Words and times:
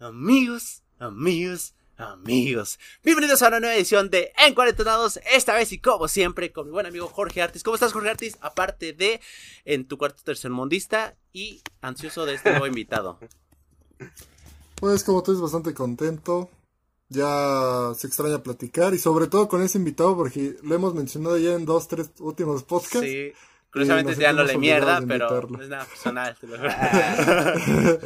Amigos, 0.00 0.82
amigos, 0.98 1.74
amigos. 1.98 2.78
Bienvenidos 3.04 3.42
a 3.42 3.48
una 3.48 3.60
nueva 3.60 3.74
edición 3.74 4.08
de 4.08 4.32
En 4.38 4.54
Cuarentenados. 4.54 5.20
Esta 5.30 5.52
vez 5.52 5.72
y 5.72 5.78
como 5.78 6.08
siempre 6.08 6.52
con 6.52 6.64
mi 6.64 6.72
buen 6.72 6.86
amigo 6.86 7.06
Jorge 7.06 7.42
Artis. 7.42 7.62
¿Cómo 7.62 7.74
estás, 7.74 7.92
Jorge 7.92 8.08
Artis? 8.08 8.38
Aparte 8.40 8.94
de 8.94 9.20
en 9.66 9.86
tu 9.86 9.98
cuarto 9.98 10.22
tercermundista 10.24 11.16
y 11.34 11.60
ansioso 11.82 12.24
de 12.24 12.32
este 12.32 12.48
nuevo 12.48 12.66
invitado. 12.66 13.18
Pues 14.76 15.04
como 15.04 15.22
tú 15.22 15.32
eres 15.32 15.42
bastante 15.42 15.74
contento. 15.74 16.48
Ya 17.10 17.92
se 17.94 18.06
extraña 18.06 18.42
platicar 18.42 18.94
y 18.94 18.98
sobre 18.98 19.26
todo 19.26 19.48
con 19.48 19.60
ese 19.60 19.76
invitado 19.76 20.16
porque 20.16 20.56
lo 20.62 20.74
hemos 20.74 20.94
mencionado 20.94 21.36
ya 21.36 21.52
en 21.52 21.66
dos, 21.66 21.88
tres 21.88 22.10
últimos 22.20 22.62
podcasts. 22.62 23.00
Sí. 23.00 23.34
Curiosamente 23.70 24.16
tirándole 24.16 24.56
mierda, 24.56 25.02
pero 25.06 25.46
no 25.46 25.62
es 25.62 25.68
nada 25.68 25.84
personal. 25.84 26.34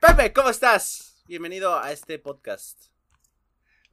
Pepe, 0.00 0.32
¿cómo 0.32 0.48
estás? 0.48 1.07
Bienvenido 1.28 1.78
a 1.78 1.92
este 1.92 2.18
podcast. 2.18 2.86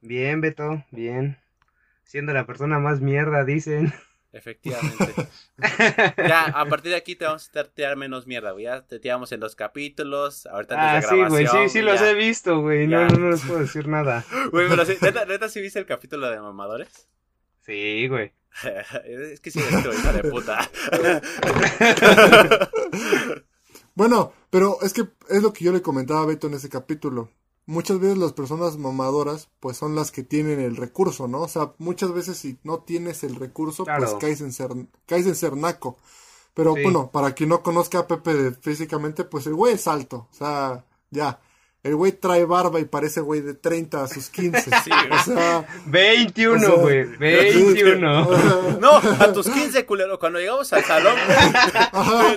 Bien, 0.00 0.40
Beto, 0.40 0.82
bien. 0.90 1.36
Siendo 2.02 2.32
la 2.32 2.46
persona 2.46 2.78
más 2.78 3.02
mierda, 3.02 3.44
dicen. 3.44 3.92
Efectivamente. 4.32 5.28
ya, 6.16 6.44
a 6.46 6.64
partir 6.64 6.92
de 6.92 6.96
aquí 6.96 7.14
te 7.14 7.26
vamos 7.26 7.50
a 7.54 7.64
tirar 7.64 7.96
menos 7.96 8.26
mierda, 8.26 8.52
güey. 8.52 8.64
Ya 8.64 8.86
te 8.86 8.98
tiramos 9.00 9.32
en 9.32 9.40
los 9.40 9.54
capítulos. 9.54 10.46
Ahorita 10.46 10.96
Ah, 10.96 11.02
sí, 11.02 11.14
güey, 11.28 11.46
sí, 11.46 11.68
sí 11.68 11.82
los 11.82 12.00
he 12.00 12.14
visto, 12.14 12.62
güey. 12.62 12.86
No, 12.86 13.06
no, 13.06 13.18
no 13.18 13.30
les 13.30 13.44
puedo 13.44 13.60
decir 13.60 13.86
nada. 13.86 14.24
Güey, 14.50 14.70
pero 14.70 14.86
sí, 14.86 14.96
¿neta, 15.02 15.26
neta 15.26 15.50
sí 15.50 15.60
viste 15.60 15.78
el 15.78 15.84
capítulo 15.84 16.30
de 16.30 16.40
mamadores? 16.40 17.06
Sí, 17.66 18.08
güey. 18.08 18.32
es 19.04 19.40
que 19.40 19.50
sí, 19.50 19.60
esto, 19.60 19.92
hija 19.92 20.12
de 20.14 20.30
puta. 20.30 20.70
Bueno, 23.96 24.32
pero 24.50 24.78
es 24.82 24.92
que 24.92 25.08
es 25.28 25.42
lo 25.42 25.52
que 25.52 25.64
yo 25.64 25.72
le 25.72 25.82
comentaba 25.82 26.20
a 26.22 26.26
Beto 26.26 26.46
en 26.46 26.54
ese 26.54 26.68
capítulo. 26.68 27.30
Muchas 27.64 27.98
veces 27.98 28.18
las 28.18 28.32
personas 28.32 28.76
mamadoras 28.78 29.48
pues 29.58 29.76
son 29.76 29.96
las 29.96 30.12
que 30.12 30.22
tienen 30.22 30.60
el 30.60 30.76
recurso, 30.76 31.26
¿no? 31.26 31.40
O 31.40 31.48
sea, 31.48 31.72
muchas 31.78 32.12
veces 32.12 32.36
si 32.36 32.58
no 32.62 32.80
tienes 32.80 33.24
el 33.24 33.34
recurso 33.34 33.84
pues 33.84 34.14
caes 34.20 34.40
en 34.42 34.52
ser, 34.52 34.70
caes 35.06 35.26
en 35.26 35.34
ser 35.34 35.56
naco. 35.56 35.96
Pero 36.54 36.74
Sí. 36.74 36.82
bueno, 36.84 37.10
para 37.10 37.32
quien 37.32 37.48
no 37.48 37.62
conozca 37.62 38.00
a 38.00 38.06
Pepe 38.06 38.52
físicamente, 38.52 39.24
pues 39.24 39.46
el 39.46 39.54
güey 39.54 39.74
es 39.74 39.88
alto. 39.88 40.28
O 40.30 40.34
sea, 40.34 40.84
ya. 41.10 41.40
El 41.86 41.94
güey 41.96 42.12
trae 42.12 42.44
barba 42.44 42.80
y 42.80 42.84
parece 42.84 43.20
güey 43.20 43.40
de 43.40 43.54
30 43.54 44.02
a 44.02 44.08
sus 44.08 44.28
15. 44.30 44.70
Sí, 44.84 44.90
o 45.10 45.18
sea, 45.24 45.66
21, 45.86 46.56
O 46.56 46.60
sea, 46.60 46.74
güey. 46.82 47.04
21. 47.18 48.78
No, 48.80 48.90
a 48.96 49.32
tus 49.32 49.48
15, 49.48 49.86
culero, 49.86 50.18
cuando 50.18 50.38
llegamos 50.38 50.72
al 50.72 50.84
salón, 50.84 51.14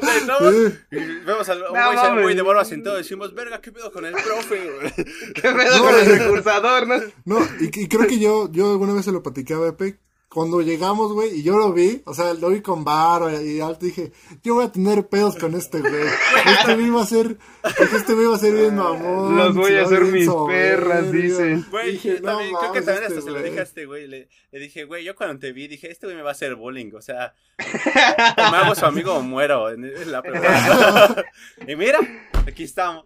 sí. 0.01 0.77
y 0.91 0.97
vemos 1.25 1.49
al 1.49 1.57
un 1.63 1.73
No 1.73 1.85
güey, 1.85 1.95
mames. 1.95 2.23
güey 2.23 2.35
de 2.35 2.41
barba 2.41 2.65
sentado 2.65 2.95
y 2.97 3.01
decimos, 3.03 3.33
verga, 3.33 3.61
¿qué 3.61 3.71
pedo 3.71 3.91
con 3.91 4.05
el 4.05 4.13
profe? 4.13 4.71
güey?" 4.79 4.93
¿Qué 5.33 5.41
pedo 5.41 5.83
con 5.83 5.95
el 5.95 6.19
recursador, 6.19 6.87
no? 6.87 6.95
No, 7.25 7.39
y, 7.59 7.65
y 7.83 7.87
creo 7.87 8.07
que 8.07 8.19
yo, 8.19 8.51
yo 8.51 8.71
alguna 8.71 8.93
vez 8.93 9.05
se 9.05 9.11
lo 9.11 9.21
platicé 9.23 9.53
a 9.55 9.59
Pepe. 9.59 9.99
Cuando 10.29 10.61
llegamos, 10.61 11.11
güey, 11.11 11.39
y 11.39 11.43
yo 11.43 11.57
lo 11.57 11.73
vi, 11.73 12.03
o 12.05 12.13
sea, 12.13 12.35
lo 12.35 12.49
vi 12.49 12.61
con 12.61 12.83
barba 12.83 13.33
y 13.41 13.59
alto, 13.61 13.87
dije, 13.87 14.11
yo 14.43 14.53
voy 14.53 14.65
a 14.65 14.71
tener 14.71 15.07
pedos 15.07 15.35
con 15.35 15.55
este 15.55 15.79
güey. 15.79 16.05
Este 16.45 16.75
güey 16.75 16.89
va 16.91 17.01
a 17.01 17.05
ser, 17.07 17.39
este 17.63 18.13
güey 18.13 18.27
va 18.27 18.35
a 18.35 18.39
ser 18.39 18.53
bien 18.53 18.75
mamón. 18.75 19.35
Los 19.35 19.55
voy 19.55 19.73
a 19.73 19.85
hacer 19.85 20.03
mis 20.03 20.29
perras, 20.47 21.11
dicen. 21.11 21.65
Güey, 21.71 21.93
Dije, 21.93 22.19
no 22.21 22.27
también, 22.27 22.55
creo 22.59 22.71
que 22.71 22.81
también 22.83 23.03
este 23.05 23.17
hasta 23.17 23.21
se 23.21 23.31
lo 23.31 23.41
dije 23.41 23.59
a 23.59 23.63
este 23.63 23.85
güey. 23.87 24.07
Le, 24.07 24.29
le 24.51 24.59
dije, 24.59 24.83
güey, 24.83 25.03
yo 25.03 25.15
cuando 25.15 25.39
te 25.39 25.51
vi 25.51 25.67
dije, 25.67 25.89
este 25.89 26.05
güey 26.05 26.15
me 26.15 26.21
va 26.21 26.29
a 26.29 26.33
hacer 26.33 26.53
bullying. 26.53 26.91
O 26.93 27.01
sea, 27.01 27.33
o 27.57 28.51
me 28.51 28.57
hago 28.57 28.75
su 28.75 28.85
amigo 28.85 29.15
o 29.15 29.23
muero 29.23 29.71
en, 29.71 29.83
en 29.83 30.11
la 30.11 30.21
y 31.67 31.75
mira, 31.75 31.99
aquí 32.47 32.65
estamos. 32.65 33.03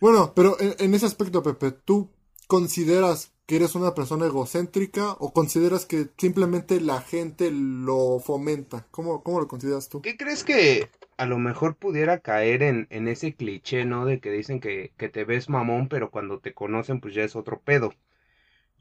Bueno, 0.00 0.32
pero 0.32 0.56
en, 0.60 0.76
en 0.78 0.94
ese 0.94 1.06
aspecto, 1.06 1.42
Pepe, 1.42 1.72
¿tú 1.72 2.08
consideras 2.46 3.32
que 3.52 3.56
eres 3.56 3.74
una 3.74 3.92
persona 3.92 4.24
egocéntrica 4.24 5.12
o 5.18 5.34
consideras 5.34 5.84
que 5.84 6.08
simplemente 6.16 6.80
la 6.80 7.02
gente 7.02 7.50
lo 7.52 8.18
fomenta? 8.18 8.86
¿Cómo, 8.90 9.22
cómo 9.22 9.40
lo 9.40 9.46
consideras 9.46 9.90
tú? 9.90 10.00
¿Qué 10.00 10.16
crees 10.16 10.42
que 10.42 10.88
a 11.18 11.26
lo 11.26 11.36
mejor 11.38 11.76
pudiera 11.76 12.20
caer 12.20 12.62
en, 12.62 12.86
en 12.88 13.08
ese 13.08 13.34
cliché, 13.34 13.84
¿no? 13.84 14.06
De 14.06 14.20
que 14.20 14.30
dicen 14.30 14.58
que, 14.58 14.94
que 14.96 15.10
te 15.10 15.24
ves 15.24 15.50
mamón, 15.50 15.88
pero 15.88 16.10
cuando 16.10 16.38
te 16.38 16.54
conocen, 16.54 17.02
pues 17.02 17.12
ya 17.12 17.24
es 17.24 17.36
otro 17.36 17.60
pedo. 17.60 17.92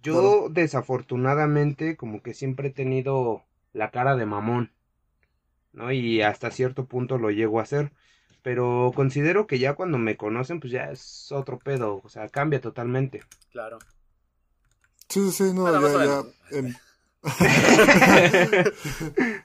Yo, 0.02 0.48
desafortunadamente, 0.48 1.98
como 1.98 2.22
que 2.22 2.34
siempre 2.34 2.70
he 2.70 2.72
tenido 2.72 3.44
la 3.74 3.92
cara 3.92 4.16
de 4.16 4.26
mamón, 4.26 4.72
¿no? 5.74 5.92
Y 5.92 6.22
hasta 6.22 6.50
cierto 6.50 6.86
punto 6.86 7.18
lo 7.18 7.30
llego 7.30 7.60
a 7.60 7.64
hacer. 7.64 7.92
Pero 8.42 8.94
considero 8.96 9.48
que 9.48 9.60
ya 9.60 9.74
cuando 9.74 9.98
me 9.98 10.16
conocen, 10.16 10.62
pues 10.62 10.72
ya 10.72 10.92
es 10.92 11.30
otro 11.34 11.60
pedo. 11.60 12.00
O 12.06 12.08
sea, 12.08 12.30
cambia 12.30 12.62
totalmente. 12.62 13.20
Claro. 13.52 13.78
Sí, 15.12 15.20
sí, 15.32 15.32
sí, 15.32 15.54
no, 15.54 15.64
Bueno, 15.64 16.04
ya, 16.52 16.62
ya. 16.62 16.82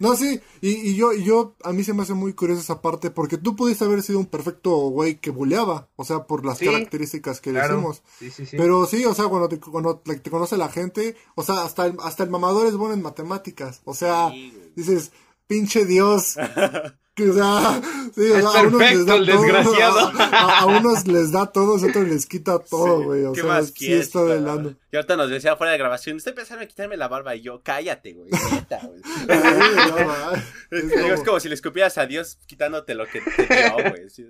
no, 0.00 0.16
sí, 0.16 0.40
y, 0.62 0.90
y 0.90 0.96
yo, 0.96 1.12
y 1.12 1.24
yo, 1.24 1.56
a 1.62 1.72
mí 1.74 1.84
se 1.84 1.92
me 1.92 2.02
hace 2.02 2.14
muy 2.14 2.32
curiosa 2.32 2.62
esa 2.62 2.80
parte, 2.80 3.10
porque 3.10 3.36
tú 3.36 3.54
pudiste 3.54 3.84
haber 3.84 4.02
sido 4.02 4.18
un 4.18 4.26
perfecto 4.26 4.70
güey 4.88 5.16
que 5.20 5.30
buleaba, 5.30 5.88
o 5.96 6.04
sea, 6.04 6.24
por 6.26 6.46
las 6.46 6.56
Sí, 6.58 6.64
características 6.64 7.40
que 7.42 7.50
Claro. 7.50 7.74
decimos. 7.74 8.02
Sí, 8.18 8.30
sí, 8.30 8.46
sí. 8.46 8.56
Pero 8.56 8.86
sí, 8.86 9.04
o 9.04 9.14
sea, 9.14 9.26
cuando 9.28 9.48
te, 9.48 9.60
cuando 9.60 9.98
te 9.98 10.30
conoce 10.30 10.56
la 10.56 10.68
gente, 10.70 11.16
o 11.34 11.42
sea, 11.42 11.64
hasta 11.64 11.86
el, 11.86 11.96
hasta 12.02 12.22
el 12.24 12.30
mamador 12.30 12.66
es 12.66 12.76
bueno 12.76 12.94
en 12.94 13.02
matemáticas, 13.02 13.82
o 13.84 13.92
sea, 13.94 14.32
dices, 14.74 15.12
pinche 15.46 15.84
Dios. 15.84 16.36
Que, 17.16 17.30
o 17.30 17.32
sea, 17.32 17.80
sí, 18.14 18.20
o 18.20 18.36
Es 18.36 18.44
sea, 18.44 18.60
a 18.60 18.62
unos 18.66 18.78
les 18.80 18.90
perfecto, 18.90 19.04
da 19.06 19.16
el 19.16 19.26
todo, 19.26 19.40
desgraciado. 19.42 19.98
A, 19.98 20.22
a- 20.22 20.58
a 20.60 20.66
unos 20.66 21.06
les 21.06 21.32
da 21.32 21.46
todo, 21.46 21.72
a 21.72 21.76
otros 21.88 22.08
les 22.08 22.26
quita 22.26 22.58
todo, 22.58 22.98
Sí, 22.98 23.04
güey. 23.04 23.24
O 23.24 23.32
¿qué 23.32 23.40
sea, 23.40 23.48
más 23.50 23.72
sí 23.74 23.92
está 23.94 24.20
lano. 24.22 24.74
Y 24.92 24.96
ahorita 24.96 25.16
nos 25.16 25.30
decía 25.30 25.56
fuera 25.56 25.72
de 25.72 25.78
grabación, 25.78 26.18
estoy 26.18 26.34
pensando 26.34 26.62
en 26.62 26.68
quitarme 26.68 26.98
la 26.98 27.08
barba 27.08 27.34
y 27.34 27.40
yo, 27.40 27.62
cállate, 27.64 28.12
güey. 28.12 28.30
neta, 28.52 28.80
güey. 28.84 29.00
Sí, 29.04 29.90
no, 29.90 30.06
va. 30.06 30.32
Es 30.70 30.88
Digo, 30.88 31.00
es 31.06 31.12
como- 31.14 31.24
como 31.24 31.40
si 31.40 31.48
le 31.48 31.54
escupieras 31.54 31.96
a 31.96 32.04
Dios 32.06 32.38
quitándote 32.46 32.94
lo 32.94 33.06
que 33.06 33.22
te 33.22 33.46
dio, 33.46 33.90
güey. 33.90 34.10
Sí. 34.10 34.26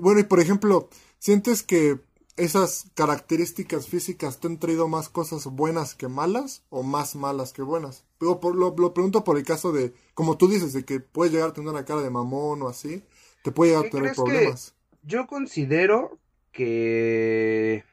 Bueno, 0.00 0.20
y 0.20 0.24
por 0.24 0.40
ejemplo, 0.40 0.88
¿sientes 1.18 1.62
que 1.62 1.98
esas 2.36 2.90
características 2.94 3.88
físicas 3.88 4.40
te 4.40 4.48
han 4.48 4.58
traído 4.58 4.88
más 4.88 5.08
cosas 5.08 5.46
buenas 5.46 5.94
que 5.94 6.08
malas 6.08 6.64
o 6.70 6.82
más 6.82 7.16
malas 7.16 7.52
que 7.52 7.62
buenas? 7.62 8.04
Digo, 8.20 8.40
por, 8.40 8.54
lo, 8.54 8.74
lo 8.76 8.94
pregunto 8.94 9.24
por 9.24 9.36
el 9.36 9.44
caso 9.44 9.72
de, 9.72 9.92
como 10.14 10.36
tú 10.36 10.48
dices, 10.48 10.72
de 10.72 10.84
que 10.84 11.00
puedes 11.00 11.32
llegar 11.32 11.50
a 11.50 11.52
tener 11.52 11.70
una 11.70 11.84
cara 11.84 12.02
de 12.02 12.10
mamón 12.10 12.62
o 12.62 12.68
así, 12.68 13.02
te 13.42 13.52
puede 13.52 13.70
llegar 13.70 13.86
a 13.86 13.90
¿Qué 13.90 13.96
tener 13.96 14.14
problemas. 14.14 14.74
Yo 15.02 15.26
considero 15.26 16.18
que 16.52 17.84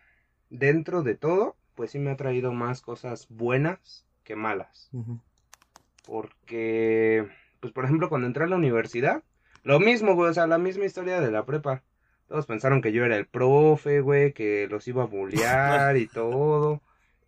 dentro 0.49 1.03
de 1.03 1.15
todo, 1.15 1.55
pues 1.75 1.91
sí 1.91 1.99
me 1.99 2.11
ha 2.11 2.17
traído 2.17 2.51
más 2.53 2.81
cosas 2.81 3.27
buenas 3.29 4.05
que 4.23 4.35
malas. 4.35 4.89
Porque, 6.05 7.27
pues 7.59 7.73
por 7.73 7.85
ejemplo, 7.85 8.09
cuando 8.09 8.27
entré 8.27 8.45
a 8.45 8.47
la 8.47 8.55
universidad, 8.55 9.23
lo 9.63 9.79
mismo, 9.79 10.15
güey, 10.15 10.31
o 10.31 10.33
sea, 10.33 10.47
la 10.47 10.57
misma 10.57 10.85
historia 10.85 11.21
de 11.21 11.31
la 11.31 11.45
prepa. 11.45 11.83
Todos 12.33 12.47
pensaron 12.47 12.81
que 12.81 12.91
yo 12.91 13.05
era 13.05 13.15
el 13.15 13.27
profe, 13.27 14.01
güey, 14.01 14.33
que 14.33 14.67
los 14.67 14.87
iba 14.87 15.03
a 15.03 15.05
bullear 15.05 15.95
y 15.97 16.07
todo. 16.07 16.81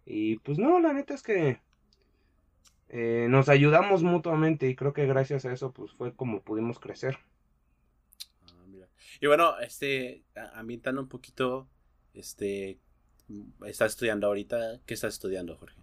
Y 0.04 0.38
pues 0.38 0.58
no, 0.58 0.80
la 0.80 0.94
neta 0.94 1.14
es 1.14 1.22
que 1.22 1.60
eh, 2.90 3.28
nos 3.30 3.48
ayudamos 3.48 4.02
mutuamente 4.02 4.68
y 4.68 4.76
creo 4.76 4.94
que 4.94 5.06
gracias 5.06 5.46
a 5.46 5.54
eso, 5.54 5.72
pues 5.72 5.92
fue 5.94 6.16
como 6.16 6.42
pudimos 6.42 6.80
crecer. 6.80 7.20
Ah, 8.48 8.64
mira. 8.66 8.88
Y 9.22 9.28
bueno, 9.28 9.60
este, 9.60 10.24
ambientando 10.56 11.02
un 11.02 11.08
poquito, 11.08 11.68
este, 12.16 12.80
estás 13.64 13.92
estudiando 13.92 14.26
ahorita, 14.26 14.80
¿qué 14.88 14.96
estás 14.96 15.14
estudiando, 15.14 15.56
Jorge? 15.56 15.80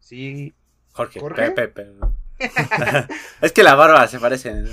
Sí, 0.00 0.54
Jorge, 0.92 1.18
¿Jorge? 1.18 1.50
Pepe, 1.50 1.68
Pepe. 1.68 2.06
es 3.40 3.52
que 3.52 3.62
la 3.62 3.74
barba 3.74 4.06
se 4.08 4.18
parece. 4.18 4.52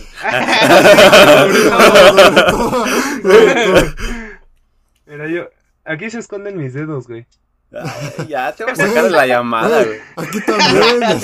Mira, 5.06 5.28
yo. 5.28 5.50
Aquí 5.86 6.10
se 6.10 6.20
esconden 6.20 6.58
mis 6.58 6.74
dedos, 6.74 7.08
güey. 7.08 7.26
Ay, 7.74 8.28
ya 8.28 8.54
te 8.54 8.64
voy 8.64 8.74
a 8.74 8.76
sacar 8.76 9.12
la 9.12 9.26
llamada, 9.28 9.84
güey. 9.84 10.00
Aquí 10.16 10.40
también. 10.42 11.20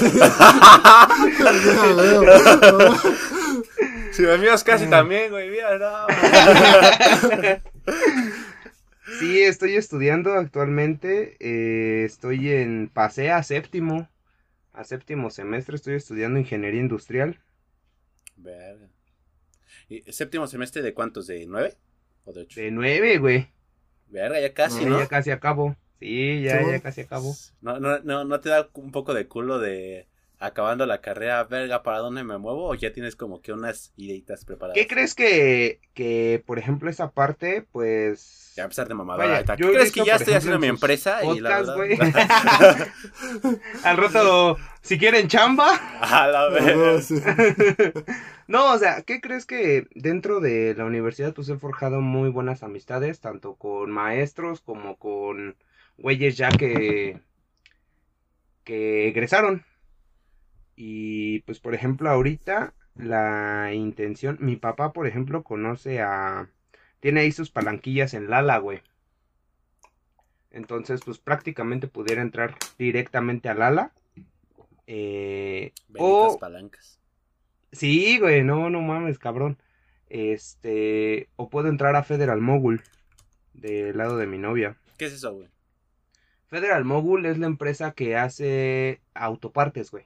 Si 4.11 4.21
mis 4.23 4.31
amigos 4.31 4.63
casi 4.63 4.87
también, 4.87 5.29
güey, 5.31 5.49
mira, 5.49 5.77
no. 5.77 6.07
Sí, 9.19 9.41
estoy 9.43 9.75
estudiando 9.75 10.33
actualmente. 10.33 11.37
eh, 11.39 12.03
estoy 12.05 12.51
en. 12.51 12.89
Pasé 12.93 13.31
a 13.31 13.43
séptimo. 13.43 14.09
A 14.79 14.85
séptimo 14.85 15.29
semestre 15.29 15.75
estoy 15.75 15.95
estudiando 15.95 16.39
ingeniería 16.39 16.79
industrial. 16.79 17.37
Verga. 18.37 18.87
¿Y 19.89 20.09
séptimo 20.09 20.47
semestre 20.47 20.81
de 20.81 20.93
cuántos? 20.93 21.27
¿De 21.27 21.45
nueve? 21.47 21.75
¿O 22.23 22.31
de 22.31 22.43
ocho? 22.43 22.61
De 22.61 22.71
nueve, 22.71 23.17
güey. 23.17 23.49
Verga, 24.07 24.39
ya 24.39 24.53
casi, 24.53 24.85
¿no? 24.85 24.97
Ya 24.97 25.07
casi 25.07 25.31
acabo. 25.31 25.75
Sí, 25.99 26.43
ya, 26.43 26.65
ya 26.65 26.79
casi 26.79 27.01
acabo. 27.01 27.35
No, 27.59 27.81
no, 27.81 27.99
no, 27.99 28.23
¿No 28.23 28.39
te 28.39 28.47
da 28.47 28.69
un 28.75 28.93
poco 28.93 29.13
de 29.13 29.27
culo 29.27 29.59
de 29.59 30.07
acabando 30.39 30.85
la 30.85 31.01
carrera, 31.01 31.43
verga, 31.43 31.83
¿para 31.83 31.99
dónde 31.99 32.23
me 32.23 32.37
muevo? 32.37 32.67
¿O 32.69 32.75
ya 32.75 32.93
tienes 32.93 33.15
como 33.15 33.41
que 33.41 33.51
unas 33.51 33.91
ideitas 33.97 34.45
preparadas? 34.45 34.75
¿Qué 34.75 34.87
crees 34.87 35.13
que, 35.13 35.81
que, 35.93 36.41
por 36.45 36.59
ejemplo, 36.59 36.89
esa 36.89 37.11
parte, 37.11 37.61
pues... 37.71 38.53
Ya 38.55 38.63
empezar 38.63 38.87
de 38.87 38.93
mamada. 38.93 39.25
Vaya, 39.25 39.55
¿Qué 39.55 39.63
crees 39.63 39.91
que 39.91 40.03
ya 40.05 40.15
estoy 40.15 40.33
ejemplo, 40.33 40.37
haciendo 40.37 40.55
en 40.55 40.61
mi 40.61 40.67
empresa? 40.67 41.23
y 41.23 41.39
la 41.39 41.49
Podcast, 41.59 41.75
güey. 41.77 41.97
verdad... 41.97 42.87
Al 43.83 43.97
rato, 43.97 44.57
si 44.81 44.97
quieren 44.97 45.27
chamba. 45.27 45.67
A 46.01 46.27
la 46.27 46.41
Ah, 46.45 46.49
verga. 46.49 47.01
sí. 47.01 47.15
No, 48.47 48.73
o 48.73 48.77
sea, 48.79 49.03
¿qué 49.03 49.21
crees 49.21 49.45
que 49.45 49.87
dentro 49.93 50.39
de 50.39 50.73
la 50.75 50.85
universidad 50.85 51.35
pues 51.35 51.49
he 51.49 51.57
forjado 51.57 52.01
muy 52.01 52.29
buenas 52.31 52.63
amistades, 52.63 53.19
tanto 53.19 53.53
con 53.55 53.91
maestros 53.91 54.59
como 54.61 54.97
con 54.97 55.55
güeyes 55.99 56.35
ya 56.35 56.49
que 56.49 57.19
que 58.63 59.07
egresaron? 59.09 59.65
Y 60.81 61.41
pues 61.41 61.59
por 61.59 61.75
ejemplo, 61.75 62.09
ahorita 62.09 62.73
la 62.95 63.73
intención, 63.73 64.37
mi 64.39 64.55
papá, 64.55 64.93
por 64.93 65.07
ejemplo, 65.07 65.43
conoce 65.43 65.99
a 65.99 66.49
tiene 67.01 67.19
ahí 67.19 67.33
sus 67.33 67.51
palanquillas 67.51 68.13
en 68.13 68.29
Lala, 68.29 68.59
güey. 68.59 68.79
Entonces, 70.51 71.01
pues 71.03 71.17
prácticamente 71.17 71.89
pudiera 71.89 72.21
entrar 72.21 72.55
directamente 72.77 73.49
a 73.49 73.55
Lala. 73.55 73.91
Eh, 74.87 75.73
o 75.97 76.39
palancas. 76.39 76.97
Sí, 77.73 78.17
güey, 78.17 78.45
no, 78.45 78.69
no 78.69 78.79
mames, 78.79 79.19
cabrón. 79.19 79.57
Este, 80.07 81.27
o 81.35 81.49
puedo 81.49 81.67
entrar 81.67 81.97
a 81.97 82.03
Federal 82.03 82.39
Mogul, 82.39 82.83
del 83.53 83.97
lado 83.97 84.15
de 84.15 84.27
mi 84.27 84.37
novia. 84.37 84.77
¿Qué 84.97 85.07
es 85.07 85.13
eso, 85.13 85.33
güey? 85.33 85.49
Federal 86.47 86.85
Mogul 86.85 87.25
es 87.25 87.37
la 87.37 87.47
empresa 87.47 87.91
que 87.91 88.15
hace 88.15 89.01
autopartes, 89.13 89.91
güey. 89.91 90.05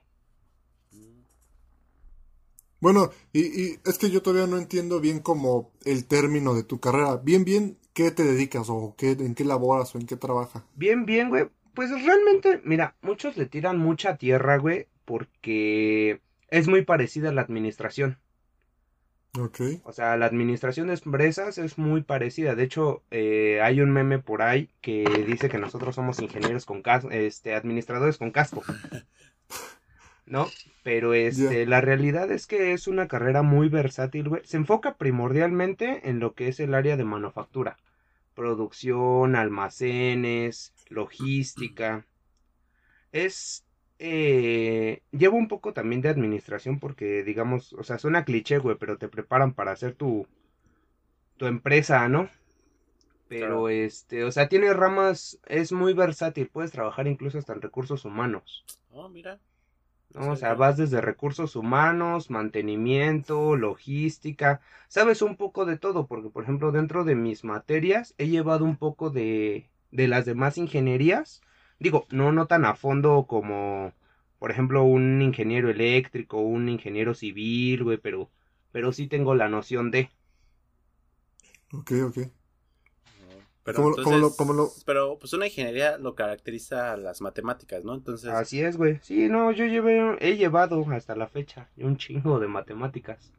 Bueno, 2.84 3.08
y, 3.32 3.40
y 3.40 3.78
es 3.86 3.96
que 3.96 4.10
yo 4.10 4.20
todavía 4.20 4.46
no 4.46 4.58
entiendo 4.58 5.00
bien 5.00 5.20
como 5.20 5.72
el 5.86 6.04
término 6.04 6.52
de 6.52 6.64
tu 6.64 6.80
carrera. 6.80 7.16
Bien, 7.16 7.42
bien, 7.42 7.78
¿qué 7.94 8.10
te 8.10 8.24
dedicas 8.24 8.66
o 8.68 8.94
qué, 8.98 9.12
en 9.12 9.34
qué 9.34 9.42
laboras 9.46 9.94
o 9.94 9.98
en 9.98 10.06
qué 10.06 10.16
trabajas? 10.16 10.64
Bien, 10.74 11.06
bien, 11.06 11.30
güey. 11.30 11.46
Pues 11.72 11.88
realmente, 11.90 12.60
mira, 12.62 12.94
muchos 13.00 13.38
le 13.38 13.46
tiran 13.46 13.78
mucha 13.78 14.18
tierra, 14.18 14.58
güey, 14.58 14.86
porque 15.06 16.20
es 16.50 16.68
muy 16.68 16.82
parecida 16.82 17.30
a 17.30 17.32
la 17.32 17.40
administración. 17.40 18.18
Ok. 19.40 19.60
O 19.84 19.92
sea, 19.92 20.18
la 20.18 20.26
administración 20.26 20.88
de 20.88 21.00
empresas 21.02 21.56
es 21.56 21.78
muy 21.78 22.02
parecida. 22.02 22.54
De 22.54 22.64
hecho, 22.64 23.02
eh, 23.10 23.62
hay 23.62 23.80
un 23.80 23.92
meme 23.92 24.18
por 24.18 24.42
ahí 24.42 24.68
que 24.82 25.04
dice 25.26 25.48
que 25.48 25.56
nosotros 25.56 25.94
somos 25.94 26.20
ingenieros 26.20 26.66
con 26.66 26.82
casco, 26.82 27.10
este, 27.10 27.54
administradores 27.54 28.18
con 28.18 28.30
casco. 28.30 28.62
¿No? 30.26 30.46
Pero 30.82 31.14
este, 31.14 31.66
la 31.66 31.80
realidad 31.80 32.30
es 32.30 32.46
que 32.46 32.72
es 32.72 32.86
una 32.88 33.08
carrera 33.08 33.42
muy 33.42 33.68
versátil, 33.68 34.28
güey. 34.28 34.42
Se 34.44 34.56
enfoca 34.56 34.96
primordialmente 34.96 36.08
en 36.08 36.20
lo 36.20 36.34
que 36.34 36.48
es 36.48 36.60
el 36.60 36.74
área 36.74 36.96
de 36.96 37.04
manufactura. 37.04 37.78
Producción, 38.34 39.36
almacenes, 39.36 40.74
logística. 40.88 42.06
Es 43.12 43.64
eh, 43.98 45.02
lleva 45.12 45.36
un 45.36 45.48
poco 45.48 45.72
también 45.72 46.02
de 46.02 46.08
administración 46.10 46.78
porque, 46.80 47.22
digamos, 47.24 47.72
o 47.74 47.82
sea, 47.84 47.98
suena 47.98 48.24
cliché, 48.24 48.58
güey, 48.58 48.76
pero 48.78 48.98
te 48.98 49.08
preparan 49.08 49.54
para 49.54 49.72
hacer 49.72 49.94
tu, 49.94 50.26
tu 51.36 51.46
empresa, 51.46 52.08
¿no? 52.08 52.28
Pero, 53.28 53.64
Claro. 53.64 53.68
este, 53.68 54.24
o 54.24 54.32
sea, 54.32 54.48
tiene 54.48 54.72
ramas, 54.72 55.40
es 55.46 55.72
muy 55.72 55.94
versátil, 55.94 56.48
puedes 56.48 56.72
trabajar 56.72 57.06
incluso 57.06 57.38
hasta 57.38 57.52
en 57.52 57.62
recursos 57.62 58.04
humanos, 58.04 58.64
Oh, 58.90 59.08
mira. 59.10 59.40
¿No? 60.14 60.30
O 60.32 60.36
sea, 60.36 60.54
vas 60.54 60.76
desde 60.76 61.00
recursos 61.00 61.56
humanos, 61.56 62.30
mantenimiento, 62.30 63.56
logística, 63.56 64.60
sabes 64.88 65.22
un 65.22 65.36
poco 65.36 65.64
de 65.66 65.76
todo, 65.78 66.06
porque, 66.06 66.30
por 66.30 66.44
ejemplo, 66.44 66.72
dentro 66.72 67.04
de 67.04 67.14
mis 67.16 67.44
materias 67.44 68.14
he 68.18 68.28
llevado 68.28 68.64
un 68.64 68.76
poco 68.76 69.10
de, 69.10 69.70
de 69.90 70.08
las 70.08 70.24
demás 70.24 70.58
ingenierías, 70.58 71.42
digo, 71.78 72.06
no, 72.10 72.32
no 72.32 72.46
tan 72.46 72.64
a 72.64 72.74
fondo 72.74 73.26
como, 73.26 73.92
por 74.38 74.50
ejemplo, 74.50 74.84
un 74.84 75.22
ingeniero 75.22 75.70
eléctrico, 75.70 76.38
un 76.40 76.68
ingeniero 76.68 77.14
civil, 77.14 77.84
güey, 77.84 77.98
pero, 77.98 78.30
pero 78.72 78.92
sí 78.92 79.08
tengo 79.08 79.34
la 79.34 79.48
noción 79.48 79.90
de. 79.90 80.10
Ok, 81.72 81.92
ok. 82.06 82.18
Pero, 83.64 83.76
¿Cómo 83.78 83.90
lo- 83.90 83.96
cómo 83.96 84.10
lo- 84.10 84.16
entonces- 84.16 84.36
cómo 84.38 84.52
lo- 84.52 84.70
pero 84.84 85.18
pues 85.18 85.32
una 85.32 85.46
ingeniería 85.46 85.96
lo 85.98 86.14
caracteriza 86.14 86.96
las 86.98 87.20
matemáticas, 87.22 87.82
¿no? 87.84 87.94
Entonces, 87.94 88.30
Así 88.30 88.60
es, 88.60 88.76
güey. 88.76 88.98
Sí, 89.02 89.28
no, 89.28 89.50
yo 89.52 89.64
llevé, 89.64 90.16
he 90.20 90.36
llevado 90.36 90.84
hasta 90.92 91.16
la 91.16 91.28
fecha 91.28 91.70
un 91.78 91.96
chingo 91.96 92.38
de 92.40 92.46
matemáticas. 92.48 93.32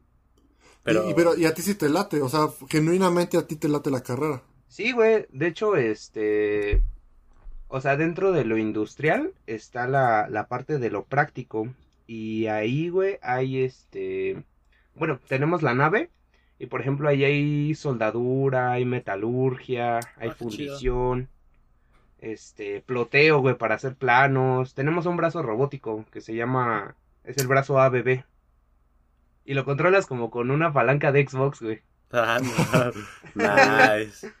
pero, 0.82 1.06
Y, 1.06 1.10
y- 1.10 1.14
pero, 1.14 1.36
y 1.36 1.46
a 1.46 1.54
ti 1.54 1.62
sí 1.62 1.74
te 1.76 1.88
late, 1.88 2.20
o 2.22 2.28
sea, 2.28 2.48
genuinamente 2.68 3.36
a 3.38 3.46
ti 3.46 3.56
te 3.56 3.68
late 3.68 3.90
la 3.90 4.02
carrera. 4.02 4.42
Sí, 4.68 4.92
güey. 4.92 5.26
De 5.30 5.46
hecho, 5.48 5.76
este. 5.76 6.82
O 7.68 7.80
sea, 7.80 7.96
dentro 7.96 8.30
de 8.32 8.44
lo 8.44 8.56
industrial 8.58 9.32
está 9.46 9.86
la, 9.88 10.28
la 10.28 10.46
parte 10.48 10.78
de 10.78 10.90
lo 10.90 11.04
práctico. 11.04 11.68
Y 12.06 12.46
ahí, 12.46 12.88
güey, 12.88 13.18
hay 13.22 13.62
este. 13.64 14.44
Bueno, 14.94 15.18
tenemos 15.28 15.62
la 15.62 15.74
nave. 15.74 16.10
Y 16.58 16.66
por 16.66 16.80
ejemplo, 16.80 17.08
ahí 17.08 17.22
hay 17.24 17.74
soldadura, 17.74 18.72
hay 18.72 18.84
metalurgia, 18.84 19.96
hay 20.16 20.28
Ah, 20.30 20.34
chido. 20.34 20.36
fundición. 20.36 21.28
Este, 22.18 22.80
ploteo, 22.80 23.40
güey, 23.40 23.56
para 23.56 23.74
hacer 23.74 23.94
planos. 23.94 24.74
Tenemos 24.74 25.04
un 25.06 25.16
brazo 25.16 25.42
robótico 25.42 26.04
que 26.10 26.20
se 26.20 26.34
llama. 26.34 26.94
Es 27.24 27.36
el 27.38 27.46
brazo 27.46 27.78
ABB. 27.78 28.24
Y 29.44 29.54
lo 29.54 29.64
controlas 29.64 30.06
como 30.06 30.30
con 30.30 30.50
una 30.50 30.72
palanca 30.72 31.12
de 31.12 31.26
Xbox, 31.26 31.60
güey. 31.62 31.82
Ah, 32.12 32.38
no. 32.40 32.92
nice. 33.34 34.32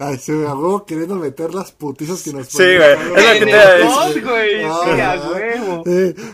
Ay, 0.00 0.16
se 0.18 0.30
me 0.30 0.46
hago 0.46 0.86
queriendo 0.86 1.16
meter 1.16 1.52
las 1.52 1.72
putizas 1.72 2.22
que 2.22 2.32
nos 2.32 2.46
Sí, 2.46 2.58
güey, 2.58 2.78
es 2.78 2.98
lo 3.00 3.14
que 3.16 3.44
te 3.44 3.50
iba 3.50 3.58
a 3.60 3.76
el 3.76 3.82
decir. 4.14 4.24
güey. 4.24 4.62
Ah, 4.64 4.80
Sí, 4.84 5.00
a 5.00 5.28
huevo. 5.28 5.82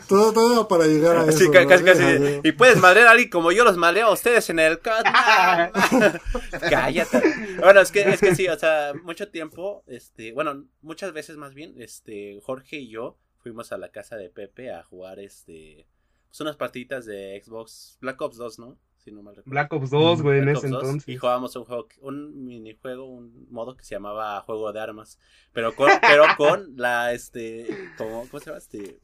Todo, 0.07 0.33
todo 0.35 0.69
para 0.69 0.85
llegar 0.87 1.17
a 1.17 1.25
eso. 1.25 1.39
Sí, 1.39 1.47
güey. 1.47 2.41
Y 2.45 2.53
puedes 2.53 2.77
madrear 2.77 3.07
a 3.07 3.13
alguien 3.13 3.31
como 3.31 3.53
yo 3.53 3.65
los 3.65 3.79
maleo 3.79 4.09
a 4.09 4.13
ustedes 4.13 4.51
en 4.51 4.59
el. 4.59 4.81
Cállate. 6.71 7.23
Bueno, 7.59 7.81
es 7.81 7.91
que, 7.91 8.03
es 8.03 8.21
que 8.21 8.35
sí, 8.35 8.49
o 8.49 8.59
sea, 8.59 8.93
mucho 9.03 9.29
tiempo, 9.31 9.83
este, 9.87 10.33
bueno, 10.33 10.67
muchas 10.83 11.15
veces 11.15 11.39
más 11.39 11.55
bien, 11.55 11.75
este, 11.79 12.41
Jorge 12.43 12.77
y 12.77 12.91
yo 12.91 13.17
fuimos 13.39 13.73
a 13.73 13.79
la 13.79 13.89
casa 13.91 14.17
de 14.17 14.29
Pepe 14.29 14.73
a 14.73 14.83
jugar, 14.83 15.19
este, 15.21 15.87
pues 16.29 16.41
unas 16.41 16.57
partiditas 16.57 17.07
de 17.07 17.41
Xbox 17.43 17.97
Black 18.01 18.21
Ops 18.21 18.37
2, 18.37 18.59
¿no? 18.59 18.79
Si 19.05 19.13
no 19.13 19.23
mal 19.23 19.37
recuerdo. 19.37 19.51
Black 19.51 19.73
Ops 19.75 19.91
2, 19.91 20.23
güey, 20.23 20.39
en 20.39 20.49
ese 20.49 20.67
Ops 20.67 20.71
2, 20.71 20.83
entonces. 20.83 21.09
Y 21.09 21.17
jugábamos 21.19 21.55
un 21.57 21.65
juego, 21.65 21.89
un 22.01 22.45
minijuego, 22.45 23.05
un 23.05 23.47
modo 23.51 23.77
que 23.77 23.85
se 23.85 23.95
llamaba 23.95 24.41
Juego 24.41 24.73
de 24.73 24.81
Armas. 24.81 25.19
Pero 25.53 25.75
con, 25.75 25.91
pero 26.01 26.25
con 26.39 26.75
la, 26.77 27.13
este, 27.13 27.67
como, 27.99 28.27
¿cómo 28.29 28.41
se 28.41 28.47
llama? 28.47 28.59
Este, 28.59 28.99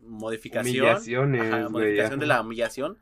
modificación. 0.00 1.36
Ajá, 1.36 1.68
modificación 1.68 2.18
de 2.18 2.26
la 2.26 2.40
humillación. 2.40 2.98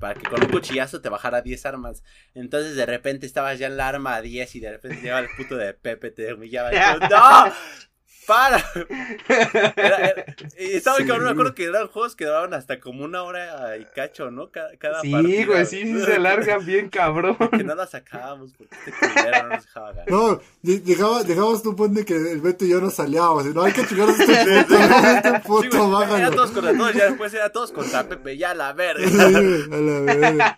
Para 0.00 0.18
que 0.18 0.28
con 0.28 0.42
un 0.42 0.50
cuchillazo 0.50 1.00
te 1.00 1.08
bajara 1.08 1.40
10 1.40 1.66
armas. 1.66 2.02
Entonces 2.34 2.74
de 2.74 2.84
repente 2.84 3.26
estabas 3.26 3.60
ya 3.60 3.68
en 3.68 3.76
la 3.76 3.86
arma 3.86 4.20
10 4.20 4.56
y 4.56 4.60
de 4.60 4.72
repente 4.72 5.00
llegaba 5.00 5.20
el 5.20 5.28
puto 5.36 5.56
de 5.56 5.72
Pepe, 5.74 6.10
te 6.10 6.34
humillaba. 6.34 6.74
Y 6.74 6.98
tú, 6.98 7.06
¡No! 7.10 7.52
¡Para! 8.26 8.64
Era- 9.28 9.72
era- 9.76 10.24
y 10.58 10.72
estaba 10.76 10.96
muy 10.96 11.04
Sí. 11.04 11.08
cabrón, 11.08 11.26
me 11.26 11.32
acuerdo 11.32 11.54
que 11.54 11.64
eran 11.64 11.88
juegos 11.88 12.16
que 12.16 12.24
duraban 12.24 12.54
hasta 12.54 12.80
como 12.80 13.04
una 13.04 13.22
hora 13.22 13.76
y 13.76 13.84
cacho, 13.86 14.30
¿no? 14.30 14.50
Cada, 14.50 14.76
cada 14.76 15.00
Sí, 15.02 15.10
partida, 15.12 15.46
güey, 15.46 15.66
sí, 15.66 15.82
sí 15.82 16.00
se 16.00 16.14
alargan 16.14 16.64
bien, 16.64 16.88
cabrón. 16.90 17.36
que 17.50 17.64
no 17.64 17.74
la 17.74 17.86
sacábamos 17.86 18.52
porque 18.56 18.74
este 18.86 18.92
culero 19.14 19.42
no 19.42 19.48
nos 19.50 19.64
dejaba 19.64 19.92
ganar. 19.92 20.10
No, 20.10 20.40
llegabas 20.62 21.62
tú 21.62 21.76
punto 21.76 21.98
de 22.00 22.04
que 22.04 22.14
el 22.14 22.40
Beto 22.40 22.64
y 22.64 22.70
yo 22.70 22.80
nos 22.80 22.94
salíamos. 22.94 23.44
No, 23.54 23.62
hay 23.62 23.72
que 23.72 23.86
chingar 23.86 24.08
a 24.08 24.12
este 24.12 24.26
no, 24.68 25.16
este 25.16 25.30
Sí, 25.34 25.42
puto, 25.46 25.88
güey, 25.90 26.20
era 26.20 26.30
todos 26.30 26.50
contra 26.50 26.72
todos, 26.76 26.92
ya 26.94 27.06
después 27.08 27.34
era 27.34 27.50
todos 27.50 27.72
contra 27.72 28.08
Pepe, 28.08 28.36
ya 28.38 28.54
la 28.54 28.70
Sí, 28.70 28.76
verga. 28.76 29.28
güey, 29.28 29.62
a 29.72 29.76
la 29.76 30.00
verga. 30.00 30.56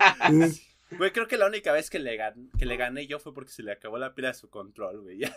Sí. 0.49 0.63
Güey, 0.99 1.11
creo 1.13 1.27
que 1.27 1.37
la 1.37 1.47
única 1.47 1.73
vez 1.73 1.91
que 1.91 1.99
le, 1.99 2.17
gan- 2.17 2.49
que 2.57 2.65
le 2.65 2.77
gané 2.77 3.09
yo 3.09 3.19
fue 3.19 3.35
porque 3.35 3.51
se 3.51 3.65
le 3.65 3.73
acabó 3.73 3.99
la 3.99 4.15
pila 4.15 4.29
de 4.29 4.35
su 4.35 4.49
control, 4.49 5.01
güey. 5.03 5.19
Ya. 5.19 5.35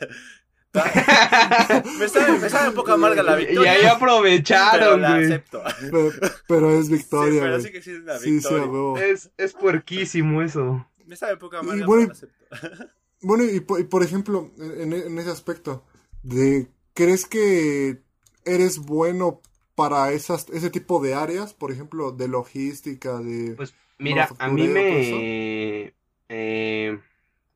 me, 2.00 2.08
sabe, 2.08 2.40
me 2.40 2.50
sabe 2.50 2.70
un 2.70 2.76
poco 2.76 2.92
amarga 2.94 3.24
la 3.24 3.40
Y 3.42 3.46
victoria. 3.48 3.72
ahí 3.74 3.80
pero 3.82 3.94
aprovecharon, 3.96 5.02
la 5.02 5.16
güey. 5.16 5.26
acepto. 5.26 5.64
Pero, 5.80 6.12
pero 6.48 6.72
es 6.80 6.88
Sí, 6.88 6.94
victoria, 6.94 7.42
pero 7.42 7.60
sí 7.60 7.72
que 7.72 7.82
sí 7.82 7.92
es 7.92 8.00
una 8.02 8.18
Sí, 8.18 8.26
sí, 8.26 8.32
victoria. 8.36 8.66
huevo. 8.66 8.98
Es, 8.98 9.32
es 9.38 9.54
puerquísimo 9.54 10.42
eso. 10.42 10.86
me 11.06 11.16
sabe 11.16 11.34
un 11.34 11.40
poco 11.40 11.58
amarga, 11.58 11.82
Y 11.82 11.86
bueno, 11.86 12.08
pero 12.08 12.08
la 12.08 12.14
acepto. 12.14 12.46
Bueno, 13.22 13.44
y, 13.44 13.60
po- 13.60 13.78
y 13.80 13.84
por 13.84 14.04
ejemplo, 14.04 14.52
en, 14.58 14.94
en 14.94 15.20
ese 15.20 15.30
aspecto, 15.30 15.84
de 16.24 16.68
¿crees 16.94 17.26
que 17.26 18.02
eres 18.46 18.80
bueno 18.80 19.42
para 19.76 20.12
esas, 20.14 20.50
ese 20.50 20.70
tipo 20.70 21.02
de 21.02 21.14
áreas? 21.16 21.54
Por 21.54 21.72
ejemplo, 21.72 22.12
de 22.12 22.28
logística, 22.30 23.20
de... 23.20 23.56
Pues 23.56 23.74
mira, 23.98 24.30
a 24.40 24.48
mí 24.50 24.68
me... 24.68 25.94
eh, 26.30 27.00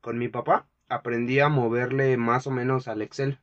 con 0.00 0.18
mi 0.18 0.28
papá 0.28 0.68
aprendí 0.94 1.40
a 1.40 1.48
moverle 1.48 2.16
más 2.16 2.46
o 2.46 2.50
menos 2.50 2.88
al 2.88 3.02
Excel. 3.02 3.38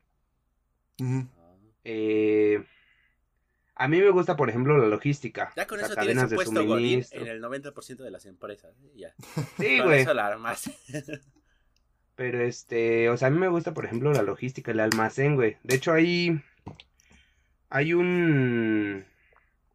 Eh, 1.84 2.64
A 3.76 3.88
mí 3.88 4.00
me 4.00 4.10
gusta, 4.12 4.36
por 4.36 4.50
ejemplo, 4.50 4.78
la 4.78 4.88
logística. 4.88 5.52
Ya 5.56 5.66
con 5.66 5.80
eso 5.80 5.96
tienes 5.96 6.24
un 6.24 6.30
puesto 6.30 6.66
godín 6.66 7.04
en 7.12 7.28
el 7.28 7.42
90% 7.42 7.98
de 8.04 8.12
las 8.12 8.26
empresas. 8.26 8.76
¿eh? 8.84 8.92
Ya. 8.96 9.14
Sí, 9.58 9.78
Con 9.80 9.88
güey. 9.88 10.02
eso 10.02 10.14
la 10.14 10.28
armaste. 10.28 10.76
Pero 12.16 12.42
este, 12.42 13.10
o 13.10 13.18
sea, 13.18 13.30
a 13.30 13.32
mí 13.32 13.40
me 13.40 13.48
gusta, 13.48 13.74
por 13.74 13.86
ejemplo, 13.86 14.12
la 14.14 14.22
logística, 14.22 14.72
el 14.72 14.80
almacén, 14.80 15.36
güey. 15.36 15.58
De 15.64 15.76
hecho, 15.76 15.92
hay, 15.94 16.40
hay 17.70 17.94
un, 17.94 19.06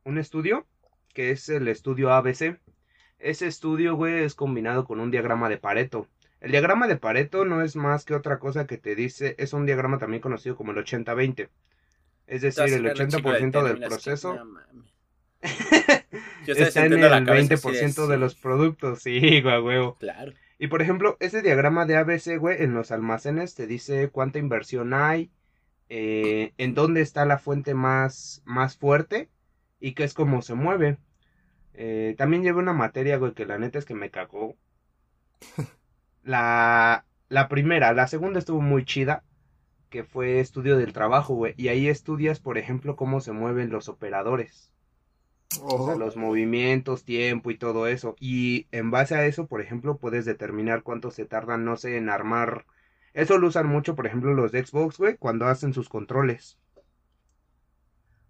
un 0.04 0.18
estudio 0.18 0.66
que 1.12 1.30
es 1.30 1.48
el 1.48 1.66
estudio 1.66 2.12
ABC. 2.12 2.60
Ese 3.18 3.46
estudio, 3.48 3.96
güey, 3.96 4.22
es 4.22 4.34
combinado 4.34 4.84
con 4.84 5.00
un 5.00 5.10
diagrama 5.10 5.48
de 5.48 5.58
Pareto. 5.58 6.06
El 6.46 6.52
diagrama 6.52 6.86
de 6.86 6.94
Pareto 6.94 7.44
no 7.44 7.60
es 7.60 7.74
más 7.74 8.04
que 8.04 8.14
otra 8.14 8.38
cosa 8.38 8.68
que 8.68 8.78
te 8.78 8.94
dice, 8.94 9.34
es 9.36 9.52
un 9.52 9.66
diagrama 9.66 9.98
también 9.98 10.22
conocido 10.22 10.54
como 10.54 10.70
el 10.70 10.78
80-20. 10.78 11.48
Es 12.28 12.42
decir, 12.42 12.72
el 12.72 12.86
Estás 12.86 13.10
sacando 13.10 13.16
un 13.16 13.36
chingo 13.36 13.64
de 13.64 13.64
80% 13.64 13.64
del 13.64 13.88
proceso 13.88 14.38
está 16.46 16.86
en 16.86 16.92
el 16.92 17.00
la 17.00 17.24
cabeza 17.24 17.56
20% 17.56 17.88
así 17.88 18.08
de 18.08 18.16
los 18.16 18.36
productos. 18.36 19.02
Sí, 19.02 19.42
güey, 19.42 19.60
huevo. 19.60 19.96
Claro. 19.98 20.34
Y 20.60 20.68
por 20.68 20.82
ejemplo, 20.82 21.16
ese 21.18 21.42
diagrama 21.42 21.84
de 21.84 21.96
ABC, 21.96 22.38
güey, 22.38 22.62
en 22.62 22.74
los 22.74 22.92
almacenes 22.92 23.56
te 23.56 23.66
dice 23.66 24.10
cuánta 24.10 24.38
inversión 24.38 24.94
hay, 24.94 25.32
eh, 25.88 26.52
en 26.58 26.74
dónde 26.74 27.00
está 27.00 27.26
la 27.26 27.38
fuente 27.38 27.74
más, 27.74 28.40
más 28.44 28.76
fuerte 28.76 29.30
y 29.80 29.94
qué 29.94 30.04
es 30.04 30.14
cómo 30.14 30.42
se 30.42 30.54
mueve. 30.54 30.98
Eh, 31.74 32.14
también 32.16 32.44
llevé 32.44 32.60
una 32.60 32.72
materia, 32.72 33.16
güey, 33.16 33.32
que 33.32 33.46
la 33.46 33.58
neta 33.58 33.80
es 33.80 33.84
que 33.84 33.94
me 33.94 34.12
cagó. 34.12 34.54
La, 36.26 37.04
la 37.28 37.46
primera, 37.48 37.92
la 37.92 38.08
segunda 38.08 38.40
estuvo 38.40 38.60
muy 38.60 38.84
chida, 38.84 39.22
que 39.90 40.02
fue 40.02 40.40
estudio 40.40 40.76
del 40.76 40.92
trabajo, 40.92 41.34
güey. 41.36 41.54
Y 41.56 41.68
ahí 41.68 41.88
estudias, 41.88 42.40
por 42.40 42.58
ejemplo, 42.58 42.96
cómo 42.96 43.20
se 43.20 43.30
mueven 43.30 43.70
los 43.70 43.88
operadores. 43.88 44.72
O 45.62 45.86
sea, 45.86 45.94
los 45.94 46.16
movimientos, 46.16 47.04
tiempo 47.04 47.52
y 47.52 47.56
todo 47.56 47.86
eso. 47.86 48.16
Y 48.18 48.66
en 48.72 48.90
base 48.90 49.14
a 49.14 49.24
eso, 49.24 49.46
por 49.46 49.60
ejemplo, 49.60 49.98
puedes 49.98 50.24
determinar 50.24 50.82
cuánto 50.82 51.12
se 51.12 51.26
tardan, 51.26 51.64
no 51.64 51.76
sé, 51.76 51.96
en 51.96 52.08
armar. 52.08 52.66
Eso 53.14 53.38
lo 53.38 53.46
usan 53.46 53.68
mucho, 53.68 53.94
por 53.94 54.08
ejemplo, 54.08 54.34
los 54.34 54.50
de 54.50 54.66
Xbox, 54.66 54.98
güey, 54.98 55.16
cuando 55.16 55.46
hacen 55.46 55.72
sus 55.72 55.88
controles. 55.88 56.58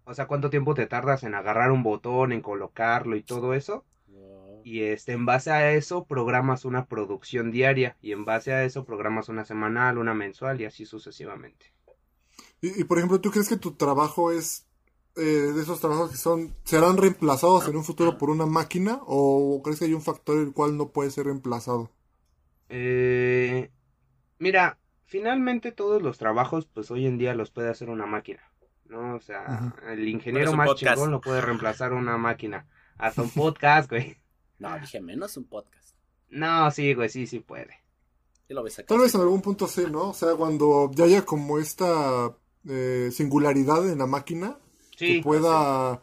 O 0.04 0.12
sea, 0.12 0.26
cuánto 0.26 0.50
tiempo 0.50 0.74
te 0.74 0.86
tardas 0.86 1.22
en 1.24 1.34
agarrar 1.34 1.72
un 1.72 1.82
botón, 1.82 2.32
en 2.32 2.42
colocarlo 2.42 3.16
y 3.16 3.22
todo 3.22 3.54
eso. 3.54 3.86
Y 4.66 4.82
este, 4.82 5.12
en 5.12 5.26
base 5.26 5.52
a 5.52 5.74
eso 5.74 6.06
programas 6.06 6.64
una 6.64 6.86
producción 6.86 7.52
diaria. 7.52 7.96
Y 8.02 8.10
en 8.10 8.24
base 8.24 8.52
a 8.52 8.64
eso 8.64 8.84
programas 8.84 9.28
una 9.28 9.44
semanal, 9.44 9.96
una 9.96 10.12
mensual 10.12 10.60
y 10.60 10.64
así 10.64 10.84
sucesivamente. 10.84 11.72
Y, 12.60 12.80
y, 12.80 12.82
por 12.82 12.98
ejemplo, 12.98 13.20
¿tú 13.20 13.30
crees 13.30 13.48
que 13.48 13.58
tu 13.58 13.76
trabajo 13.76 14.32
es 14.32 14.66
eh, 15.14 15.20
de 15.20 15.62
esos 15.62 15.80
trabajos 15.80 16.10
que 16.10 16.16
son 16.16 16.52
serán 16.64 16.96
reemplazados 16.96 17.68
en 17.68 17.76
un 17.76 17.84
futuro 17.84 18.18
por 18.18 18.28
una 18.28 18.44
máquina 18.44 18.98
o 19.06 19.62
crees 19.62 19.78
que 19.78 19.84
hay 19.84 19.94
un 19.94 20.02
factor 20.02 20.36
el 20.36 20.52
cual 20.52 20.76
no 20.76 20.88
puede 20.88 21.12
ser 21.12 21.26
reemplazado? 21.26 21.92
Eh, 22.68 23.70
mira, 24.40 24.80
finalmente 25.04 25.70
todos 25.70 26.02
los 26.02 26.18
trabajos, 26.18 26.66
pues 26.66 26.90
hoy 26.90 27.06
en 27.06 27.18
día 27.18 27.36
los 27.36 27.52
puede 27.52 27.70
hacer 27.70 27.88
una 27.88 28.06
máquina, 28.06 28.42
¿no? 28.86 29.14
O 29.14 29.20
sea, 29.20 29.76
el 29.88 30.08
ingeniero 30.08 30.54
más 30.54 30.70
podcast. 30.70 30.96
chingón 30.96 31.12
lo 31.12 31.20
puede 31.20 31.40
reemplazar 31.40 31.92
una 31.92 32.16
máquina. 32.16 32.66
Hasta 32.98 33.22
un 33.22 33.30
podcast, 33.30 33.88
güey. 33.88 34.16
No, 34.58 34.78
dije 34.80 35.00
menos 35.00 35.36
un 35.36 35.44
podcast. 35.44 35.96
No, 36.28 36.70
sí, 36.70 36.94
güey, 36.94 37.08
sí, 37.08 37.26
sí 37.26 37.40
puede. 37.40 37.70
¿Qué 38.48 38.54
lo 38.54 38.62
ves 38.62 38.78
acá? 38.78 38.88
Tal 38.88 38.98
vez 39.00 39.14
en 39.14 39.20
algún 39.20 39.42
punto 39.42 39.66
sí, 39.66 39.84
¿no? 39.90 40.10
O 40.10 40.14
sea, 40.14 40.34
cuando 40.34 40.90
ya 40.94 41.04
haya 41.04 41.22
como 41.24 41.58
esta 41.58 42.34
eh, 42.68 43.10
singularidad 43.12 43.88
en 43.90 43.98
la 43.98 44.06
máquina 44.06 44.58
Sí, 44.96 45.16
que 45.18 45.22
pueda 45.22 46.00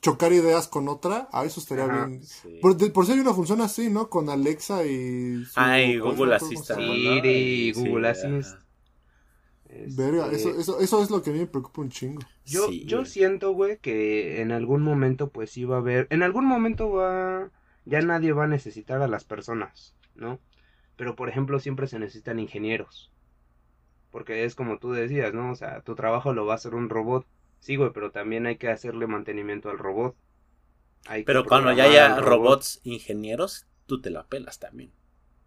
chocar 0.00 0.32
ideas 0.32 0.66
con 0.68 0.88
otra, 0.88 1.28
a 1.32 1.44
eso 1.44 1.60
estaría 1.60 1.84
Ajá. 1.84 2.06
bien. 2.06 2.22
Sí. 2.24 2.58
Por, 2.62 2.76
de- 2.76 2.90
por 2.90 3.04
si 3.06 3.12
hay 3.12 3.20
una 3.20 3.34
función 3.34 3.60
así, 3.60 3.90
¿no? 3.90 4.08
Con 4.08 4.30
Alexa 4.30 4.84
y... 4.86 5.44
su- 5.44 5.52
Ay, 5.54 5.98
¿cómo 5.98 6.14
Google? 6.14 6.36
Assistant. 6.36 6.80
Siri, 6.80 7.72
Google 7.72 8.08
ajá. 8.08 8.18
Assist. 8.28 8.56
Este, 9.68 10.02
Verga, 10.02 10.30
eso, 10.32 10.50
eso, 10.58 10.80
eso 10.80 11.02
es 11.02 11.10
lo 11.10 11.22
que 11.22 11.30
a 11.30 11.32
mí 11.32 11.38
me 11.40 11.46
preocupa 11.46 11.80
un 11.82 11.88
chingo. 11.90 12.20
Yo, 12.44 12.68
Sí, 12.68 12.84
yo 12.84 13.04
siento, 13.04 13.52
güey, 13.52 13.78
que 13.78 14.40
en 14.42 14.52
algún 14.52 14.82
momento, 14.82 15.30
pues 15.30 15.50
sí 15.50 15.64
va 15.64 15.76
a 15.76 15.80
haber. 15.80 16.06
En 16.10 16.22
algún 16.22 16.44
momento 16.46 16.90
va. 16.90 17.50
Ya 17.84 18.00
nadie 18.00 18.32
va 18.32 18.44
a 18.44 18.48
necesitar 18.48 19.02
a 19.02 19.08
las 19.08 19.24
personas, 19.24 19.94
¿no? 20.14 20.38
Pero, 20.96 21.16
por 21.16 21.28
ejemplo, 21.28 21.58
siempre 21.58 21.86
se 21.86 21.98
necesitan 21.98 22.38
ingenieros. 22.38 23.10
Porque 24.10 24.44
es 24.44 24.54
como 24.54 24.78
tú 24.78 24.92
decías, 24.92 25.32
¿no? 25.32 25.50
O 25.50 25.54
sea, 25.54 25.80
tu 25.80 25.94
trabajo 25.94 26.32
lo 26.32 26.46
va 26.46 26.52
a 26.52 26.56
hacer 26.56 26.74
un 26.74 26.88
robot. 26.88 27.26
Sí, 27.60 27.76
güey, 27.76 27.90
pero 27.92 28.10
también 28.10 28.46
hay 28.46 28.56
que 28.56 28.68
hacerle 28.68 29.06
mantenimiento 29.06 29.70
al 29.70 29.78
robot. 29.78 30.14
Hay 31.06 31.22
que 31.22 31.26
Pero 31.26 31.44
cuando 31.44 31.72
ya 31.72 31.84
haya 31.84 32.08
robot. 32.16 32.24
robots 32.28 32.80
ingenieros, 32.84 33.66
tú 33.86 34.00
te 34.00 34.10
la 34.10 34.26
pelas 34.26 34.58
también. 34.58 34.92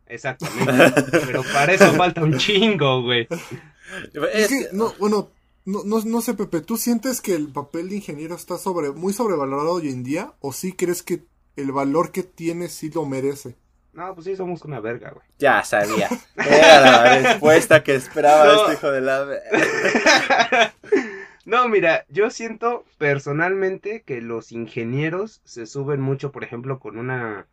Exactamente. 0.07 1.01
pero 1.25 1.43
para 1.53 1.73
eso 1.73 1.93
falta 1.93 2.23
un 2.23 2.37
chingo, 2.37 3.03
güey. 3.03 3.27
Es 4.33 4.47
que, 4.47 4.67
no, 4.73 4.93
bueno, 4.99 5.29
no, 5.65 5.83
no, 5.83 6.01
no 6.03 6.21
sé, 6.21 6.33
Pepe, 6.33 6.61
¿tú 6.61 6.77
sientes 6.77 7.21
que 7.21 7.35
el 7.35 7.49
papel 7.49 7.89
de 7.89 7.97
ingeniero 7.97 8.35
está 8.35 8.57
sobre, 8.57 8.91
muy 8.91 9.13
sobrevalorado 9.13 9.73
hoy 9.73 9.89
en 9.89 10.03
día? 10.03 10.33
¿O 10.39 10.53
sí 10.53 10.73
crees 10.73 11.03
que 11.03 11.23
el 11.55 11.71
valor 11.71 12.11
que 12.11 12.23
tiene 12.23 12.67
sí 12.67 12.89
lo 12.93 13.05
merece? 13.05 13.55
No, 13.93 14.13
pues 14.13 14.25
sí, 14.25 14.35
somos 14.35 14.61
una 14.63 14.79
verga, 14.81 15.11
güey. 15.11 15.25
Ya 15.39 15.63
sabía. 15.63 16.09
Era 16.35 16.81
la 16.81 17.17
respuesta 17.19 17.81
que 17.83 17.95
esperaba 17.95 18.45
No. 18.45 18.61
este 18.61 18.73
hijo 18.73 18.91
de 18.91 19.01
la... 19.01 19.25
No, 21.45 21.67
mira, 21.69 22.05
yo 22.09 22.31
siento 22.31 22.85
personalmente 22.97 24.01
que 24.01 24.19
los 24.19 24.51
ingenieros 24.51 25.41
se 25.45 25.67
suben 25.67 26.01
mucho, 26.01 26.31
por 26.31 26.43
ejemplo, 26.43 26.79
con 26.79 26.97
una, 26.97 27.45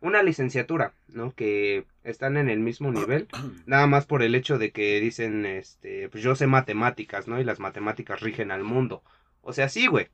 una 0.00 0.22
licenciatura, 0.22 0.92
¿no? 1.08 1.34
Que 1.34 1.84
están 2.04 2.36
en 2.36 2.48
el 2.48 2.60
mismo 2.60 2.92
nivel, 2.92 3.26
nada 3.66 3.88
más 3.88 4.06
por 4.06 4.22
el 4.22 4.36
hecho 4.36 4.56
de 4.56 4.70
que 4.70 5.00
dicen, 5.00 5.46
este, 5.46 6.08
pues 6.10 6.22
yo 6.22 6.36
sé 6.36 6.46
matemáticas, 6.46 7.26
¿no? 7.26 7.40
Y 7.40 7.44
las 7.44 7.58
matemáticas 7.58 8.20
rigen 8.20 8.52
al 8.52 8.62
mundo. 8.62 9.02
O 9.42 9.52
sea, 9.52 9.68
sí, 9.68 9.88
güey. 9.88 10.08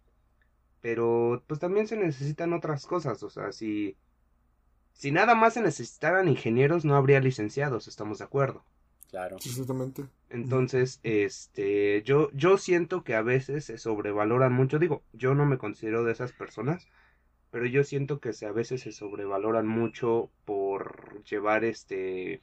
Pero, 0.81 1.43
pues 1.47 1.61
también 1.61 1.89
se 1.89 1.97
necesitan 1.97 2.53
otras 2.53 2.87
cosas, 2.87 3.23
o 3.23 3.31
sea, 3.31 3.53
si, 3.53 3.97
si 4.93 5.11
nada 5.11 5.35
más 5.35 5.55
se 5.55 5.63
necesitaran 5.63 6.29
ingenieros, 6.29 6.85
no 6.85 6.97
habría 6.97 7.21
licenciados, 7.21 7.89
estamos 7.89 8.19
de 8.19 8.25
acuerdo. 8.25 8.65
Claro. 9.11 9.37
Exactamente. 9.37 10.05
Entonces, 10.31 11.01
este, 11.03 12.03
yo, 12.03 12.31
yo 12.33 12.59
siento 12.59 13.05
que 13.05 13.15
a 13.15 13.23
veces 13.23 13.65
se 13.65 13.79
sobrevaloran 13.79 14.53
mucho. 14.53 14.79
Digo, 14.79 15.03
yo 15.13 15.35
no 15.35 15.47
me 15.47 15.59
considero 15.59 16.05
de 16.05 16.13
esas 16.13 16.33
personas, 16.33 16.89
pero 17.51 17.67
yo 17.67 17.85
siento 17.85 18.21
que 18.21 18.33
se, 18.33 18.47
a 18.47 18.53
veces 18.53 18.83
se 18.83 18.93
sobrevaloran 18.93 19.67
mucho 19.67 20.31
por 20.45 21.23
llevar, 21.25 21.65
este, 21.65 22.43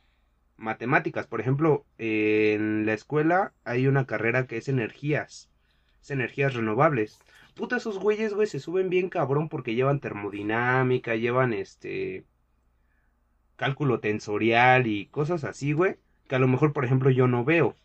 matemáticas. 0.57 1.27
Por 1.27 1.41
ejemplo, 1.41 1.85
en 1.97 2.85
la 2.85 2.93
escuela 2.93 3.53
hay 3.63 3.87
una 3.87 4.05
carrera 4.05 4.47
que 4.47 4.57
es 4.57 4.67
energías, 4.67 5.49
es 6.01 6.11
energías 6.11 6.53
renovables. 6.53 7.19
Puta, 7.55 7.77
esos 7.77 7.99
güeyes, 7.99 8.33
güey, 8.33 8.47
se 8.47 8.59
suben 8.59 8.89
bien 8.89 9.09
cabrón 9.09 9.49
porque 9.49 9.75
llevan 9.75 9.99
termodinámica, 9.99 11.15
llevan, 11.15 11.53
este, 11.53 12.23
cálculo 13.55 13.99
tensorial 13.99 14.87
y 14.87 15.05
cosas 15.07 15.43
así, 15.43 15.73
güey 15.73 15.97
que 16.27 16.35
a 16.35 16.39
lo 16.39 16.47
mejor, 16.47 16.73
por 16.73 16.85
ejemplo, 16.85 17.09
yo 17.09 17.27
no 17.27 17.43
veo. 17.43 17.75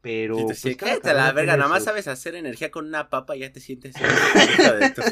Pero. 0.00 0.36
Te 0.36 0.44
pues, 0.44 0.76
cada 0.76 1.14
la 1.14 1.32
verga, 1.32 1.56
nada 1.56 1.68
más 1.68 1.80
su- 1.80 1.86
sabes 1.86 2.08
hacer 2.08 2.34
energía 2.34 2.70
con 2.70 2.86
una 2.86 3.08
papa 3.08 3.36
y 3.36 3.40
ya 3.40 3.52
te 3.52 3.60
sientes 3.60 3.94
de 3.94 4.90
tu- 4.90 5.02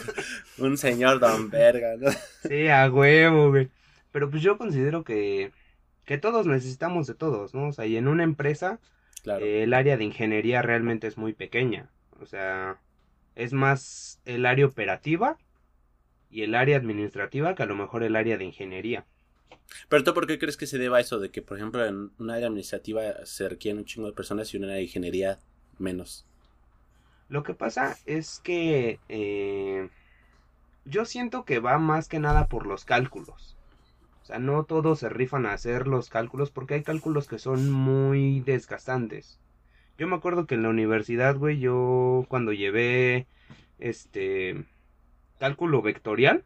un 0.62 0.76
señor 0.76 1.18
don 1.18 1.48
verga, 1.50 1.96
¿no? 1.98 2.10
Sí, 2.48 2.68
a 2.68 2.90
huevo, 2.90 3.50
güey. 3.50 3.70
Pero 4.10 4.28
pues 4.30 4.42
yo 4.42 4.58
considero 4.58 5.04
que. 5.04 5.52
Que 6.04 6.18
todos 6.18 6.46
necesitamos 6.46 7.06
de 7.06 7.14
todos, 7.14 7.54
¿no? 7.54 7.68
O 7.68 7.72
sea, 7.72 7.86
y 7.86 7.96
en 7.96 8.08
una 8.08 8.24
empresa, 8.24 8.80
Claro. 9.22 9.44
eh, 9.46 9.62
el 9.62 9.72
área 9.72 9.96
de 9.96 10.02
ingeniería 10.04 10.60
realmente 10.60 11.06
es 11.06 11.16
muy 11.16 11.32
pequeña. 11.32 11.88
O 12.20 12.26
sea, 12.26 12.80
es 13.34 13.52
más 13.52 14.20
el 14.24 14.46
área 14.46 14.66
operativa 14.66 15.38
y 16.30 16.42
el 16.42 16.54
área 16.54 16.76
administrativa 16.76 17.54
que 17.54 17.62
a 17.62 17.66
lo 17.66 17.74
mejor 17.74 18.02
el 18.02 18.16
área 18.16 18.38
de 18.38 18.44
ingeniería. 18.44 19.06
Pero 19.88 20.04
tú, 20.04 20.14
¿por 20.14 20.26
qué 20.26 20.38
crees 20.38 20.56
que 20.56 20.66
se 20.66 20.78
deba 20.78 20.98
a 20.98 21.00
eso 21.00 21.18
de 21.18 21.30
que, 21.30 21.42
por 21.42 21.56
ejemplo, 21.56 21.84
en 21.84 22.10
un 22.18 22.30
área 22.30 22.46
administrativa 22.46 23.24
se 23.24 23.48
requieren 23.48 23.78
un 23.78 23.84
chingo 23.84 24.06
de 24.06 24.14
personas 24.14 24.52
y 24.52 24.56
en 24.56 24.64
una 24.64 24.72
área 24.72 24.78
de 24.78 24.84
ingeniería 24.84 25.38
menos? 25.78 26.26
Lo 27.28 27.42
que 27.42 27.54
pasa 27.54 27.96
es 28.04 28.40
que 28.40 29.00
eh, 29.08 29.88
yo 30.84 31.04
siento 31.04 31.44
que 31.44 31.60
va 31.60 31.78
más 31.78 32.08
que 32.08 32.18
nada 32.18 32.48
por 32.48 32.66
los 32.66 32.84
cálculos. 32.84 33.56
O 34.22 34.24
sea, 34.26 34.38
no 34.38 34.64
todos 34.64 35.00
se 35.00 35.08
rifan 35.08 35.46
a 35.46 35.52
hacer 35.52 35.86
los 35.88 36.08
cálculos 36.08 36.50
porque 36.50 36.74
hay 36.74 36.82
cálculos 36.82 37.28
que 37.28 37.38
son 37.38 37.70
muy 37.70 38.40
desgastantes. 38.40 39.40
Yo 40.02 40.08
me 40.08 40.16
acuerdo 40.16 40.46
que 40.48 40.56
en 40.56 40.64
la 40.64 40.68
universidad, 40.68 41.36
güey, 41.36 41.60
yo 41.60 42.26
cuando 42.28 42.52
llevé 42.52 43.28
este 43.78 44.64
cálculo 45.38 45.80
vectorial, 45.80 46.42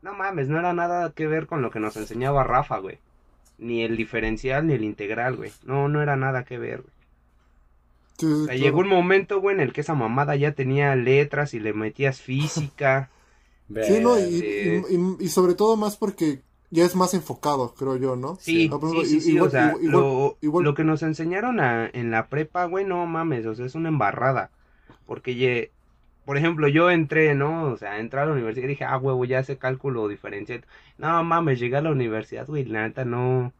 no 0.00 0.14
mames, 0.14 0.48
no 0.48 0.58
era 0.58 0.72
nada 0.72 1.12
que 1.14 1.26
ver 1.26 1.46
con 1.46 1.60
lo 1.60 1.70
que 1.70 1.80
nos 1.80 1.98
enseñaba 1.98 2.44
Rafa, 2.44 2.78
güey. 2.78 2.96
Ni 3.58 3.82
el 3.82 3.98
diferencial 3.98 4.66
ni 4.66 4.72
el 4.72 4.84
integral, 4.84 5.36
güey. 5.36 5.52
No, 5.66 5.90
no 5.90 6.00
era 6.00 6.16
nada 6.16 6.44
que 6.44 6.56
ver, 6.56 6.80
güey. 6.80 6.94
Sí, 8.16 8.26
sí, 8.26 8.32
O 8.32 8.36
sea, 8.36 8.44
claro. 8.46 8.58
llegó 8.60 8.78
un 8.78 8.88
momento, 8.88 9.38
güey, 9.42 9.54
en 9.54 9.60
el 9.60 9.74
que 9.74 9.82
esa 9.82 9.94
mamada 9.94 10.34
ya 10.36 10.52
tenía 10.52 10.96
letras 10.96 11.52
y 11.52 11.60
le 11.60 11.74
metías 11.74 12.22
física. 12.22 13.10
Sí, 13.68 14.00
no, 14.00 14.18
y, 14.18 14.40
Eh, 14.42 14.82
y- 14.90 14.94
y- 14.96 15.16
y 15.26 15.28
sobre 15.28 15.54
todo 15.54 15.76
más 15.76 15.98
porque 15.98 16.40
ya 16.72 16.84
es 16.84 16.96
más 16.96 17.14
enfocado, 17.14 17.74
creo 17.74 17.96
yo, 17.96 18.16
¿no? 18.16 18.36
Sí, 18.40 18.68
por 18.68 18.80
sí, 18.80 18.86
ejemplo, 18.86 19.04
sí, 19.08 19.16
i- 19.16 19.20
sí, 19.20 19.32
igual- 19.34 19.48
o 19.48 19.50
sea, 19.50 19.74
igual- 19.80 19.90
lo, 19.92 20.38
igual- 20.40 20.64
lo 20.64 20.74
que 20.74 20.82
nos 20.84 21.02
enseñaron 21.04 21.60
a- 21.60 21.88
en 21.92 22.10
la 22.10 22.26
prepa, 22.26 22.64
güey, 22.64 22.84
no 22.84 23.06
mames, 23.06 23.46
o 23.46 23.54
sea, 23.54 23.66
es 23.66 23.74
una 23.76 23.88
embarrada. 23.90 24.50
Porque, 25.06 25.34
ye- 25.36 25.70
por 26.24 26.36
ejemplo, 26.38 26.68
yo 26.68 26.90
entré, 26.90 27.34
¿no? 27.34 27.64
O 27.72 27.76
sea, 27.76 27.98
entré 28.00 28.20
a 28.20 28.24
la 28.26 28.32
universidad 28.32 28.64
y 28.64 28.68
dije, 28.68 28.84
ah, 28.84 28.96
huevo, 28.98 29.24
ya 29.24 29.42
sé 29.44 29.58
cálculo 29.58 30.08
diferencial. 30.08 30.64
No 30.98 31.22
mames, 31.24 31.58
llegué 31.60 31.76
a 31.76 31.82
la 31.82 31.90
universidad, 31.90 32.46
güey, 32.46 32.64
la 32.64 32.82
neta 32.86 33.04
no. 33.04 33.52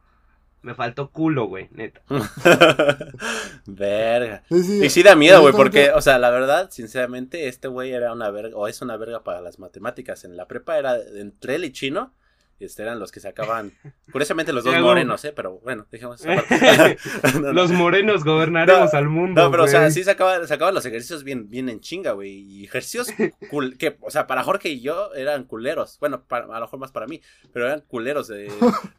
Me 0.62 0.74
faltó 0.74 1.10
culo, 1.10 1.46
güey, 1.46 1.68
neta. 1.72 2.00
Verga. 3.66 4.42
Sí, 4.48 4.62
sí, 4.62 4.84
Y 4.84 4.90
sí 4.90 5.02
da 5.02 5.14
miedo, 5.16 5.40
güey, 5.40 5.52
porque, 5.52 5.90
o 5.90 6.00
sea, 6.00 6.18
la 6.18 6.30
verdad, 6.30 6.70
sinceramente, 6.70 7.48
este 7.48 7.68
güey 7.68 7.92
era 7.92 8.12
una 8.12 8.30
verga, 8.30 8.56
o 8.56 8.68
es 8.68 8.80
una 8.82 8.96
verga 8.96 9.22
para 9.24 9.40
las 9.40 9.58
matemáticas. 9.58 10.24
En 10.24 10.36
la 10.36 10.46
prepa 10.46 10.78
era 10.78 10.96
entre 11.16 11.56
él 11.56 11.64
y 11.64 11.72
chino, 11.72 12.12
este 12.64 12.82
eran 12.82 12.98
los 12.98 13.10
que 13.12 13.20
sacaban, 13.20 13.72
curiosamente 14.10 14.52
los 14.52 14.64
dos 14.64 14.76
morenos, 14.80 15.24
¿eh? 15.24 15.32
Pero 15.34 15.60
bueno, 15.60 15.86
dejemos. 15.90 16.22
No. 17.40 17.52
Los 17.52 17.70
morenos 17.72 18.24
gobernaremos 18.24 18.92
No, 18.92 18.98
al 18.98 19.08
mundo. 19.08 19.42
No, 19.42 19.50
pero 19.50 19.64
o 19.64 19.68
sea, 19.68 19.90
sí 19.90 20.04
sacaban, 20.04 20.46
sacaban 20.46 20.74
los 20.74 20.84
ejercicios 20.86 21.24
bien, 21.24 21.48
bien 21.48 21.68
en 21.68 21.80
chinga, 21.80 22.12
güey. 22.12 22.30
Y 22.32 22.64
ejercicios 22.64 23.08
que, 23.78 23.96
o 24.00 24.10
sea, 24.10 24.26
para 24.26 24.42
Jorge 24.42 24.68
y 24.70 24.80
yo 24.80 25.12
eran 25.14 25.44
culeros. 25.44 25.98
Bueno, 26.00 26.24
para- 26.24 26.44
a 26.46 26.58
lo 26.58 26.66
mejor 26.66 26.78
más 26.78 26.92
para 26.92 27.06
mí, 27.06 27.20
pero 27.52 27.66
eran 27.66 27.80
culeros 27.82 28.28
de, 28.28 28.50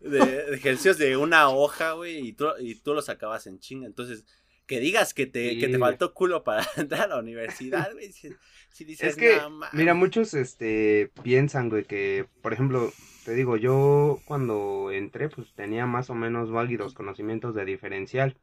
de- 0.02 0.20
de 0.20 0.56
ejercicios 0.56 0.98
de 0.98 1.18
una 1.18 1.50
hoja, 1.50 1.94
güey, 1.94 2.18
y 2.28 2.34
tú, 2.34 2.48
y 2.60 2.76
tú 2.76 2.94
los 2.94 3.06
sacabas 3.06 3.48
en 3.48 3.60
chinga. 3.60 3.88
Entonces, 3.88 4.26
que 4.66 4.80
digas 4.80 5.14
que 5.14 5.26
te, 5.26 5.52
Sí, 5.52 5.60
que 5.60 5.68
te 5.68 5.80
faltó 5.80 6.14
culo 6.14 6.44
para 6.44 6.66
entrar 6.78 7.04
a 7.04 7.08
la 7.08 7.20
universidad, 7.20 7.92
güey. 7.94 8.12
Si, 8.12 8.30
si 8.70 8.86
dices, 8.86 9.10
Es 9.10 9.16
que, 9.16 9.40
mira, 9.74 9.94
muchos 9.94 10.34
este 10.34 11.12
piensan, 11.22 11.70
güey, 11.70 11.84
que, 11.86 12.26
por 12.42 12.54
ejemplo, 12.54 12.92
te 13.26 13.34
digo, 13.34 13.58
yo 13.58 14.20
cuando 14.26 14.92
entré, 14.92 15.30
pues 15.30 15.54
tenía 15.54 15.86
más 15.86 16.10
o 16.10 16.16
menos 16.16 16.52
válidos 16.52 16.94
conocimientos 16.94 17.56
de 17.56 17.66
diferencial. 17.66 18.38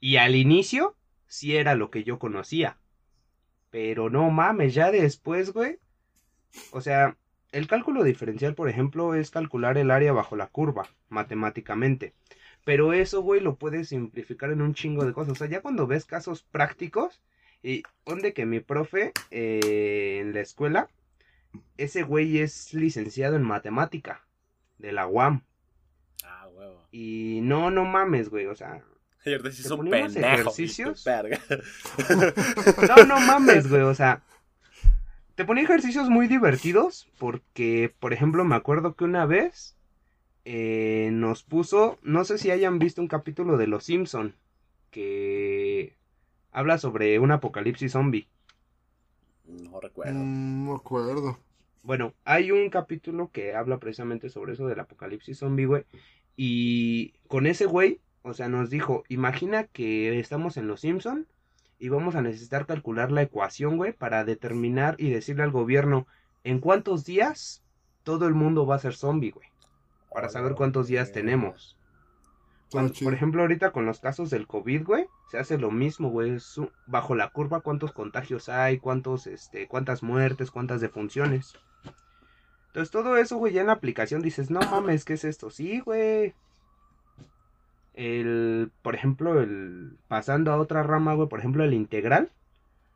Y 0.00 0.16
al 0.16 0.34
inicio, 0.34 0.96
sí 1.26 1.56
era 1.56 1.74
lo 1.74 1.90
que 1.90 2.04
yo 2.04 2.18
conocía. 2.18 2.78
Pero 3.70 4.10
no 4.10 4.30
mames, 4.30 4.74
ya 4.74 4.90
después, 4.90 5.52
güey. 5.52 5.78
O 6.72 6.80
sea, 6.80 7.16
el 7.52 7.66
cálculo 7.66 8.02
diferencial, 8.02 8.54
por 8.54 8.68
ejemplo, 8.68 9.14
es 9.14 9.30
calcular 9.30 9.78
el 9.78 9.90
área 9.90 10.12
bajo 10.12 10.36
la 10.36 10.48
curva, 10.48 10.88
matemáticamente. 11.08 12.14
Pero 12.64 12.92
eso, 12.92 13.22
güey, 13.22 13.40
lo 13.40 13.56
puedes 13.56 13.88
simplificar 13.88 14.50
en 14.50 14.62
un 14.62 14.74
chingo 14.74 15.04
de 15.04 15.12
cosas. 15.12 15.32
O 15.32 15.36
sea, 15.36 15.48
ya 15.48 15.62
cuando 15.62 15.86
ves 15.86 16.04
casos 16.04 16.42
prácticos, 16.42 17.20
y 17.62 17.82
donde 18.04 18.32
que 18.32 18.46
mi 18.46 18.60
profe 18.60 19.12
eh, 19.30 20.18
en 20.20 20.32
la 20.34 20.40
escuela, 20.40 20.88
ese 21.76 22.02
güey 22.02 22.38
es 22.38 22.74
licenciado 22.74 23.36
en 23.36 23.42
matemática 23.42 24.26
de 24.78 24.92
la 24.92 25.06
UAM. 25.06 25.44
Ah, 26.24 26.48
huevo. 26.52 26.86
Y 26.90 27.40
no, 27.42 27.70
no 27.70 27.84
mames, 27.84 28.28
güey, 28.28 28.46
o 28.46 28.56
sea, 28.56 28.82
sí 29.22 29.30
¿Te 29.30 29.68
poníamos 29.68 30.14
pendejo. 30.14 30.34
ejercicios? 30.34 31.04
Verga. 31.04 31.40
no, 32.88 33.04
no 33.04 33.20
mames, 33.20 33.68
güey, 33.68 33.82
o 33.82 33.94
sea, 33.94 34.22
te 35.36 35.44
ponía 35.44 35.64
ejercicios 35.64 36.08
muy 36.08 36.26
divertidos 36.26 37.08
porque, 37.18 37.94
por 38.00 38.12
ejemplo, 38.12 38.44
me 38.44 38.56
acuerdo 38.56 38.94
que 38.94 39.04
una 39.04 39.24
vez 39.24 39.76
eh, 40.44 41.10
nos 41.12 41.42
puso, 41.42 41.98
no 42.02 42.24
sé 42.24 42.38
si 42.38 42.50
hayan 42.50 42.78
visto 42.78 43.00
un 43.00 43.08
capítulo 43.08 43.56
de 43.56 43.66
Los 43.66 43.84
Simpson 43.84 44.34
que 44.90 45.96
habla 46.50 46.78
sobre 46.78 47.18
un 47.18 47.30
apocalipsis 47.30 47.92
zombie. 47.92 48.28
No 49.46 49.80
recuerdo. 49.80 50.14
Mm, 50.14 50.64
no 50.64 50.72
me 50.72 50.76
acuerdo. 50.76 51.38
Bueno, 51.82 52.14
hay 52.24 52.50
un 52.52 52.70
capítulo 52.70 53.30
que 53.32 53.54
habla 53.54 53.78
precisamente 53.78 54.28
sobre 54.28 54.52
eso 54.52 54.66
del 54.66 54.80
apocalipsis 54.80 55.38
zombie, 55.38 55.66
güey. 55.66 55.84
Y 56.36 57.14
con 57.28 57.46
ese 57.46 57.66
güey, 57.66 58.00
o 58.22 58.34
sea, 58.34 58.48
nos 58.48 58.70
dijo, 58.70 59.04
imagina 59.08 59.64
que 59.64 60.18
estamos 60.18 60.56
en 60.56 60.68
Los 60.68 60.80
Simpson 60.80 61.26
y 61.78 61.88
vamos 61.88 62.14
a 62.14 62.22
necesitar 62.22 62.66
calcular 62.66 63.10
la 63.10 63.22
ecuación, 63.22 63.76
güey, 63.76 63.92
para 63.92 64.24
determinar 64.24 64.94
y 64.98 65.10
decirle 65.10 65.42
al 65.42 65.50
gobierno 65.50 66.06
en 66.44 66.60
cuántos 66.60 67.04
días 67.04 67.62
todo 68.04 68.26
el 68.26 68.34
mundo 68.34 68.66
va 68.66 68.76
a 68.76 68.80
ser 68.80 68.94
zombie, 68.94 69.30
güey. 69.30 69.51
Para 70.14 70.28
saber 70.28 70.54
cuántos 70.54 70.86
días 70.88 71.12
tenemos. 71.12 71.76
Cuando- 72.70 72.92
chido. 72.94 73.06
por 73.06 73.14
ejemplo, 73.14 73.42
ahorita 73.42 73.70
con 73.70 73.84
los 73.84 74.00
casos 74.00 74.30
del 74.30 74.46
COVID, 74.46 74.84
güey, 74.84 75.06
se 75.30 75.38
hace 75.38 75.58
lo 75.58 75.70
mismo, 75.70 76.10
güey. 76.10 76.38
bajo 76.86 77.14
la 77.14 77.28
curva, 77.30 77.60
cuántos 77.60 77.92
contagios 77.92 78.48
hay, 78.48 78.78
cuántos, 78.78 79.26
este, 79.26 79.68
cuántas 79.68 80.02
muertes, 80.02 80.50
cuántas 80.50 80.80
defunciones. 80.80 81.54
Entonces, 82.68 82.90
todo 82.90 83.18
eso, 83.18 83.36
güey, 83.36 83.52
ya 83.52 83.60
en 83.60 83.66
la 83.66 83.74
aplicación 83.74 84.22
dices, 84.22 84.50
no 84.50 84.60
mames, 84.60 85.04
¿qué 85.04 85.12
es 85.14 85.24
esto? 85.24 85.50
Sí, 85.50 85.80
güey. 85.80 86.34
El, 87.92 88.72
por 88.80 88.94
ejemplo, 88.94 89.40
el, 89.42 89.98
pasando 90.08 90.50
a 90.52 90.56
otra 90.56 90.82
rama, 90.82 91.12
güey, 91.12 91.28
por 91.28 91.40
ejemplo, 91.40 91.62
el 91.64 91.74
integral, 91.74 92.32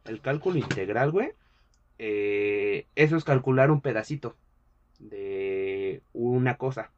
el 0.06 0.22
cálculo 0.22 0.56
integral, 0.58 1.10
güey, 1.10 1.32
eh, 1.98 2.86
eso 2.94 3.16
es 3.16 3.24
calcular 3.24 3.70
un 3.70 3.82
pedacito 3.82 4.36
de 4.98 6.02
una 6.14 6.56
cosa. 6.56 6.90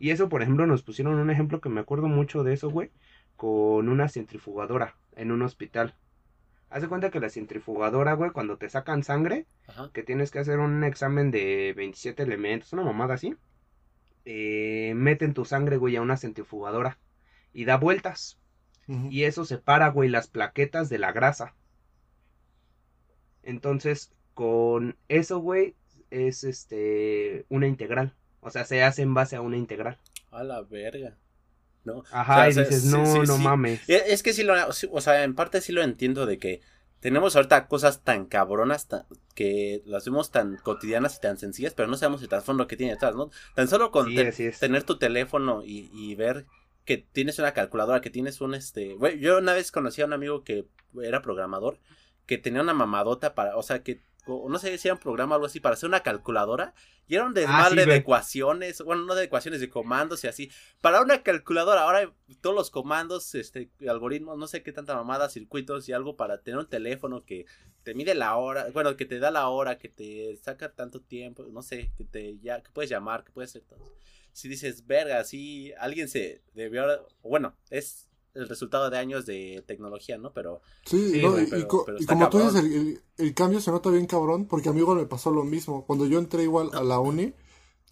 Y 0.00 0.10
eso, 0.10 0.28
por 0.28 0.42
ejemplo, 0.42 0.66
nos 0.66 0.82
pusieron 0.82 1.14
un 1.14 1.30
ejemplo 1.30 1.60
que 1.60 1.68
me 1.68 1.80
acuerdo 1.80 2.08
mucho 2.08 2.42
de 2.42 2.54
eso, 2.54 2.70
güey, 2.70 2.90
con 3.36 3.88
una 3.88 4.08
centrifugadora 4.08 4.96
en 5.14 5.30
un 5.30 5.42
hospital. 5.42 5.94
Haz 6.70 6.82
de 6.82 6.88
cuenta 6.88 7.10
que 7.10 7.20
la 7.20 7.28
centrifugadora, 7.28 8.14
güey, 8.14 8.30
cuando 8.30 8.56
te 8.56 8.68
sacan 8.70 9.04
sangre, 9.04 9.46
Ajá. 9.68 9.90
que 9.92 10.02
tienes 10.02 10.30
que 10.30 10.38
hacer 10.38 10.58
un 10.58 10.82
examen 10.84 11.30
de 11.30 11.74
27 11.76 12.22
elementos, 12.22 12.72
una 12.72 12.82
mamada 12.82 13.14
así, 13.14 13.36
eh, 14.24 14.94
meten 14.96 15.34
tu 15.34 15.44
sangre, 15.44 15.76
güey, 15.76 15.96
a 15.96 16.02
una 16.02 16.16
centrifugadora 16.16 16.98
y 17.52 17.64
da 17.66 17.76
vueltas. 17.76 18.38
Y 19.08 19.22
eso 19.22 19.44
separa, 19.44 19.88
güey, 19.90 20.08
las 20.08 20.26
plaquetas 20.26 20.88
de 20.88 20.98
la 20.98 21.12
grasa. 21.12 21.54
Entonces, 23.44 24.12
con 24.34 24.96
eso, 25.08 25.38
güey, 25.38 25.76
es 26.10 26.42
este 26.42 27.46
una 27.48 27.68
integral. 27.68 28.16
O 28.40 28.50
sea, 28.50 28.64
se 28.64 28.82
hace 28.82 29.02
en 29.02 29.14
base 29.14 29.36
a 29.36 29.40
una 29.40 29.56
integral. 29.56 29.98
A 30.30 30.42
la 30.44 30.62
verga. 30.62 31.16
¿No? 31.84 32.04
Ajá, 32.10 32.46
O 32.48 32.52
sea, 32.52 32.62
y 32.64 32.66
dices, 32.66 32.84
no, 32.84 33.06
sí, 33.06 33.18
no 33.26 33.36
sí. 33.36 33.42
mames. 33.42 33.80
Es 33.86 34.02
es 34.06 34.22
que 34.22 34.32
sí 34.32 34.42
lo, 34.42 34.54
o 34.68 35.00
sea, 35.00 35.24
en 35.24 35.34
parte 35.34 35.60
sí 35.60 35.72
lo 35.72 35.82
entiendo 35.82 36.26
de 36.26 36.38
que 36.38 36.60
tenemos 37.00 37.34
ahorita 37.36 37.68
cosas 37.68 38.02
tan 38.02 38.26
cabronas 38.26 38.86
que 39.34 39.82
las 39.86 40.04
vemos 40.04 40.30
tan 40.30 40.58
cotidianas 40.58 41.16
y 41.16 41.20
tan 41.20 41.38
sencillas, 41.38 41.72
pero 41.72 41.88
no 41.88 41.96
sabemos 41.96 42.20
el 42.22 42.28
trasfondo 42.28 42.66
que 42.66 42.76
tiene 42.76 42.92
detrás, 42.92 43.14
¿no? 43.14 43.30
Tan 43.54 43.68
solo 43.68 43.90
con 43.90 44.14
te- 44.14 44.32
tener 44.52 44.82
tu 44.82 44.98
teléfono 44.98 45.62
y, 45.64 45.90
y 45.94 46.14
ver 46.14 46.44
que 46.84 46.98
tienes 46.98 47.38
una 47.38 47.52
calculadora, 47.54 48.02
que 48.02 48.10
tienes 48.10 48.40
un 48.42 48.54
este, 48.54 48.94
güey, 48.94 49.18
yo 49.18 49.38
una 49.38 49.54
vez 49.54 49.72
conocí 49.72 50.02
a 50.02 50.06
un 50.06 50.12
amigo 50.12 50.44
que 50.44 50.66
era 51.02 51.22
programador, 51.22 51.78
que 52.26 52.36
tenía 52.36 52.60
una 52.62 52.74
mamadota 52.74 53.34
para, 53.34 53.56
o 53.56 53.62
sea, 53.62 53.82
que 53.82 54.00
o 54.26 54.48
no 54.48 54.58
sé 54.58 54.76
si 54.78 54.88
era 54.88 54.94
un 54.94 55.00
programa 55.00 55.34
o 55.34 55.36
algo 55.36 55.46
así 55.46 55.60
para 55.60 55.74
hacer 55.74 55.88
una 55.88 56.02
calculadora 56.02 56.74
y 57.06 57.16
era 57.16 57.24
un 57.24 57.34
desmadre 57.34 57.86
de 57.86 57.92
Ah, 57.92 57.96
ecuaciones, 57.96 58.82
bueno, 58.82 59.04
no 59.04 59.14
de 59.14 59.24
ecuaciones, 59.24 59.60
de 59.60 59.68
comandos 59.68 60.22
y 60.24 60.28
así. 60.28 60.50
Para 60.80 61.00
una 61.00 61.22
calculadora, 61.22 61.82
ahora 61.82 62.12
todos 62.40 62.54
los 62.54 62.70
comandos, 62.70 63.34
este, 63.34 63.70
algoritmos, 63.88 64.38
no 64.38 64.46
sé 64.46 64.62
qué 64.62 64.72
tanta 64.72 64.94
mamada, 64.94 65.28
circuitos 65.28 65.88
y 65.88 65.92
algo 65.92 66.16
para 66.16 66.42
tener 66.42 66.58
un 66.58 66.68
teléfono 66.68 67.24
que 67.24 67.46
te 67.82 67.94
mide 67.94 68.14
la 68.14 68.36
hora, 68.36 68.68
bueno, 68.72 68.96
que 68.96 69.06
te 69.06 69.18
da 69.18 69.30
la 69.30 69.48
hora, 69.48 69.78
que 69.78 69.88
te 69.88 70.36
saca 70.36 70.72
tanto 70.72 71.00
tiempo, 71.00 71.44
no 71.50 71.62
sé, 71.62 71.90
que 71.96 72.04
te 72.04 72.38
ya, 72.38 72.62
que 72.62 72.70
puedes 72.70 72.90
llamar, 72.90 73.24
que 73.24 73.32
puedes 73.32 73.50
hacer 73.50 73.62
todo. 73.62 73.92
Si 74.32 74.48
dices, 74.48 74.86
verga, 74.86 75.24
sí, 75.24 75.72
alguien 75.78 76.08
se 76.08 76.42
debió, 76.54 77.08
bueno, 77.22 77.56
es 77.70 78.09
el 78.34 78.48
resultado 78.48 78.88
de 78.90 78.98
años 78.98 79.26
de 79.26 79.62
tecnología, 79.66 80.18
¿no? 80.18 80.32
Pero 80.32 80.60
Sí, 80.86 81.12
Sí, 81.12 81.22
no, 81.22 81.32
güey, 81.32 81.44
y, 81.44 81.46
pero- 81.50 81.68
co- 81.68 81.82
pero 81.84 81.98
y 81.98 82.02
está 82.02 82.14
como 82.14 82.28
tú 82.30 82.38
dices, 82.38 82.54
el, 82.56 82.72
el- 82.72 83.02
el 83.18 83.34
cambio 83.34 83.60
se 83.60 83.70
nota 83.70 83.90
bien 83.90 84.06
cabrón, 84.06 84.46
porque 84.46 84.68
a 84.68 84.72
mí 84.72 84.78
igual 84.80 84.98
me 84.98 85.06
pasó 85.06 85.30
lo 85.30 85.44
mismo. 85.44 85.84
Cuando 85.86 86.06
yo 86.06 86.18
entré 86.18 86.42
igual 86.44 86.70
a 86.72 86.82
la 86.82 87.00
uni, 87.00 87.34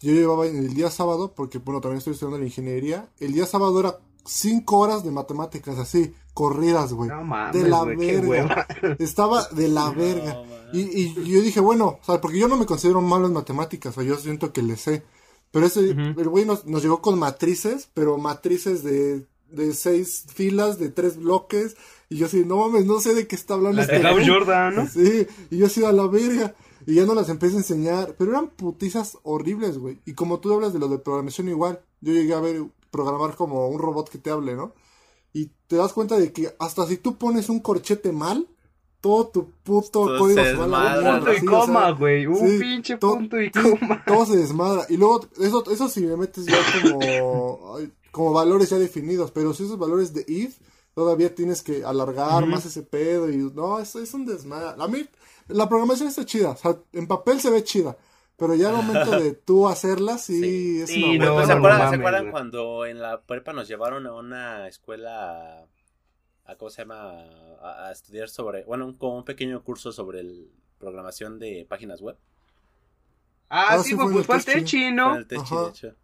yo 0.01 0.13
llevaba 0.13 0.47
en 0.47 0.55
el 0.57 0.73
día 0.73 0.89
sábado, 0.89 1.33
porque 1.35 1.57
bueno, 1.57 1.81
también 1.81 1.97
estoy 1.99 2.13
estudiando 2.13 2.37
la 2.39 2.45
ingeniería, 2.45 3.09
el 3.19 3.33
día 3.33 3.45
sábado 3.45 3.79
era 3.79 3.97
cinco 4.25 4.77
horas 4.79 5.03
de 5.03 5.11
matemáticas, 5.11 5.77
así, 5.77 6.13
corridas, 6.33 6.93
güey. 6.93 7.09
No 7.09 7.23
mames, 7.23 7.61
de 7.61 7.67
la 7.69 7.83
verga. 7.83 8.67
Estaba 8.99 9.45
de 9.49 9.67
la 9.67 9.89
verga. 9.91 10.33
No. 10.35 10.45
Y, 10.71 10.81
y 10.81 11.13
yo 11.25 11.41
dije, 11.41 11.59
bueno, 11.59 11.97
o 12.01 12.05
sea, 12.05 12.21
porque 12.21 12.37
yo 12.39 12.47
no 12.47 12.55
me 12.55 12.65
considero 12.65 13.01
malo 13.01 13.27
en 13.27 13.33
matemáticas, 13.33 13.91
o 13.97 14.01
sea, 14.01 14.07
yo 14.09 14.15
siento 14.17 14.53
que 14.53 14.61
le 14.61 14.77
sé. 14.77 15.03
Pero 15.51 15.65
ese, 15.65 15.79
el 15.89 16.29
güey 16.29 16.45
nos, 16.45 16.65
nos 16.67 16.83
llegó 16.83 17.01
con 17.01 17.17
matrices, 17.17 17.89
pero 17.95 18.17
matrices 18.19 18.83
de, 18.83 19.25
de 19.51 19.73
seis 19.73 20.25
filas, 20.33 20.79
de 20.79 20.89
tres 20.89 21.17
bloques. 21.17 21.75
Y 22.09 22.17
yo 22.17 22.25
así, 22.25 22.43
no 22.45 22.57
mames, 22.57 22.85
no 22.85 22.99
sé 22.99 23.13
de 23.13 23.27
qué 23.27 23.35
está 23.35 23.53
hablando 23.55 23.77
La 23.77 23.83
este 23.83 23.97
de 23.97 24.01
Gauss 24.03 24.15
güey". 24.15 24.27
Jordan, 24.27 24.75
¿no? 24.75 24.87
Sí, 24.87 25.27
y 25.51 25.57
yo 25.57 25.65
así 25.67 25.83
a 25.83 25.91
la 25.91 26.07
verga. 26.07 26.55
Y 26.87 26.95
ya 26.95 27.05
no 27.05 27.13
las 27.13 27.29
empecé 27.29 27.55
a 27.55 27.59
enseñar. 27.59 28.15
Pero 28.17 28.31
eran 28.31 28.47
putizas 28.49 29.17
horribles, 29.23 29.77
güey. 29.77 29.99
Y 30.05 30.13
como 30.13 30.39
tú 30.39 30.51
hablas 30.53 30.73
de 30.73 30.79
lo 30.79 30.87
de 30.87 30.97
programación 30.97 31.49
igual, 31.49 31.81
yo 32.01 32.13
llegué 32.13 32.33
a 32.33 32.39
ver 32.39 32.63
programar 32.89 33.35
como 33.35 33.67
un 33.67 33.79
robot 33.79 34.09
que 34.09 34.17
te 34.17 34.31
hable, 34.31 34.55
¿no? 34.55 34.73
Y 35.33 35.51
te 35.67 35.75
das 35.75 35.93
cuenta 35.93 36.17
de 36.17 36.31
que 36.33 36.55
hasta 36.57 36.87
si 36.87 36.97
tú 36.97 37.17
pones 37.17 37.49
un 37.49 37.59
corchete 37.59 38.11
mal, 38.11 38.47
todo 39.01 39.27
tu 39.27 39.51
puto 39.63 39.89
Todo 39.91 40.17
código 40.19 40.39
se 40.41 40.45
se 40.45 40.49
desmadra. 40.57 40.91
mierda, 41.01 41.15
Punto 41.19 41.33
y 41.33 41.37
sí, 41.39 41.47
o 41.47 41.49
sea, 41.51 41.59
coma, 41.59 41.91
güey. 41.91 42.25
Un 42.25 42.49
sí, 42.49 42.57
pinche 42.59 42.97
to- 42.97 43.13
punto 43.13 43.39
y 43.39 43.51
coma. 43.51 44.03
todo 44.07 44.25
se 44.25 44.37
desmadra. 44.37 44.85
Y 44.89 44.97
luego, 44.97 45.21
eso, 45.39 45.63
eso 45.71 45.87
si 45.89 46.01
me 46.01 46.17
metes 46.17 46.45
ya 46.47 46.57
como, 46.81 47.75
ay, 47.77 47.91
como 48.19 48.33
valores 48.33 48.69
ya 48.69 48.77
definidos, 48.77 49.31
pero 49.31 49.53
si 49.53 49.63
esos 49.63 49.79
valores 49.79 50.13
de 50.13 50.25
if, 50.27 50.59
todavía 50.93 51.33
tienes 51.33 51.61
que 51.63 51.85
alargar 51.85 52.45
más 52.45 52.65
ese 52.65 52.83
pedo 52.83 53.29
y 53.29 53.37
no, 53.37 53.79
es, 53.79 53.95
es 53.95 54.13
un 54.13 54.25
desmadre. 54.25 54.75
A 54.83 54.87
mí, 54.89 55.07
la 55.47 55.69
programación 55.69 56.09
está 56.09 56.25
chida, 56.25 56.49
o 56.51 56.57
sea, 56.57 56.77
en 56.91 57.07
papel 57.07 57.39
se 57.39 57.49
ve 57.49 57.63
chida, 57.63 57.95
pero 58.35 58.55
ya 58.55 58.69
al 58.71 58.75
momento 58.75 59.11
de 59.11 59.31
tú 59.33 59.69
hacerla, 59.69 60.17
sí, 60.17 60.37
Sí. 60.41 60.81
es 60.81 60.89
Sí, 60.89 61.03
una 61.15 61.25
no. 61.27 61.41
¿Se 61.45 61.47
no 61.47 61.53
acuerdan, 61.53 61.79
¿se 61.91 61.97
mames, 61.97 61.99
acuerdan 61.99 62.21
güey. 62.23 62.31
cuando 62.33 62.85
en 62.85 62.99
la 62.99 63.21
prepa 63.21 63.53
nos 63.53 63.69
llevaron 63.69 64.05
a 64.05 64.13
una 64.13 64.67
escuela, 64.67 65.65
a, 66.43 66.55
¿cómo 66.57 66.69
se 66.71 66.81
llama? 66.81 67.23
A, 67.61 67.87
a 67.87 67.91
estudiar 67.93 68.27
sobre, 68.27 68.65
bueno, 68.65 68.85
un, 68.85 68.97
como 68.97 69.15
un 69.17 69.23
pequeño 69.23 69.63
curso 69.63 69.93
sobre 69.93 70.19
el, 70.19 70.51
programación 70.77 71.39
de 71.39 71.65
páginas 71.69 72.01
web. 72.01 72.17
Ah, 73.49 73.67
Ah, 73.71 73.77
sí, 73.79 73.91
sí, 73.91 73.95
fue 73.95 74.05
en 74.05 74.11
pues 74.11 74.21
el 74.21 74.25
fue 74.25 74.35
el 74.37 74.45
Techi. 74.45 74.77
Fue 74.79 74.91
¿no? 74.91 75.15
el 75.15 75.27
Techi, 75.27 75.55
de 75.55 75.69
hecho. 75.69 75.95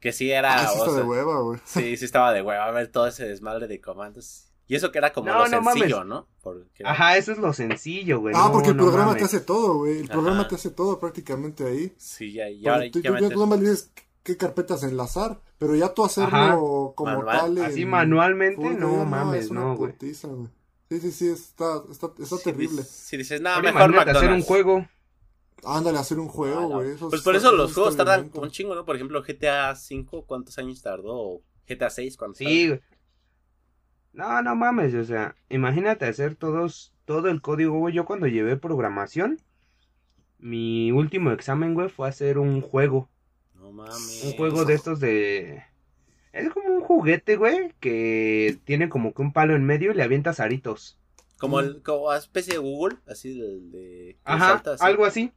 Que 0.00 0.12
sí 0.12 0.30
era, 0.30 0.54
Ah, 0.62 0.68
sí 0.68 0.78
está 0.78 0.92
de 0.92 1.02
hueva, 1.02 1.40
güey. 1.42 1.60
sí, 1.64 1.96
sí 1.96 2.04
estaba 2.04 2.32
de 2.32 2.42
hueva 2.42 2.70
ver 2.70 2.88
todo 2.88 3.06
ese 3.08 3.26
desmadre 3.26 3.66
de 3.66 3.80
comandos. 3.80 4.44
Y 4.70 4.74
eso 4.76 4.92
que 4.92 4.98
era 4.98 5.12
como 5.14 5.28
No, 5.28 5.38
lo 5.38 5.48
no 5.48 5.62
sencillo, 5.72 5.96
mames. 5.96 6.08
¿no? 6.08 6.28
Porque 6.42 6.82
Ajá, 6.84 7.16
eso 7.16 7.32
es 7.32 7.38
lo 7.38 7.52
sencillo, 7.54 8.20
güey. 8.20 8.34
Ah, 8.36 8.44
no, 8.46 8.52
porque 8.52 8.68
el 8.68 8.76
programa 8.76 9.06
mames. 9.06 9.18
te 9.22 9.24
hace 9.24 9.40
todo, 9.40 9.78
güey. 9.78 9.98
El 10.00 10.04
Ajá. 10.04 10.12
programa 10.12 10.46
te 10.46 10.54
hace 10.56 10.70
todo 10.70 11.00
prácticamente 11.00 11.64
ahí. 11.66 11.94
Sí, 11.96 12.32
ya, 12.34 12.48
y 12.50 12.56
Porque 12.62 12.68
ahora 12.68 12.80
tú, 12.92 13.00
ya 13.00 13.08
tú 13.30 13.48
ya 13.50 13.56
dices 13.56 13.90
qué 14.22 14.36
carpetas 14.36 14.82
enlazar, 14.82 15.40
pero 15.56 15.74
ya 15.74 15.94
tú 15.94 16.04
hacerlo 16.04 16.36
Ajá. 16.36 16.54
como 16.94 17.16
Manual. 17.16 17.38
tal. 17.38 17.58
en 17.58 17.64
Así 17.64 17.86
manualmente, 17.86 18.70
no 18.74 18.98
ya 18.98 19.04
mames, 19.04 19.50
no, 19.50 19.74
güey. 19.74 19.94
Sí, 20.00 21.00
sí, 21.00 21.12
sí, 21.12 21.28
está, 21.28 21.82
está, 21.90 22.08
está 22.18 22.36
Sí, 22.36 22.44
terrible. 22.44 22.82
dices- 22.82 22.88
Si 22.90 23.16
dices, 23.16 23.40
nada, 23.40 23.60
mejor 23.62 23.90
imagínate 23.90 24.10
hacer 24.10 24.30
un 24.30 24.38
McDonald's. 24.38 24.46
juego. 24.46 24.86
Ándale, 25.64 25.98
hacer 25.98 26.18
un 26.18 26.28
juego, 26.28 26.58
Ah, 26.58 26.62
no. 26.62 26.68
güey. 26.76 26.96
Pues 26.96 27.22
por 27.22 27.34
eso 27.36 27.52
los 27.52 27.74
juegos 27.74 27.96
tardan 27.96 28.30
un 28.34 28.50
chingo, 28.50 28.74
¿no? 28.74 28.84
Por 28.84 28.96
ejemplo, 28.96 29.22
GTA 29.22 29.72
V, 29.72 30.24
¿cuántos 30.26 30.56
años 30.58 30.82
tardó? 30.82 31.14
O 31.16 31.42
GTA 31.68 31.90
6, 31.90 32.16
¿cuántos 32.16 32.38
Sí, 32.38 32.68
güey. 32.68 32.80
No, 34.12 34.42
no 34.42 34.56
mames, 34.56 34.94
o 34.94 35.04
sea, 35.04 35.36
imagínate 35.48 36.06
hacer 36.06 36.34
todos, 36.34 36.92
todo 37.04 37.28
el 37.28 37.40
código, 37.40 37.78
güey. 37.78 37.94
Yo 37.94 38.04
cuando 38.04 38.26
llevé 38.26 38.56
programación, 38.56 39.40
mi 40.38 40.90
último 40.92 41.30
examen, 41.32 41.74
güey, 41.74 41.88
fue 41.88 42.08
hacer 42.08 42.38
un 42.38 42.60
juego. 42.60 43.08
No 43.54 43.70
mames. 43.72 44.22
Un 44.24 44.32
juego 44.32 44.64
de 44.64 44.74
estos 44.74 45.00
de... 45.00 45.62
Es 46.32 46.50
como 46.50 46.68
un 46.68 46.80
juguete, 46.82 47.36
güey, 47.36 47.74
que 47.80 48.58
tiene 48.64 48.88
como 48.88 49.12
que 49.12 49.22
un 49.22 49.32
palo 49.32 49.54
en 49.56 49.64
medio 49.64 49.90
y 49.90 49.94
le 49.94 50.02
avientas 50.02 50.40
aritos. 50.40 50.98
Como 51.38 51.60
el 51.60 51.82
como 51.82 52.06
una 52.08 52.16
especie 52.16 52.54
de 52.54 52.58
Google, 52.58 52.96
así 53.06 53.38
del 53.38 53.70
de 53.70 53.78
que 54.14 54.18
Ajá, 54.24 54.48
salta 54.54 54.72
así. 54.74 54.84
algo 54.84 55.04
así. 55.04 55.32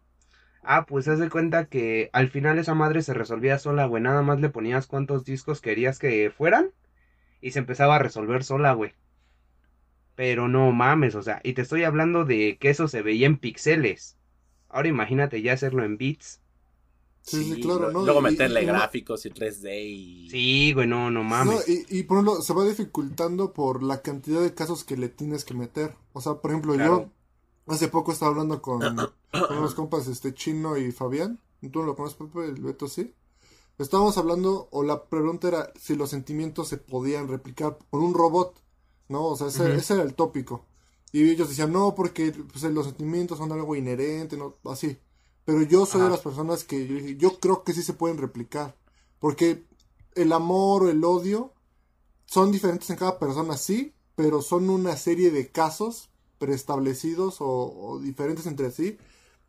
Ah, 0.64 0.86
pues 0.86 1.08
haz 1.08 1.20
de 1.20 1.30
cuenta 1.30 1.66
que 1.66 2.10
al 2.14 2.30
final 2.30 2.60
esa 2.60 2.74
madre 2.76 3.02
se 3.02 3.14
resolvía 3.14 3.58
sola, 3.58 3.86
güey. 3.86 4.02
Nada 4.04 4.22
más 4.22 4.40
le 4.40 4.50
ponías 4.50 4.86
cuántos 4.88 5.26
discos 5.26 5.60
querías 5.62 5.98
que 6.00 6.32
fueran 6.36 6.72
y 7.42 7.52
se 7.52 7.60
empezaba 7.60 7.96
a 7.96 8.00
resolver 8.00 8.44
sola, 8.44 8.74
güey. 8.74 8.94
Pero 10.16 10.48
no 10.48 10.72
mames, 10.72 11.16
o 11.16 11.24
sea, 11.24 11.40
y 11.44 11.54
te 11.54 11.62
estoy 11.64 11.84
hablando 11.84 12.26
de 12.26 12.58
que 12.60 12.70
eso 12.70 12.88
se 12.88 13.02
veía 13.02 13.26
en 13.26 13.38
píxeles. 13.38 14.18
Ahora 14.70 14.88
imagínate 14.90 15.42
ya 15.42 15.54
hacerlo 15.54 15.84
en 15.84 15.98
bits. 15.98 16.42
Sí, 17.24 17.44
sí, 17.56 17.62
claro, 17.62 17.92
¿no? 17.92 18.04
Luego 18.04 18.20
Y- 18.20 18.24
meterle 18.24 18.64
y 18.64 18.66
gráficos 18.66 19.26
y 19.26 19.30
3D 19.30 19.84
y... 19.84 20.30
Sí, 20.30 20.74
güey, 20.74 20.88
no, 20.88 21.12
no 21.12 21.24
No, 21.24 21.30
mames. 21.30 21.68
y, 21.70 21.86
y 22.00 22.04
por 22.04 22.18
ejemplo, 22.18 22.42
se 22.42 22.54
va 22.54 22.66
dificultando 22.66 23.54
por 23.54 23.84
la 23.84 24.02
cantidad 24.02 24.42
de 24.42 24.54
casos 24.54 24.84
que 24.84 24.98
le 24.98 25.08
tienes 25.10 25.46
que 25.46 25.54
meter. 25.54 25.94
O 26.14 26.22
sea, 26.22 26.36
por 26.36 26.52
ejemplo, 26.52 26.74
Claro. 26.74 27.10
yo 27.68 27.74
hace 27.74 27.88
poco 27.90 28.12
estaba 28.12 28.32
hablando 28.32 28.62
con, 28.62 28.82
con 29.32 29.58
unos 29.58 29.76
compas, 29.76 30.08
este, 30.08 30.34
Chino 30.34 30.78
y 30.78 30.92
Fabián. 30.92 31.40
¿Tú 31.72 31.84
lo 31.84 31.96
conoces, 31.96 32.18
Pepe? 32.18 32.46
El 32.46 32.62
Beto, 32.62 32.88
sí. 32.88 33.14
Estábamos 33.78 34.18
hablando, 34.18 34.68
o 34.72 34.84
la 34.84 35.06
pregunta 35.06 35.48
era 35.48 35.72
si 35.80 35.96
los 35.96 36.10
sentimientos 36.10 36.68
se 36.68 36.78
podían 36.78 37.28
replicar 37.28 37.78
por 37.90 38.02
un 38.02 38.14
robot, 38.14 38.62
¿no? 39.10 39.26
O 39.26 39.36
sea, 39.36 39.48
ese, 39.48 39.76
ese 39.76 39.96
era 39.96 40.04
el 40.04 40.14
tópico. 40.14 40.66
Y 41.12 41.30
ellos 41.30 41.50
decían, 41.50 41.74
no, 41.74 41.94
porque 41.96 42.32
pues, 42.32 42.64
los 42.64 42.86
sentimientos 42.86 43.38
son 43.38 43.52
algo 43.52 43.76
inherente, 43.76 44.38
¿no? 44.38 44.56
Así. 44.66 44.98
Pero 45.46 45.64
yo 45.64 45.86
soy 45.86 46.02
de 46.02 46.10
las 46.10 46.22
personas 46.22 46.64
que 46.64 47.16
yo, 47.18 47.40
creo 47.40 47.64
que 47.64 47.74
sí 47.74 47.84
se 47.84 47.94
pueden 47.94 48.18
replicar. 48.18 48.78
Porque 49.20 49.66
el 50.16 50.32
amor 50.32 50.84
o 50.84 50.90
el 50.90 51.04
odio 51.04 51.54
son 52.26 52.52
diferentes 52.52 52.90
en 52.90 52.96
cada 52.96 53.20
persona, 53.20 53.58
sí, 53.58 53.94
pero 54.16 54.42
son 54.42 54.70
una 54.70 54.96
serie 54.96 55.32
de 55.32 55.50
casos 55.50 56.10
preestablecidos 56.38 57.42
o, 57.42 57.48
o 57.48 58.00
diferentes 58.00 58.46
entre 58.46 58.72
sí, 58.72 58.98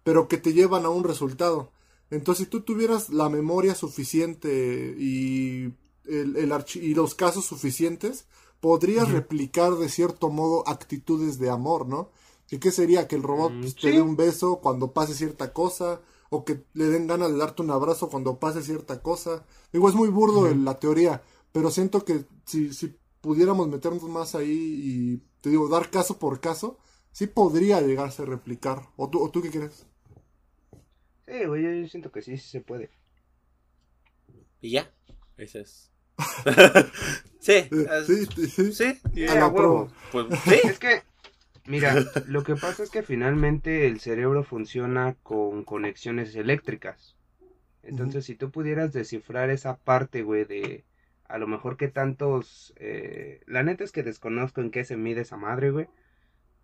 pero 0.02 0.28
que 0.28 0.38
te 0.38 0.52
llevan 0.52 0.84
a 0.84 0.90
un 0.90 1.04
resultado. 1.04 1.72
Entonces, 2.10 2.44
si 2.44 2.50
tú 2.50 2.60
tuvieras 2.62 3.08
la 3.10 3.28
memoria 3.28 3.74
suficiente 3.74 4.94
y, 4.98 5.74
el, 6.04 6.36
el 6.36 6.52
archi- 6.52 6.82
y 6.82 6.94
los 6.94 7.14
casos 7.14 7.44
suficientes, 7.46 8.26
podrías 8.60 9.10
replicar 9.10 9.74
de 9.76 9.88
cierto 9.88 10.30
modo 10.30 10.68
actitudes 10.68 11.38
de 11.38 11.50
amor, 11.50 11.86
¿no? 11.88 12.10
¿Y 12.50 12.58
qué 12.58 12.70
sería? 12.70 13.08
Que 13.08 13.16
el 13.16 13.22
robot 13.22 13.52
pues, 13.60 13.74
te 13.74 13.88
sí. 13.88 13.94
dé 13.94 14.02
un 14.02 14.16
beso 14.16 14.56
cuando 14.60 14.92
pase 14.92 15.14
cierta 15.14 15.52
cosa, 15.52 16.00
o 16.30 16.44
que 16.44 16.64
le 16.74 16.86
den 16.86 17.06
ganas 17.06 17.30
de 17.32 17.38
darte 17.38 17.62
un 17.62 17.70
abrazo 17.70 18.08
cuando 18.10 18.38
pase 18.38 18.62
cierta 18.62 19.02
cosa. 19.02 19.44
Digo, 19.72 19.88
es 19.88 19.94
muy 19.94 20.08
burdo 20.08 20.46
el- 20.46 20.64
la 20.64 20.78
teoría, 20.78 21.22
pero 21.52 21.70
siento 21.70 22.04
que 22.04 22.26
si, 22.44 22.72
si 22.74 22.94
pudiéramos 23.20 23.68
meternos 23.68 24.02
más 24.04 24.34
ahí 24.34 24.50
y, 24.52 25.22
te 25.40 25.50
digo, 25.50 25.68
dar 25.68 25.90
caso 25.90 26.18
por 26.18 26.40
caso, 26.40 26.78
sí 27.10 27.26
podría 27.26 27.80
llegarse 27.80 28.22
a 28.22 28.26
replicar. 28.26 28.90
¿O 28.96 29.08
tú, 29.08 29.22
o 29.22 29.30
tú 29.30 29.40
qué 29.42 29.50
crees? 29.50 29.86
Sí, 31.26 31.44
güey, 31.44 31.82
yo, 31.82 31.88
siento 31.88 32.10
que 32.12 32.22
sí, 32.22 32.36
sí 32.36 32.48
se 32.48 32.60
puede. 32.60 32.90
Y 34.60 34.70
ya. 34.72 34.90
Ese 35.36 35.60
es. 35.60 35.90
sí. 37.40 37.68
Es- 37.70 38.06
sí, 38.06 38.26
sí, 38.26 38.46
sí. 38.46 38.72
Sí. 38.72 39.00
y- 39.14 39.26
A 39.28 39.34
la 39.34 39.48
huevo. 39.48 39.90
Pues 40.10 40.26
sí. 40.44 40.54
Es 40.64 40.78
que, 40.78 41.02
mira, 41.66 41.94
lo 42.26 42.42
que 42.44 42.54
pasa 42.56 42.82
es 42.82 42.90
que 42.90 43.02
finalmente 43.02 43.86
el 43.86 44.00
cerebro 44.00 44.44
funciona 44.44 45.16
con 45.22 45.64
conexiones 45.64 46.34
eléctricas. 46.36 47.16
Entonces, 47.82 48.24
si 48.24 48.36
tú 48.36 48.50
pudieras 48.52 48.92
descifrar 48.92 49.50
esa 49.50 49.76
parte, 49.76 50.22
güey, 50.22 50.44
de 50.44 50.84
a 51.24 51.38
lo 51.38 51.48
mejor 51.48 51.76
qué 51.76 51.88
tantos... 51.88 52.72
eh, 52.76 53.40
la 53.46 53.64
neta 53.64 53.82
es 53.82 53.90
que 53.90 54.04
desconozco 54.04 54.60
en 54.60 54.70
qué 54.70 54.84
se 54.84 54.96
mide 54.96 55.22
esa 55.22 55.36
madre, 55.36 55.70
güey. 55.72 55.88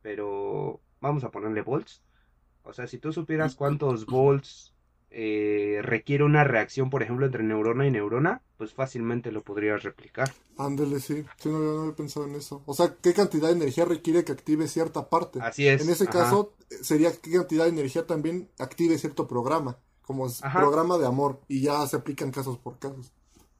Pero 0.02 0.80
vamos 1.00 1.24
a 1.24 1.30
ponerle 1.32 1.62
volts. 1.62 2.02
O 2.64 2.72
sea, 2.72 2.86
si 2.86 2.98
tú 2.98 3.12
supieras 3.12 3.54
cuántos 3.54 4.06
volts 4.06 4.72
eh, 5.10 5.80
requiere 5.82 6.24
una 6.24 6.44
reacción, 6.44 6.90
por 6.90 7.02
ejemplo, 7.02 7.26
entre 7.26 7.42
neurona 7.42 7.86
y 7.86 7.90
neurona, 7.90 8.42
pues 8.58 8.74
fácilmente 8.74 9.32
lo 9.32 9.42
podrías 9.42 9.82
replicar. 9.82 10.32
Ándele, 10.58 11.00
sí. 11.00 11.24
Sí, 11.38 11.48
no, 11.48 11.58
no 11.58 11.80
había 11.82 11.94
pensado 11.96 12.26
en 12.26 12.34
eso. 12.34 12.62
O 12.66 12.74
sea, 12.74 12.94
¿qué 13.00 13.14
cantidad 13.14 13.48
de 13.48 13.54
energía 13.54 13.84
requiere 13.84 14.24
que 14.24 14.32
active 14.32 14.68
cierta 14.68 15.08
parte? 15.08 15.38
Así 15.40 15.66
es. 15.66 15.82
En 15.82 15.90
ese 15.90 16.04
ajá. 16.04 16.12
caso, 16.12 16.54
sería 16.82 17.10
qué 17.12 17.32
cantidad 17.32 17.64
de 17.64 17.70
energía 17.70 18.06
también 18.06 18.50
active 18.58 18.98
cierto 18.98 19.26
programa, 19.26 19.78
como 20.02 20.26
es 20.26 20.40
programa 20.40 20.98
de 20.98 21.06
amor, 21.06 21.40
y 21.48 21.62
ya 21.62 21.86
se 21.86 21.96
aplican 21.96 22.30
casos 22.30 22.58
por 22.58 22.78
casos. 22.78 23.12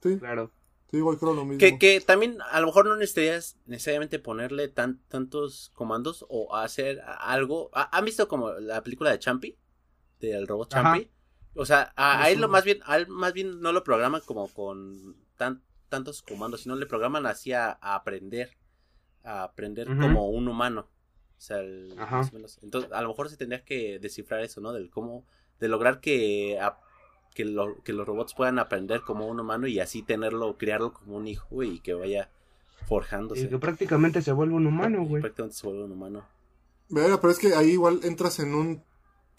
Sí, 0.03 0.17
Claro. 0.17 0.51
Sí, 0.91 0.97
igual 0.97 1.17
creo 1.17 1.33
lo 1.33 1.45
mismo. 1.45 1.59
Que, 1.59 1.77
que 1.77 2.01
también 2.01 2.37
a 2.51 2.59
lo 2.61 2.67
mejor 2.67 2.85
no 2.85 2.95
necesitarías 2.95 3.57
necesariamente 3.65 4.19
ponerle 4.19 4.67
tan, 4.67 4.99
tantos 5.07 5.71
comandos 5.73 6.25
o 6.29 6.55
hacer 6.55 7.01
algo. 7.05 7.69
¿Ha- 7.73 7.95
¿Han 7.97 8.05
visto 8.05 8.27
como 8.27 8.51
la 8.53 8.83
película 8.83 9.11
de 9.11 9.19
Champi? 9.19 9.57
Del 10.19 10.47
robot 10.47 10.73
Ajá. 10.73 10.93
Champi. 10.95 11.09
O 11.55 11.65
sea, 11.65 11.93
a, 11.95 12.23
a 12.23 12.29
él 12.29 12.39
lo 12.39 12.47
más 12.47 12.63
bien, 12.63 12.79
a 12.85 12.97
él 12.97 13.07
más 13.07 13.33
bien 13.33 13.59
no 13.61 13.71
lo 13.71 13.83
programan 13.83 14.21
como 14.25 14.47
con 14.47 15.15
tan, 15.35 15.63
tantos 15.89 16.21
comandos, 16.21 16.61
sino 16.61 16.75
le 16.75 16.85
programan 16.85 17.25
así 17.25 17.53
a, 17.53 17.77
a 17.81 17.95
aprender. 17.95 18.57
A 19.23 19.43
aprender 19.43 19.87
como 19.87 20.29
un 20.29 20.47
humano. 20.47 20.87
O 21.37 21.41
sea, 21.41 21.59
el- 21.59 21.93
Ajá. 21.97 22.17
más 22.17 22.31
o 22.31 22.35
menos. 22.35 22.59
Entonces, 22.63 22.91
a 22.91 23.01
lo 23.01 23.09
mejor 23.09 23.29
se 23.29 23.37
tendría 23.37 23.63
que 23.65 23.99
descifrar 23.99 24.41
eso, 24.41 24.61
¿no? 24.61 24.71
Del 24.73 24.89
cómo, 24.89 25.25
de 25.59 25.67
lograr 25.67 25.99
que, 25.99 26.57
a- 26.59 26.79
que, 27.39 27.45
lo- 27.45 27.81
que 27.85 27.93
los 27.93 28.05
robots 28.05 28.33
puedan 28.33 28.59
aprender 28.59 29.01
como 29.01 29.25
un 29.27 29.39
humano 29.39 29.65
y 29.65 29.79
así 29.79 30.01
tenerlo, 30.01 30.57
criarlo 30.57 30.91
como 30.93 31.15
un 31.15 31.25
hijo 31.25 31.47
güey, 31.49 31.75
y 31.75 31.79
que 31.79 31.93
vaya 31.93 32.29
forjándose. 32.85 33.43
Y 33.43 33.47
que 33.47 33.57
prácticamente 33.57 34.21
se 34.21 34.33
vuelve 34.33 34.55
un 34.55 34.67
humano, 34.67 35.05
güey. 35.05 35.21
Prácticamente 35.21 35.55
se 35.57 35.67
vuelve 35.67 35.83
un 35.85 35.91
humano. 35.93 36.25
Verá, 36.89 37.21
pero 37.21 37.31
es 37.31 37.39
que 37.39 37.53
ahí 37.55 37.69
igual 37.71 38.01
entras 38.03 38.39
en 38.39 38.53
un, 38.55 38.83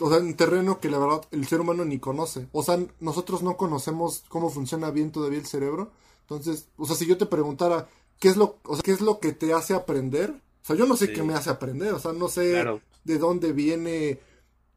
o 0.00 0.08
sea, 0.08 0.18
en 0.18 0.34
terreno 0.34 0.80
que 0.80 0.88
la 0.88 0.98
verdad 0.98 1.20
el 1.30 1.46
ser 1.46 1.60
humano 1.60 1.84
ni 1.84 1.98
conoce. 1.98 2.48
O 2.52 2.62
sea, 2.62 2.78
nosotros 3.00 3.42
no 3.42 3.58
conocemos 3.58 4.24
cómo 4.28 4.48
funciona 4.48 4.90
bien 4.90 5.12
todavía 5.12 5.38
el 5.38 5.46
cerebro. 5.46 5.90
Entonces, 6.22 6.68
o 6.78 6.86
sea, 6.86 6.96
si 6.96 7.06
yo 7.06 7.18
te 7.18 7.26
preguntara 7.26 7.86
qué 8.18 8.28
es 8.28 8.36
lo, 8.38 8.56
o 8.64 8.76
sea, 8.76 8.82
qué 8.82 8.92
es 8.92 9.02
lo 9.02 9.18
que 9.20 9.32
te 9.32 9.52
hace 9.52 9.74
aprender, 9.74 10.30
o 10.30 10.64
sea, 10.64 10.76
yo 10.76 10.86
no 10.86 10.96
sé 10.96 11.08
Sí. 11.08 11.12
qué 11.12 11.22
me 11.22 11.34
hace 11.34 11.50
aprender, 11.50 11.92
o 11.92 11.98
sea, 11.98 12.12
no 12.12 12.28
sé 12.28 12.52
Claro. 12.52 12.80
de 13.04 13.18
dónde 13.18 13.52
viene 13.52 14.20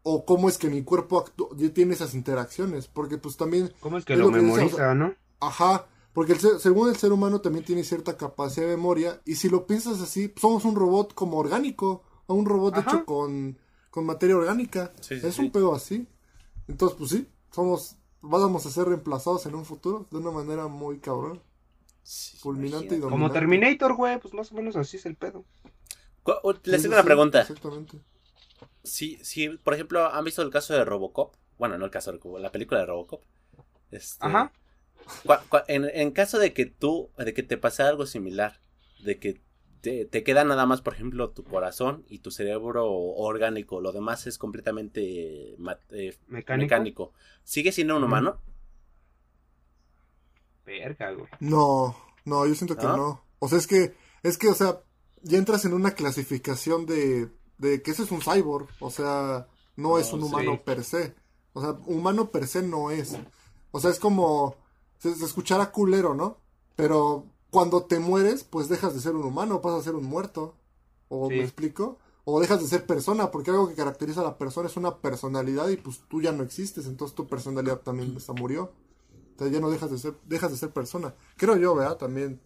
o 0.04 0.26
cómo 0.26 0.50
es 0.50 0.58
que 0.58 0.70
mi 0.70 0.84
cuerpo 0.84 1.26
actú- 1.26 1.74
tiene 1.74 1.94
esas 1.94 2.14
interacciones, 2.14 2.88
porque 2.88 3.18
pues 3.18 3.38
también, 3.38 3.74
¿Cómo 3.80 3.98
es 3.98 4.06
que 4.06 4.14
Es 4.14 4.20
lo 4.20 4.26
lo 4.28 4.32
que 4.34 4.40
dice, 4.40 4.52
o 4.52 4.56
memoriza, 4.56 4.78
sea, 4.78 4.94
no? 4.94 5.14
ajá, 5.40 5.88
Porque 6.14 6.34
el 6.34 6.40
ser- 6.40 6.60
según 6.60 6.90
el 6.90 6.96
ser 6.96 7.12
humano 7.12 7.42
también 7.42 7.66
tiene 7.66 7.84
cierta 7.84 8.16
capacidad 8.18 8.68
de 8.68 8.76
memoria. 8.78 9.20
Y 9.26 9.34
si 9.36 9.50
lo 9.50 9.66
piensas 9.66 10.00
así, 10.00 10.32
somos 10.40 10.64
un 10.64 10.76
robot 10.76 11.16
como 11.16 11.38
orgánico. 11.40 12.04
O 12.28 12.36
un 12.36 12.46
robot 12.46 12.76
Ajá. 12.78 12.90
hecho 12.98 13.06
con, 13.06 13.58
con 13.90 14.06
materia 14.06 14.38
orgánica. 14.38 14.94
Sí, 15.02 15.20
sí, 15.20 15.26
es 15.26 15.34
sí. 15.36 15.42
un 15.42 15.52
pedo 15.52 15.74
así. 15.74 16.08
Entonces, 16.68 16.98
pues 17.00 17.10
sí, 17.10 17.28
somos, 17.52 17.96
vamos 18.22 18.64
a 18.68 18.70
ser 18.70 18.86
reemplazados 18.88 19.46
en 19.48 19.56
un 19.56 19.66
futuro 19.66 20.06
de 20.12 20.18
una 20.20 20.30
manera 20.32 20.68
muy 20.68 21.00
cabrón. 21.00 21.42
Sí, 22.04 22.38
Fulminante 22.38 22.76
y 22.96 22.98
imagínate. 22.98 23.02
Como 23.02 23.28
dominante. 23.30 23.40
Terminator, 23.40 23.96
güey, 23.96 24.20
pues 24.20 24.34
más 24.36 24.52
o 24.52 24.56
menos 24.56 24.76
así 24.76 24.98
es 24.98 25.06
el 25.08 25.16
pedo. 25.16 25.44
Les 26.66 26.76
Sí, 26.76 26.82
sí, 26.84 26.88
una 26.88 27.04
pregunta. 27.04 27.42
Exactamente. 27.42 27.98
Si, 28.84 29.18
si, 29.24 29.50
por 29.50 29.74
ejemplo, 29.74 30.06
han 30.14 30.26
visto 30.26 30.42
el 30.42 30.50
caso 30.50 30.74
de 30.74 30.84
Robocop. 30.86 31.36
Bueno, 31.58 31.78
no 31.78 31.86
el 31.86 31.92
caso 31.92 32.12
de 32.12 32.18
Robocop, 32.18 32.42
la 32.42 32.52
película 32.52 32.80
de 32.82 32.86
Robocop. 32.88 33.24
Este, 33.92 34.26
Ajá. 34.26 34.52
cua- 35.24 35.42
cua- 35.50 35.64
en, 35.68 35.86
en 35.94 36.12
caso 36.12 36.40
de 36.40 36.54
que 36.54 36.66
tú, 36.66 37.10
de 37.18 37.34
que 37.34 37.44
te 37.44 37.58
pase 37.58 37.84
algo 37.84 38.06
similar, 38.06 38.60
de 39.04 39.20
que 39.20 39.42
te, 39.82 40.06
te 40.06 40.24
queda 40.24 40.44
nada 40.44 40.66
más, 40.66 40.82
por 40.82 40.94
ejemplo, 40.94 41.30
tu 41.32 41.44
corazón 41.44 42.06
y 42.08 42.20
tu 42.20 42.32
cerebro 42.32 42.90
orgánico, 42.92 43.82
lo 43.82 43.92
demás 43.92 44.28
es 44.28 44.38
completamente 44.38 45.54
eh, 45.54 45.58
Mecánico. 46.28 46.64
mecánico. 46.66 47.14
¿Sigue 47.44 47.72
siendo 47.72 47.98
un 47.98 48.04
humano? 48.04 48.40
Verga, 50.66 51.12
güey. 51.12 51.28
No, 51.40 51.96
no, 52.26 52.46
yo 52.48 52.56
siento 52.56 52.76
que 52.78 52.86
¿No? 52.86 52.98
no. 52.98 53.24
O 53.40 53.50
sea, 53.50 53.58
es 53.58 53.68
que, 53.68 53.94
es 54.24 54.38
que, 54.38 54.48
o 54.48 54.54
sea, 54.56 54.80
ya 55.22 55.38
entras 55.38 55.66
en 55.66 55.74
una 55.74 55.92
clasificación 55.92 56.86
de, 56.86 57.30
de 57.64 57.82
que 57.82 57.92
ese 57.92 58.04
es 58.04 58.12
un 58.12 58.22
cyborg. 58.22 58.68
O 58.80 58.92
sea, 58.92 59.48
no 59.76 59.90
No, 59.90 59.98
es 59.98 60.12
un 60.14 60.22
sí. 60.22 60.28
humano 60.28 60.62
per 60.64 60.84
se. 60.84 61.16
O 61.54 61.62
sea, 61.62 61.72
humano 61.88 62.30
per 62.32 62.48
se 62.48 62.62
no 62.62 62.92
es. 62.92 63.16
O 63.72 63.80
sea, 63.80 63.90
es 63.92 64.00
como, 64.00 64.56
se, 65.00 65.16
se 65.16 65.26
escuchará 65.26 65.72
culero, 65.72 66.14
¿no? 66.14 66.38
Pero 66.76 67.26
cuando 67.50 67.84
te 67.84 68.00
mueres, 68.00 68.44
pues 68.44 68.70
dejas 68.70 68.94
de 68.94 69.00
ser 69.02 69.16
un 69.16 69.26
humano, 69.26 69.62
pasas 69.62 69.82
a 69.82 69.84
ser 69.84 69.96
un 69.96 70.06
muerto. 70.06 70.56
¿O 71.10 71.30
Sí. 71.30 71.36
me 71.36 71.44
explico? 71.44 71.98
O 72.26 72.40
dejas 72.40 72.62
de 72.62 72.68
ser 72.68 72.86
persona, 72.86 73.30
porque 73.32 73.52
algo 73.52 73.68
que 73.68 73.76
caracteriza 73.76 74.22
a 74.22 74.24
la 74.24 74.38
persona 74.38 74.68
es 74.70 74.78
una 74.78 74.98
personalidad 74.98 75.68
y 75.70 75.78
pues 75.78 76.02
tú 76.08 76.22
ya 76.22 76.32
no 76.32 76.42
existes, 76.44 76.86
entonces 76.88 77.14
tu 77.16 77.28
personalidad 77.28 77.82
también 77.82 78.20
se 78.20 78.32
murió. 78.32 78.72
Entonces 79.32 79.54
ya 79.54 79.60
no 79.60 79.70
dejas 79.70 79.92
de 79.92 79.98
ser, 80.00 80.16
dejas 80.26 80.52
de 80.52 80.58
ser 80.58 80.72
persona. 80.72 81.14
Creo 81.38 81.58
yo, 81.58 81.76
¿verdad? 81.76 81.98
También, 81.98 82.40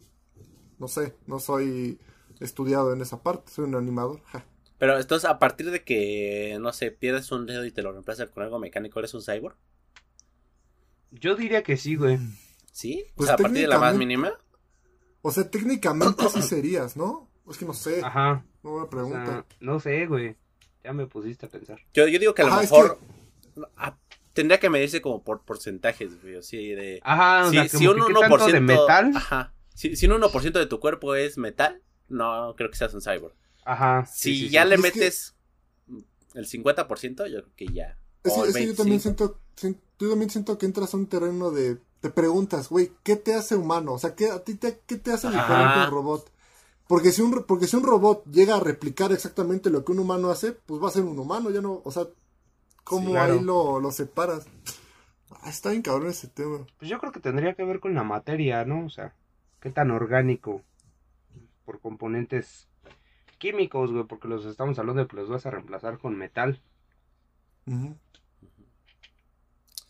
no 0.79 0.87
sé, 0.87 1.15
no 1.27 1.39
soy 1.39 1.99
estudiado 2.39 2.91
en 2.93 3.01
esa 3.01 3.21
parte, 3.23 3.51
soy 3.51 3.65
un 3.65 3.75
animador. 3.75 4.21
ja. 4.25 4.43
Pero 4.77 4.99
entonces, 4.99 5.29
a 5.29 5.39
partir 5.39 5.71
de 5.71 5.83
que, 5.83 6.57
no 6.59 6.71
sé, 6.71 6.91
pierdes 6.91 7.31
un 7.31 7.45
dedo 7.47 7.65
y 7.65 7.71
te 7.71 7.81
lo 7.81 7.91
reemplazas 7.91 8.29
con 8.29 8.43
algo 8.43 8.59
mecánico, 8.59 8.99
¿eres 8.99 9.13
un 9.13 9.21
cyborg? 9.23 9.55
Yo 11.11 11.35
diría 11.35 11.63
que 11.63 11.77
sí, 11.77 11.95
güey. 11.95 12.19
¿Sí? 12.71 13.05
O 13.13 13.15
Pues 13.15 13.27
sea, 13.27 13.35
a 13.35 13.37
partir 13.37 13.61
de 13.61 13.67
la 13.67 13.79
más 13.79 13.93
técnicamente- 13.93 14.29
mínima. 14.29 14.43
O 15.21 15.31
sea, 15.31 15.49
técnicamente 15.49 16.29
sí 16.29 16.41
serías, 16.43 16.95
¿no? 16.95 17.29
Es 17.49 17.57
que 17.57 17.65
no 17.65 17.73
sé, 17.73 18.01
Ajá. 18.03 18.45
no 18.61 18.75
me 18.75 18.81
O 18.83 18.89
pregunta. 18.89 19.25
sea, 19.25 19.45
no 19.61 19.79
sé, 19.79 20.05
güey. 20.05 20.35
Ya 20.83 20.93
me 20.93 21.07
pusiste 21.07 21.45
a 21.47 21.49
pensar. 21.49 21.79
Yo, 21.93 22.07
yo 22.07 22.19
digo 22.19 22.33
que 22.35 22.43
a 22.43 22.45
lo 22.45 22.51
Ajá, 22.53 22.63
es 22.63 22.71
mejor 22.71 22.99
ah, 23.77 23.97
tendría 24.33 24.59
que 24.59 24.69
medirse 24.69 25.01
como 25.01 25.23
por 25.23 25.43
porcentajes, 25.43 26.21
güey, 26.21 26.35
así 26.37 26.69
de... 26.69 26.99
Ajá, 27.03 27.47
o 27.47 27.49
si, 27.49 27.55
sea, 27.55 27.67
si 27.69 27.87
un 27.87 27.95
que 27.99 28.13
qué 28.13 28.19
tanto 28.19 28.37
1% 28.37 28.51
de 28.51 28.59
metal. 28.59 29.11
Ajá. 29.15 29.53
Si, 29.73 29.95
si 29.95 30.05
un 30.07 30.21
1% 30.21 30.51
de 30.51 30.65
tu 30.67 30.79
cuerpo 30.79 31.15
es 31.15 31.37
metal, 31.37 31.81
no 32.09 32.53
creo 32.55 32.69
que 32.69 32.77
seas 32.77 32.93
un 32.93 33.01
cyborg. 33.01 33.33
Ajá. 33.67 34.05
sí, 34.05 34.33
Si 34.35 34.39
sí, 34.45 34.49
ya 34.49 34.63
sí. 34.63 34.69
le 34.69 34.75
Es 34.75 34.81
que- 34.81 34.87
metes 34.87 35.35
el 36.33 36.45
50%, 36.45 37.25
yo 37.27 37.41
creo 37.43 37.55
que 37.55 37.67
ya. 37.67 37.97
Es, 38.23 38.35
es 38.37 38.53
que 38.55 38.67
yo 38.67 38.75
también 38.75 38.99
25. 39.01 39.01
siento, 39.01 39.39
sien- 39.55 39.79
yo 39.99 40.09
también 40.09 40.29
siento 40.29 40.57
que 40.57 40.65
entras 40.65 40.93
a 40.93 40.97
un 40.97 41.07
terreno 41.07 41.51
de, 41.51 41.77
te 42.01 42.09
preguntas, 42.09 42.69
güey, 42.69 42.91
¿qué 43.03 43.15
te 43.15 43.33
hace 43.33 43.55
humano? 43.55 43.93
O 43.93 43.99
sea, 43.99 44.15
¿qué, 44.15 44.29
a 44.29 44.43
ti 44.43 44.55
te, 44.55 44.79
qué 44.85 44.97
te 44.97 45.11
hace 45.11 45.27
Ajá. 45.27 45.41
diferente 45.41 45.79
un 45.85 45.91
robot? 45.91 46.31
Porque 46.87 47.11
si 47.11 47.21
un, 47.21 47.43
porque 47.43 47.67
si 47.67 47.75
un 47.75 47.83
robot 47.83 48.23
llega 48.31 48.55
a 48.55 48.59
replicar 48.61 49.11
exactamente 49.11 49.69
lo 49.69 49.83
que 49.83 49.91
un 49.91 49.99
humano 49.99 50.29
hace, 50.29 50.53
pues 50.53 50.81
va 50.81 50.87
a 50.87 50.91
ser 50.91 51.03
un 51.03 51.19
humano, 51.19 51.49
ya 51.49 51.61
no, 51.61 51.81
o 51.83 51.91
sea, 51.91 52.07
¿cómo 52.85 53.07
Sí, 53.07 53.11
claro. 53.11 53.33
ahí 53.33 53.41
lo, 53.41 53.79
lo 53.81 53.91
separas? 53.91 54.45
Ah, 55.41 55.49
está 55.49 55.71
bien 55.71 55.81
cabrón 55.81 56.09
ese 56.09 56.27
tema. 56.29 56.65
Pues 56.79 56.89
yo 56.89 56.97
creo 56.99 57.11
que 57.11 57.19
tendría 57.19 57.53
que 57.55 57.63
ver 57.65 57.79
con 57.81 57.93
la 57.93 58.03
materia, 58.03 58.63
¿no? 58.63 58.85
O 58.85 58.89
sea, 58.89 59.13
qué 59.59 59.69
tan 59.71 59.91
orgánico 59.91 60.61
por 61.65 61.81
componentes 61.81 62.67
químicos, 63.37 63.91
güey, 63.91 64.05
porque 64.05 64.27
los 64.27 64.45
estamos 64.45 64.77
hablando 64.79 65.01
de 65.03 65.07
que 65.07 65.15
los 65.15 65.29
vas 65.29 65.45
a 65.45 65.51
reemplazar 65.51 65.97
con 65.97 66.17
metal. 66.17 66.61
Ujú. 67.65 67.95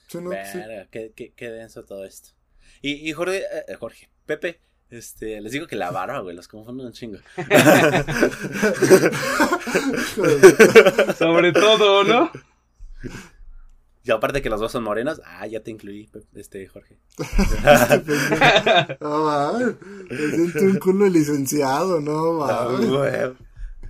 Sí, 0.07 0.17
no, 0.19 0.31
sí. 0.31 0.57
Verga, 0.57 0.87
qué, 0.89 1.11
qué- 1.15 1.33
qué 1.35 1.49
denso 1.49 1.83
todo 1.83 2.05
esto. 2.05 2.29
Y, 2.81 3.09
y 3.09 3.13
Jorge, 3.13 3.39
eh, 3.39 3.65
eh, 3.67 3.75
Jorge, 3.75 4.09
Pepe, 4.25 4.59
este, 4.89 5.41
les 5.41 5.51
digo 5.51 5.67
que 5.67 5.75
la 5.75 5.91
barba, 5.91 6.19
güey, 6.19 6.35
los 6.35 6.47
confundo 6.47 6.85
un 6.85 6.93
chingo. 6.93 7.17
Sobre 11.17 11.51
todo, 11.51 12.03
¿no? 12.03 12.31
Y 14.07 14.11
aparte 14.11 14.41
que 14.41 14.49
los 14.49 14.59
dos 14.61 14.71
son 14.71 14.83
morenos, 14.85 15.21
ah, 15.25 15.45
ya 15.47 15.59
te 15.61 15.69
incluí, 15.71 16.09
este, 16.33 16.65
Jorge. 16.67 16.97
No, 19.01 19.23
mames, 19.25 19.75
me 20.09 20.17
siento 20.29 20.59
un 20.61 20.79
culo 20.79 21.05
de 21.05 21.11
licenciado, 21.11 21.99
no, 21.99 22.43
Ah, 22.45 22.67
güey. 22.79 23.35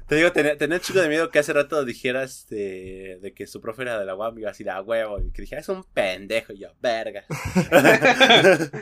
Te 0.08 0.16
digo, 0.16 0.32
tenía, 0.32 0.58
tenía 0.58 0.78
un 0.78 0.82
chico 0.82 1.00
de 1.00 1.10
miedo 1.10 1.30
que 1.30 1.40
hace 1.40 1.52
rato 1.54 1.84
dijeras 1.84 2.40
este, 2.40 3.20
de 3.22 3.34
que 3.36 3.46
su 3.46 3.60
profe 3.62 3.82
era 3.84 4.00
de 4.00 4.06
la 4.06 4.16
UAM 4.16 4.38
y 4.38 4.42
iba 4.42 4.50
a 4.50 4.54
decir 4.54 4.70
a 4.70 4.82
huevo. 4.82 5.20
Y 5.20 5.32
que 5.32 5.42
dijera, 5.42 5.60
es 5.62 5.68
un 5.70 5.84
pendejo. 5.84 6.54
Y 6.54 6.60
yo, 6.60 6.70
verga. 6.82 7.26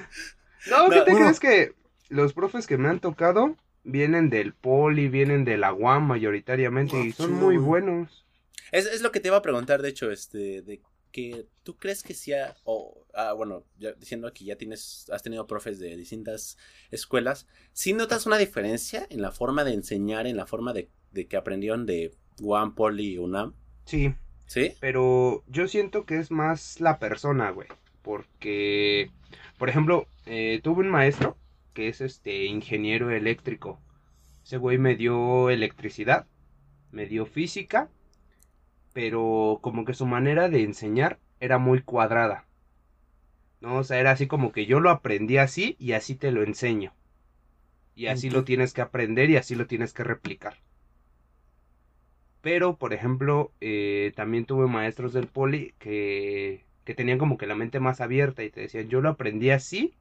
No, 0.68 0.90
¿qué 0.90 0.96
No, 0.98 1.04
te 1.04 1.12
bueno. 1.12 1.26
crees 1.26 1.40
que 1.40 1.74
los 2.10 2.34
profes 2.34 2.66
que 2.66 2.78
me 2.78 2.90
han 2.90 3.00
tocado 3.00 3.56
vienen 3.84 4.30
del 4.30 4.54
poli, 4.54 5.10
vienen 5.10 5.46
de 5.46 5.58
la 5.58 5.74
UAM 5.74 6.08
mayoritariamente 6.08 7.00
y 7.04 7.10
Ah, 7.10 7.14
son 7.18 7.34
muy 7.34 7.58
buenos? 7.58 8.26
Es, 8.72 8.86
es 8.88 9.02
lo 9.02 9.12
que 9.12 9.20
te 9.20 9.28
iba 9.28 9.38
a 9.38 9.42
preguntar, 9.44 9.82
de 9.84 9.90
hecho, 9.90 10.10
este, 10.12 10.62
de 10.64 10.82
que 11.16 11.48
tú 11.64 11.78
crees 11.78 12.04
que 12.04 12.14
sea, 12.14 12.58
o, 12.66 13.06
ah, 13.14 13.32
bueno, 13.32 13.64
ya 13.80 13.94
diciendo 13.94 14.34
que 14.34 14.44
ya 14.44 14.58
tienes, 14.58 15.10
has 15.14 15.24
tenido 15.24 15.48
profes 15.48 15.80
de 15.80 15.96
distintas 15.96 16.58
escuelas, 16.92 17.48
¿sí 17.72 17.94
notas 17.94 18.26
una 18.26 18.38
diferencia 18.38 19.08
en 19.10 19.22
la 19.22 19.32
forma 19.32 19.64
de 19.64 19.76
enseñar, 19.76 20.28
en 20.28 20.36
la 20.36 20.46
forma 20.46 20.74
de, 20.74 20.90
de 21.14 21.26
que 21.26 21.38
aprendieron 21.38 21.86
de 21.86 22.14
UAM, 22.42 22.76
Poli 22.76 23.14
y 23.14 23.18
UNAM? 23.18 23.54
Sí, 23.86 24.14
¿Sí? 24.46 24.74
pero 24.82 25.46
yo 25.48 25.70
siento 25.70 26.06
que 26.06 26.18
es 26.18 26.32
más 26.32 26.82
la 26.82 27.00
persona, 27.00 27.50
güey. 27.50 27.70
Porque, 28.02 29.10
por 29.58 29.70
ejemplo, 29.70 30.10
eh, 30.26 30.60
tuve 30.62 30.82
un 30.82 30.90
maestro 30.90 31.38
que 31.74 31.88
es 31.88 32.02
este 32.02 32.44
ingeniero 32.44 33.10
eléctrico. 33.10 33.80
Ese 34.44 34.58
güey 34.58 34.78
me 34.80 34.98
dio 34.98 35.50
electricidad, 35.50 36.28
me 36.92 37.06
dio 37.06 37.26
física, 37.26 37.90
pero 38.96 39.60
como 39.62 39.84
que 39.84 39.94
su 39.94 40.06
manera 40.06 40.48
de 40.48 40.64
enseñar 40.64 41.20
era 41.42 41.58
muy 41.58 41.82
cuadrada. 41.82 42.46
¿No? 43.60 43.80
O 43.80 43.84
sea, 43.84 44.00
era 44.00 44.12
así 44.12 44.26
como 44.26 44.54
que 44.54 44.66
yo 44.66 44.80
lo 44.80 44.90
aprendí 44.90 45.38
así 45.38 45.76
y 45.80 45.92
así 45.92 46.16
te 46.16 46.32
lo 46.32 46.44
enseño. 46.44 46.94
Y 47.94 48.08
así 48.08 48.30
lo 48.30 48.46
tienes 48.46 48.72
que 48.72 48.80
aprender 48.80 49.30
y 49.30 49.36
así 49.36 49.54
lo 49.54 49.68
tienes 49.68 49.92
que 49.92 50.06
replicar. 50.06 50.56
Pero, 52.42 52.78
por 52.78 52.94
ejemplo, 52.94 53.52
eh, 53.60 54.14
también 54.16 54.46
tuve 54.46 54.66
maestros 54.68 55.12
del 55.12 55.28
poli 55.28 55.74
que, 55.78 56.64
que 56.86 56.94
tenían 56.94 57.18
como 57.18 57.38
que 57.38 57.48
la 57.48 57.56
mente 57.56 57.82
más 57.82 58.00
abierta 58.00 58.46
y 58.46 58.50
te 58.50 58.62
decían, 58.62 58.88
yo 58.88 59.02
lo 59.02 59.10
aprendí 59.10 59.50
así, 59.50 59.94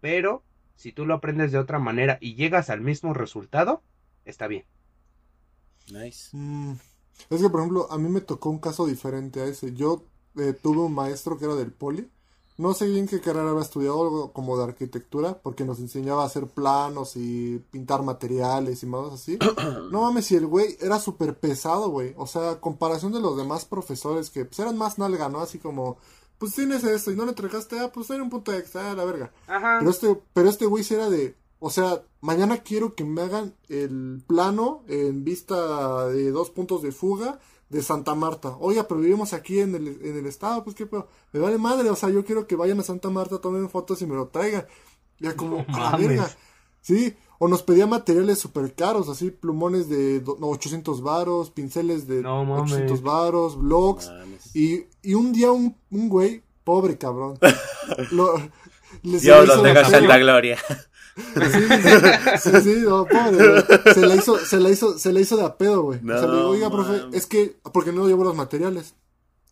pero 0.00 0.44
si 0.76 0.92
tú 0.92 1.04
lo 1.04 1.14
aprendes 1.14 1.52
de 1.52 1.58
otra 1.58 1.80
manera 1.80 2.18
y 2.20 2.36
llegas 2.36 2.70
al 2.70 2.80
mismo 2.80 3.12
resultado, 3.12 3.82
está 4.24 4.46
bien. 4.46 4.64
Nice. 5.90 6.30
Mm, 6.32 6.74
Es 7.28 7.40
que, 7.40 7.50
por 7.50 7.60
ejemplo, 7.60 7.86
a 7.90 7.98
mí 7.98 8.08
me 8.08 8.20
tocó 8.20 8.50
un 8.50 8.58
caso 8.58 8.86
diferente 8.86 9.40
a 9.40 9.46
ese. 9.46 9.74
Yo 9.74 10.02
eh, 10.36 10.52
tuve 10.52 10.78
un 10.78 10.94
maestro 10.94 11.38
que 11.38 11.44
era 11.44 11.54
del 11.54 11.72
poli. 11.72 12.10
No 12.56 12.74
sé 12.74 12.86
bien 12.86 13.08
qué 13.08 13.22
carrera 13.22 13.50
había 13.50 13.62
estudiado, 13.62 14.02
algo 14.02 14.32
como 14.32 14.58
de 14.58 14.64
arquitectura, 14.64 15.40
porque 15.42 15.64
nos 15.64 15.78
enseñaba 15.78 16.24
a 16.24 16.26
hacer 16.26 16.46
planos 16.46 17.16
y 17.16 17.58
pintar 17.70 18.02
materiales 18.02 18.82
y 18.82 18.86
más 18.86 19.12
así. 19.12 19.38
No 19.90 20.02
mames, 20.02 20.26
si 20.26 20.36
el 20.36 20.46
güey 20.46 20.76
era 20.80 21.00
súper 21.00 21.38
pesado, 21.38 21.88
güey. 21.88 22.14
O 22.18 22.26
sea, 22.26 22.50
a 22.50 22.60
comparación 22.60 23.12
de 23.12 23.20
los 23.20 23.36
demás 23.36 23.64
profesores 23.64 24.28
que 24.28 24.44
pues, 24.44 24.58
eran 24.58 24.76
más 24.76 24.98
nalga, 24.98 25.30
¿no? 25.30 25.40
Así 25.40 25.58
como, 25.58 25.96
pues 26.36 26.54
tienes 26.54 26.84
esto 26.84 27.10
y 27.10 27.16
no 27.16 27.24
le 27.24 27.30
entregaste, 27.30 27.78
ah, 27.80 27.90
pues 27.92 28.10
era 28.10 28.22
un 28.22 28.30
punto 28.30 28.52
extra, 28.52 28.90
ah, 28.90 28.94
la 28.94 29.04
verga. 29.04 29.32
Ajá. 29.46 29.76
Pero 29.78 29.90
este, 29.90 30.22
pero 30.34 30.48
este 30.50 30.66
güey 30.66 30.84
sí 30.84 30.94
era 30.94 31.08
de, 31.08 31.34
o 31.60 31.70
sea, 31.70 32.02
mañana 32.20 32.58
quiero 32.58 32.94
que 32.94 33.04
me 33.04 33.22
hagan 33.22 33.54
el 33.68 34.22
plano 34.26 34.82
en 34.88 35.22
vista 35.24 36.08
de 36.08 36.30
dos 36.30 36.50
puntos 36.50 36.82
de 36.82 36.90
fuga 36.92 37.38
de 37.68 37.82
Santa 37.82 38.14
Marta. 38.16 38.56
Oiga, 38.58 38.88
pero 38.88 39.00
vivimos 39.00 39.32
aquí 39.32 39.60
en 39.60 39.74
el, 39.76 39.86
en 40.02 40.16
el 40.18 40.26
estado, 40.26 40.64
pues 40.64 40.74
qué 40.74 40.86
pedo. 40.86 41.06
Me 41.32 41.38
vale 41.40 41.58
madre, 41.58 41.88
o 41.90 41.94
sea, 41.96 42.08
yo 42.08 42.24
quiero 42.24 42.46
que 42.46 42.56
vayan 42.56 42.80
a 42.80 42.82
Santa 42.82 43.10
Marta, 43.10 43.38
tomen 43.40 43.70
fotos 43.70 44.02
y 44.02 44.06
me 44.06 44.16
lo 44.16 44.26
traigan. 44.28 44.66
Ya 45.20 45.36
como, 45.36 45.64
No 45.68 45.76
a 45.76 45.80
la 45.80 45.90
mames. 45.92 46.08
verga. 46.08 46.30
Sí, 46.82 47.14
o 47.38 47.46
nos 47.46 47.62
pedía 47.62 47.86
materiales 47.86 48.38
súper 48.38 48.74
caros, 48.74 49.08
así 49.10 49.30
plumones 49.30 49.88
de 49.90 50.20
do- 50.20 50.38
no, 50.40 50.48
800 50.48 51.02
varos, 51.02 51.50
pinceles 51.50 52.08
de 52.08 52.22
No 52.22 52.44
mames. 52.46 52.72
800 52.72 53.02
varos, 53.02 53.58
blogs. 53.58 54.10
Y, 54.54 54.86
y 55.02 55.12
un 55.14 55.32
día 55.34 55.52
un, 55.52 55.76
un 55.90 56.08
güey, 56.08 56.42
pobre 56.64 56.96
cabrón, 56.98 57.38
lo, 58.12 58.32
Dios 59.02 59.46
los 59.46 59.56
hizo 59.56 59.62
tenga 59.62 59.62
de 59.62 59.68
en 59.70 59.74
pedo. 59.74 59.90
santa 59.90 60.18
gloria. 60.18 60.58
Sí, 61.20 62.50
sí, 62.50 62.60
sí, 62.62 62.74
no, 62.82 63.06
pobre. 63.06 63.94
Se 63.94 64.06
la 64.06 64.16
hizo, 64.16 64.38
se 64.38 64.60
la 64.60 64.70
hizo, 64.70 64.98
se 64.98 65.12
la 65.12 65.20
hizo 65.20 65.36
de 65.36 65.44
a 65.44 65.56
pedo, 65.56 65.82
güey. 65.82 66.00
o 66.00 66.06
sea, 66.06 66.26
le 66.26 66.36
digo, 66.36 66.48
oiga, 66.48 66.70
profe, 66.70 67.16
es 67.16 67.26
que, 67.26 67.58
porque 67.72 67.92
no 67.92 68.06
llevo 68.06 68.24
los 68.24 68.34
materiales. 68.34 68.94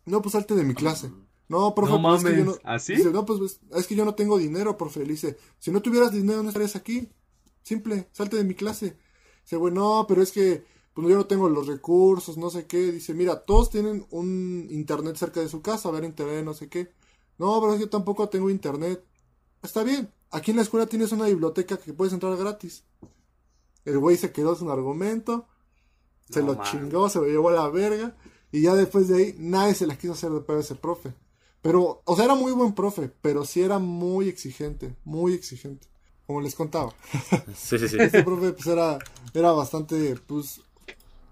No, 0.07 0.23
pues 0.23 0.33
salte 0.33 0.55
de 0.55 0.65
mi 0.65 0.75
clase. 0.75 1.11
No, 1.49 1.75
profe, 1.75 1.93
No 1.93 2.03
pues 2.03 2.25
es 2.25 2.31
que 2.31 2.37
yo 2.37 2.45
no. 2.45 2.57
¿así? 2.65 2.97
Dice, 2.97 3.11
no, 3.11 3.25
pues 3.25 3.61
es 3.75 3.87
que 3.87 3.95
yo 3.95 4.05
no 4.05 4.15
tengo 4.15 4.39
dinero, 4.39 4.77
profe. 4.77 5.01
Le 5.01 5.13
dice, 5.13 5.37
si 5.59 5.71
no 5.71 5.81
tuvieras 5.81 6.13
dinero, 6.13 6.43
no 6.43 6.49
estarías 6.49 6.77
aquí. 6.77 7.09
Simple, 7.63 8.09
salte 8.13 8.37
de 8.37 8.45
mi 8.45 8.55
clase. 8.55 8.97
Dice, 9.43 9.57
güey, 9.57 9.73
no, 9.73 10.05
pero 10.09 10.23
es 10.23 10.33
que 10.33 10.65
pues 10.95 11.11
yo 11.11 11.17
no 11.17 11.27
tengo 11.27 11.49
los 11.49 11.69
recursos, 11.69 12.37
no 12.37 12.51
sé 12.51 12.67
qué. 12.67 12.91
Dice, 12.91 13.15
mira, 13.15 13.45
todos 13.45 13.71
tienen 13.71 14.05
un 14.11 14.67
internet 14.69 15.17
cerca 15.17 15.41
de 15.41 15.49
su 15.49 15.63
casa, 15.63 15.93
ver 15.93 16.03
internet, 16.03 16.45
no 16.45 16.55
sé 16.55 16.69
qué. 16.69 16.93
No, 17.39 17.61
pero 17.61 17.77
yo 17.77 17.89
tampoco 17.89 18.29
tengo 18.29 18.51
internet. 18.51 19.05
Está 19.63 19.85
bien, 19.85 20.13
aquí 20.31 20.51
en 20.51 20.57
la 20.57 20.63
escuela 20.63 20.87
tienes 20.87 21.13
una 21.13 21.27
biblioteca 21.27 21.77
que 21.77 21.93
puedes 21.93 22.13
entrar 22.13 22.37
gratis. 22.37 22.85
El 23.85 23.99
güey 23.99 24.17
se 24.17 24.33
quedó 24.33 24.55
sin 24.55 24.69
argumento, 24.69 25.47
se 26.29 26.41
No 26.41 26.55
lo 26.55 26.63
chingó, 26.63 27.09
se 27.09 27.19
lo 27.19 27.27
llevó 27.27 27.49
a 27.49 27.53
la 27.53 27.69
verga. 27.69 28.15
Y 28.51 28.63
ya 28.63 28.75
después 28.75 29.09
de 29.09 29.17
ahí, 29.17 29.35
nadie 29.39 29.75
se 29.75 29.87
las 29.87 29.99
quiso 29.99 30.15
hacer 30.15 30.31
de 30.31 30.41
pedo 30.41 30.59
a 30.59 30.61
ese 30.61 30.75
profe. 30.75 31.13
Pero, 31.61 32.03
o 32.05 32.17
sea, 32.17 32.25
era 32.25 32.35
muy 32.35 32.53
buen 32.53 32.75
profe, 32.75 33.11
pero 33.21 33.45
sí 33.45 33.61
era 33.61 33.79
muy 33.79 34.29
exigente, 34.29 34.95
muy 35.05 35.35
exigente. 35.35 35.87
Como 36.27 36.41
les 36.41 36.55
contaba. 36.55 36.95
Sí, 37.55 37.79
sí, 37.79 37.89
sí. 37.89 37.97
Este 37.99 38.23
profe, 38.23 38.53
pues 38.53 38.67
era, 38.67 38.99
era 39.35 39.53
bastante, 39.53 40.15
pues, 40.27 40.61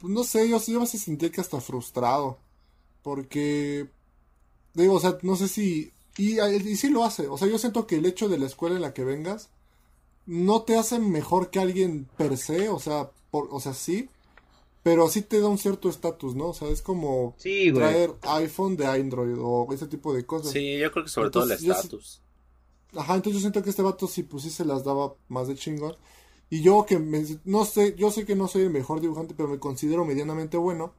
pues, 0.01 0.13
no 0.13 0.25
sé, 0.25 0.49
yo, 0.49 0.59
yo 0.61 0.81
me 0.81 0.87
sentía 0.87 1.31
que 1.31 1.41
hasta 1.41 1.61
frustrado. 1.61 2.39
Porque, 3.03 3.89
digo, 4.75 4.95
o 4.95 5.01
sea, 5.01 5.19
no 5.23 5.37
sé 5.37 5.49
si, 5.49 5.93
y, 6.16 6.40
y 6.40 6.76
sí 6.76 6.90
lo 6.90 7.05
hace. 7.05 7.29
O 7.29 7.38
sea, 7.38 7.48
yo 7.48 7.59
siento 7.59 7.87
que 7.87 7.96
el 7.96 8.07
hecho 8.07 8.29
de 8.29 8.38
la 8.38 8.46
escuela 8.46 8.76
en 8.76 8.83
la 8.83 8.94
que 8.94 9.05
vengas 9.05 9.50
no 10.26 10.62
te 10.62 10.76
hace 10.76 10.98
mejor 10.98 11.50
que 11.50 11.61
alguien 11.61 12.07
per 12.16 12.37
se, 12.38 12.68
o 12.68 12.79
sea, 12.81 13.11
por, 13.31 13.48
o 13.50 13.61
sea, 13.61 13.74
sí, 13.74 14.09
pero 14.83 15.09
sí 15.09 15.22
te 15.22 15.40
da 15.40 15.48
un 15.48 15.59
cierto 15.59 15.88
estatus, 15.88 16.35
¿no? 16.37 16.48
O 16.48 16.55
sea, 16.55 16.68
es 16.68 16.83
como 16.83 17.35
Sí, 17.38 17.72
traer 17.72 18.14
iPhone 18.22 18.76
de 18.76 18.87
Android 18.87 19.37
o 19.40 19.66
ese 19.72 19.87
tipo 19.87 20.14
de 20.14 20.24
cosas. 20.26 20.52
Sí, 20.52 20.79
yo 20.79 20.90
creo 20.92 21.05
que 21.05 21.11
sobre 21.11 21.31
todo 21.31 21.44
el 21.44 21.52
estatus. 21.52 22.22
Ajá, 22.96 23.14
entonces 23.16 23.35
yo 23.35 23.40
siento 23.40 23.62
que 23.62 23.70
este 23.70 23.83
vato 23.83 24.07
sí, 24.07 24.22
pues 24.22 24.44
sí 24.44 24.50
se 24.50 24.64
las 24.64 24.85
daba 24.85 25.14
más 25.29 25.48
de 25.48 25.57
chingón. 25.57 25.94
Y 26.48 26.62
yo 26.62 26.87
que 26.87 26.98
me, 26.98 27.24
no 27.44 27.64
sé, 27.64 27.94
yo 27.96 28.11
sé 28.11 28.24
que 28.24 28.37
no 28.37 28.48
soy 28.48 28.62
el 28.62 28.70
mejor 28.70 29.00
dibujante, 29.00 29.35
pero 29.37 29.48
me 29.48 29.59
considero 29.59 30.05
medianamente 30.05 30.57
bueno. 30.57 30.94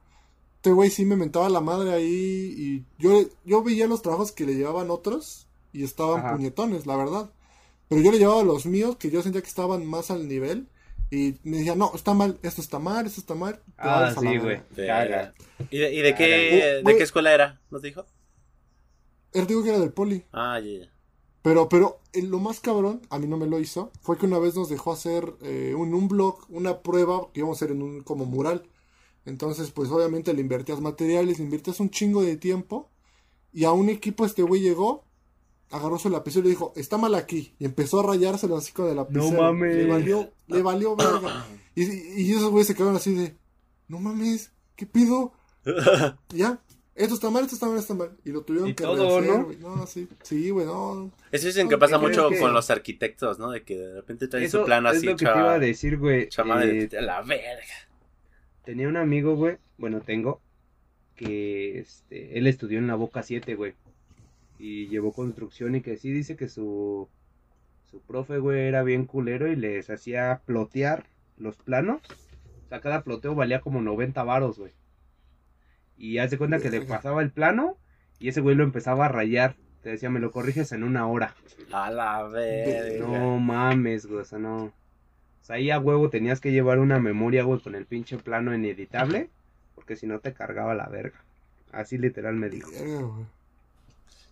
Este 0.58 0.72
güey 0.72 0.90
sí 0.90 1.04
me 1.04 1.14
mentaba 1.14 1.48
la 1.48 1.60
madre 1.60 1.92
ahí 1.92 2.52
y 2.56 2.84
yo, 2.98 3.22
yo 3.44 3.62
veía 3.62 3.86
los 3.86 4.02
trabajos 4.02 4.32
que 4.32 4.44
le 4.44 4.54
llevaban 4.56 4.90
otros 4.90 5.46
y 5.72 5.84
estaban 5.84 6.18
Ajá. 6.20 6.32
puñetones, 6.34 6.84
la 6.84 6.96
verdad. 6.96 7.30
Pero 7.88 8.02
yo 8.02 8.10
le 8.10 8.18
llevaba 8.18 8.42
los 8.42 8.66
míos 8.66 8.96
que 8.96 9.08
yo 9.10 9.22
sentía 9.22 9.40
que 9.40 9.46
estaban 9.48 9.86
más 9.86 10.10
al 10.10 10.26
nivel 10.26 10.66
y 11.12 11.36
me 11.44 11.58
decía, 11.58 11.76
no, 11.76 11.92
está 11.94 12.12
mal, 12.12 12.38
esto 12.42 12.60
está 12.60 12.80
mal, 12.80 13.06
esto 13.06 13.20
está 13.20 13.34
mal. 13.36 13.62
Ah, 13.78 14.12
sí, 14.18 14.26
verga". 14.26 14.42
güey. 14.42 15.68
¿Y 15.70 15.78
de, 15.78 15.94
y 15.94 16.00
de 16.00 16.14
qué, 16.16 16.60
Caga. 16.82 16.90
de 16.90 16.96
qué 16.98 17.02
escuela 17.04 17.32
era? 17.32 17.60
¿Nos 17.70 17.80
dijo? 17.80 18.04
Él 19.32 19.46
dijo 19.46 19.62
que 19.62 19.68
era 19.70 19.78
del 19.78 19.92
poli. 19.92 20.24
Ah, 20.32 20.58
ya, 20.60 20.86
ya. 20.86 20.92
Pero, 21.42 21.68
pero 21.68 22.00
eh, 22.12 22.22
lo 22.22 22.40
más 22.40 22.58
cabrón, 22.60 23.00
a 23.10 23.18
mí 23.20 23.28
no 23.28 23.36
me 23.36 23.46
lo 23.46 23.60
hizo, 23.60 23.92
fue 24.02 24.18
que 24.18 24.26
una 24.26 24.38
vez 24.40 24.56
nos 24.56 24.68
dejó 24.68 24.92
hacer 24.92 25.34
eh, 25.42 25.72
un, 25.76 25.94
un 25.94 26.08
blog, 26.08 26.40
una 26.48 26.80
prueba 26.80 27.28
que 27.32 27.40
íbamos 27.40 27.56
a 27.56 27.64
hacer 27.64 27.76
en 27.76 27.82
un 27.82 28.00
como 28.02 28.24
mural. 28.24 28.64
Entonces, 29.28 29.70
pues 29.70 29.90
obviamente 29.90 30.32
le 30.32 30.40
invertías 30.40 30.80
materiales, 30.80 31.38
le 31.38 31.44
invertías 31.44 31.80
un 31.80 31.90
chingo 31.90 32.22
de 32.22 32.36
tiempo. 32.36 32.90
Y 33.52 33.64
a 33.64 33.72
un 33.72 33.88
equipo 33.88 34.24
este 34.24 34.42
güey 34.42 34.60
llegó, 34.62 35.04
agarró 35.70 35.98
su 35.98 36.08
lapicero 36.10 36.40
y 36.42 36.44
le 36.44 36.50
dijo, 36.50 36.72
está 36.76 36.96
mal 36.98 37.14
aquí. 37.14 37.54
Y 37.58 37.64
empezó 37.64 38.00
a 38.00 38.02
rayárselo 38.06 38.56
así 38.56 38.72
con 38.72 38.88
el 38.88 38.96
lapicero. 38.96 39.40
mames. 39.42 39.76
Le 39.76 39.86
valió, 39.86 40.30
le 40.46 40.62
valió 40.62 40.96
verga. 40.96 41.46
Y, 41.74 41.84
y 42.22 42.32
esos 42.32 42.50
güeyes 42.50 42.66
se 42.66 42.74
quedaron 42.74 42.96
así 42.96 43.14
de, 43.14 43.36
no 43.86 44.00
mames, 44.00 44.50
¿qué 44.74 44.84
pido? 44.86 45.32
Ya, 46.30 46.60
esto 46.96 47.14
está 47.14 47.30
mal, 47.30 47.44
esto 47.44 47.54
está 47.54 47.66
mal, 47.68 47.78
esto 47.78 47.92
está 47.92 48.04
mal. 48.08 48.16
Y 48.24 48.32
lo 48.32 48.42
tuvieron 48.42 48.70
Y 48.70 48.74
que 48.74 48.82
todo, 48.82 49.20
rehacer, 49.20 49.38
¿no? 49.38 49.44
güey. 49.44 49.56
No, 49.58 49.86
sí, 49.86 50.08
sí, 50.24 50.50
güey, 50.50 50.66
no. 50.66 51.12
Eso 51.30 51.46
dicen 51.46 51.66
No, 51.66 51.70
que 51.70 51.78
pasa 51.78 52.00
¿qué 52.00 52.06
mucho 52.08 52.28
que- 52.30 52.40
con 52.40 52.52
los 52.52 52.68
arquitectos, 52.70 53.38
¿no? 53.38 53.50
De 53.52 53.62
que 53.62 53.76
de 53.76 53.94
repente 53.94 54.26
traen 54.26 54.46
Eso 54.46 54.60
su 54.60 54.64
plano 54.64 54.90
es 54.90 54.96
así, 54.96 55.06
lo 55.06 55.12
que 55.16 55.24
te 55.24 55.30
iba 55.30 55.52
a 55.54 55.58
decir, 55.60 55.98
güey. 55.98 56.28
cha 56.28 56.42
madre, 56.42 56.88
Eh, 56.92 56.98
a 56.98 57.02
la 57.02 57.22
verga. 57.22 57.62
Tenía 58.68 58.86
un 58.86 58.98
amigo, 58.98 59.34
güey. 59.34 59.56
Bueno, 59.78 60.02
tengo. 60.02 60.42
Que 61.16 61.78
este, 61.78 62.36
él 62.36 62.46
estudió 62.46 62.78
en 62.78 62.86
la 62.86 62.96
Boca 62.96 63.22
7, 63.22 63.54
güey. 63.54 63.72
Y 64.58 64.88
llevó 64.88 65.14
construcción 65.14 65.74
y 65.74 65.80
que 65.80 65.96
sí 65.96 66.12
dice 66.12 66.36
que 66.36 66.50
su. 66.50 67.08
Su 67.90 68.02
profe, 68.02 68.36
güey, 68.36 68.66
era 68.66 68.82
bien 68.82 69.06
culero 69.06 69.50
y 69.50 69.56
les 69.56 69.88
hacía 69.88 70.42
plotear 70.44 71.06
los 71.38 71.56
planos. 71.56 72.02
O 72.66 72.68
sea, 72.68 72.82
cada 72.82 73.02
ploteo 73.04 73.34
valía 73.34 73.62
como 73.62 73.80
90 73.80 74.22
varos, 74.24 74.58
güey. 74.58 74.72
Y 75.96 76.18
haz 76.18 76.30
de 76.30 76.36
cuenta 76.36 76.58
que 76.58 76.68
le 76.68 76.82
pasaba 76.82 77.22
el 77.22 77.30
plano 77.30 77.78
y 78.18 78.28
ese 78.28 78.42
güey 78.42 78.54
lo 78.54 78.64
empezaba 78.64 79.06
a 79.06 79.08
rayar. 79.08 79.56
Te 79.82 79.88
decía, 79.88 80.10
me 80.10 80.20
lo 80.20 80.30
corriges 80.30 80.72
en 80.72 80.82
una 80.82 81.06
hora. 81.06 81.34
A 81.72 81.90
la 81.90 82.24
verga. 82.24 82.98
No 82.98 83.38
mames, 83.38 84.04
güey, 84.04 84.20
o 84.20 84.24
sea, 84.26 84.38
no. 84.38 84.74
Sea, 85.48 85.56
ahí 85.56 85.70
a 85.70 85.80
huevo 85.80 86.10
tenías 86.10 86.40
que 86.40 86.52
llevar 86.52 86.78
una 86.78 87.00
memoria, 87.00 87.42
güey, 87.42 87.60
con 87.60 87.74
el 87.74 87.86
pinche 87.86 88.18
plano 88.18 88.54
ineditable, 88.54 89.30
porque 89.74 89.96
si 89.96 90.06
no 90.06 90.20
te 90.20 90.32
cargaba 90.32 90.74
la 90.76 90.88
verga. 90.88 91.24
Así 91.72 91.98
literal 91.98 92.36
me 92.36 92.48
dijo. 92.50 92.70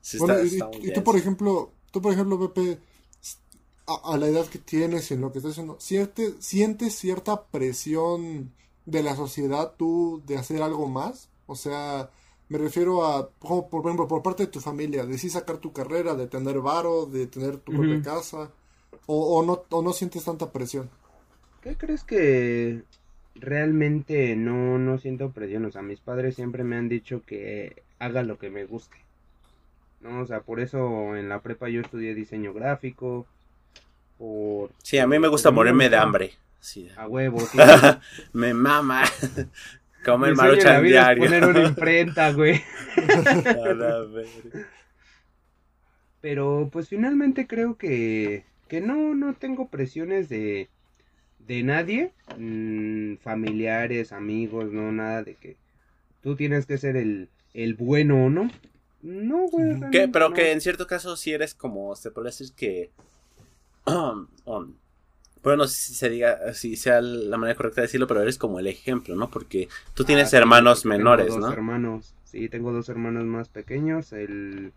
Sí 0.01 0.19
Bueno, 0.19 0.35
está- 0.35 0.45
y, 0.45 0.59
está 0.61 0.67
y- 0.67 0.69
muy 0.69 0.79
y 0.79 0.83
bien, 0.83 0.95
tú, 0.95 1.05
por 1.05 1.17
ejemplo, 1.17 1.71
tú, 1.91 2.01
por 2.03 2.13
ejemplo, 2.13 2.39
Pepe, 2.53 2.79
a, 3.87 4.15
a 4.15 4.19
la 4.19 4.29
edad 4.29 4.47
que 4.47 4.59
tienes 4.59 5.11
y 5.11 5.15
en 5.15 5.21
lo 5.21 5.33
que 5.33 5.39
estás 5.39 5.53
haciendo, 5.53 5.79
¿siente- 5.81 6.35
¿sientes 6.41 6.95
cierta 6.97 7.45
presión 7.47 8.53
de 8.85 9.03
la 9.03 9.17
sociedad 9.17 9.75
tú 9.77 10.23
de 10.27 10.37
hacer 10.37 10.63
algo 10.63 10.89
más? 10.89 11.29
O 11.47 11.57
sea, 11.57 12.11
me 12.49 12.59
refiero 12.59 13.05
a, 13.07 13.31
como 13.39 13.69
por 13.69 13.83
ejemplo, 13.85 14.09
por 14.09 14.23
parte 14.23 14.45
de 14.45 14.53
tu 14.53 14.61
familia, 14.61 15.07
de 15.07 15.19
sí 15.19 15.31
sacar 15.31 15.59
tu 15.59 15.73
carrera, 15.73 16.15
de 16.15 16.27
tener 16.27 16.61
varo, 16.61 17.07
de 17.07 17.27
tener 17.27 17.59
tu 17.59 17.73
propia 17.73 18.01
casa, 18.03 18.51
o, 19.07 19.39
o 19.39 19.45
no, 19.45 19.65
o 19.71 19.83
no 19.83 19.93
sientes 19.93 20.25
tanta 20.25 20.53
presión. 20.53 20.91
¿Qué 21.67 21.75
crees 21.75 22.05
que 22.05 22.83
realmente 23.35 24.37
no, 24.37 24.79
no 24.79 24.99
siento 24.99 25.33
presión? 25.33 25.65
O 25.65 25.73
sea, 25.73 25.83
mis 25.83 25.99
padres 25.99 26.37
siempre 26.37 26.63
me 26.63 26.77
han 26.77 26.89
dicho 26.89 27.23
que 27.27 27.83
haga 27.99 28.23
lo 28.23 28.39
que 28.39 28.51
me 28.51 28.65
guste. 28.65 28.97
No, 30.01 30.21
o 30.21 30.27
sea, 30.27 30.43
por 30.43 30.61
eso 30.61 31.17
en 31.17 31.29
la 31.29 31.41
prepa 31.41 31.69
yo 31.69 31.81
estudié 31.81 32.15
diseño 32.15 32.53
gráfico. 32.55 33.27
Por... 34.17 34.71
Sí, 34.81 34.99
a 34.99 35.09
mí 35.09 35.19
me 35.19 35.27
gusta 35.27 35.51
morirme 35.51 35.89
de 35.89 35.97
hambre. 35.97 36.35
Sí. 36.61 36.89
A 36.97 37.09
huevo, 37.09 37.41
sí. 37.41 37.59
me 38.33 38.55
mama. 38.55 39.03
Comer 40.05 40.37
maruchan 40.37 40.85
diario. 40.85 41.25
poner 41.25 41.47
una 41.47 41.63
imprenta, 41.67 42.31
güey. 42.31 42.63
Pero 46.21 46.69
pues 46.71 46.89
finalmente 46.89 47.49
creo 47.49 47.77
que, 47.77 48.45
que 48.69 48.81
no, 48.81 49.17
no 49.17 49.35
tengo 49.35 49.67
presiones 49.67 50.29
de, 50.29 50.69
de 51.47 51.63
nadie, 51.63 52.13
mm, 52.39 53.17
familiares, 53.17 54.13
amigos, 54.13 54.73
no, 54.73 54.93
nada 54.93 55.23
de 55.23 55.35
que 55.35 55.57
tú 56.23 56.37
tienes 56.37 56.67
que 56.67 56.79
ser 56.79 56.97
el, 56.97 57.29
el 57.55 57.75
bueno, 57.75 58.31
¿no? 58.31 58.51
No, 59.03 59.47
güey. 59.49 59.81
Pero 59.91 60.31
no. 60.31 60.35
que 60.35 60.53
en 60.53 60.61
cierto 60.61 60.87
caso 60.87 61.17
sí 61.17 61.33
eres 61.33 61.55
como, 61.55 61.95
se 61.95 62.11
puede 62.11 62.29
decir 62.29 62.53
que... 62.57 62.91
um, 63.87 64.27
bueno, 65.43 65.63
no 65.63 65.69
sé 65.69 65.77
si 65.77 65.95
se 65.95 66.11
diga, 66.11 66.55
si 66.55 66.75
sea 66.75 67.01
la 67.01 67.37
manera 67.37 67.57
correcta 67.57 67.81
de 67.81 67.87
decirlo, 67.87 68.09
pero 68.09 68.21
eres 68.21 68.37
como 68.37 68.59
el 68.59 68.67
ejemplo, 68.67 69.15
¿no? 69.15 69.31
Porque 69.31 69.69
tú 69.95 70.03
tienes 70.03 70.27
Ah, 70.27 70.31
sí, 70.31 70.37
hermanos 70.37 70.83
porque 70.83 70.97
tengo 70.97 70.99
menores, 70.99 71.29
dos 71.29 71.39
¿no? 71.39 71.53
hermanos, 71.53 72.15
sí, 72.25 72.49
tengo 72.49 72.73
dos 72.73 72.89
hermanos 72.89 73.25
más 73.25 73.49
pequeños, 73.49 74.13
el... 74.13 74.73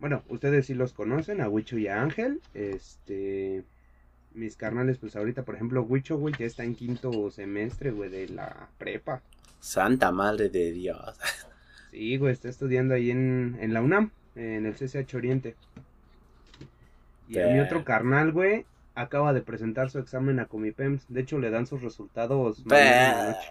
Bueno, 0.00 0.24
ustedes 0.28 0.66
sí 0.66 0.74
los 0.74 0.92
conocen, 0.92 1.40
a 1.40 1.48
Huicho 1.48 1.78
y 1.78 1.86
a 1.86 2.02
Ángel, 2.02 2.40
este... 2.54 3.62
Mis 4.36 4.54
carnales, 4.54 4.98
pues 4.98 5.16
ahorita, 5.16 5.44
por 5.44 5.54
ejemplo, 5.54 5.82
Huicho, 5.82 6.18
güey, 6.18 6.34
ya 6.38 6.46
está 6.46 6.62
en 6.62 6.74
quinto 6.74 7.30
semestre, 7.30 7.90
güey, 7.90 8.10
de 8.10 8.28
la 8.28 8.68
prepa. 8.78 9.22
Santa 9.60 10.12
madre 10.12 10.48
de 10.48 10.72
Dios. 10.72 11.18
Sí, 11.92 12.18
güey, 12.18 12.34
está 12.34 12.50
estudiando 12.50 12.92
ahí 12.92 13.10
en, 13.10 13.56
en 13.58 13.72
la 13.72 13.80
UNAM, 13.80 14.10
en 14.34 14.66
el 14.66 14.74
CCH 14.74 15.14
Oriente. 15.14 15.56
Y 17.26 17.38
a 17.38 17.46
mi 17.46 17.58
otro 17.58 17.84
carnal, 17.84 18.32
güey, 18.32 18.66
acaba 18.94 19.32
de 19.32 19.40
presentar 19.40 19.88
su 19.88 19.98
examen 19.98 20.38
a 20.38 20.44
Comipems. 20.44 21.06
De 21.08 21.22
hecho, 21.22 21.38
le 21.38 21.48
dan 21.48 21.66
sus 21.66 21.82
resultados 21.82 22.66
mañana 22.66 23.28
noche. 23.28 23.48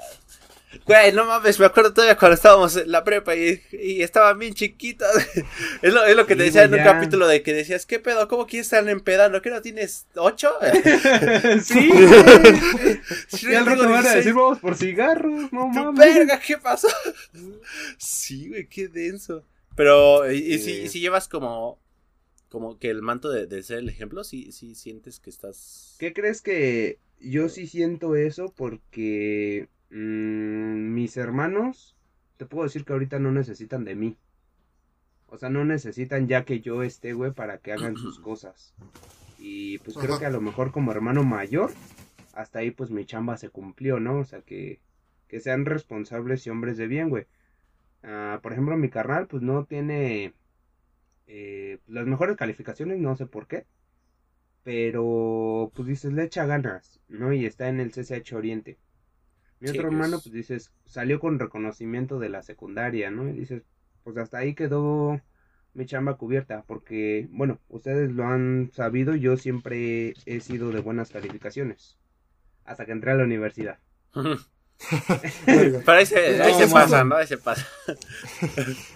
Güey, 0.86 1.14
no 1.14 1.26
mames, 1.26 1.60
me 1.60 1.66
acuerdo 1.68 1.94
todavía 1.94 2.18
cuando 2.18 2.36
estábamos 2.36 2.76
en 2.76 2.92
la 2.92 3.04
prepa 3.04 3.36
y, 3.36 3.62
y 3.72 4.02
estaban 4.04 4.38
bien 4.40 4.54
chiquitos. 4.54 5.08
es, 5.82 5.94
lo, 5.94 6.04
es 6.06 6.16
lo 6.16 6.26
que 6.26 6.36
te 6.36 6.44
Sí, 6.44 6.46
decía 6.46 6.64
en 6.64 6.74
un 6.74 6.78
ya. 6.78 6.84
capítulo 6.84 7.28
de 7.28 7.44
que 7.44 7.54
decías, 7.54 7.86
¿qué 7.86 8.00
pedo? 8.00 8.28
¿Cómo 8.28 8.46
quieres 8.48 8.68
estar 8.68 8.88
empedando? 8.90 9.42
¿Qué 9.42 9.50
no 9.52 9.62
tienes 9.62 10.08
ocho? 10.16 10.52
sí, 11.62 11.90
Sí, 13.28 13.48
Y 13.50 13.56
al 13.56 13.66
rato 13.66 13.90
van 13.90 14.06
a 14.08 14.14
16. 14.14 14.16
decir, 14.16 14.34
vamos 14.34 14.60
por 14.60 14.76
cigarros, 14.76 15.52
no 15.54 15.70
¡Tu 15.72 15.92
mames. 15.94 15.96
verga! 15.96 16.40
¿Qué 16.40 16.58
pasó? 16.58 16.88
sí, 17.98 18.50
güey, 18.50 18.68
qué 18.68 18.88
denso. 18.88 19.46
Pero, 19.76 20.32
¿y, 20.32 20.38
y 20.38 20.60
si, 20.60 20.72
y 20.82 20.90
si 20.90 21.00
llevas 21.00 21.28
como, 21.28 21.80
como 22.50 22.80
que 22.80 22.90
el 22.90 23.02
manto 23.02 23.30
de, 23.30 23.48
de 23.48 23.64
ser 23.64 23.80
el 23.80 23.90
ejemplo, 23.90 24.24
sí, 24.24 24.52
sí 24.52 24.76
sientes 24.76 25.20
que 25.20 25.30
estás... 25.30 25.96
¿Qué 26.00 26.14
crees 26.14 26.42
que 26.42 27.00
yo 27.20 27.50
sí 27.50 27.68
siento 27.68 28.16
eso? 28.16 28.54
Porque 28.56 29.70
mm, 29.90 30.94
mis 30.94 31.18
hermanos, 31.18 31.96
te 32.38 32.46
puedo 32.46 32.64
decir 32.64 32.86
que 32.86 32.94
ahorita 32.94 33.20
no 33.20 33.32
necesitan 33.32 33.86
de 33.86 33.96
mí. 33.96 34.18
O 35.28 35.38
sea, 35.38 35.50
no 35.50 35.66
necesitan 35.66 36.28
ya 36.28 36.46
que 36.46 36.62
yo 36.62 36.84
esté, 36.84 37.14
güey, 37.14 37.32
para 37.32 37.58
que 37.58 37.74
hagan 37.74 37.98
sus 37.98 38.20
cosas. 38.22 38.74
Y 39.38 39.80
pues 39.80 39.98
creo 39.98 40.18
que 40.18 40.26
a 40.26 40.30
lo 40.30 40.42
mejor 40.42 40.72
como 40.72 40.92
hermano 40.92 41.24
mayor, 41.24 41.72
hasta 42.34 42.60
ahí 42.60 42.72
pues 42.72 42.92
mi 42.92 43.06
chamba 43.06 43.38
se 43.38 43.50
cumplió, 43.50 44.00
¿no? 44.00 44.20
O 44.20 44.26
sea, 44.26 44.42
que, 44.42 44.80
que 45.28 45.40
sean 45.40 45.66
responsables 45.66 46.46
y 46.46 46.50
hombres 46.50 46.78
de 46.78 46.88
bien, 46.88 47.10
güey. 47.10 47.26
Ah, 48.04 48.40
por 48.42 48.54
ejemplo, 48.54 48.78
mi 48.78 48.90
carnal 48.90 49.28
pues 49.28 49.42
no 49.42 49.66
tiene 49.66 50.34
eh, 51.28 51.80
las 51.88 52.06
mejores 52.06 52.38
calificaciones, 52.38 53.00
no 53.00 53.16
sé 53.16 53.26
por 53.26 53.48
qué. 53.48 53.66
Pero 54.64 55.72
pues 55.76 55.88
dices, 55.88 56.14
le 56.14 56.24
echa 56.24 56.46
ganas, 56.46 57.00
¿no? 57.08 57.34
Y 57.34 57.46
está 57.46 57.70
en 57.70 57.80
el 57.80 57.92
CCH 57.92 58.34
Oriente. 58.34 58.78
Mi 59.60 59.70
Sí, 59.70 59.78
otro 59.78 59.90
hermano 59.90 60.20
pues 60.20 60.34
dices, 60.34 60.72
salió 60.86 61.20
con 61.20 61.40
reconocimiento 61.40 62.20
de 62.20 62.30
la 62.30 62.42
secundaria, 62.42 63.10
¿no? 63.12 63.30
Y 63.30 63.34
dices, 63.34 63.64
pues 64.04 64.18
hasta 64.18 64.38
ahí 64.40 64.54
quedó 64.54 65.20
mi 65.74 65.86
chamba 65.86 66.18
cubierta, 66.18 66.64
porque, 66.68 67.28
bueno, 67.32 67.60
ustedes 67.70 68.12
lo 68.12 68.26
han 68.26 68.72
sabido, 68.74 69.16
yo 69.16 69.38
siempre 69.38 70.14
he 70.26 70.40
sido 70.40 70.72
de 70.72 70.80
buenas 70.80 71.10
calificaciones, 71.10 71.98
hasta 72.64 72.86
que 72.86 72.94
entré 72.94 73.12
a 73.12 73.16
la 73.16 73.24
universidad. 73.24 73.80
Pero 75.46 75.92
ahí 75.92 76.06
se, 76.06 76.42
ahí 76.42 76.52
No, 76.52 76.60
se 76.60 76.68
no, 76.68 76.74
pasa, 76.74 77.04
no. 77.04 77.16
Ahí 77.16 77.28
se 77.28 77.38
pasa. 77.38 77.66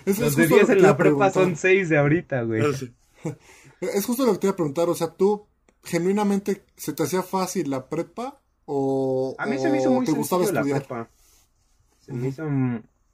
Es, 0.06 0.18
es 0.18 0.20
Los 0.20 0.36
justo 0.36 0.42
de 0.42 0.48
lo 0.50 0.56
10 0.56 0.68
que 0.68 0.74
en 0.74 0.82
la 0.82 0.98
prepa 0.98 1.30
son 1.32 1.56
6 1.56 1.90
de 1.90 1.98
ahorita, 1.98 2.42
güey. 2.44 2.62
Es 3.82 4.06
justo 4.06 4.26
lo 4.26 4.34
que 4.34 4.40
te 4.40 4.48
iba 4.48 4.54
a 4.54 4.58
preguntar, 4.58 4.90
o 4.90 4.96
sea, 4.96 5.08
¿tú 5.16 5.48
genuinamente 5.84 6.66
se 6.76 6.92
te 6.94 7.04
hacía 7.04 7.24
fácil 7.24 7.70
la 7.70 7.88
prepa 7.88 8.39
o, 8.72 9.36
A 9.40 9.48
mí 9.48 9.58
se 9.58 9.68
me 9.72 9.80
hizo 9.80 9.90
muy 9.90 10.06
te 10.06 10.12
gustaba 10.12 10.46
sencillo 10.46 10.76
la 10.76 10.80
prepa. 10.80 11.10
Se 12.02 12.14
me 12.14 12.28
hizo 12.28 12.48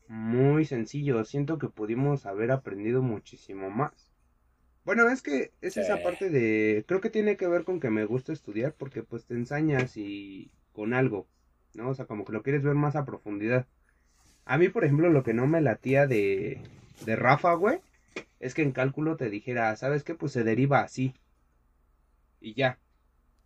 muy 0.10 0.66
sencillo. 0.66 1.24
Siento 1.24 1.58
que 1.58 1.70
pudimos 1.70 2.26
haber 2.26 2.52
aprendido 2.52 3.02
muchísimo 3.02 3.70
más. 3.70 4.12
Bueno, 4.84 5.08
es 5.10 5.22
que 5.22 5.54
es 5.62 5.78
esa 5.78 6.04
parte 6.04 6.30
de... 6.30 6.84
Creo 6.86 7.00
que 7.00 7.10
tiene 7.10 7.38
que 7.38 7.48
ver 7.48 7.64
con 7.64 7.80
que 7.80 7.90
me 7.90 8.04
gusta 8.04 8.34
estudiar 8.34 8.74
porque 8.74 9.02
pues 9.02 9.24
te 9.28 9.34
ensañas 9.34 9.96
y 9.96 10.52
con 10.74 10.94
algo, 10.94 11.26
¿no? 11.74 11.88
O 11.88 11.96
sea, 11.96 12.06
como 12.06 12.26
que 12.26 12.34
lo 12.34 12.44
quieres 12.44 12.62
ver 12.62 12.76
más 12.76 12.98
a 12.98 13.06
profundidad. 13.06 13.66
A 14.44 14.58
mí, 14.58 14.68
por 14.68 14.84
ejemplo, 14.84 15.10
lo 15.10 15.24
que 15.24 15.34
no 15.34 15.48
me 15.48 15.62
latía 15.62 16.06
de, 16.06 16.60
de 17.06 17.16
Rafa, 17.16 17.54
güey, 17.54 17.80
es 18.42 18.54
que 18.54 18.62
en 18.62 18.74
cálculo 18.74 19.16
te 19.16 19.30
dijera, 19.30 19.74
¿sabes 19.78 20.04
qué? 20.04 20.16
Pues 20.16 20.34
se 20.34 20.44
deriva 20.44 20.82
así. 20.82 21.14
Y 22.42 22.56
ya. 22.56 22.78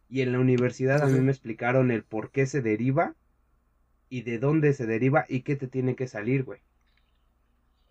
Y 0.09 0.21
en 0.21 0.31
la 0.31 0.39
universidad 0.39 1.03
a 1.03 1.05
mí 1.07 1.19
me 1.19 1.31
explicaron 1.31 1.91
el 1.91 2.03
por 2.03 2.31
qué 2.31 2.47
se 2.47 2.61
deriva 2.61 3.15
y 4.09 4.23
de 4.23 4.39
dónde 4.39 4.73
se 4.73 4.87
deriva 4.87 5.25
y 5.29 5.41
qué 5.41 5.55
te 5.55 5.67
tiene 5.67 5.95
que 5.95 6.07
salir, 6.07 6.43
güey. 6.43 6.59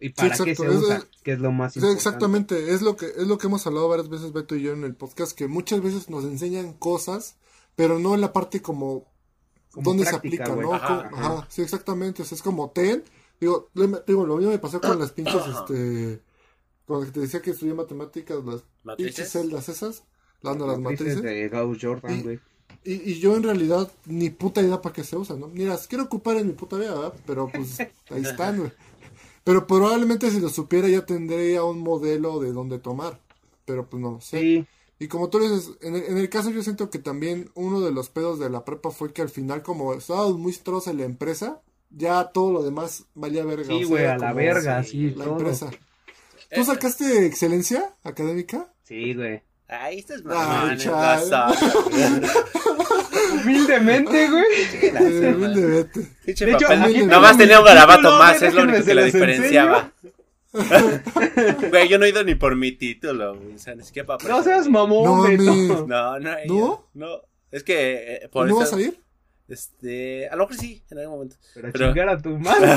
Y 0.01 0.11
para 0.11 0.29
qué 0.37 0.51
exacto, 0.53 0.63
se 0.65 0.77
usa, 0.79 0.97
es- 0.99 1.07
que 1.23 1.33
es 1.33 1.39
lo 1.41 1.51
más 1.53 1.73
Sí, 1.73 1.79
importante. 1.81 1.99
exactamente, 1.99 2.73
es 2.75 2.83
lo 2.83 2.97
que 2.97 3.07
es 3.07 3.27
lo 3.27 3.37
que 3.39 3.47
hemos 3.49 3.67
hablado 3.67 3.89
varias 3.89 4.09
veces 4.09 4.33
Beto 4.33 4.55
y 4.57 4.63
yo 4.63 4.73
en 4.73 4.85
el 4.85 4.95
podcast 4.95 5.33
que 5.37 5.49
muchas 5.49 5.81
veces 5.83 6.09
nos 6.09 6.25
enseñan 6.25 6.73
cosas, 6.73 7.37
pero 7.77 7.99
no 7.99 8.15
en 8.15 8.21
la 8.21 8.33
parte 8.33 8.63
como 8.63 9.07
Como 9.73 9.91
dónde 9.91 10.05
se 10.07 10.15
aplica. 10.17 10.47
¿no? 10.55 10.73
Ajá, 10.73 11.09
Como- 11.11 11.17
ajá. 11.25 11.35
ajá, 11.39 11.47
sí, 11.51 11.63
exactamente, 11.63 12.23
o 12.23 12.25
sea, 12.25 12.37
es 12.37 12.43
como 12.43 12.71
ten, 12.71 13.03
digo, 13.41 13.71
le- 13.75 14.03
digo, 14.07 14.25
lo 14.27 14.37
mismo 14.37 14.53
me 14.53 14.59
pasó 14.59 14.81
con 14.81 14.99
las 14.99 15.13
pinches 15.13 15.43
este 15.47 16.21
cuando 16.85 17.11
te 17.13 17.21
decía 17.21 17.43
que 17.43 17.51
estudié 17.51 17.75
matemáticas, 17.75 18.39
las 18.45 18.63
pinches 18.63 18.83
¿Matrices? 18.85 19.31
celdas 19.31 19.69
esas, 19.69 20.05
dando 20.43 20.67
las 20.67 20.79
Matrices 20.79 21.17
matrices. 21.17 21.23
de 21.23 21.49
Gauss 21.49 21.79
Jordan, 21.81 22.19
Y- 22.19 22.23
güey. 22.23 22.41
Y, 22.85 23.11
y 23.13 23.19
yo 23.21 23.37
en 23.37 23.43
realidad 23.43 23.91
ni 24.07 24.31
puta 24.31 24.63
idea 24.63 24.81
para 24.81 24.95
qué 24.95 25.05
se 25.05 25.17
usan, 25.17 25.41
¿no? 25.41 25.49
Ni 25.49 25.65
las 25.65 25.89
quiero 25.89 26.05
ocupar 26.05 26.37
en 26.37 26.47
mi 26.47 26.53
puta 26.55 26.77
vida, 26.77 26.95
¿verdad? 26.95 27.13
Pero 27.27 27.49
pues 27.53 27.79
ahí 28.11 28.23
están, 28.23 28.57
güey. 28.59 28.73
Pero 29.45 29.67
probablemente 29.67 30.31
si 30.31 30.41
lo 30.41 30.49
supiera 30.49 30.89
ya 30.89 31.05
tendría 31.05 31.65
un 31.65 31.81
modelo 31.81 32.39
de 32.39 32.53
dónde 32.53 32.79
tomar. 32.79 33.21
Pero 33.65 33.89
pues 33.91 34.01
no 34.01 34.13
lo 34.13 34.21
sé. 34.21 34.39
Sí, 34.41 34.67
Y 35.01 35.09
como 35.09 35.29
tú 35.29 35.39
dices, 35.41 35.73
en 35.83 35.97
el, 35.97 36.05
en 36.05 36.19
el 36.19 36.29
caso 36.31 36.51
yo 36.51 36.63
siento 36.63 36.89
que 36.89 36.99
también 36.99 37.51
uno 37.55 37.81
de 37.81 37.91
los 37.91 38.09
pedos 38.11 38.39
de 38.39 38.49
la 38.49 38.65
prepa 38.65 38.91
fue 38.91 39.13
que 39.13 39.23
al 39.23 39.29
final 39.29 39.63
como 39.63 39.93
estábamos 39.93 40.39
muy 40.39 40.53
estros 40.53 40.87
en 40.87 40.99
la 40.99 41.05
empresa, 41.05 41.61
ya 41.91 42.31
todo 42.33 42.53
lo 42.53 42.63
demás 42.63 43.05
valía 43.15 43.45
verga. 43.45 43.65
sí, 43.67 43.73
o 43.75 43.79
sea, 43.79 43.87
güey, 43.89 44.05
a 44.07 44.19
la 44.19 44.33
verga, 44.33 44.83
sí, 44.85 44.91
sí, 45.11 45.11
La 45.15 45.25
todo. 45.25 45.39
empresa. 45.39 45.71
Eh, 46.51 46.55
¿Tú 46.55 46.65
sacaste 46.65 47.27
excelencia 47.27 47.95
académica? 48.05 48.73
Sí, 48.85 49.15
güey. 49.15 49.43
Ay, 49.69 49.99
estás 49.99 50.25
mamón. 50.25 50.79
Humildemente, 53.43 54.29
güey. 54.31 54.45
Humildemente. 55.35 56.01
De 56.25 56.33
hecho, 56.33 56.47
papel. 56.67 56.83
aquí 56.83 56.95
Nada 56.95 57.09
tengo 57.09 57.21
más 57.21 57.33
mi 57.33 57.39
tenía 57.39 57.59
un 57.61 57.67
garabato 57.67 58.19
más, 58.19 58.43
es 58.43 58.55
lo 58.55 58.63
único 58.63 58.85
que 58.85 58.95
lo 58.95 59.05
diferenciaba. 59.05 59.93
Güey, 61.71 61.89
yo 61.89 61.99
no 61.99 62.07
he 62.07 62.09
ido 62.09 62.25
ni 62.25 62.35
por 62.35 62.57
mi 62.57 62.73
título, 62.73 63.37
güey. 63.37 63.55
O 63.55 63.59
sea, 63.59 63.75
ni 63.75 63.85
siquiera 63.85 64.07
para 64.07 64.29
No 64.35 64.43
seas 64.43 64.65
No 64.67 64.73
mamón. 64.73 65.37
No, 65.87 66.19
no, 66.19 66.19
¿No? 66.19 66.45
ido. 66.47 66.89
No. 66.95 67.07
Es 67.51 67.63
que 67.63 68.15
eh, 68.25 68.29
por 68.33 68.47
¿No 68.49 68.63
eso- 68.63 68.71
vas 68.71 68.73
a 68.73 68.81
ir? 68.81 68.99
Este, 69.49 70.29
a 70.29 70.37
lo 70.37 70.47
mejor 70.47 70.57
sí, 70.61 70.83
en 70.91 70.99
algún 70.99 71.15
momento. 71.15 71.37
Pero, 71.55 71.73
Pero- 71.73 71.87
chingar 71.89 72.09
a 72.11 72.19
tu 72.21 72.31
madre. 72.39 72.69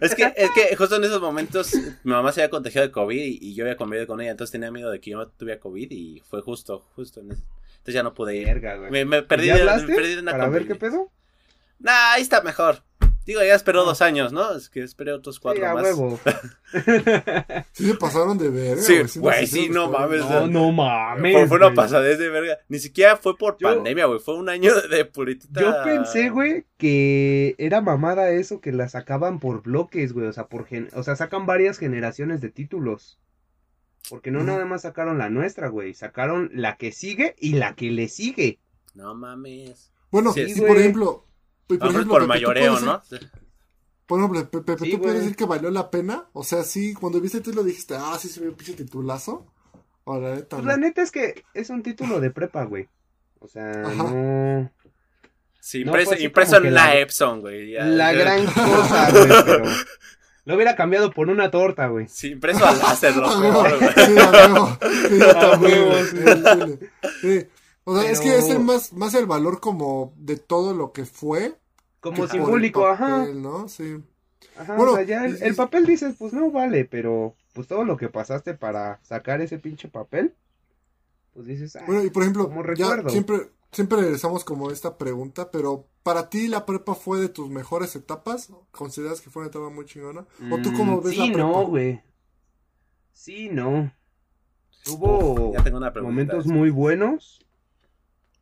es 0.00 0.14
que, 0.14 0.32
es 0.36 0.50
que 0.50 0.74
justo 0.76 0.96
en 0.96 1.04
esos 1.04 1.20
momentos 1.20 1.72
mi 2.02 2.10
mamá 2.12 2.32
se 2.32 2.40
había 2.42 2.50
contagiado 2.50 2.86
de 2.88 2.92
COVID 2.92 3.16
y, 3.22 3.38
y 3.40 3.54
yo 3.54 3.64
había 3.64 3.76
convivido 3.76 4.06
con 4.08 4.20
ella, 4.20 4.32
entonces 4.32 4.50
tenía 4.52 4.70
miedo 4.72 4.90
de 4.90 5.00
que 5.00 5.10
yo 5.12 5.28
tuviera 5.28 5.60
COVID 5.60 5.90
y 5.90 6.20
fue 6.28 6.42
justo, 6.42 6.80
justo 6.96 7.20
en 7.20 7.30
ese. 7.32 7.42
Entonces 7.74 7.94
ya 7.94 8.02
no 8.02 8.12
pude 8.14 8.34
ir. 8.36 8.46
Verga, 8.46 8.76
güey. 8.76 8.90
Me, 8.90 9.04
me 9.04 9.22
perdí, 9.22 9.46
¿Ya 9.46 9.54
hablaste? 9.56 9.86
me 9.88 9.94
perdí 9.94 10.14
de 10.14 10.20
una 10.20 10.32
Para 10.32 10.48
ver 10.48 10.66
qué 10.66 10.74
pedo. 10.74 11.10
Nah, 11.78 12.12
ahí 12.12 12.22
está 12.22 12.40
mejor. 12.42 12.82
Digo, 13.26 13.40
ya 13.42 13.54
esperó 13.54 13.84
dos 13.84 14.02
años, 14.02 14.32
¿no? 14.32 14.54
Es 14.54 14.68
que 14.68 14.82
esperé 14.82 15.12
otros 15.12 15.40
cuatro 15.40 15.62
Sí, 15.62 15.66
a 15.66 15.74
más. 15.74 15.82
huevo. 15.84 16.20
Sí 17.72 17.86
se 17.86 17.94
pasaron 17.94 18.36
de 18.38 18.50
verga. 18.50 18.82
Sí, 18.82 19.18
güey, 19.18 19.46
sí, 19.46 19.68
no 19.68 19.90
mames. 19.90 20.20
No, 20.20 20.46
no 20.46 20.72
mames. 20.72 21.32
Fue, 21.32 21.46
fue 21.48 21.56
una 21.58 21.72
pasadez 21.74 22.18
de 22.18 22.28
verga. 22.28 22.58
Ni 22.68 22.78
siquiera 22.78 23.16
fue 23.16 23.36
por 23.38 23.56
Yo- 23.58 23.68
pandemia, 23.74 24.06
güey. 24.06 24.18
Fue 24.20 24.36
un 24.36 24.48
año 24.48 24.74
de, 24.74 24.88
de 24.88 25.04
puritita. 25.04 25.60
Yo 25.60 25.72
pensé, 25.84 26.28
güey, 26.30 26.66
que 26.76 27.54
era 27.58 27.80
mamada 27.80 28.30
eso 28.30 28.60
que 28.60 28.72
la 28.72 28.88
sacaban 28.88 29.38
por 29.40 29.62
bloques, 29.62 30.12
güey. 30.12 30.26
O 30.26 30.32
sea, 30.32 30.48
por 30.48 30.66
gen- 30.66 30.88
o 30.94 31.02
sea, 31.02 31.16
sacan 31.16 31.46
varias 31.46 31.78
generaciones 31.78 32.40
de 32.40 32.50
títulos. 32.50 33.18
Porque 34.10 34.30
no 34.30 34.42
nada 34.44 34.66
más 34.66 34.82
sacaron 34.82 35.16
la 35.18 35.30
nuestra, 35.30 35.68
güey. 35.68 35.94
Sacaron 35.94 36.50
la 36.52 36.76
que 36.76 36.92
sigue 36.92 37.34
y 37.38 37.54
la 37.54 37.74
que 37.74 37.90
le 37.90 38.08
sigue. 38.08 38.58
No 38.94 39.14
mames. 39.14 39.90
Bueno, 40.10 40.32
Sí, 40.32 40.44
y 40.54 40.60
por 40.60 40.76
ejemplo, 40.76 41.24
A 41.64 41.78
por 41.78 41.78
lo 41.78 41.84
mejor 41.86 41.90
ejemplo, 41.94 42.12
por 42.14 42.20
Pepe, 42.20 42.26
¿tú 42.26 42.28
mayoreo, 42.28 42.80
¿no? 42.80 43.02
decir- 43.10 43.30
Por 44.06 44.18
ejemplo, 44.20 44.40
Pepe, 44.50 44.64
Pepe, 44.64 44.84
Sí, 44.84 44.90
¿tú 44.92 45.00
puedes 45.00 45.20
decir 45.20 45.36
que 45.36 45.44
valió 45.46 45.70
la 45.70 45.90
pena? 45.90 46.26
O 46.32 46.44
sea, 46.44 46.62
sí, 46.62 46.94
cuando 46.94 47.20
viste 47.20 47.40
tú 47.40 47.52
lo 47.52 47.62
dijiste, 47.62 47.94
ah, 47.98 48.16
sí 48.20 48.28
se 48.28 48.40
ve 48.40 48.48
un 48.48 48.54
pinche 48.54 48.74
titulazo. 48.74 49.46
O 50.04 50.20
la 50.20 50.34
neta, 50.34 50.56
Pues 50.56 50.62
no. 50.64 50.68
la 50.70 50.76
neta 50.76 51.00
es 51.02 51.10
que 51.10 51.44
es 51.54 51.70
un 51.70 51.82
título 51.82 52.20
de 52.20 52.30
prepa, 52.30 52.64
güey. 52.64 52.88
O 53.40 53.48
sea, 53.48 53.70
Ajá. 53.70 53.94
no. 53.94 54.70
Sí, 55.60 55.78
No, 55.82 55.92
impreso, 55.92 56.10
pues 56.34 56.52
en 56.52 56.64
la, 56.74 56.84
la- 56.88 56.96
Epson, 56.98 57.40
güey. 57.40 57.70
ya. 57.72 57.84
La 57.86 58.12
Ya. 58.12 58.18
gran 58.18 58.44
cosa, 58.44 59.10
güey, 59.10 59.28
pero. 59.46 59.64
Lo 60.46 60.56
hubiera 60.56 60.76
cambiado 60.76 61.10
por 61.10 61.30
una 61.30 61.50
torta, 61.50 61.86
güey. 61.86 62.06
Sí, 62.08 62.32
impreso 62.32 62.66
al 62.66 62.78
hacerlo 62.82 63.26
Ah, 63.26 63.38
huevo, 63.40 63.62
peor, 63.62 63.78
güey. 63.78 63.94
sí, 65.08 65.22
a 65.22 65.58
huevo. 65.58 65.94
Sí, 67.22 67.46
O 67.84 68.00
sea, 68.00 68.10
es 68.10 68.20
que 68.20 68.36
es 68.36 68.48
el 68.48 68.60
más, 68.60 68.92
más 68.92 69.14
el 69.14 69.26
valor 69.26 69.60
como 69.60 70.14
de 70.16 70.36
todo 70.36 70.74
lo 70.74 70.92
que 70.92 71.04
fue. 71.04 71.54
Como 72.00 72.14
que 72.14 72.22
por 72.22 72.30
el 72.30 72.30
simbólico, 72.30 72.86
ajá. 72.86 73.26
¿no? 73.26 73.68
Sí. 73.68 74.02
Ajá, 74.56 74.76
Bueno, 74.76 74.92
o 74.92 74.94
sea, 74.96 75.04
ya 75.04 75.24
el, 75.24 75.54
papel 75.54 75.86
dices, 75.86 76.16
pues 76.18 76.32
no 76.32 76.50
vale, 76.50 76.84
pero 76.84 77.34
pues 77.52 77.66
todo 77.66 77.84
lo 77.84 77.96
que 77.96 78.08
pasaste 78.08 78.54
para 78.54 79.00
sacar 79.02 79.40
ese 79.40 79.58
pinche 79.58 79.88
papel, 79.88 80.34
pues 81.32 81.46
dices, 81.46 81.76
ah, 81.76 81.84
Bueno, 81.86 82.04
y 82.04 82.10
por 82.10 82.22
ejemplo, 82.22 82.44
Como 82.48 82.62
ya 82.74 82.86
recuerdo. 82.96 83.10
siempre, 83.10 83.50
siempre 83.72 84.00
regresamos 84.00 84.44
como 84.44 84.68
a 84.68 84.72
esta 84.72 84.96
pregunta, 84.96 85.50
pero 85.50 85.86
¿para 86.02 86.30
ti 86.30 86.48
la 86.48 86.66
prepa 86.66 86.94
fue 86.94 87.20
de 87.20 87.28
tus 87.28 87.50
mejores 87.50 87.94
etapas? 87.96 88.50
¿Consideras 88.70 89.20
que 89.20 89.30
fue 89.30 89.42
una 89.42 89.50
etapa 89.50 89.68
muy 89.70 89.84
chingona? 89.84 90.26
¿O 90.50 90.58
tú 90.62 90.72
cómo 90.72 90.98
mm, 90.98 91.04
ves 91.04 91.14
sí, 91.14 91.18
la 91.18 91.24
prepa? 91.26 91.38
no, 91.38 91.66
güey. 91.66 92.00
Sí, 93.12 93.48
no. 93.50 93.92
Tuvo 94.84 95.52
Ya 95.54 95.62
tengo 95.64 95.78
una 95.78 95.92
pregunta. 95.92 96.12
momentos 96.12 96.46
muy 96.46 96.70
buenos, 96.70 97.40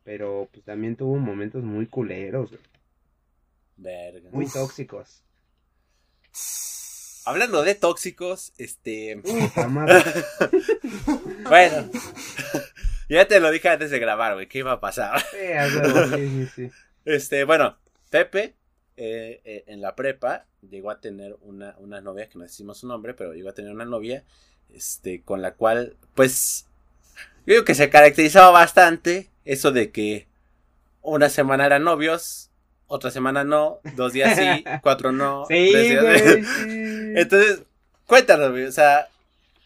pero 0.03 0.49
pues 0.51 0.63
también 0.65 0.95
tuvo 0.95 1.17
momentos 1.17 1.63
muy 1.63 1.87
culeros, 1.87 2.49
güey, 2.51 2.61
Verga. 3.77 4.29
muy 4.31 4.45
Uf. 4.45 4.53
tóxicos. 4.53 5.23
Hablando 7.25 7.63
de 7.63 7.75
tóxicos, 7.75 8.53
este. 8.57 9.21
Bueno. 11.43 11.89
ya 13.09 13.27
te 13.27 13.39
lo 13.39 13.51
dije 13.51 13.69
antes 13.69 13.91
de 13.91 13.99
grabar, 13.99 14.33
güey. 14.33 14.47
¿Qué 14.47 14.59
iba 14.59 14.73
a 14.73 14.79
pasar? 14.79 15.21
Sí, 15.31 16.17
sí, 16.17 16.47
sí. 16.55 16.71
Este, 17.05 17.43
bueno, 17.43 17.77
Pepe, 18.09 18.55
eh, 18.97 19.41
eh, 19.45 19.63
en 19.67 19.81
la 19.81 19.95
prepa, 19.95 20.45
llegó 20.61 20.91
a 20.91 20.99
tener 20.99 21.35
una, 21.41 21.75
una 21.79 22.01
novia, 22.01 22.27
que 22.29 22.37
no 22.37 22.43
decimos 22.43 22.79
su 22.79 22.87
nombre, 22.87 23.13
pero 23.13 23.33
llegó 23.33 23.49
a 23.49 23.53
tener 23.53 23.71
una 23.71 23.85
novia, 23.85 24.23
este, 24.73 25.21
con 25.21 25.41
la 25.41 25.53
cual, 25.55 25.95
pues, 26.15 26.67
Yo 27.45 27.53
digo 27.55 27.65
que 27.65 27.75
se 27.75 27.89
caracterizaba 27.89 28.51
bastante 28.51 29.29
eso 29.45 29.71
de 29.71 29.91
que 29.91 30.27
una 31.01 31.29
semana 31.29 31.65
eran 31.65 31.83
novios, 31.83 32.49
otra 32.87 33.11
semana 33.11 33.43
no, 33.43 33.79
dos 33.95 34.13
días 34.13 34.37
sí, 34.37 34.63
cuatro 34.83 35.11
no. 35.11 35.45
Sí, 35.47 35.69
tres 35.71 35.89
días- 35.89 36.03
güey. 36.03 36.43
sí. 36.43 37.13
Entonces, 37.15 37.63
cuéntanos, 38.07 38.51
güey, 38.51 38.65
o 38.65 38.71
sea, 38.71 39.07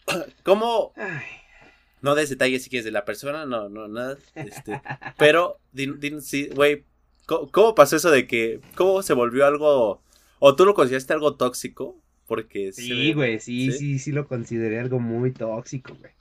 ¿cómo 0.43 0.93
Ay, 0.95 1.21
No 2.01 2.15
des 2.15 2.29
detalles 2.29 2.63
si 2.63 2.69
quieres 2.69 2.85
de 2.85 2.91
la 2.91 3.05
persona, 3.05 3.45
no, 3.45 3.69
no, 3.69 3.87
nada. 3.87 4.17
Este, 4.35 4.81
pero, 5.17 5.59
din, 5.71 5.99
din- 5.99 6.21
sí, 6.21 6.49
güey, 6.53 6.83
¿cómo, 7.25 7.51
cómo 7.51 7.75
pasó 7.75 7.95
eso 7.95 8.11
de 8.11 8.27
que, 8.27 8.61
cómo 8.75 9.01
se 9.01 9.13
volvió 9.13 9.45
algo, 9.45 10.01
o 10.39 10.55
tú 10.55 10.65
lo 10.65 10.73
consideraste 10.73 11.13
algo 11.13 11.35
tóxico? 11.35 11.95
Porque 12.27 12.73
Sí, 12.73 13.13
güey, 13.13 13.39
sí, 13.39 13.71
¿Sí? 13.71 13.77
sí, 13.77 13.99
sí, 13.99 14.11
lo 14.11 14.27
consideré 14.27 14.79
algo 14.79 14.99
muy 14.99 15.31
tóxico, 15.31 15.93
güey. 15.95 16.11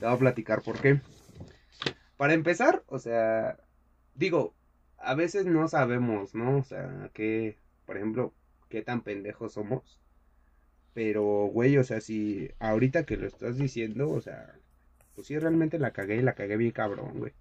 Te 0.00 0.06
voy 0.06 0.14
a 0.14 0.18
platicar 0.18 0.60
por 0.62 0.80
qué. 0.80 1.00
Para 2.16 2.34
empezar, 2.34 2.84
o 2.86 2.98
sea, 2.98 3.58
digo, 4.14 4.54
a 4.98 5.14
veces 5.14 5.46
no 5.46 5.68
sabemos, 5.68 6.34
¿no? 6.34 6.58
O 6.58 6.62
sea, 6.62 7.10
qué, 7.14 7.58
por 7.86 7.96
ejemplo, 7.96 8.32
qué 8.68 8.82
tan 8.82 9.02
pendejos 9.02 9.54
somos. 9.54 10.00
Pero, 10.94 11.22
güey, 11.52 11.76
o 11.78 11.84
sea, 11.84 12.00
si 12.00 12.50
ahorita 12.58 13.04
que 13.04 13.16
lo 13.16 13.26
estás 13.26 13.56
diciendo, 13.58 14.10
o 14.10 14.20
sea, 14.20 14.54
pues 15.14 15.26
sí, 15.26 15.38
realmente 15.38 15.78
la 15.78 15.92
cagué 15.92 16.16
y 16.16 16.22
la 16.22 16.34
cagué 16.34 16.56
bien 16.56 16.72
cabrón, 16.72 17.18
güey. 17.18 17.32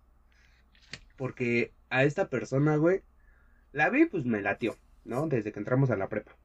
Porque 1.18 1.74
a 1.90 2.04
esta 2.04 2.30
persona, 2.30 2.78
güey, 2.78 3.02
la 3.74 3.90
vi, 3.90 4.06
pues 4.06 4.26
me 4.26 4.42
latió, 4.42 4.76
¿no? 5.06 5.28
Desde 5.28 5.52
que 5.52 5.60
entramos 5.60 5.90
a 5.92 5.98
la 5.98 6.10
prepa. 6.10 6.36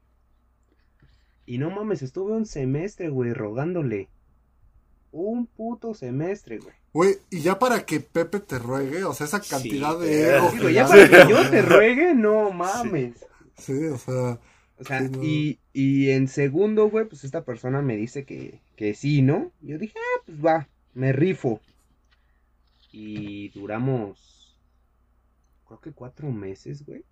Y 1.47 1.59
no 1.59 1.70
mames, 1.70 2.03
estuve 2.03 2.33
un 2.33 2.47
semestre, 2.47 3.09
güey, 3.09 3.33
rogándole. 3.33 4.09
Un 5.19 5.47
puto 5.47 5.95
semestre, 5.95 6.59
güey. 6.59 6.75
Güey, 6.93 7.17
y 7.31 7.41
ya 7.41 7.59
para 7.59 7.87
que 7.87 8.01
Pepe 8.01 8.39
te 8.41 8.59
ruegue, 8.59 9.03
o 9.05 9.14
sea, 9.14 9.27
esa 9.27 9.43
Sí, 9.43 9.49
cantidad 9.49 9.99
de. 9.99 10.41
Digo, 10.53 10.69
ya 10.69 10.87
para 10.87 11.09
que 11.09 11.31
yo 11.31 11.51
te 11.51 11.62
ruegue, 11.62 12.14
no 12.14 12.51
mames. 12.53 13.25
Sí, 13.57 13.73
o 13.87 13.97
sea, 13.97 14.39
O 14.79 14.85
sea, 14.85 15.01
Sí, 15.01 15.09
no. 15.09 15.23
y, 15.23 15.59
y 15.73 16.11
en 16.11 16.29
segundo, 16.29 16.91
güey, 16.91 17.07
pues 17.09 17.25
esta 17.25 17.45
persona 17.45 17.81
me 17.81 17.97
dice 17.97 18.27
que, 18.27 18.61
que 18.77 18.93
sí, 18.95 19.23
¿no? 19.23 19.53
Yo 19.62 19.79
dije, 19.79 19.95
ah, 19.99 20.23
pues 20.27 20.45
va, 20.45 20.69
me 20.93 21.12
rifo. 21.14 21.61
Y 22.93 23.49
duramos, 23.51 24.59
creo 25.67 25.81
que 25.81 25.93
cuatro 25.93 26.31
meses, 26.31 26.85
güey. 26.85 27.05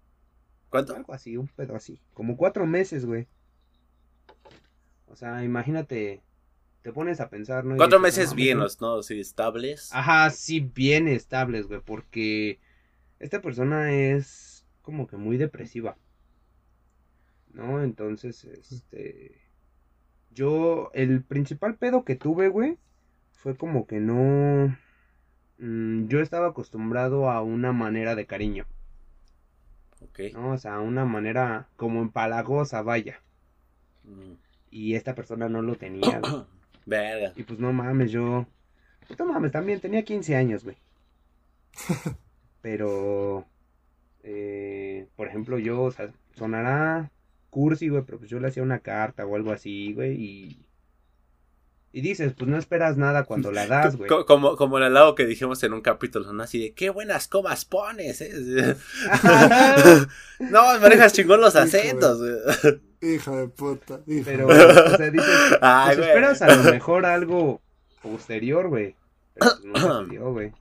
¿Cuánto? 0.68 0.94
Algo 0.94 1.14
así, 1.14 1.36
un 1.38 1.48
pedo 1.48 1.74
así. 1.74 2.00
Como 2.12 2.36
cuatro 2.36 2.66
meses, 2.66 3.06
güey. 3.06 3.26
O 5.06 5.16
sea, 5.16 5.42
imagínate, 5.44 6.22
te 6.84 6.92
pones 6.92 7.18
a 7.18 7.30
pensar, 7.30 7.64
¿no? 7.64 7.76
Cuatro 7.78 7.98
dices, 7.98 8.00
"No 8.00 8.02
meses 8.02 8.26
mames, 8.26 8.36
bien, 8.36 8.58
¿no?". 8.58 8.66
¿no? 8.78 9.02
Sí, 9.02 9.18
estables. 9.18 9.88
Ajá, 9.90 10.28
sí, 10.28 10.60
bien 10.60 11.08
estables, 11.08 11.66
güey, 11.66 11.80
porque 11.80 12.60
esta 13.18 13.40
persona 13.40 13.90
es 13.90 14.66
como 14.82 15.06
que 15.06 15.16
muy 15.16 15.38
depresiva. 15.38 15.96
¿No? 17.54 17.82
Entonces, 17.82 18.44
este... 18.44 19.40
Yo, 20.30 20.90
el 20.92 21.22
principal 21.22 21.76
pedo 21.76 22.04
que 22.04 22.16
tuve, 22.16 22.48
güey, 22.48 22.76
fue 23.32 23.56
como 23.56 23.86
que 23.86 24.00
no... 24.00 24.76
mm, 25.56 26.08
yo 26.08 26.20
estaba 26.20 26.48
acostumbrado 26.48 27.30
a 27.30 27.40
una 27.40 27.72
manera 27.72 28.14
de 28.14 28.26
cariño, 28.26 28.66
Ok. 30.02 30.34
¿no? 30.34 30.50
O 30.50 30.58
sea, 30.58 30.80
una 30.80 31.06
manera 31.06 31.66
como 31.76 32.02
empalagosa, 32.02 32.82
vaya. 32.82 33.22
Mm. 34.02 34.34
Y 34.70 34.96
esta 34.96 35.14
persona 35.14 35.48
no 35.48 35.62
lo 35.62 35.76
tenía. 35.76 36.20
Verga. 36.86 37.32
Y 37.36 37.42
pues 37.44 37.58
no 37.58 37.72
mames, 37.72 38.10
yo. 38.12 38.46
Pues 39.06 39.18
no 39.18 39.26
mames, 39.26 39.52
también 39.52 39.80
tenía 39.80 40.04
15 40.04 40.36
años, 40.36 40.64
güey. 40.64 40.76
Pero. 42.62 43.46
eh, 44.22 45.08
por 45.16 45.28
ejemplo, 45.28 45.58
yo, 45.58 45.82
o 45.84 45.90
sea, 45.92 46.12
sonará 46.34 47.10
cursi, 47.50 47.88
güey, 47.88 48.02
pero 48.04 48.18
pues 48.18 48.30
yo 48.30 48.40
le 48.40 48.48
hacía 48.48 48.62
una 48.64 48.80
carta 48.80 49.26
o 49.26 49.36
algo 49.36 49.52
así, 49.52 49.92
güey, 49.94 50.14
y. 50.20 50.66
Y 51.96 52.00
dices, 52.00 52.32
pues 52.36 52.50
no 52.50 52.58
esperas 52.58 52.96
nada 52.96 53.22
cuando 53.22 53.52
la 53.52 53.68
das, 53.68 53.94
güey. 53.96 54.08
Co- 54.08 54.26
Como, 54.26 54.56
como 54.56 54.78
el 54.78 54.92
lado 54.92 55.14
que 55.14 55.26
dijimos 55.26 55.62
en 55.62 55.74
un 55.74 55.80
capítulo, 55.80 56.32
¿no? 56.32 56.42
Así 56.42 56.58
de, 56.58 56.72
qué 56.74 56.90
buenas 56.90 57.28
comas 57.28 57.64
pones, 57.64 58.20
¿eh? 58.20 58.32
no, 60.40 60.78
manejas 60.80 61.12
chingón 61.12 61.40
los 61.40 61.54
acentos, 61.56 62.18
güey. 62.18 62.80
hija 63.14 63.36
de 63.36 63.48
puta. 63.48 64.00
hija 64.06 64.22
Pero, 64.24 64.48
o 64.48 64.96
sea, 64.96 65.10
dices, 65.10 65.28
Ay, 65.60 65.86
pues 65.86 65.98
güey. 65.98 66.08
esperas 66.08 66.42
a 66.42 66.54
lo 66.54 66.62
mejor 66.72 67.06
algo 67.06 67.62
posterior, 68.02 68.68
güey. 68.68 68.96
Pero 69.34 69.50
pues 69.72 69.84
no 69.84 70.32
güey. 70.32 70.52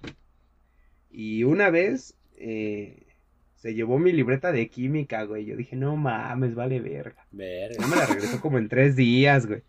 Y 1.09 1.43
una 1.43 1.69
vez 1.69 2.15
eh, 2.37 3.07
se 3.55 3.73
llevó 3.73 3.99
mi 3.99 4.11
libreta 4.11 4.51
de 4.51 4.69
química, 4.69 5.23
güey. 5.23 5.45
Yo 5.45 5.55
dije, 5.55 5.75
no 5.75 5.95
mames, 5.95 6.55
vale 6.55 6.79
verga. 6.79 7.25
Verga. 7.31 7.75
No 7.79 7.87
me 7.87 7.95
la 7.95 8.05
regresó 8.05 8.39
como 8.41 8.57
en 8.57 8.69
tres 8.69 8.95
días, 8.95 9.45
güey. 9.47 9.63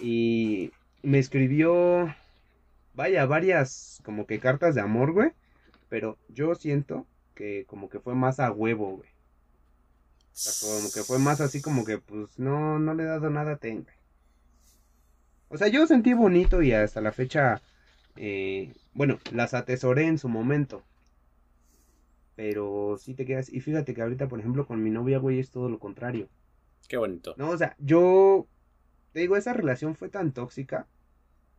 Y 0.00 0.72
me 1.02 1.18
escribió, 1.18 2.14
vaya, 2.94 3.26
varias 3.26 4.00
como 4.04 4.26
que 4.26 4.40
cartas 4.40 4.74
de 4.74 4.80
amor, 4.80 5.12
güey. 5.12 5.30
Pero 5.88 6.18
yo 6.28 6.54
siento 6.54 7.06
que 7.34 7.64
como 7.66 7.88
que 7.88 8.00
fue 8.00 8.14
más 8.14 8.40
a 8.40 8.50
huevo, 8.50 8.96
güey. 8.96 9.08
O 9.08 10.36
sea, 10.36 10.68
como 10.68 10.90
que 10.90 11.02
fue 11.02 11.18
más 11.18 11.40
así 11.40 11.60
como 11.60 11.84
que, 11.84 11.98
pues, 11.98 12.38
no, 12.38 12.78
no 12.78 12.94
le 12.94 13.04
he 13.04 13.06
dado 13.06 13.30
nada 13.30 13.52
a 13.52 13.56
Ten, 13.56 13.84
güey. 13.84 13.94
O 15.48 15.56
sea, 15.56 15.68
yo 15.68 15.86
sentí 15.86 16.14
bonito 16.14 16.62
y 16.62 16.72
hasta 16.72 17.00
la 17.00 17.12
fecha, 17.12 17.62
eh, 18.16 18.72
bueno, 18.92 19.20
las 19.32 19.54
atesoré 19.54 20.06
en 20.06 20.18
su 20.18 20.28
momento. 20.28 20.82
Pero 22.34 22.96
sí 22.98 23.14
te 23.14 23.24
quedas, 23.24 23.52
y 23.52 23.60
fíjate 23.60 23.94
que 23.94 24.02
ahorita, 24.02 24.26
por 24.26 24.40
ejemplo, 24.40 24.66
con 24.66 24.82
mi 24.82 24.90
novia, 24.90 25.18
güey, 25.18 25.38
es 25.38 25.50
todo 25.50 25.68
lo 25.68 25.78
contrario. 25.78 26.28
Qué 26.88 26.96
bonito. 26.96 27.34
No, 27.38 27.50
o 27.50 27.56
sea, 27.56 27.76
yo, 27.78 28.48
te 29.14 29.20
digo, 29.20 29.38
esa 29.38 29.54
relación 29.54 29.96
fue 29.96 30.10
tan 30.10 30.32
tóxica. 30.34 30.88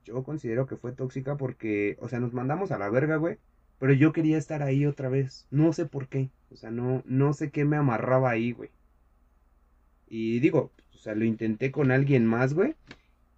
Yo 0.05 0.23
considero 0.23 0.67
que 0.67 0.77
fue 0.77 0.93
tóxica 0.93 1.37
porque, 1.37 1.97
o 2.01 2.09
sea, 2.09 2.19
nos 2.21 2.33
mandamos 2.33 2.71
a 2.71 2.79
la 2.79 2.89
verga, 2.91 3.17
güey. 3.17 3.39
Pero 3.79 3.93
yo 3.93 4.13
quería 4.13 4.37
estar 4.37 4.63
ahí 4.63 4.85
otra 4.85 5.09
vez. 5.09 5.47
No 5.51 5.73
sé 5.73 5.87
por 5.87 6.07
qué. 6.09 6.31
O 6.51 6.57
sea, 6.57 6.71
no, 6.71 7.03
no 7.07 7.33
sé 7.33 7.51
qué 7.51 7.65
me 7.65 7.77
amarraba 7.77 8.31
ahí, 8.31 8.51
güey. 8.53 8.71
Y 10.07 10.39
digo, 10.39 10.71
o 10.95 10.97
sea, 10.97 11.13
lo 11.15 11.25
intenté 11.25 11.71
con 11.71 11.91
alguien 11.91 12.25
más, 12.25 12.53
güey. 12.55 12.75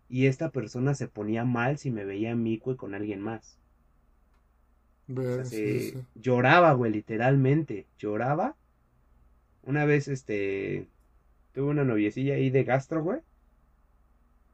Y 0.10 0.28
esta 0.28 0.52
persona 0.52 0.96
se 0.96 1.08
ponía 1.08 1.46
mal 1.46 1.78
si 1.78 1.92
me 1.92 2.06
veía 2.06 2.34
a 2.34 2.36
mí, 2.36 2.58
güey, 2.60 2.78
con 2.78 2.96
alguien 2.96 3.22
más. 3.22 3.60
O 5.26 5.30
sea, 5.30 5.44
Ver, 5.44 5.46
se 5.46 5.80
sí, 5.80 5.80
sí. 5.92 6.06
lloraba, 6.16 6.74
güey, 6.74 6.92
literalmente. 6.92 7.88
Lloraba. 8.00 8.58
Una 9.64 9.86
vez, 9.86 10.08
este, 10.08 10.88
tuve 11.54 11.68
una 11.70 11.84
noviecilla 11.84 12.36
ahí 12.36 12.50
de 12.50 12.64
gastro, 12.64 13.04
güey. 13.04 13.20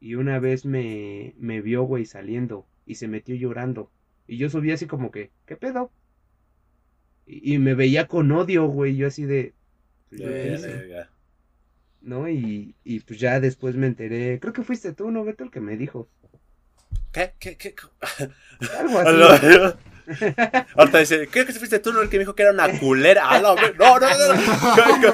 Y 0.03 0.15
una 0.15 0.37
vez 0.37 0.65
me, 0.65 1.33
me 1.37 1.61
vio, 1.61 1.83
güey, 1.83 2.05
saliendo. 2.05 2.67
Y 2.85 2.95
se 2.95 3.07
metió 3.07 3.35
llorando. 3.35 3.89
Y 4.27 4.35
yo 4.35 4.49
subí 4.49 4.73
así 4.73 4.85
como 4.85 5.11
que, 5.11 5.31
¿qué 5.45 5.55
pedo? 5.55 5.93
Y, 7.25 7.53
y 7.53 7.57
me 7.57 7.73
veía 7.73 8.09
con 8.09 8.29
odio, 8.33 8.67
güey. 8.67 8.97
Yo 8.97 9.07
así 9.07 9.23
de... 9.23 9.53
pues. 10.09 10.61
Verga. 10.61 11.09
¿No? 12.01 12.27
Y, 12.27 12.75
y 12.83 12.99
pues 12.99 13.17
ya 13.17 13.39
después 13.39 13.77
me 13.77 13.87
enteré. 13.87 14.41
Creo 14.41 14.51
que 14.51 14.63
fuiste 14.63 14.91
tú, 14.91 15.09
¿no, 15.09 15.23
Beto? 15.23 15.45
El 15.45 15.51
que 15.51 15.61
me 15.61 15.77
dijo. 15.77 16.09
¿Qué? 17.13 17.35
¿Qué? 17.39 17.55
¿Qué? 17.55 17.73
Algo 18.77 18.99
así. 18.99 19.47
Ahorita 20.75 20.99
dice, 20.99 21.29
¿qué 21.31 21.45
que 21.45 21.53
fuiste 21.53 21.79
tú 21.79 21.93
no 21.93 22.01
el 22.01 22.09
que 22.09 22.17
me 22.17 22.23
dijo 22.23 22.35
que 22.35 22.43
era 22.43 22.51
una 22.51 22.77
culera? 22.77 23.21
Ah, 23.23 23.39
no, 23.39 23.55
no, 23.55 23.99
no, 23.99 23.99
no, 23.99 24.33
no. 24.33 24.43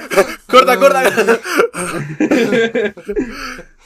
Corta, 0.48 0.80
corta. 0.80 1.04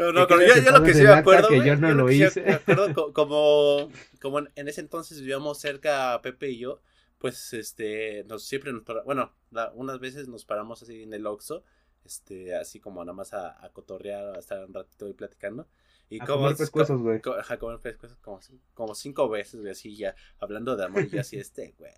No, 0.00 0.12
no, 0.12 0.26
pero 0.26 0.40
yo, 0.46 0.62
yo 0.62 0.72
lo 0.72 0.82
que 0.82 0.94
sí 0.94 1.02
me 1.02 1.08
acuerdo, 1.10 1.48
que 1.48 1.64
yo 1.64 1.76
no 1.76 1.92
lo 1.92 2.10
hice. 2.10 2.42
me 2.42 2.54
acuerdo 2.54 2.94
co- 2.94 3.12
como, 3.12 3.90
como 4.20 4.38
en, 4.38 4.68
ese 4.68 4.80
entonces 4.80 5.20
vivíamos 5.20 5.58
cerca 5.60 6.20
Pepe 6.22 6.48
y 6.50 6.58
yo, 6.58 6.80
pues 7.18 7.52
este, 7.52 8.24
nos 8.24 8.44
siempre 8.44 8.72
nos 8.72 8.82
para- 8.82 9.02
bueno, 9.02 9.32
la- 9.50 9.70
unas 9.74 9.98
veces 10.00 10.26
nos 10.28 10.44
paramos 10.44 10.82
así 10.82 11.02
en 11.02 11.12
el 11.12 11.26
Oxxo, 11.26 11.62
este, 12.04 12.54
así 12.56 12.80
como 12.80 13.04
nada 13.04 13.12
más 13.14 13.34
a, 13.34 13.62
a 13.64 13.68
cotorrear, 13.70 14.36
a 14.36 14.38
estar 14.38 14.64
un 14.64 14.72
ratito 14.72 15.04
ahí 15.06 15.12
platicando. 15.12 15.68
Y 16.08 16.20
A 16.20 16.24
como, 16.26 16.40
comer 16.44 16.56
pescuezos, 16.56 17.00
güey. 17.02 17.20
co- 17.20 17.34
ajá, 17.34 17.58
comer 17.58 17.78
pescuezos 17.78 18.18
como, 18.20 18.40
como 18.74 18.94
cinco 18.94 19.28
veces, 19.28 19.60
güey, 19.60 19.72
así 19.72 19.94
ya, 19.96 20.14
hablando 20.38 20.76
de 20.76 20.84
amor 20.86 21.06
y 21.12 21.18
así, 21.18 21.36
este, 21.38 21.74
güey, 21.78 21.92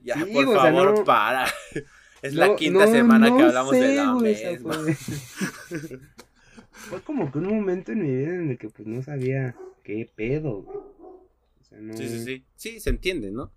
ya, 0.00 0.14
Sí, 0.16 0.32
por 0.32 0.46
sea, 0.48 0.60
favor, 0.62 0.98
no- 0.98 1.04
para. 1.04 1.46
Es 2.22 2.34
la 2.34 2.54
quinta 2.54 2.86
no, 2.86 2.92
semana 2.92 3.36
que 3.36 3.42
hablamos 3.42 3.72
de 3.72 3.80
sé, 3.80 3.94
la 3.96 4.12
güey, 4.12 4.34
sea, 4.36 4.50
misma. 4.52 4.76
fue... 6.72 7.02
como 7.02 7.30
que 7.30 7.38
un 7.38 7.46
momento 7.48 7.92
en 7.92 8.02
mi 8.02 8.10
vida 8.10 8.34
en 8.34 8.50
el 8.50 8.58
que 8.58 8.68
pues 8.68 8.86
no 8.88 9.02
sabía 9.02 9.56
qué 9.84 10.10
pedo. 10.14 10.58
O 10.58 11.64
sea, 11.68 11.78
no... 11.80 11.96
Sí, 11.96 12.08
sí, 12.08 12.18
sí. 12.24 12.44
Sí, 12.56 12.80
se 12.80 12.90
entiende, 12.90 13.30
¿no? 13.30 13.52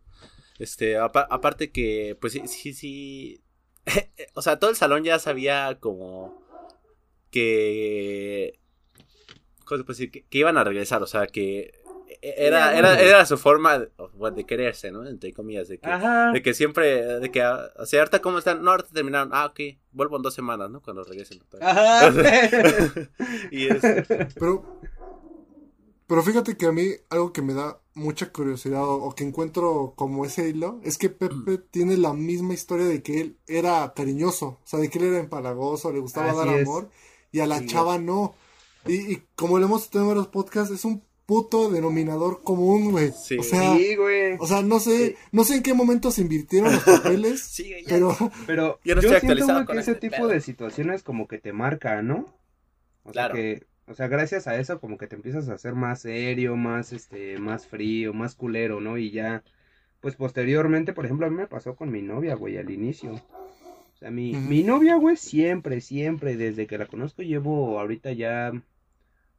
Este, 0.60 0.98
apa- 0.98 1.28
aparte 1.30 1.72
que, 1.72 2.18
pues 2.20 2.34
sí, 2.34 2.48
sí, 2.48 2.74
sí. 2.74 3.42
o 4.34 4.42
sea, 4.42 4.58
todo 4.60 4.70
el 4.70 4.76
salón 4.76 5.04
ya 5.04 5.20
sabía 5.20 5.78
como 5.80 6.42
que. 7.32 8.60
¿Cómo 9.66 9.78
se 9.80 9.84
puede 9.84 9.98
decir? 9.98 10.12
Que, 10.12 10.24
que 10.24 10.38
iban 10.38 10.58
a 10.58 10.64
regresar, 10.64 11.02
o 11.04 11.08
sea, 11.08 11.28
que 11.28 11.82
era, 12.22 12.72
Sí, 12.72 12.78
era, 12.78 12.90
bueno. 12.90 13.02
era 13.02 13.26
su 13.26 13.38
forma 13.38 13.80
de, 13.80 13.92
bueno, 14.14 14.36
de 14.38 14.46
quererse, 14.46 14.92
¿no? 14.92 15.06
Entre 15.08 15.34
comillas, 15.34 15.68
de 15.68 15.80
que, 15.80 15.90
de 16.34 16.42
que 16.42 16.54
siempre, 16.54 17.20
de 17.20 17.32
que, 17.32 17.42
ah, 17.42 17.72
o 17.78 17.86
sea, 17.86 18.00
ahorita 18.02 18.22
cómo 18.22 18.38
están, 18.40 18.64
no, 18.64 18.72
ahorita 18.72 18.90
terminaron, 18.94 19.30
ah, 19.34 19.46
ok, 19.48 19.60
vuelvo 19.92 20.18
en 20.18 20.22
dos 20.24 20.34
semanas, 20.34 20.70
¿no? 20.70 20.82
Cuando 20.82 21.04
regresen. 21.04 21.42
Ajá. 21.62 22.12
y 23.52 23.68
es, 23.68 23.82
Pero, 24.40 24.80
pero 26.08 26.22
fíjate 26.24 26.56
que 26.58 26.68
a 26.68 26.72
mí 26.72 26.88
algo 27.10 27.34
que 27.34 27.42
me 27.42 27.54
da 27.54 27.80
mucha 27.96 28.32
curiosidad 28.32 28.84
o, 28.84 28.96
o 29.06 29.16
que 29.16 29.24
encuentro 29.24 29.94
como 29.96 30.26
ese 30.26 30.50
hilo 30.50 30.80
es 30.84 30.98
que 30.98 31.10
Pepe 31.10 31.58
tiene 31.58 31.98
la 31.98 32.14
misma 32.14 32.54
historia 32.54 32.86
de 32.86 33.02
que 33.02 33.22
él 33.22 33.38
era 33.48 33.92
cariñoso, 33.96 34.46
o 34.48 34.62
sea, 34.66 34.80
de 34.80 34.90
que 34.90 35.00
él 35.00 35.06
era 35.06 35.20
empalagoso, 35.20 35.92
le 35.92 36.00
gustaba 36.00 36.30
Así 36.32 36.38
dar 36.38 36.50
es. 36.50 36.68
amor 36.68 36.90
y 37.32 37.40
a 37.40 37.48
la 37.48 37.60
Sí, 37.60 37.66
chava 37.68 37.98
no. 37.98 38.36
Y, 38.86 39.14
y 39.14 39.24
como 39.36 39.58
lo 39.58 39.66
hemos 39.66 39.90
tenido 39.90 40.12
en 40.12 40.16
varios 40.18 40.28
podcasts, 40.32 40.74
es 40.74 40.86
un 40.86 41.04
puto 41.26 41.72
denominador 41.72 42.44
común, 42.44 42.92
güey. 42.92 43.12
Sí. 43.12 43.38
O 43.38 43.44
sea, 43.44 43.76
Sí, 43.76 43.96
güey. 43.96 44.36
o 44.40 44.46
sea, 44.48 44.62
no 44.62 44.80
sé, 44.80 45.08
Sí. 45.10 45.16
no 45.32 45.44
sé 45.44 45.56
en 45.56 45.64
qué 45.64 45.74
momento 45.74 46.12
se 46.12 46.22
invirtieron 46.22 46.72
los 46.72 46.84
papeles, 46.84 47.42
sí, 47.52 47.70
ya. 47.86 47.96
pero 47.96 48.16
Pero 48.46 48.80
Yo 48.84 48.96
no 48.96 49.02
yo 49.02 49.08
estoy 49.10 49.10
siento, 49.10 49.16
actualizado 49.28 49.54
güey, 49.60 49.66
con 49.66 49.76
que 49.76 49.82
ese 49.82 49.92
este 49.92 50.08
tipo 50.10 50.18
pedo. 50.24 50.28
de 50.28 50.42
situaciones 50.42 51.04
como 51.04 51.28
que 51.28 51.38
te 51.40 51.52
marca, 51.54 52.02
¿no? 52.02 52.26
O 53.04 53.12
sea 53.14 53.28
Claro. 53.28 53.36
que, 53.36 53.64
o 53.88 53.94
sea, 53.94 54.08
gracias 54.08 54.48
a 54.48 54.58
eso 54.60 54.80
como 54.80 54.98
que 54.98 55.08
te 55.08 55.16
empiezas 55.16 55.50
a 55.50 55.54
hacer 55.54 55.74
más 55.74 56.02
serio, 56.02 56.56
más 56.56 56.94
este, 56.94 57.38
más 57.40 57.68
frío, 57.68 58.14
más 58.14 58.36
culero, 58.36 58.80
¿no? 58.82 58.98
Y 58.98 59.12
ya, 59.12 59.44
pues 60.02 60.16
posteriormente, 60.16 60.94
por 60.94 61.06
ejemplo, 61.06 61.26
a 61.28 61.30
mí 61.30 61.36
me 61.38 61.48
pasó 61.48 61.76
con 61.76 61.92
mi 61.92 62.02
novia, 62.04 62.36
güey, 62.36 62.58
al 62.58 62.70
inicio. 62.72 63.14
O 63.14 63.98
sea, 63.98 64.12
mi, 64.12 64.34
mi 64.34 64.62
novia, 64.64 64.96
güey, 64.98 65.16
siempre, 65.18 65.82
siempre, 65.82 66.36
desde 66.36 66.68
que 66.68 66.78
la 66.78 66.86
conozco, 66.86 67.22
llevo 67.24 67.80
ahorita 67.80 68.12
ya 68.12 68.52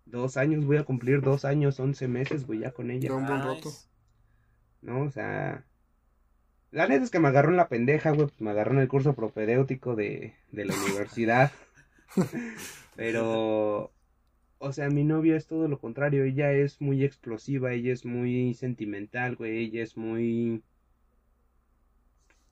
dos 0.06 0.36
años, 0.36 0.64
voy 0.64 0.78
a 0.78 0.84
cumplir 0.84 1.20
dos 1.20 1.44
años, 1.44 1.78
once 1.78 2.08
meses, 2.08 2.46
güey, 2.46 2.60
ya 2.60 2.72
con 2.72 2.90
ella. 2.90 3.08
Ya 3.08 3.14
un 3.14 3.26
buen 3.26 3.42
rato. 3.42 3.70
¿no? 4.82 5.02
O 5.02 5.10
sea, 5.10 5.64
la 6.70 6.88
neta 6.88 7.04
es 7.04 7.10
que 7.10 7.18
me 7.20 7.28
agarró 7.28 7.50
en 7.50 7.56
la 7.56 7.68
pendeja, 7.68 8.10
güey, 8.10 8.28
pues 8.28 8.40
me 8.40 8.50
agarró 8.50 8.72
en 8.72 8.80
el 8.80 8.88
curso 8.88 9.14
propedéutico 9.14 9.96
de, 9.96 10.34
de 10.52 10.64
la 10.64 10.74
universidad. 10.74 11.52
Pero, 12.96 13.92
o 14.58 14.72
sea, 14.72 14.88
mi 14.88 15.04
novia 15.04 15.36
es 15.36 15.46
todo 15.46 15.68
lo 15.68 15.78
contrario, 15.78 16.24
ella 16.24 16.52
es 16.52 16.80
muy 16.80 17.04
explosiva, 17.04 17.72
ella 17.72 17.92
es 17.92 18.04
muy 18.06 18.54
sentimental, 18.54 19.36
güey, 19.36 19.58
ella 19.58 19.82
es 19.82 19.96
muy... 19.96 20.62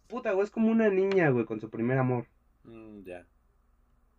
Puta, 0.09 0.33
güey, 0.33 0.45
es 0.45 0.51
como 0.51 0.71
una 0.71 0.91
niña, 0.91 1.31
güey, 1.31 1.47
con 1.47 1.61
su 1.61 1.71
primer 1.71 1.99
amor. 1.99 2.27
Mm, 2.65 3.03
ya. 3.05 3.27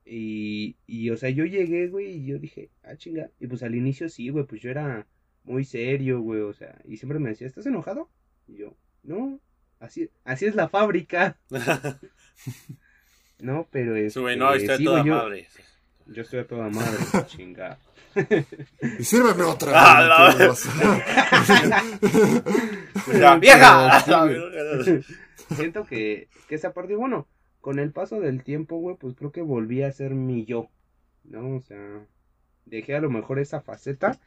Y, 0.06 0.76
y, 0.86 1.10
o 1.10 1.18
sea, 1.18 1.30
yo 1.32 1.45
llegué, 1.45 1.88
güey, 1.88 2.12
y 2.18 2.26
yo 2.28 2.38
dije, 2.38 2.70
ah, 2.84 2.95
chinga. 2.95 3.32
Y 3.39 3.47
pues 3.47 3.64
al 3.64 3.74
inicio 3.76 4.08
sí, 4.08 4.30
güey, 4.30 4.45
pues 4.45 4.62
yo 4.62 4.70
era 4.70 5.08
muy 5.43 5.64
serio, 5.66 6.22
güey, 6.22 6.41
o 6.41 6.53
sea, 6.53 6.80
y 6.86 6.97
siempre 6.97 7.18
me 7.20 7.30
decía, 7.30 7.47
¿estás 7.47 7.66
enojado? 7.66 8.10
Y 8.47 8.58
yo, 8.58 8.76
no, 9.03 9.39
así, 9.80 10.10
así 10.24 10.45
es 10.45 10.53
la 10.56 10.70
fábrica, 10.70 11.38
¿no? 13.39 13.68
Pero 13.72 13.95
es. 13.95 14.14
Su 14.14 14.22
güey, 14.22 14.38
no, 14.38 14.53
estoy 14.53 14.76
a 14.76 14.86
toda 14.89 15.03
yo, 15.03 15.14
madre. 15.16 15.47
Yo 16.08 16.22
estoy 16.22 16.39
a 16.39 16.47
toda 16.47 16.70
madre, 16.70 16.97
chinga. 17.28 17.80
Y 18.99 19.03
sírveme 19.03 19.43
otra. 19.43 19.72
Ah, 19.74 20.30
la- 20.30 20.38
que 20.38 20.47
vas- 20.47 20.70
¡La 23.14 23.38
vieja! 23.39 23.99
Sí, 24.84 25.16
Siento 25.56 25.86
que, 25.86 26.28
que 26.47 26.56
esa 26.56 26.74
parte, 26.74 26.95
bueno, 26.95 27.28
con 27.66 27.80
el 27.80 27.91
paso 27.91 28.20
del 28.20 28.43
tiempo, 28.43 28.78
güey, 28.78 28.95
pues 28.95 29.16
creo 29.16 29.32
que 29.32 29.41
volví 29.41 29.82
a 29.82 29.91
ser 29.91 30.13
mi 30.13 30.45
yo, 30.45 30.70
¿no? 31.24 31.55
O 31.55 31.61
sea, 31.61 32.05
dejé 32.68 32.93
a 32.93 33.01
lo 33.01 33.09
mejor 33.09 33.39
esa 33.39 33.59
faceta 33.59 34.20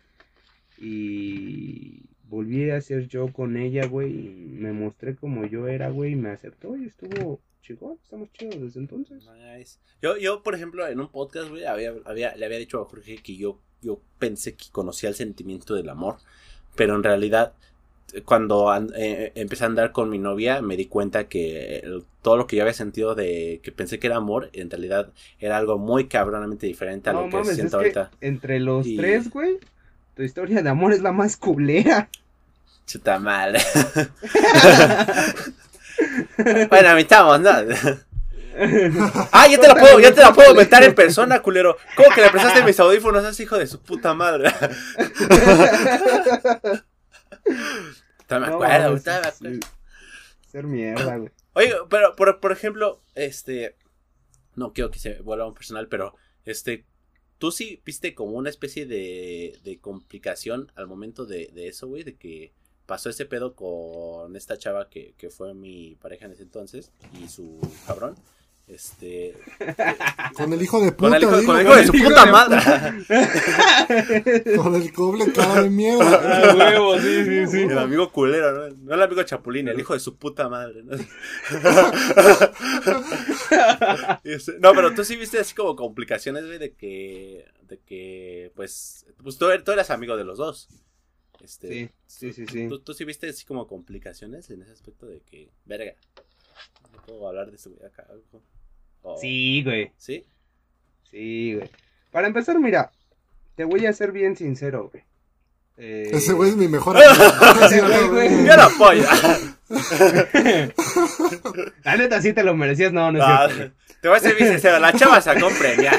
y 0.76 2.03
volví 2.24 2.68
a 2.68 2.80
ser 2.80 3.07
yo 3.07 3.32
con 3.32 3.57
ella, 3.57 3.86
güey, 3.86 4.11
y 4.11 4.28
me 4.59 4.72
mostré 4.72 5.14
como 5.14 5.47
yo 5.47 5.68
era, 5.68 5.89
güey, 5.89 6.14
y 6.14 6.16
me 6.16 6.30
aceptó 6.30 6.76
y 6.76 6.86
estuvo 6.86 7.41
chingón, 7.62 8.01
estamos 8.03 8.28
chidos 8.32 8.61
desde 8.61 8.80
entonces. 8.80 9.24
Nice. 9.24 9.78
Yo, 10.03 10.16
yo, 10.16 10.43
por 10.43 10.57
ejemplo, 10.57 10.89
en 10.89 10.99
un 10.99 11.09
podcast, 11.09 11.49
güey, 11.49 11.64
había, 11.64 11.95
había, 12.07 12.34
le 12.34 12.45
había 12.45 12.59
dicho 12.59 12.82
a 12.82 12.86
Jorge 12.86 13.18
que 13.18 13.36
yo, 13.36 13.61
yo 13.80 14.01
pensé 14.18 14.57
que 14.57 14.64
conocía 14.72 15.11
el 15.11 15.14
sentimiento 15.14 15.76
del 15.76 15.91
amor, 15.91 16.16
pero 16.74 16.97
en 16.97 17.05
realidad, 17.05 17.55
cuando 18.25 18.71
an- 18.71 18.93
eh, 18.97 19.33
empecé 19.35 19.65
a 19.65 19.67
andar 19.67 19.93
con 19.93 20.09
mi 20.11 20.19
novia, 20.19 20.63
me 20.63 20.77
di 20.77 20.87
cuenta 20.87 21.25
que 21.29 21.79
el- 21.81 22.05
todo 22.23 22.37
lo 22.37 22.47
que 22.47 22.57
yo 22.57 22.63
había 22.63 22.75
sentido 22.75 23.15
de 23.15 23.61
que 23.63 23.73
pensé 23.73 23.99
que 23.99 24.07
era 24.07 24.17
amor, 24.17 24.51
en 24.53 24.71
realidad 24.71 25.09
era 25.41 25.57
algo 25.57 25.79
muy 25.79 26.07
cabronamente 26.09 26.67
diferente 26.67 27.11
a 27.11 27.13
No 27.13 27.29
lo 27.29 27.31
que 27.31 27.41
es 27.51 27.55
siento 27.55 27.79
que 27.79 27.85
ahorita. 27.85 28.11
entre 28.21 28.61
los 28.61 28.87
Y- 28.87 28.97
tres, 28.97 29.31
güey, 29.31 29.59
tu 30.17 30.23
historia 30.23 30.63
de 30.63 30.69
amor 30.71 30.93
es 30.93 31.01
la 31.03 31.13
más 31.13 31.37
culera. 31.37 32.09
Chuta 32.87 33.19
mal. 33.19 33.59
bueno, 36.71 36.95
mitamos, 36.95 37.41
¿no? 37.41 37.51
Ah, 39.31 39.47
ya 39.47 39.61
te 39.61 39.69
la 39.69 39.75
puedo, 39.77 40.01
ya 40.01 40.13
te 40.13 40.21
la 40.21 40.33
puedo 40.33 40.53
meter 40.55 40.83
en 40.83 40.95
persona, 40.95 41.41
culero. 41.41 41.77
¿Cómo 41.97 42.09
que 42.15 42.23
le 42.23 42.31
prestaste 42.31 42.65
mis 42.65 42.81
audífonos 42.81 43.25
a 43.25 43.29
ese 43.29 43.45
hijo 43.45 43.57
de 43.59 43.67
su 43.69 43.79
puta 43.81 44.15
madre? 44.15 44.51
Todavía 48.29 48.49
me 48.49 48.49
No, 48.49 48.55
acuerdo, 48.55 48.91
güey, 48.91 49.03
mames, 49.03 49.05
todavía 49.05 49.24
me 49.24 49.29
sí, 49.31 49.47
acuerdo. 49.49 49.68
Ser 50.47 50.66
mierda, 50.66 51.16
güey. 51.16 51.33
Oye, 51.55 51.74
pero 51.91 52.16
por, 52.16 52.41
por 52.41 52.53
ejemplo, 52.53 53.03
este. 53.14 53.76
No 54.57 54.72
quiero 54.72 54.91
que 54.91 54.99
se 55.01 55.20
vuelva 55.22 55.47
un 55.49 55.55
personal, 55.55 55.89
pero 55.89 56.14
este. 56.45 56.87
¿Tú 57.39 57.53
sí 57.53 57.83
viste 57.85 58.14
como 58.14 58.33
una 58.39 58.51
especie 58.51 58.87
de, 58.87 59.61
de 59.64 59.81
complicación 59.81 60.72
al 60.76 60.89
momento 60.89 61.26
de, 61.26 61.49
de 61.55 61.68
eso, 61.68 61.89
güey? 61.89 62.05
De 62.05 62.16
que 62.16 62.55
pasó 62.87 63.11
ese 63.11 63.26
pedo 63.26 63.55
con 63.57 64.37
esta 64.37 64.59
chava 64.59 64.89
que, 64.91 65.14
que 65.18 65.31
fue 65.31 65.55
mi 65.55 65.97
pareja 65.97 66.26
en 66.26 66.33
ese 66.33 66.45
entonces 66.45 66.93
y 67.12 67.29
su 67.29 67.61
cabrón. 67.87 68.16
Este. 68.69 69.35
Con 70.37 70.53
el 70.53 70.61
hijo 70.61 70.79
de 70.81 70.95
Con 70.95 71.12
puta, 71.12 71.16
el 71.16 71.23
hijo, 71.23 71.37
digo, 71.39 71.53
con 71.53 71.61
el 71.61 71.66
hijo 71.66 71.77
de 71.77 71.87
su 71.87 71.97
hijo 71.97 72.09
puta 72.11 72.27
de 72.27 72.33
madre. 72.33 72.61
con 74.57 74.75
el 74.75 74.93
coble 74.93 75.33
cara 75.33 75.62
de 75.62 75.71
mierda. 75.71 76.09
Ah, 76.29 76.55
huevo, 76.55 76.99
sí, 76.99 77.25
sí, 77.25 77.47
sí. 77.47 77.62
El 77.62 77.79
amigo 77.79 78.12
culero, 78.12 78.69
¿no? 78.69 78.77
No 78.77 78.95
el 78.95 79.03
amigo 79.03 79.23
chapulín, 79.23 79.69
el 79.69 79.81
hijo 79.81 79.95
de 79.95 80.01
su 80.01 80.16
puta 80.16 80.49
madre, 80.49 80.83
¿no? 80.83 80.97
No, 84.61 84.75
pero 84.75 84.95
tú 84.95 85.05
sí 85.05 85.16
viste 85.16 85.39
así 85.39 85.55
como 85.55 85.75
complicaciones, 85.75 86.45
güey, 86.45 86.59
de 86.59 86.75
que, 86.75 87.47
de 87.62 87.79
que, 87.79 88.53
pues, 88.55 89.07
pues 89.23 89.39
tú, 89.39 89.47
tú 89.64 89.73
eras 89.73 89.91
amigo 89.91 90.16
de 90.16 90.25
los 90.25 90.39
dos. 90.39 90.69
Este, 91.43 91.93
Sí, 92.07 92.33
sí, 92.33 92.33
sí, 92.33 92.47
sí. 92.47 92.69
¿tú, 92.69 92.81
tú 92.81 92.95
sí 92.95 93.05
viste 93.05 93.29
así 93.29 93.47
como 93.47 93.66
complicaciones 93.66 94.51
en 94.51 94.62
ese 94.62 94.73
aspecto 94.73 95.07
de 95.07 95.21
que, 95.21 95.51
verga, 95.64 95.95
no 96.93 97.03
puedo 97.07 97.29
hablar 97.29 97.51
de 97.51 97.59
güey, 97.71 97.87
acá. 97.87 98.07
algo? 98.11 98.43
O- 99.03 99.19
Sí, 99.19 99.63
güey. 99.65 99.93
¿Sí? 99.97 100.25
Sí, 101.11 101.55
güey. 101.55 101.71
Para 102.11 102.27
empezar, 102.27 102.59
mira, 102.59 102.91
te 103.57 103.65
voy 103.65 103.87
a 103.87 103.93
ser 103.93 104.13
bien 104.13 104.37
sincero, 104.37 104.91
güey. 104.93 105.05
Eh, 105.81 106.11
Ese 106.13 106.33
güey 106.33 106.51
es 106.51 106.57
mi 106.57 106.67
mejor 106.69 106.97
amigo. 107.03 108.47
Yo 108.47 108.57
lo 108.57 108.63
apoyo. 108.63 109.05
La 111.85 111.97
neta 111.97 112.21
sí 112.21 112.33
te 112.33 112.43
lo 112.43 112.55
merecías, 112.55 112.93
no, 112.93 113.11
no 113.13 113.19
es 113.19 113.25
Ah, 113.27 113.49
cierto. 113.53 113.75
te 114.01 114.09
voy 114.09 114.17
a 114.17 114.21
ser 114.21 114.37
bien 114.37 114.51
sincero, 114.53 114.79
la 114.79 114.93
chava 114.93 115.21
sacó. 115.21 115.49
Verga. 115.61 115.93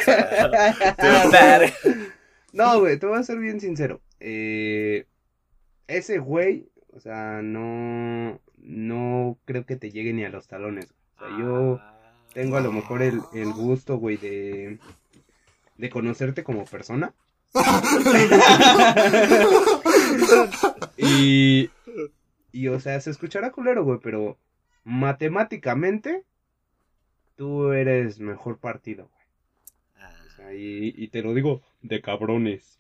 No, 2.52 2.80
güey, 2.80 2.98
te 2.98 3.06
voy 3.06 3.20
a 3.20 3.24
ser 3.24 3.38
bien 3.40 3.60
sincero. 3.60 4.02
Eh, 4.20 5.06
ese 5.88 6.18
güey, 6.18 6.70
o 6.94 7.00
sea, 7.00 7.42
no, 7.42 8.40
no 8.58 9.38
creo 9.46 9.66
que 9.66 9.76
te 9.76 9.92
llegue 9.92 10.14
ni 10.14 10.24
a 10.26 10.30
los 10.30 10.48
talones. 10.48 10.94
O 11.18 11.20
sea, 11.28 11.38
yo 11.38 11.80
tengo 12.34 12.58
a 12.58 12.62
lo 12.62 12.72
mejor 12.72 13.02
el, 13.02 13.22
el 13.34 13.52
gusto, 13.54 13.98
güey, 13.98 14.18
de, 14.18 14.80
de 15.78 15.90
conocerte 15.90 16.44
como 16.44 16.66
persona. 16.66 17.14
y, 20.98 21.70
y, 22.52 22.68
o 22.68 22.80
sea, 22.80 23.00
se 23.02 23.12
escuchará 23.12 23.52
culero, 23.52 23.84
güey, 23.84 24.00
pero 24.02 24.38
matemáticamente 24.84 26.24
tú 27.36 27.72
eres 27.72 28.20
mejor 28.20 28.58
partido, 28.60 29.10
güey. 29.12 29.20
O 30.28 30.36
sea, 30.36 30.54
y, 30.54 30.94
y 30.96 31.08
te 31.08 31.22
lo 31.22 31.34
digo 31.34 31.62
de 31.82 32.02
cabrones. 32.02 32.78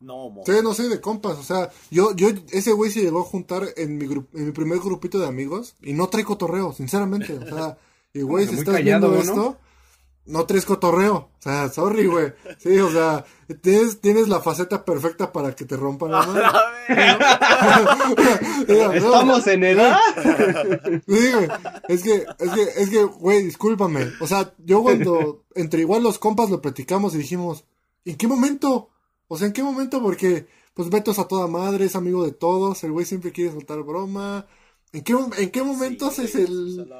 No, 0.00 0.30
mo. 0.30 0.44
Sí, 0.46 0.52
no 0.62 0.74
soy 0.74 0.88
de 0.88 1.00
compas, 1.00 1.38
o 1.38 1.42
sea, 1.42 1.70
yo, 1.90 2.14
yo, 2.14 2.28
ese 2.52 2.70
güey 2.72 2.90
se 2.90 3.02
llegó 3.02 3.20
a 3.20 3.24
juntar 3.24 3.64
en 3.76 3.98
mi, 3.98 4.04
en 4.04 4.46
mi 4.46 4.52
primer 4.52 4.78
grupito 4.78 5.18
de 5.18 5.26
amigos 5.26 5.74
y 5.82 5.92
no 5.92 6.06
trae 6.06 6.24
cotorreo, 6.24 6.72
sinceramente, 6.72 7.32
o 7.32 7.44
sea, 7.44 7.78
y 8.12 8.22
güey, 8.22 8.46
si 8.46 8.56
estás 8.56 8.76
callado, 8.76 9.10
viendo 9.10 9.34
¿no? 9.34 9.42
esto, 9.42 9.58
no 10.26 10.44
traes 10.44 10.66
cotorreo, 10.66 11.14
o 11.14 11.30
sea, 11.38 11.68
sorry, 11.70 12.06
güey, 12.06 12.32
sí, 12.58 12.78
o 12.78 12.90
sea, 12.90 13.24
tienes, 13.62 14.00
tienes 14.00 14.28
la 14.28 14.40
faceta 14.40 14.84
perfecta 14.84 15.32
para 15.32 15.54
que 15.54 15.64
te 15.64 15.76
rompan 15.76 16.10
la 16.10 16.20
A 16.20 16.26
madre. 16.26 16.42
la 16.42 16.62
verga. 16.88 18.40
Mira, 18.68 18.86
no, 18.88 18.92
Estamos 18.92 19.46
en 19.46 19.64
edad. 19.64 19.96
Sí, 21.06 21.32
güey. 21.32 21.48
Es 21.88 22.02
que, 22.02 22.26
es 22.38 22.50
que, 22.50 22.62
es 22.76 22.90
que, 22.90 23.04
güey, 23.04 23.42
discúlpame. 23.42 24.06
O 24.20 24.26
sea, 24.26 24.52
yo 24.58 24.82
cuando 24.82 25.44
entre 25.54 25.80
igual 25.80 26.02
los 26.02 26.18
compas 26.18 26.50
lo 26.50 26.60
platicamos 26.60 27.14
y 27.14 27.18
dijimos, 27.18 27.64
¿en 28.04 28.16
qué 28.16 28.26
momento? 28.26 28.90
O 29.28 29.38
sea, 29.38 29.46
¿en 29.46 29.52
qué 29.52 29.62
momento? 29.62 30.02
Porque, 30.02 30.46
pues 30.74 30.90
Beto 30.90 31.10
es 31.10 31.18
a 31.18 31.28
toda 31.28 31.46
madre, 31.46 31.86
es 31.86 31.96
amigo 31.96 32.24
de 32.24 32.32
todos, 32.32 32.84
el 32.84 32.92
güey 32.92 33.06
siempre 33.06 33.32
quiere 33.32 33.52
soltar 33.52 33.82
broma. 33.82 34.46
¿En 34.92 35.02
qué, 35.02 35.14
en 35.38 35.50
qué 35.50 35.62
momentos 35.62 36.14
Sí, 36.14 36.22
es 36.24 36.34
güey, 36.34 36.44
el, 36.46 36.92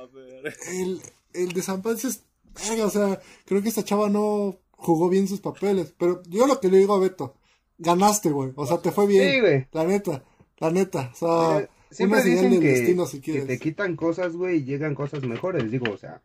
el, 0.72 1.00
el 1.34 1.52
desamparo? 1.52 1.96
Es, 1.96 2.22
verga, 2.68 2.86
o 2.86 2.90
sea, 2.90 3.20
creo 3.46 3.62
que 3.62 3.68
esta 3.68 3.84
chava 3.84 4.08
no 4.08 4.58
jugó 4.72 5.08
bien 5.08 5.28
sus 5.28 5.40
papeles. 5.40 5.94
Pero 5.98 6.22
yo 6.28 6.46
lo 6.46 6.60
que 6.60 6.68
le 6.68 6.78
digo 6.78 6.94
a 6.94 7.00
Beto, 7.00 7.34
ganaste, 7.78 8.30
güey. 8.30 8.52
O 8.56 8.66
sea, 8.66 8.78
te 8.78 8.90
fue 8.92 9.06
bien. 9.06 9.30
Sí, 9.30 9.40
güey. 9.40 9.66
La 9.72 9.84
neta, 9.84 10.24
la 10.58 10.70
neta. 10.70 11.10
O 11.14 11.16
sea, 11.16 11.56
Mira, 11.58 11.70
Siempre 11.90 12.18
una 12.18 12.22
señal 12.22 12.36
dicen 12.36 12.50
del 12.50 12.60
que, 12.60 12.78
destino 12.78 13.06
si 13.06 13.20
que 13.20 13.40
te 13.42 13.58
quitan 13.58 13.96
cosas, 13.96 14.34
güey, 14.34 14.58
y 14.58 14.64
llegan 14.64 14.94
cosas 14.94 15.22
mejores. 15.24 15.70
Digo, 15.70 15.90
o 15.90 15.96
sea, 15.96 16.20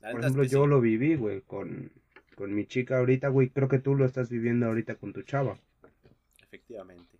La 0.00 0.12
por 0.12 0.20
ejemplo, 0.20 0.44
yo 0.44 0.62
sí. 0.62 0.68
lo 0.68 0.80
viví, 0.80 1.16
güey, 1.16 1.40
con, 1.42 1.90
con 2.36 2.54
mi 2.54 2.66
chica 2.66 2.98
ahorita, 2.98 3.28
güey. 3.28 3.48
Creo 3.50 3.68
que 3.68 3.80
tú 3.80 3.94
lo 3.96 4.04
estás 4.04 4.28
viviendo 4.30 4.66
ahorita 4.66 4.94
con 4.96 5.12
tu 5.12 5.22
chava. 5.22 5.58
Efectivamente. 6.42 7.11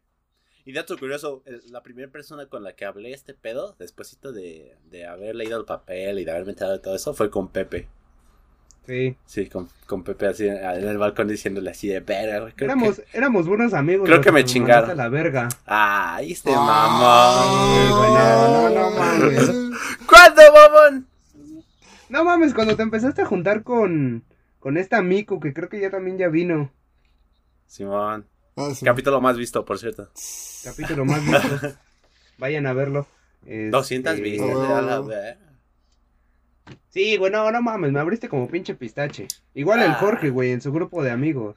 Y 0.64 0.72
dato 0.72 0.96
curioso, 0.96 1.42
el- 1.46 1.62
la 1.72 1.82
primera 1.82 2.10
persona 2.10 2.46
con 2.46 2.62
la 2.62 2.74
que 2.74 2.84
hablé 2.84 3.12
este 3.12 3.34
pedo, 3.34 3.74
despuésito 3.78 4.32
de, 4.32 4.76
de 4.90 5.06
haber 5.06 5.34
leído 5.34 5.58
el 5.58 5.64
papel 5.64 6.18
y 6.20 6.24
de 6.24 6.30
haberme 6.30 6.50
enterado 6.52 6.74
de 6.76 6.78
todo 6.82 6.94
eso, 6.94 7.14
fue 7.14 7.30
con 7.30 7.48
Pepe. 7.48 7.88
Sí. 8.86 9.16
Sí, 9.26 9.46
con, 9.48 9.68
con 9.86 10.02
Pepe 10.02 10.26
así 10.26 10.46
en 10.48 10.56
el 10.56 10.98
balcón 10.98 11.28
diciéndole 11.28 11.70
así 11.70 11.88
de 11.88 12.00
verga, 12.00 12.52
Éramos, 12.58 12.98
que- 12.98 13.04
éramos 13.16 13.46
buenos 13.48 13.74
amigos. 13.74 14.08
Creo 14.08 14.20
que 14.20 14.32
me 14.32 14.44
chingaron. 14.44 14.90
a 14.90 14.94
la 14.94 15.08
verga. 15.08 15.48
Ay, 15.66 16.32
este 16.32 16.50
Ah, 16.54 17.88
mamón. 17.88 18.14
no, 18.14 18.70
no, 18.70 18.80
no 18.80 18.90
mames. 18.98 19.50
¿Cuándo, 20.06 20.42
mamón? 20.52 21.06
No 22.08 22.24
mames, 22.24 22.54
cuando 22.54 22.76
te 22.76 22.82
empezaste 22.82 23.22
a 23.22 23.26
juntar 23.26 23.62
con, 23.62 24.24
con 24.60 24.76
esta 24.76 25.00
Miku, 25.02 25.40
que 25.40 25.52
creo 25.54 25.68
que 25.68 25.80
ya 25.80 25.90
también 25.90 26.18
ya 26.18 26.28
vino. 26.28 26.70
Simón. 27.66 28.26
Ah, 28.56 28.70
sí. 28.74 28.84
Capítulo 28.84 29.20
más 29.20 29.36
visto, 29.38 29.64
por 29.64 29.78
cierto. 29.78 30.08
Capítulo 30.64 31.04
más 31.04 31.24
visto. 31.24 31.76
Vayan 32.38 32.66
a 32.66 32.72
verlo. 32.72 33.06
Este, 33.42 33.70
200 33.70 34.20
vistas. 34.20 35.06
Verga. 35.06 35.38
Sí, 36.90 37.16
güey, 37.16 37.32
no, 37.32 37.50
no 37.50 37.62
mames, 37.62 37.90
me 37.92 38.00
abriste 38.00 38.28
como 38.28 38.48
pinche 38.48 38.74
pistache. 38.74 39.26
Igual 39.54 39.82
el 39.82 39.92
Ah. 39.92 39.96
Jorge, 40.00 40.30
güey, 40.30 40.52
en 40.52 40.60
su 40.60 40.72
grupo 40.72 41.02
de 41.02 41.10
amigos. 41.10 41.56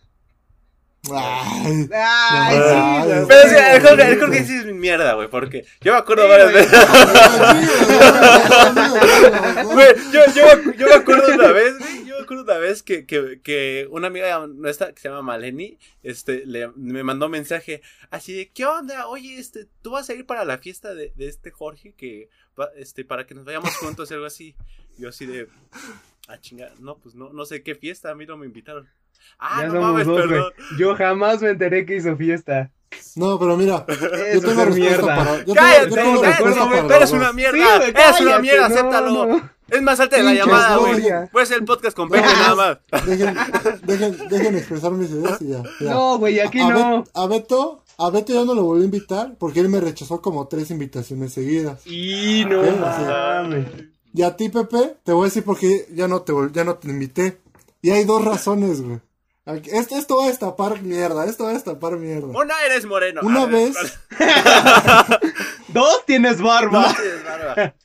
Ay, 1.14 1.84
sí, 1.84 1.89
ay, 1.93 2.58
güey. 3.06 3.26
Pero 3.28 3.50
sí, 3.50 3.56
el 3.56 3.82
Jorge, 3.82 4.02
el 4.02 4.08
bonito. 4.08 4.26
Jorge 4.26 4.43
sí 4.46 4.58
es 4.58 4.66
mi 4.66 4.74
mierda, 4.74 5.14
güey, 5.14 5.30
porque 5.30 5.64
yo 5.82 5.93
me 5.93 6.00
acuerdo 6.00 6.24
Sí, 6.24 6.30
varias 6.30 6.52
güey. 6.52 6.64
veces. 6.66 6.80
Güey, 9.66 9.88
yo, 10.12 10.20
yo, 10.34 10.72
yo 10.78 10.88
me 10.88 10.93
acuerdo 10.93 11.34
una 11.34 11.52
vez, 11.52 11.78
güey, 11.78 12.05
acuerdo 12.26 12.44
una 12.44 12.58
vez 12.58 12.84
que, 12.84 13.06
que, 13.06 13.40
que 13.42 13.88
una 13.90 14.08
amiga 14.08 14.46
nuestra 14.48 14.92
que 14.94 15.00
se 15.00 15.10
llama 15.10 15.22
Maleni, 15.22 15.78
este, 16.04 16.46
le, 16.46 16.70
me 16.76 17.04
mandó 17.04 17.30
mensaje 17.30 17.82
así 18.12 18.34
de, 18.34 18.50
¿qué 18.50 18.66
onda? 18.66 19.08
Oye, 19.08 19.40
este, 19.40 19.68
¿tú 19.82 19.92
vas 19.92 20.10
a 20.10 20.14
ir 20.14 20.26
para 20.26 20.46
la 20.46 20.58
fiesta 20.58 20.94
de, 20.94 21.14
de 21.16 21.28
este 21.28 21.52
Jorge 21.52 21.94
que, 21.94 22.30
este, 22.76 23.06
para 23.06 23.26
que 23.26 23.34
nos 23.36 23.46
vayamos 23.46 23.76
juntos, 23.78 24.12
algo 24.12 24.26
así? 24.26 24.56
Yo 24.98 25.10
así 25.10 25.26
de, 25.26 25.48
ah, 26.28 26.40
chinga, 26.40 26.72
no, 26.80 26.98
pues 26.98 27.16
no, 27.16 27.32
no 27.32 27.46
sé 27.46 27.64
qué 27.64 27.76
fiesta, 27.76 28.12
a 28.12 28.16
mí 28.16 28.26
no 28.26 28.38
me 28.38 28.46
invitaron. 28.46 28.88
Ah, 29.40 29.62
ya 29.62 29.68
no 29.68 29.74
somos 29.74 29.92
mames, 29.92 30.08
dos, 30.08 30.22
perdón. 30.22 30.54
Yo 30.78 30.96
jamás 30.96 31.42
me 31.42 31.50
enteré 31.50 31.86
que 31.86 31.96
hizo 31.96 32.16
fiesta. 32.16 32.72
No, 33.16 33.40
pero 33.40 33.58
mira, 33.58 33.86
yo 34.34 34.42
tengo 34.42 34.66
respuesta 34.66 34.74
mierda. 34.76 35.16
para. 35.16 35.38
Yo 35.40 35.46
tengo, 35.46 35.56
Cállate, 35.56 35.90
yo 35.90 35.96
tengo 35.96 36.14
no, 36.16 36.22
respuesta 36.22 36.64
recuerdo, 36.64 36.88
para 36.88 36.98
eres 36.98 37.12
una 37.12 37.34
mierda, 37.34 37.58
Sí, 37.58 37.84
eres 37.90 37.90
una 37.90 37.94
cállate, 37.94 38.42
mierda, 38.42 38.70
no, 38.70 38.76
acéptalo. 38.76 39.26
no. 39.26 39.52
Es 39.70 39.82
más, 39.82 39.97
salte 39.97 40.18
de 40.18 40.24
la 40.24 40.34
llamada, 40.34 40.78
güey. 40.78 41.03
Puede 41.32 41.45
ser 41.47 41.57
el 41.57 41.66
podcast 41.66 41.95
con 41.95 42.07
Pepe 42.09 42.22
nada 42.28 42.55
más. 42.55 42.78
Dejen, 43.05 43.36
dejen, 43.84 44.18
dejen 44.30 44.57
expresar 44.57 44.91
mis 44.91 45.09
ideas 45.09 45.41
y 45.41 45.47
ya. 45.49 45.63
ya. 45.80 45.91
No, 45.93 46.18
güey, 46.20 46.39
aquí 46.39 46.59
a, 46.59 46.70
no. 46.70 47.03
Bet- 47.03 47.09
a 47.16 47.26
Beto, 47.28 47.84
a 47.97 48.09
Beto 48.11 48.34
ya 48.34 48.45
no 48.45 48.53
lo 48.53 48.63
volví 48.63 48.84
a 48.84 48.86
invitar 48.86 49.34
porque 49.39 49.59
él 49.61 49.70
me 49.70 49.80
rechazó 49.82 50.22
como 50.22 50.47
tres 50.47 50.70
invitaciones 50.70 51.34
seguidas. 51.34 51.86
Y 51.88 52.45
no 52.45 52.61
mames. 52.61 53.66
Y 54.13 54.22
a 54.22 54.36
ti, 54.38 54.49
Pepe, 54.49 54.97
te 55.03 55.11
voy 55.11 55.24
a 55.24 55.26
decir 55.26 55.43
por 55.43 55.57
qué 55.57 55.88
ya 55.91 56.07
no 56.07 56.22
te, 56.22 56.32
ya 56.53 56.63
no 56.63 56.76
te 56.76 56.88
invité. 56.89 57.39
Y 57.82 57.89
hay 57.89 58.03
dos 58.05 58.24
razones, 58.24 58.82
güey. 58.82 58.99
Esto, 59.72 59.95
esto 59.97 60.18
va 60.18 60.26
a 60.26 60.28
destapar 60.30 60.82
mierda, 60.82 61.26
esto 61.26 61.43
va 61.43 61.51
a 61.51 61.53
destapar 61.53 61.97
mierda. 61.97 62.28
Una 62.28 62.53
eres 62.66 62.86
moreno. 62.86 63.22
Una 63.24 63.43
A 63.43 63.45
ver, 63.47 63.72
vez- 63.74 63.99
Dos 65.70 66.05
tienes 66.05 66.41
barba. 66.41 66.95
tienes 66.95 67.24
barba. 67.24 67.76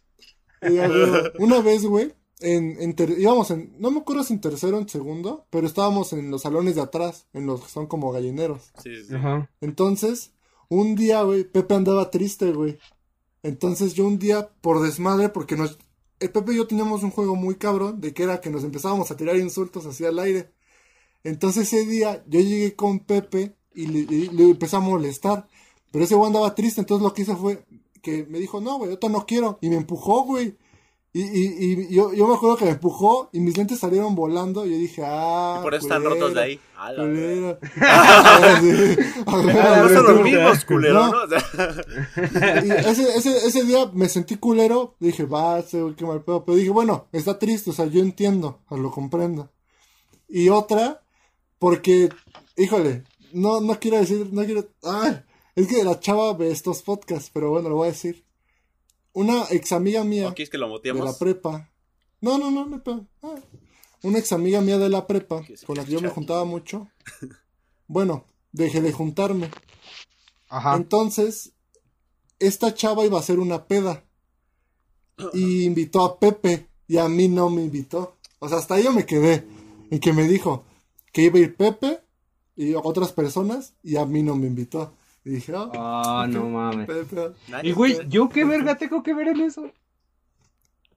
Y 0.62 0.74
ya, 0.74 0.88
güey, 0.88 1.10
Una 1.38 1.60
vez, 1.60 1.84
güey, 1.84 2.14
en, 2.40 2.80
en 2.80 2.94
ter- 2.94 3.18
íbamos 3.18 3.50
en, 3.50 3.74
no 3.78 3.90
me 3.90 4.00
acuerdo 4.00 4.24
si 4.24 4.34
en 4.34 4.40
tercero 4.40 4.76
o 4.76 4.80
en 4.80 4.88
segundo, 4.88 5.46
pero 5.50 5.66
estábamos 5.66 6.12
en 6.12 6.30
los 6.30 6.42
salones 6.42 6.74
de 6.74 6.82
atrás, 6.82 7.26
en 7.32 7.46
los 7.46 7.62
que 7.62 7.68
son 7.68 7.86
como 7.86 8.12
gallineros. 8.12 8.72
Sí, 8.82 9.04
sí. 9.06 9.14
Ajá. 9.14 9.50
Entonces, 9.60 10.32
un 10.68 10.94
día, 10.94 11.22
güey, 11.22 11.44
Pepe 11.44 11.74
andaba 11.74 12.10
triste, 12.10 12.52
güey. 12.52 12.78
Entonces 13.42 13.94
yo 13.94 14.06
un 14.06 14.18
día, 14.18 14.50
por 14.60 14.82
desmadre, 14.82 15.28
porque 15.30 15.56
nos... 15.56 15.78
El 16.18 16.30
Pepe 16.30 16.52
y 16.52 16.56
yo 16.56 16.66
teníamos 16.66 17.02
un 17.02 17.10
juego 17.10 17.34
muy 17.36 17.54
cabrón, 17.54 18.00
de 18.00 18.12
que 18.12 18.24
era 18.24 18.42
que 18.42 18.50
nos 18.50 18.62
empezábamos 18.64 19.10
a 19.10 19.16
tirar 19.16 19.36
insultos 19.36 19.86
hacia 19.86 20.10
el 20.10 20.18
aire. 20.18 20.52
Entonces 21.24 21.72
ese 21.72 21.86
día 21.86 22.22
yo 22.28 22.40
llegué 22.40 22.74
con 22.74 23.00
Pepe 23.00 23.56
y 23.74 23.86
le, 23.86 24.04
le 24.32 24.50
empecé 24.50 24.76
a 24.76 24.80
molestar. 24.80 25.48
Pero 25.90 26.04
ese 26.04 26.14
güey 26.14 26.26
andaba 26.26 26.54
triste, 26.54 26.80
entonces 26.80 27.02
lo 27.02 27.14
que 27.14 27.22
hizo 27.22 27.36
fue 27.36 27.64
que 28.02 28.26
me 28.28 28.38
dijo, 28.38 28.60
no, 28.60 28.78
güey, 28.78 28.96
yo 29.00 29.08
no 29.08 29.26
quiero. 29.26 29.58
Y 29.60 29.68
me 29.70 29.76
empujó, 29.76 30.24
güey. 30.24 30.56
Y, 31.12 31.22
y, 31.22 31.72
y 31.90 31.94
yo, 31.94 32.12
yo 32.12 32.28
me 32.28 32.34
acuerdo 32.34 32.56
que 32.56 32.66
me 32.66 32.70
empujó 32.70 33.30
y 33.32 33.40
mis 33.40 33.56
lentes 33.56 33.80
salieron 33.80 34.14
volando. 34.14 34.64
Y 34.64 34.70
yo 34.70 34.76
dije, 34.76 35.02
ah. 35.04 35.56
Y 35.58 35.62
por 35.62 35.74
eso 35.74 35.86
están 35.86 36.02
culero, 36.02 36.20
rotos 36.20 36.34
de 36.34 36.40
ahí. 36.40 36.60
Culero. 36.96 37.58
Ver, 37.58 37.58
Ah, 37.76 38.60
culero, 40.66 40.94
No. 40.94 41.10
¿no? 41.10 41.22
O 41.24 41.28
sea, 41.28 41.42
Y 42.64 42.70
ese, 42.70 43.16
ese, 43.16 43.36
ese 43.46 43.64
día 43.64 43.90
me 43.92 44.08
sentí 44.08 44.36
culero. 44.36 44.94
Dije, 45.00 45.24
va, 45.24 45.62
qué 45.62 46.06
mal 46.06 46.22
pedo. 46.22 46.44
Pero 46.44 46.56
dije, 46.56 46.70
bueno, 46.70 47.08
está 47.12 47.38
triste, 47.38 47.70
o 47.70 47.72
sea, 47.72 47.86
yo 47.86 48.00
entiendo, 48.00 48.60
o 48.66 48.68
sea, 48.68 48.78
lo 48.78 48.92
comprendo. 48.92 49.50
Y 50.28 50.48
otra, 50.48 51.02
porque, 51.58 52.08
híjole, 52.56 53.02
no, 53.32 53.60
no 53.60 53.80
quiero 53.80 53.98
decir, 53.98 54.28
no 54.30 54.44
quiero. 54.44 54.64
Ay, 54.84 55.22
es 55.56 55.66
que 55.66 55.84
la 55.84 55.98
chava 56.00 56.32
ve 56.34 56.50
estos 56.50 56.82
podcasts, 56.82 57.30
pero 57.32 57.50
bueno, 57.50 57.68
lo 57.68 57.76
voy 57.76 57.88
a 57.88 57.92
decir. 57.92 58.24
Una 59.12 59.44
ex 59.50 59.72
amiga 59.72 60.04
mía 60.04 60.28
¿O 60.28 60.34
quieres 60.34 60.50
que 60.50 60.58
lo 60.58 60.78
de 60.78 60.94
la 60.94 61.18
prepa. 61.18 61.70
No, 62.20 62.38
no, 62.38 62.50
no, 62.50 62.66
no. 62.66 63.08
Ah. 63.22 63.34
Una 64.02 64.18
ex 64.18 64.32
amiga 64.32 64.60
mía 64.60 64.78
de 64.78 64.88
la 64.88 65.06
prepa, 65.06 65.42
con 65.66 65.76
la 65.76 65.84
que 65.84 65.92
yo 65.92 66.00
me 66.00 66.08
juntaba 66.08 66.44
mucho. 66.44 66.88
Bueno, 67.92 68.24
dejé 68.52 68.80
de 68.80 68.92
juntarme. 68.92 69.50
Ajá. 70.48 70.76
Entonces, 70.76 71.54
esta 72.38 72.72
chava 72.72 73.04
iba 73.04 73.16
a 73.16 73.20
hacer 73.20 73.40
una 73.40 73.66
peda. 73.66 74.04
Y 75.32 75.64
invitó 75.64 76.04
a 76.04 76.20
Pepe. 76.20 76.68
Y 76.86 76.98
a 76.98 77.08
mí 77.08 77.26
no 77.26 77.50
me 77.50 77.62
invitó. 77.62 78.16
O 78.38 78.48
sea, 78.48 78.58
hasta 78.58 78.76
ahí 78.76 78.84
yo 78.84 78.92
me 78.92 79.06
quedé. 79.06 79.44
En 79.90 79.98
que 79.98 80.12
me 80.12 80.28
dijo 80.28 80.64
que 81.12 81.22
iba 81.22 81.38
a 81.38 81.42
ir 81.42 81.56
Pepe 81.56 81.98
y 82.54 82.74
otras 82.74 83.12
personas. 83.12 83.74
Y 83.82 83.96
a 83.96 84.06
mí 84.06 84.22
no 84.22 84.36
me 84.36 84.46
invitó. 84.46 84.94
Y 85.24 85.30
dije, 85.30 85.52
ah, 85.54 86.24
ok, 86.26 86.32
no 86.34 86.48
mames. 86.48 86.88
Y 87.62 87.72
güey, 87.72 87.98
¿yo 88.08 88.28
qué 88.28 88.44
verga 88.44 88.76
tengo 88.78 89.02
que 89.02 89.12
ver 89.14 89.28
en 89.28 89.40
eso? 89.42 89.70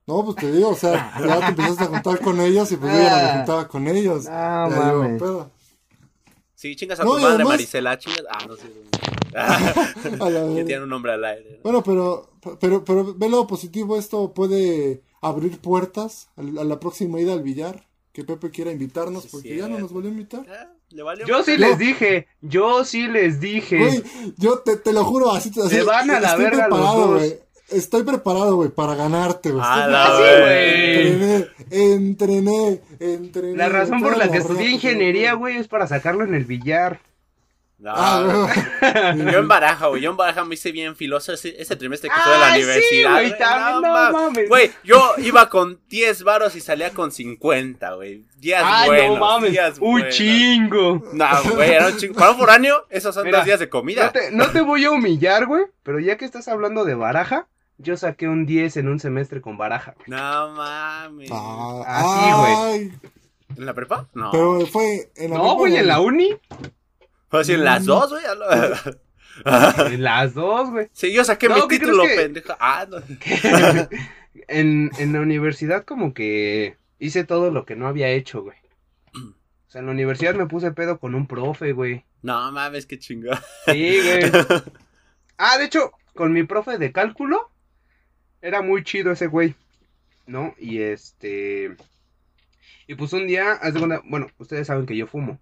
No, 0.06 0.24
pues 0.24 0.36
te 0.36 0.50
digo, 0.52 0.68
o 0.70 0.74
sea, 0.74 1.14
ya 1.26 1.40
te 1.40 1.46
empezaste 1.46 1.84
a 1.84 1.86
juntar 1.86 2.20
con 2.20 2.40
ellos 2.40 2.70
y 2.72 2.76
pues 2.76 2.92
yo 2.92 2.98
ya 2.98 3.10
no 3.10 3.16
me 3.16 3.22
Ah. 3.30 3.36
juntaba 3.36 3.68
con 3.68 3.88
ellos. 3.88 4.26
Ah, 4.28 4.66
digo, 4.70 5.02
mames. 5.02 5.22
Sí, 6.54 6.76
chingas 6.76 7.00
a 7.00 7.04
No, 7.04 7.10
tu 7.10 7.16
madre, 7.16 7.28
además- 7.34 7.48
Marisela, 7.54 7.98
chingas. 7.98 8.22
Ah, 8.30 8.44
no 8.46 8.56
sé. 8.56 8.70
Que 10.54 10.64
tiene 10.64 10.82
un 10.84 10.88
nombre 10.90 11.12
al 11.12 11.24
aire. 11.24 11.60
Bueno, 11.62 11.82
pero, 11.82 12.30
pero, 12.60 12.84
pero 12.84 13.14
ve 13.14 13.28
lo 13.28 13.46
positivo, 13.46 13.96
esto 13.98 14.32
puede 14.32 15.02
abrir 15.20 15.58
puertas 15.58 16.28
a 16.36 16.42
la 16.42 16.60
a 16.62 16.64
la 16.64 16.80
próxima 16.80 17.20
ida 17.20 17.32
al 17.32 17.42
billar, 17.42 17.86
que 18.12 18.24
Pepe 18.24 18.50
quiera 18.50 18.70
invitarnos, 18.72 19.24
Sí, 19.24 19.28
porque 19.32 19.48
cierto. 19.48 19.66
ya 19.68 19.72
no 19.74 19.80
nos 19.80 19.92
volvió 19.92 20.08
a 20.10 20.12
invitar. 20.12 20.73
¿Le 20.94 21.02
valió 21.02 21.26
Yo 21.26 21.42
sí 21.42 21.56
les 21.56 21.76
dije, 21.76 22.28
yo 22.40 22.84
sí 22.84 23.08
les 23.08 23.40
dije. 23.40 23.78
Güey, 23.78 24.02
yo 24.38 24.60
te, 24.60 24.76
te 24.76 24.92
lo 24.92 25.04
juro, 25.04 25.32
así, 25.32 25.50
así 25.50 25.68
Se 25.76 25.82
van 25.82 26.08
a 26.10 26.20
la 26.20 26.28
estoy 26.30 26.44
verga 26.44 26.68
los 26.68 26.78
preparado, 26.78 27.00
dos. 27.08 27.18
güey. 27.20 27.34
Estoy 27.70 28.02
preparado, 28.04 28.56
güey, 28.56 28.68
para 28.68 28.94
ganarte, 28.94 29.50
güey. 29.50 29.60
La 29.60 29.74
Ah, 29.74 30.16
sí, 30.16 30.22
preparado. 30.22 30.40
güey. 30.42 31.06
Entrené, 31.10 31.46
entrené, 31.70 32.80
entrené. 33.00 33.56
La 33.56 33.68
razón 33.68 34.00
por 34.02 34.16
la 34.16 34.30
que 34.30 34.38
estudié 34.38 34.70
ingeniería, 34.70 35.34
güey, 35.34 35.56
es 35.56 35.66
para 35.68 35.86
sacarlo 35.86 36.24
en 36.24 36.34
el 36.34 36.44
billar. 36.44 37.00
No, 37.78 37.92
Ah. 37.94 38.46
Yo 39.16 39.38
en 39.40 39.48
Baraja, 39.48 39.88
güey. 39.88 40.00
Yo 40.00 40.10
en 40.12 40.16
Baraja 40.16 40.44
me 40.44 40.54
hice 40.54 40.70
bien 40.72 40.94
filoso 40.96 41.32
ese, 41.32 41.60
ese 41.60 41.76
trimestre 41.76 42.08
que 42.08 42.16
fue 42.20 42.32
de 42.32 42.38
la 42.38 42.46
Ay, 42.52 42.60
sí, 42.62 42.64
universidad. 42.66 43.12
güey, 43.12 43.38
también, 43.38 43.74
no 43.82 43.92
ma- 43.92 44.10
mames. 44.10 44.48
Güey, 44.48 44.70
yo 44.84 45.14
iba 45.18 45.48
con 45.50 45.80
10 45.88 46.22
varos 46.22 46.54
y 46.56 46.60
salía 46.60 46.90
con 46.90 47.10
50, 47.12 47.94
güey. 47.94 48.24
Días 48.36 48.62
Ay, 48.64 48.88
buenos. 48.88 49.18
no 49.18 49.24
mames. 49.26 49.50
días 49.50 49.78
Un 49.80 49.90
buenos. 49.92 50.14
chingo. 50.14 51.02
No, 51.12 51.26
güey, 51.54 51.70
era 51.72 51.88
un 51.88 51.96
chingo. 51.96 52.14
Para 52.14 52.30
un 52.30 52.38
foráneo, 52.38 52.86
esos 52.90 53.14
son 53.14 53.24
Mira, 53.24 53.38
dos 53.38 53.46
días 53.46 53.58
de 53.60 53.68
comida. 53.68 54.04
No 54.06 54.12
te, 54.12 54.30
no 54.30 54.50
te 54.50 54.60
voy 54.60 54.84
a 54.84 54.90
humillar, 54.90 55.46
güey, 55.46 55.64
pero 55.82 55.98
ya 55.98 56.16
que 56.16 56.24
estás 56.24 56.48
hablando 56.48 56.84
de 56.84 56.94
baraja, 56.94 57.48
yo 57.78 57.96
saqué 57.96 58.28
un 58.28 58.46
10 58.46 58.76
en 58.78 58.88
un 58.88 59.00
semestre 59.00 59.40
con 59.40 59.58
baraja. 59.58 59.94
No 60.06 60.50
mames. 60.52 61.28
Ah, 61.32 61.82
Así, 61.86 62.32
güey. 62.32 62.92
¿En 63.58 63.66
la 63.66 63.74
prepa? 63.74 64.06
No. 64.14 64.30
Pero 64.30 64.64
fue 64.66 65.10
en 65.16 65.30
la 65.32 65.36
No, 65.36 65.42
prepa, 65.42 65.54
güey, 65.58 65.76
en 65.76 65.88
la 65.88 66.00
uni. 66.00 66.30
Fue 67.34 67.40
así 67.40 67.52
en 67.54 67.64
las 67.64 67.82
Mm. 67.82 67.86
dos, 67.86 68.10
güey. 68.10 68.24
a 68.24 68.34
la- 68.36 69.88
Las 69.98 70.34
dos, 70.34 70.70
güey. 70.70 70.88
Sí, 70.92 71.12
yo 71.12 71.24
saqué 71.24 71.48
No, 71.48 71.56
mi 71.56 71.60
¿qué 71.68 71.78
título, 71.80 72.04
que- 72.04 72.14
pendejo. 72.14 72.54
Ah, 72.60 72.86
no. 72.88 72.98
en, 74.48 74.90
en 74.98 75.12
la 75.12 75.20
universidad 75.20 75.84
como 75.84 76.14
que 76.14 76.76
hice 77.00 77.24
todo 77.24 77.50
lo 77.50 77.64
que 77.66 77.74
no 77.76 77.88
había 77.88 78.08
hecho, 78.10 78.42
güey. 78.42 78.56
O 79.14 79.70
sea, 79.74 79.80
en 79.80 79.86
la 79.86 79.92
universidad 79.92 80.34
me 80.36 80.46
puse 80.46 80.70
pedo 80.70 81.00
con 81.00 81.16
un 81.16 81.26
profe, 81.26 81.72
güey. 81.72 82.04
No 82.22 82.52
mames, 82.52 82.86
qué 82.86 82.98
chingón. 82.98 83.36
Sí, 83.66 83.98
güey. 84.02 84.30
Ah, 85.36 85.58
de 85.58 85.64
hecho, 85.64 85.90
con 86.14 86.32
mi 86.32 86.44
profe 86.44 86.78
de 86.78 86.92
cálculo, 86.92 87.50
era 88.40 88.62
muy 88.62 88.84
chido 88.84 89.10
ese 89.10 89.26
güey, 89.26 89.56
¿no? 90.28 90.54
Y 90.60 90.80
este... 90.80 91.74
Y 92.86 92.94
pues 92.94 93.12
un 93.12 93.26
día, 93.26 93.58
bueno, 94.04 94.28
ustedes 94.38 94.68
saben 94.68 94.86
que 94.86 94.96
yo 94.96 95.08
fumo, 95.08 95.40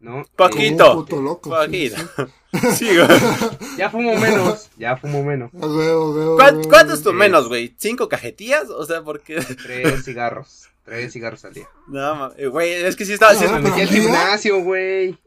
¿no? 0.00 0.24
Poquito. 0.36 0.84
Como 0.86 0.98
un 1.00 1.04
puto 1.06 1.22
loco. 1.22 1.50
sí, 1.50 1.66
Poquito. 1.66 1.96
sí. 1.96 2.22
Sí, 2.76 2.86
güey. 2.86 3.06
Eh, 3.10 3.18
ya 3.76 3.90
fumo 3.90 4.14
menos, 4.16 4.70
ya 4.78 4.96
fumo 4.96 5.22
menos. 5.22 5.50
¿Cuán- 5.52 5.76
huevo, 5.76 6.36
¿Cuánto 6.70 6.94
es 6.94 7.02
tu 7.02 7.12
menos, 7.12 7.48
güey? 7.48 7.74
¿Cinco 7.76 8.08
cajetillas? 8.08 8.70
O 8.70 8.84
sea, 8.86 9.02
porque. 9.02 9.36
Tres 9.62 10.04
cigarros, 10.04 10.68
tres 10.84 11.12
cigarros 11.12 11.44
al 11.44 11.52
día. 11.52 11.68
No 11.88 12.14
mames, 12.14 12.48
güey, 12.48 12.72
es 12.72 12.96
que 12.96 13.04
sí 13.04 13.12
estaba 13.12 13.32
Ah, 13.32 13.34
haciendo. 13.34 13.58
Me 13.58 13.68
metí 13.68 13.82
al 13.82 13.88
gimnasio, 13.88 14.62
güey. 14.62 15.18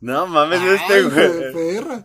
No 0.00 0.26
mames, 0.26 0.60
Ay, 0.60 0.68
este, 0.74 1.02
güey. 1.04 1.52
perra. 1.52 2.04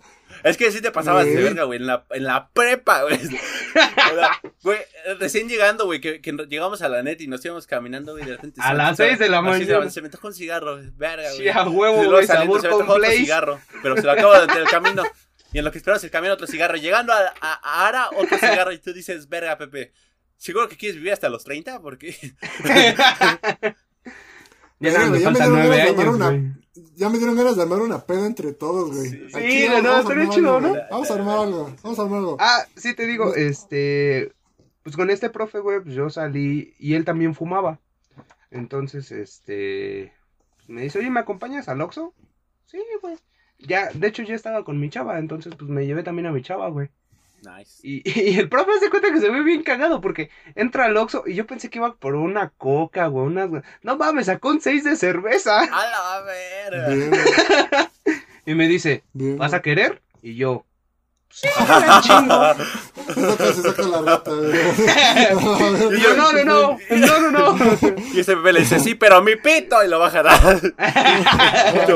Es 0.50 0.58
que 0.58 0.72
sí 0.72 0.82
te 0.82 0.92
pasabas 0.92 1.26
de 1.26 1.36
verga, 1.36 1.64
güey, 1.64 1.80
en 1.80 1.88
la, 1.88 2.06
en 2.12 2.24
la 2.24 2.50
prepa, 2.50 3.04
güey. 4.64 4.78
Recién 5.20 5.48
llegando, 5.50 5.86
güey, 5.86 6.02
que, 6.02 6.22
que 6.22 6.32
llegamos 6.50 6.82
a 6.82 6.90
la 6.90 7.04
net 7.04 7.20
y 7.22 7.28
nos 7.28 7.44
íbamos 7.46 7.68
caminando, 7.68 8.14
güey, 8.14 8.26
de 8.26 8.32
repente. 8.34 8.60
A 8.62 8.66
se 8.68 8.72
me 8.72 8.78
las 8.78 8.88
antoja- 8.92 8.96
seis 9.08 9.20
de 9.20 9.30
la 9.30 9.42
mañana. 9.42 9.90
Se 9.90 10.02
me 10.02 10.08
antojó 10.08 10.28
un 10.28 10.34
cigarro, 10.34 10.76
güey, 10.78 10.90
verga, 10.96 11.30
güey. 11.30 11.38
Sí, 11.44 11.50
a 11.50 11.64
huevo, 11.68 12.04
güey, 12.10 12.28
saliendo, 12.28 12.60
sabor 12.60 12.62
se 12.62 12.68
me 12.68 12.74
con 12.74 12.90
otro 12.90 13.10
cigarro, 13.12 13.60
pero 13.82 13.96
se 13.96 14.04
lo 14.04 14.12
acabo 14.12 14.34
de 14.34 14.60
el 14.60 14.68
camino. 14.70 15.04
Y 15.54 15.60
en 15.60 15.66
lo 15.66 15.72
que 15.72 15.78
esperamos 15.78 16.04
el 16.04 16.12
camino, 16.12 16.34
otro 16.34 16.46
cigarro. 16.48 16.76
Llegando 16.76 17.14
a, 17.14 17.20
a, 17.40 17.54
a 17.64 17.88
Ara, 17.88 18.10
otro 18.16 18.38
cigarro. 18.38 18.72
Y 18.74 18.80
tú 18.80 18.92
dices, 18.94 19.30
verga, 19.30 19.58
Pepe, 19.58 19.94
¿seguro 20.36 20.68
que 20.68 20.76
quieres 20.76 20.98
vivir 20.98 21.14
hasta 21.14 21.30
los 21.30 21.44
30? 21.44 21.82
Porque. 21.82 22.16
Ya 24.80 24.92
nada, 24.92 25.08
me 25.08 25.20
faltan 25.22 25.50
nueve 25.52 25.82
años, 25.82 26.06
una- 26.06 26.30
güey. 26.30 26.44
Ya 26.98 27.10
me 27.10 27.20
dieron 27.20 27.36
ganas 27.36 27.56
de 27.56 27.62
armar 27.62 27.80
una 27.80 28.00
peda 28.08 28.26
entre 28.26 28.54
todos, 28.54 28.90
güey. 28.90 29.10
Sí, 29.10 29.30
sí, 29.30 29.68
no, 29.70 29.84
no, 29.84 29.90
vamos 29.90 29.98
a 29.98 30.00
estaría 30.02 30.30
chido, 30.30 30.60
¿no? 30.60 30.70
güey. 30.70 30.82
Vamos 30.90 31.12
a 31.12 31.14
armar 31.14 31.38
algo, 31.38 31.76
vamos 31.84 32.00
a 32.00 32.02
armar 32.02 32.18
algo. 32.18 32.38
Ah, 32.40 32.66
sí 32.76 32.96
te 32.96 33.06
digo, 33.06 33.36
este, 33.36 34.34
pues 34.82 34.96
con 34.96 35.12
este 35.12 35.30
profe, 35.30 35.60
güey, 35.60 35.80
pues 35.82 35.94
yo 35.94 36.10
salí 36.10 36.74
y 36.80 36.96
él 36.96 37.06
también 37.06 37.36
fumaba. 37.36 37.80
Entonces, 38.50 39.12
este, 39.12 40.12
me 40.68 40.82
dice, 40.82 40.98
oye, 40.98 41.12
¿me 41.12 41.20
acompañas 41.20 41.70
al 41.70 41.82
Oxxo? 41.82 42.16
Sí, 42.66 42.80
güey. 43.04 43.16
Ya, 43.60 43.92
de 43.94 44.08
hecho 44.08 44.24
ya 44.24 44.34
estaba 44.34 44.64
con 44.64 44.80
mi 44.80 44.90
chava, 44.90 45.20
entonces 45.20 45.54
pues 45.56 45.70
me 45.70 45.86
llevé 45.86 46.02
también 46.02 46.26
a 46.26 46.32
mi 46.32 46.42
chava, 46.42 46.68
güey. 46.70 46.90
Nice. 47.42 47.80
Y, 47.84 48.02
y 48.32 48.40
el 48.40 48.50
profe 48.50 48.72
se 48.80 48.90
cuenta 48.90 49.12
que 49.12 49.20
se 49.20 49.30
ve 49.30 49.42
bien 49.44 49.64
cagado 49.64 50.02
porque 50.02 50.30
entra 50.56 50.86
al 50.86 50.98
Oxxo 50.98 51.24
y 51.26 51.36
yo 51.36 51.46
pensé 51.46 51.70
que 51.70 51.80
iba 51.80 51.96
por 51.96 52.16
una 52.16 52.50
coca, 52.50 53.08
güey, 53.08 53.28
unas... 53.28 53.50
No 53.84 53.98
mames, 53.98 54.26
sacó 54.26 54.50
un 54.50 54.62
6 54.62 54.84
de 54.84 54.96
cerveza. 54.96 55.62
A 55.62 55.88
la 55.88 56.22
verga. 56.22 57.92
Y 58.48 58.56
me 58.56 58.70
dice, 58.70 59.04
bien. 59.12 59.38
¿vas 59.38 59.54
a 59.54 59.62
querer? 59.62 60.02
Y 60.22 60.36
yo, 60.36 60.66
sí, 61.30 61.50
me 61.60 62.02
chingo. 62.02 62.56
Se 63.14 63.14
saca, 63.14 63.54
se 63.54 63.62
saca 63.62 63.82
la 63.82 64.02
rata, 64.02 64.32
güey. 64.32 65.98
Y 65.98 66.02
yo, 66.02 66.16
no, 66.16 66.32
no, 66.32 66.46
no, 66.46 66.78
no, 66.90 67.30
no, 67.30 67.58
no. 67.58 67.96
Y 68.14 68.22
ese 68.22 68.36
bebé 68.36 68.54
le 68.54 68.60
dice, 68.62 68.80
sí, 68.80 68.96
pero 68.96 69.22
mi 69.22 69.36
pito. 69.36 69.84
Y 69.84 69.90
lo 69.90 70.00
baja 70.00 70.20
a 70.20 70.24
dar. 70.24 70.62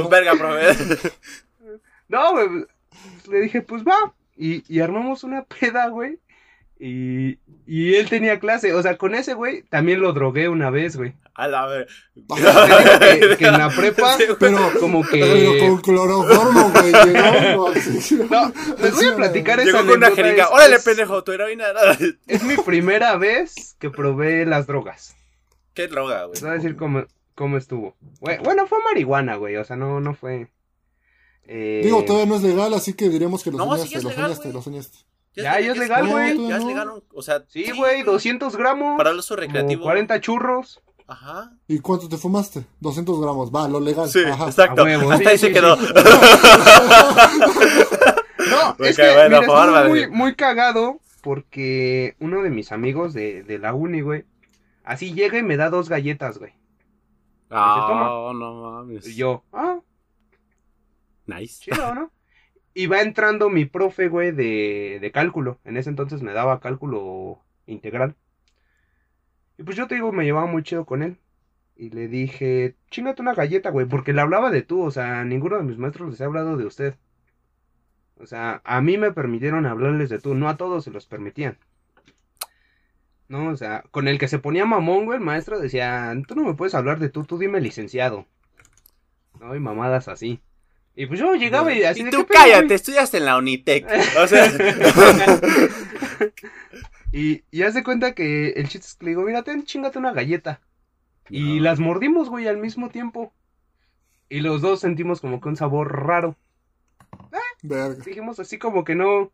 Verga, 0.09 0.33
profe. 0.35 1.13
No, 2.09 2.31
güey. 2.33 2.65
Le 3.29 3.39
dije, 3.39 3.61
pues 3.61 3.83
va. 3.83 4.13
Y, 4.43 4.63
y 4.67 4.79
armamos 4.79 5.23
una 5.23 5.43
peda, 5.59 5.87
güey. 5.89 6.19
Y, 6.79 7.37
y 7.67 7.93
él 7.95 8.09
tenía 8.09 8.39
clase. 8.39 8.73
O 8.73 8.81
sea, 8.81 8.97
con 8.97 9.13
ese 9.13 9.35
güey 9.35 9.61
también 9.69 9.99
lo 10.01 10.13
drogué 10.13 10.49
una 10.49 10.71
vez, 10.71 10.97
güey. 10.97 11.13
A 11.35 11.47
la. 11.47 11.85
Te 12.15 13.19
que, 13.19 13.37
que 13.37 13.45
en 13.45 13.57
la 13.57 13.69
prepa, 13.69 14.13
Sí. 14.17 14.23
Pero, 14.39 14.57
como 14.79 15.03
pero 15.09 15.25
que. 15.27 15.59
con 15.59 15.77
cloroformo, 15.81 16.71
güey. 16.71 16.91
Llegó, 16.91 17.69
no, 18.29 18.53
les 18.81 18.95
voy 18.95 19.05
a 19.05 19.15
platicar 19.15 19.59
esa 19.59 19.65
Llegó 19.71 19.77
con 19.87 19.97
una 19.97 20.07
anécdota, 20.07 20.15
jeringa. 20.23 20.43
es- 20.45 20.49
Órale, 20.51 20.79
pendejo, 20.79 21.23
tu 21.23 21.31
heroína. 21.31 21.65
Es 22.27 22.43
mi 22.43 22.55
primera 22.57 23.15
vez 23.17 23.75
que 23.79 23.89
probé 23.91 24.45
las 24.45 24.65
drogas. 24.67 25.15
Qué 25.75 25.87
droga, 25.87 26.23
güey. 26.25 26.33
Les 26.33 26.41
voy 26.41 26.49
a 26.51 26.53
decir 26.55 26.75
cómo, 26.75 27.05
cómo 27.35 27.57
estuvo. 27.57 27.95
Güey, 28.19 28.39
Bueno, 28.39 28.65
fue 28.67 28.79
marihuana, 28.83 29.35
güey. 29.35 29.55
O 29.57 29.63
sea, 29.63 29.75
no, 29.75 29.99
no 29.99 30.15
fue. 30.15 30.47
Eh, 31.54 31.82
Digo, 31.84 32.04
todavía 32.06 32.28
no 32.28 32.36
es 32.36 32.43
legal, 32.43 32.74
así 32.74 32.93
que 32.93 33.10
diremos 33.10 33.43
que 33.43 33.52
lo 33.52 33.58
No, 33.58 33.66
sí 33.76 33.89
soñaste, 33.89 33.97
es 33.97 34.04
lo 34.04 34.10
legal, 34.10 34.24
soñaste, 34.24 34.43
güey. 34.43 34.54
lo 34.54 34.62
soñaste. 34.62 34.97
Ya, 35.36 35.60
ya 35.60 35.72
es 35.74 35.78
legal, 35.78 36.08
güey. 36.08 36.47
Ya 36.47 36.58
es 36.58 36.64
legal, 36.64 37.04
o 37.14 37.22
sea. 37.22 37.43
Sí, 37.49 37.72
güey, 37.76 38.04
200 38.04 38.56
gramos. 38.56 38.97
Para 38.97 39.10
el 39.12 39.18
uso 39.18 39.36
recreativo. 39.36 39.84
40 39.84 40.22
churros. 40.22 40.82
Ajá. 41.08 41.52
¿Y 41.68 41.80
cuánto 41.80 42.08
te 42.08 42.16
fumaste? 42.16 42.64
200 42.80 43.20
gramos, 43.22 43.54
va, 43.54 43.68
lo 43.68 43.82
legal. 43.82 44.10
Sí, 44.10 44.24
Ajá. 44.26 44.45
exacto. 44.45 44.82
A 44.82 44.86
huevo, 44.86 45.12
Hasta 45.12 45.24
sí, 45.26 45.30
ahí 45.32 45.38
sí, 45.38 45.47
se 45.47 45.54
quedó. 45.54 45.78
No, 48.49 48.86
es 48.86 48.97
que 48.97 49.14
bueno, 49.14 49.41
mira, 49.41 49.54
bárbaro. 49.54 49.89
muy, 49.89 50.10
muy 50.10 50.36
cagado 50.36 50.99
porque 51.22 52.16
uno 52.20 52.41
de 52.41 52.49
mis 52.49 52.72
amigos 52.72 53.14
de, 53.14 53.43
de 53.43 53.60
la 53.60 53.74
uni, 53.74 54.02
güey, 54.02 54.26
así 54.84 55.14
llega 55.14 55.38
y 55.38 55.43
me 55.43 55.58
da 55.58 55.70
dos 55.70 55.88
galletas, 55.89 56.38
güey. 56.39 56.52
Ah, 57.49 58.32
no 58.34 58.54
mames. 58.54 59.08
Y 59.08 59.16
yo, 59.16 59.43
ah, 59.54 59.80
Nice. 61.34 61.63
chido, 61.63 61.93
¿no? 61.95 62.11
Y 62.73 62.88
va 62.88 63.01
entrando 63.01 63.49
mi 63.49 63.65
profe, 63.65 64.07
güey, 64.07 64.32
de, 64.32 64.99
de 65.01 65.11
cálculo. 65.11 65.59
En 65.65 65.75
ese 65.75 65.89
entonces 65.89 66.21
me 66.21 66.32
daba 66.32 66.61
cálculo 66.61 67.41
integral. 67.65 68.15
Y 69.57 69.63
pues 69.63 69.75
yo 69.75 69.88
te 69.88 69.95
digo, 69.95 70.13
me 70.13 70.23
llevaba 70.23 70.45
muy 70.47 70.63
chido 70.63 70.86
con 70.86 71.03
él. 71.03 71.17
Y 71.75 71.89
le 71.89 72.07
dije, 72.07 72.75
chingate 72.89 73.21
una 73.21 73.34
galleta, 73.34 73.71
güey, 73.71 73.86
porque 73.86 74.13
le 74.13 74.21
hablaba 74.21 74.51
de 74.51 74.61
tú, 74.61 74.84
o 74.84 74.91
sea, 74.91 75.25
ninguno 75.25 75.57
de 75.57 75.63
mis 75.63 75.77
maestros 75.77 76.11
les 76.11 76.21
ha 76.21 76.25
hablado 76.25 76.55
de 76.55 76.65
usted. 76.65 76.95
O 78.17 78.25
sea, 78.25 78.61
a 78.63 78.82
mí 78.82 78.97
me 78.97 79.11
permitieron 79.11 79.65
hablarles 79.65 80.09
de 80.09 80.19
tú, 80.19 80.36
no 80.36 80.47
a 80.47 80.55
todos 80.55 80.84
se 80.84 80.91
los 80.91 81.07
permitían. 81.07 81.57
No, 83.27 83.49
o 83.49 83.57
sea, 83.57 83.84
con 83.91 84.07
el 84.07 84.19
que 84.19 84.27
se 84.27 84.39
ponía 84.39 84.65
mamón, 84.65 85.05
güey, 85.05 85.17
el 85.17 85.23
maestro 85.25 85.59
decía, 85.59 86.13
tú 86.27 86.36
no 86.36 86.43
me 86.43 86.53
puedes 86.53 86.75
hablar 86.75 86.99
de 86.99 87.09
tú, 87.09 87.23
tú 87.23 87.38
dime 87.39 87.61
licenciado. 87.61 88.27
No, 89.39 89.55
y 89.55 89.59
mamadas 89.59 90.07
así. 90.07 90.39
Y 90.95 91.05
pues 91.05 91.19
yo 91.19 91.35
llegaba 91.35 91.71
y 91.73 91.83
así 91.83 92.01
Y 92.01 92.03
de, 92.03 92.11
tú 92.11 92.17
"¿Qué 92.19 92.23
pedo, 92.33 92.39
güey?". 92.41 92.51
cállate, 92.53 92.73
estudiaste 92.73 93.17
en 93.17 93.25
la 93.25 93.37
Unitec. 93.37 93.85
O 94.21 94.27
sea. 94.27 94.51
y, 97.11 97.43
y 97.51 97.63
haz 97.63 97.73
de 97.73 97.83
cuenta 97.83 98.13
que 98.13 98.49
el 98.51 98.67
chiste 98.67 98.87
es 98.87 98.95
que 98.95 99.05
le 99.05 99.11
digo, 99.11 99.23
mira, 99.23 99.43
ten, 99.43 99.63
chingate 99.63 99.99
una 99.99 100.13
galleta. 100.13 100.61
Y 101.29 101.57
No. 101.57 101.63
las 101.63 101.79
mordimos, 101.79 102.29
güey, 102.29 102.47
al 102.47 102.57
mismo 102.57 102.89
tiempo. 102.89 103.33
Y 104.29 104.39
los 104.41 104.61
dos 104.61 104.79
sentimos 104.81 105.21
como 105.21 105.41
que 105.41 105.49
un 105.49 105.55
sabor 105.57 106.05
raro. 106.05 106.37
Verga. 107.63 107.95
Dijimos 108.03 108.39
así 108.39 108.57
como 108.57 108.83
que 108.83 108.95
no, 108.95 109.31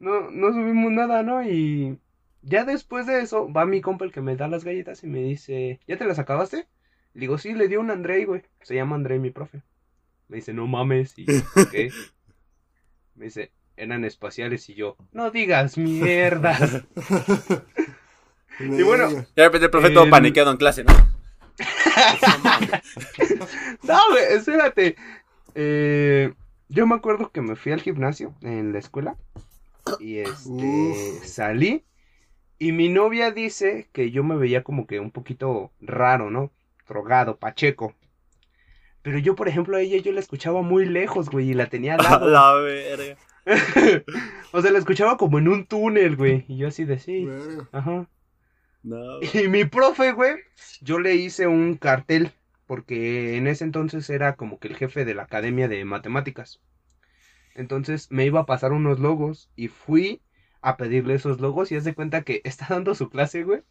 no, 0.00 0.30
no 0.30 0.52
subimos 0.52 0.90
nada, 0.92 1.22
¿no? 1.22 1.42
Y 1.48 1.98
ya 2.42 2.64
después 2.64 3.06
de 3.06 3.20
eso, 3.20 3.52
va 3.52 3.66
mi 3.66 3.80
compa 3.80 4.04
el 4.04 4.12
que 4.12 4.20
me 4.22 4.36
da 4.36 4.48
las 4.48 4.64
galletas 4.64 5.04
y 5.04 5.06
me 5.06 5.20
dice, 5.22 5.80
¿ya 5.86 5.96
te 5.98 6.06
las 6.06 6.18
acabaste? 6.18 6.66
Le 7.14 7.20
digo, 7.20 7.38
sí, 7.38 7.52
le 7.54 7.68
dio 7.68 7.80
un 7.80 7.90
Andrei, 7.90 8.24
güey. 8.24 8.42
Se 8.62 8.74
llama 8.74 8.96
Andrei, 8.96 9.18
mi 9.18 9.30
profe. 9.30 9.62
Me 10.28 10.36
dice, 10.36 10.52
no 10.52 10.66
mames. 10.66 11.14
Y 11.16 11.24
yo, 11.32 11.42
¿qué? 11.70 11.90
Me 13.14 13.26
dice, 13.26 13.52
eran 13.76 14.04
espaciales 14.04 14.68
y 14.68 14.74
yo, 14.74 14.96
no 15.12 15.30
digas 15.30 15.78
mierdas. 15.78 16.82
Y 18.60 18.82
bueno. 18.82 19.08
De 19.36 19.44
repente 19.44 19.66
el 19.66 19.70
profe 19.70 19.90
todo 19.90 20.02
El- 20.02 20.10
paniqueado 20.10 20.50
en 20.50 20.56
clase, 20.56 20.82
¿no? 20.82 20.92
No, 23.84 23.98
güey, 24.10 24.24
espérate. 24.30 24.96
Eh, 25.54 26.32
yo 26.68 26.86
me 26.86 26.96
acuerdo 26.96 27.30
que 27.30 27.40
me 27.40 27.56
fui 27.56 27.72
al 27.72 27.80
gimnasio 27.80 28.34
en 28.42 28.72
la 28.72 28.78
escuela. 28.80 29.16
Y 30.00 30.18
este, 30.18 30.50
Uf. 30.50 31.24
salí. 31.24 31.84
Y 32.58 32.72
mi 32.72 32.88
novia 32.88 33.30
dice 33.30 33.88
que 33.92 34.10
yo 34.10 34.24
me 34.24 34.36
veía 34.36 34.64
como 34.64 34.86
que 34.86 34.98
un 35.00 35.10
poquito 35.12 35.70
raro, 35.80 36.30
¿no? 36.30 36.50
Drogado, 36.88 37.38
pacheco. 37.38 37.94
Pero 39.08 39.20
yo, 39.20 39.34
por 39.34 39.48
ejemplo, 39.48 39.74
a 39.74 39.80
ella 39.80 39.96
yo 40.02 40.12
la 40.12 40.20
escuchaba 40.20 40.60
muy 40.60 40.84
lejos, 40.84 41.30
güey, 41.30 41.48
y 41.48 41.54
la 41.54 41.70
tenía 41.70 41.94
al 41.94 42.00
A 42.06 42.10
lado. 42.10 42.28
la 42.28 42.52
verga. 42.56 43.16
o 44.52 44.60
sea, 44.60 44.70
la 44.70 44.78
escuchaba 44.78 45.16
como 45.16 45.38
en 45.38 45.48
un 45.48 45.64
túnel, 45.64 46.14
güey. 46.14 46.44
Y 46.46 46.58
yo 46.58 46.68
así 46.68 46.84
de 46.84 46.98
sí. 46.98 47.24
Verga. 47.24 47.66
Ajá. 47.72 48.06
No. 48.82 49.20
Y 49.32 49.48
mi 49.48 49.64
profe, 49.64 50.12
güey, 50.12 50.34
yo 50.82 50.98
le 50.98 51.14
hice 51.14 51.46
un 51.46 51.76
cartel, 51.76 52.32
porque 52.66 53.38
en 53.38 53.46
ese 53.46 53.64
entonces 53.64 54.10
era 54.10 54.36
como 54.36 54.58
que 54.58 54.68
el 54.68 54.76
jefe 54.76 55.06
de 55.06 55.14
la 55.14 55.22
academia 55.22 55.68
de 55.68 55.82
matemáticas. 55.86 56.60
Entonces 57.54 58.08
me 58.10 58.26
iba 58.26 58.40
a 58.40 58.46
pasar 58.46 58.72
unos 58.72 59.00
logos 59.00 59.50
y 59.56 59.68
fui 59.68 60.20
a 60.60 60.76
pedirle 60.76 61.14
esos 61.14 61.40
logos 61.40 61.72
y 61.72 61.76
haz 61.76 61.84
de 61.84 61.94
cuenta 61.94 62.24
que 62.24 62.42
está 62.44 62.66
dando 62.68 62.94
su 62.94 63.08
clase, 63.08 63.42
güey. 63.42 63.62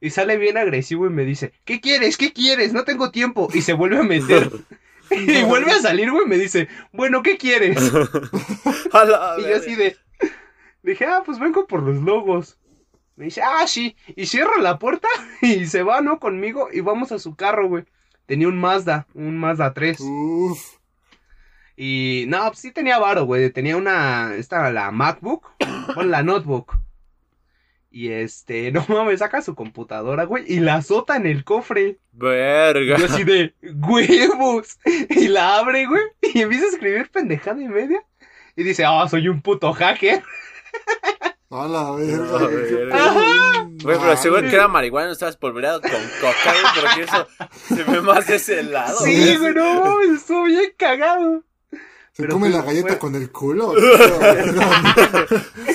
Y 0.00 0.10
sale 0.10 0.36
bien 0.36 0.56
agresivo 0.56 1.06
y 1.08 1.10
me 1.10 1.24
dice, 1.24 1.52
¿qué 1.64 1.80
quieres? 1.80 2.16
¿Qué 2.16 2.32
quieres? 2.32 2.72
No 2.72 2.84
tengo 2.84 3.10
tiempo. 3.10 3.48
Y 3.52 3.62
se 3.62 3.72
vuelve 3.72 3.98
a 3.98 4.04
meter. 4.04 4.52
Y 5.28 5.42
vuelve 5.44 5.72
a 5.72 5.80
salir, 5.80 6.10
güey, 6.10 6.26
me 6.26 6.38
dice, 6.38 6.68
bueno, 6.92 7.22
¿qué 7.22 7.36
quieres? 7.36 7.76
A 8.92 9.04
la 9.04 9.36
Y 9.38 9.42
yo 9.42 9.56
así 9.56 9.74
de, 9.74 9.96
dije, 10.82 11.06
ah, 11.06 11.22
pues 11.24 11.38
vengo 11.38 11.66
por 11.66 11.82
los 11.82 12.02
logos. 12.02 12.58
Me 13.16 13.26
dice, 13.26 13.42
ah, 13.42 13.66
sí. 13.66 13.96
Y 14.16 14.26
cierra 14.26 14.58
la 14.60 14.78
puerta 14.78 15.08
y 15.40 15.66
se 15.66 15.82
va, 15.82 16.00
¿no? 16.00 16.18
Conmigo 16.18 16.68
y 16.72 16.80
vamos 16.80 17.12
a 17.12 17.18
su 17.18 17.36
carro, 17.36 17.68
güey. 17.68 17.84
Tenía 18.26 18.48
un 18.48 18.58
Mazda, 18.58 19.06
un 19.14 19.36
Mazda 19.36 19.72
3. 19.72 20.00
Uf. 20.00 20.78
Y 21.76 22.24
no, 22.28 22.46
pues 22.46 22.60
sí 22.60 22.72
tenía 22.72 22.98
varo, 22.98 23.24
güey. 23.24 23.50
Tenía 23.50 23.76
una, 23.76 24.34
esta, 24.34 24.70
la 24.70 24.90
MacBook, 24.90 25.50
bueno, 25.94 26.10
la 26.10 26.22
notebook. 26.22 26.78
Y 27.94 28.10
este, 28.10 28.72
no 28.72 28.84
mames, 28.88 29.20
saca 29.20 29.40
su 29.40 29.54
computadora, 29.54 30.24
güey, 30.24 30.44
y 30.48 30.58
la 30.58 30.74
azota 30.76 31.14
en 31.14 31.26
el 31.26 31.44
cofre. 31.44 32.00
Verga. 32.10 32.96
Y 32.96 32.98
yo 32.98 33.06
así 33.06 33.22
de, 33.22 33.54
huevos. 33.62 34.80
Y 35.10 35.28
la 35.28 35.58
abre, 35.58 35.86
güey, 35.86 36.02
y 36.20 36.40
empieza 36.40 36.64
a 36.64 36.70
escribir 36.70 37.08
pendejada 37.12 37.62
y 37.62 37.68
media. 37.68 38.02
Y 38.56 38.64
dice, 38.64 38.84
ah, 38.84 39.06
soy 39.08 39.28
un 39.28 39.40
puto 39.40 39.72
hacker. 39.72 40.24
A 41.50 41.68
la 41.68 41.92
verga. 41.92 42.36
A 42.36 42.40
la 42.40 42.48
güey, 42.48 42.66
qué 42.66 42.74
verga. 42.74 42.96
pedo, 42.96 43.06
Ajá. 43.06 43.68
Güey, 43.84 43.98
pero 44.00 44.16
seguro 44.16 44.42
que 44.42 44.56
era 44.56 44.66
marihuana, 44.66 45.06
no 45.06 45.12
estabas 45.12 45.36
polvoreado 45.36 45.80
con 45.80 45.90
coca, 45.92 46.52
güey, 46.52 46.64
porque 46.80 47.02
eso 47.02 47.28
se 47.68 47.84
ve 47.84 48.00
más 48.00 48.26
de 48.26 48.34
ese 48.36 48.64
lado. 48.64 48.98
Sí, 49.04 49.36
güey, 49.36 49.54
no 49.54 49.84
mames, 49.84 50.20
estuvo 50.20 50.44
bien 50.44 50.72
cagado. 50.76 51.44
¿Se 52.14 52.22
Pero 52.22 52.34
come 52.34 52.48
fue- 52.48 52.56
la 52.58 52.64
galleta 52.64 52.88
fue- 52.88 52.98
con 52.98 53.14
el 53.16 53.30
culo? 53.32 53.74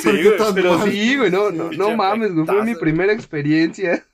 Sí, 0.01 0.07
¿Por 0.07 0.15
qué 0.15 0.37
güey, 0.37 0.53
Pero 0.55 0.77
mal? 0.77 0.91
sí, 0.91 1.17
güey, 1.17 1.31
no, 1.31 1.51
no, 1.51 1.71
no 1.71 1.95
mames, 1.95 2.33
güey, 2.33 2.45
fue 2.45 2.63
mi 2.63 2.75
primera 2.75 3.13
experiencia. 3.13 4.05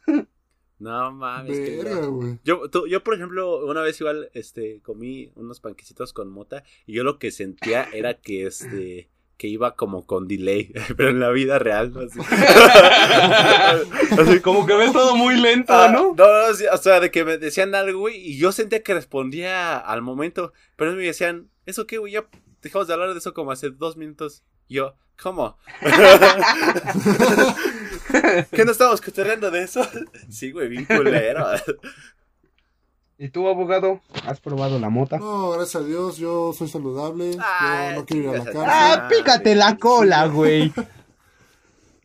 No 0.80 1.12
mames. 1.12 1.58
Verga. 1.84 2.08
Yo, 2.44 2.70
tú- 2.70 2.88
yo, 2.88 3.04
por 3.04 3.14
ejemplo, 3.14 3.66
una 3.66 3.82
vez 3.82 4.00
igual, 4.02 4.30
este, 4.34 4.82
comí 4.82 5.32
unos 5.36 5.60
panquecitos 5.60 6.14
con 6.14 6.30
mota 6.30 6.64
y 6.86 6.94
yo 6.94 7.04
lo 7.04 7.20
que 7.20 7.32
sentía 7.32 7.88
era 7.94 8.16
que, 8.16 8.48
este, 8.48 9.10
que 9.38 9.48
iba 9.48 9.76
como 9.76 10.06
con 10.08 10.28
delay, 10.28 10.74
pero 10.98 11.10
en 11.10 11.20
la 11.20 11.30
vida 11.30 11.60
real, 11.60 11.94
¿no? 11.94 12.02
Así. 12.02 12.20
Así 14.20 14.40
Como 14.40 14.66
que 14.66 14.74
ves 14.76 14.92
todo 14.94 15.16
muy 15.16 15.36
lento, 15.40 15.74
Ah, 15.74 15.90
¿no? 15.92 16.16
no, 16.18 16.54
sí, 16.56 16.66
o 16.72 16.78
sea, 16.78 17.00
de 17.00 17.12
que 17.12 17.24
me 17.24 17.38
decían 17.38 17.76
algo, 17.76 18.00
güey, 18.00 18.18
y 18.18 18.38
yo 18.38 18.52
sentía 18.52 18.82
que 18.84 18.94
respondía 18.94 19.78
al 19.78 20.02
momento, 20.02 20.54
pero 20.76 20.94
me 20.94 21.04
decían, 21.04 21.50
¿eso 21.66 21.88
qué, 21.88 21.98
güey? 21.98 22.14
Ya 22.14 22.26
dejamos 22.62 22.88
de 22.88 22.94
hablar 22.94 23.12
de 23.14 23.20
eso 23.20 23.34
como 23.34 23.52
hace 23.52 23.70
dos 23.70 23.98
minutos. 23.98 24.44
Yo, 24.68 24.96
¿cómo? 25.22 25.58
¿Qué 28.52 28.66
no 28.66 28.72
estamos 28.72 29.02
cotorreando 29.02 29.52
de 29.52 29.64
eso? 29.64 29.86
Sí, 30.30 30.52
güey, 30.52 30.70
bien 30.70 30.86
culero. 30.86 31.46
¿Y 33.18 33.30
tú, 33.30 33.48
abogado, 33.48 34.02
has 34.26 34.42
probado 34.42 34.78
la 34.78 34.90
mota? 34.90 35.18
No, 35.18 35.52
gracias 35.52 35.82
a 35.82 35.86
Dios, 35.86 36.18
yo 36.18 36.52
soy 36.52 36.68
saludable. 36.68 37.38
Ah, 37.40 37.92
yo 37.92 38.00
no 38.00 38.06
quiero 38.06 38.24
ir 38.24 38.30
a 38.30 38.38
la 38.40 38.44
cárcel. 38.44 38.64
Ah, 38.66 39.08
pícate 39.10 39.56
la 39.56 39.78
cola, 39.78 40.28
güey. 40.28 40.74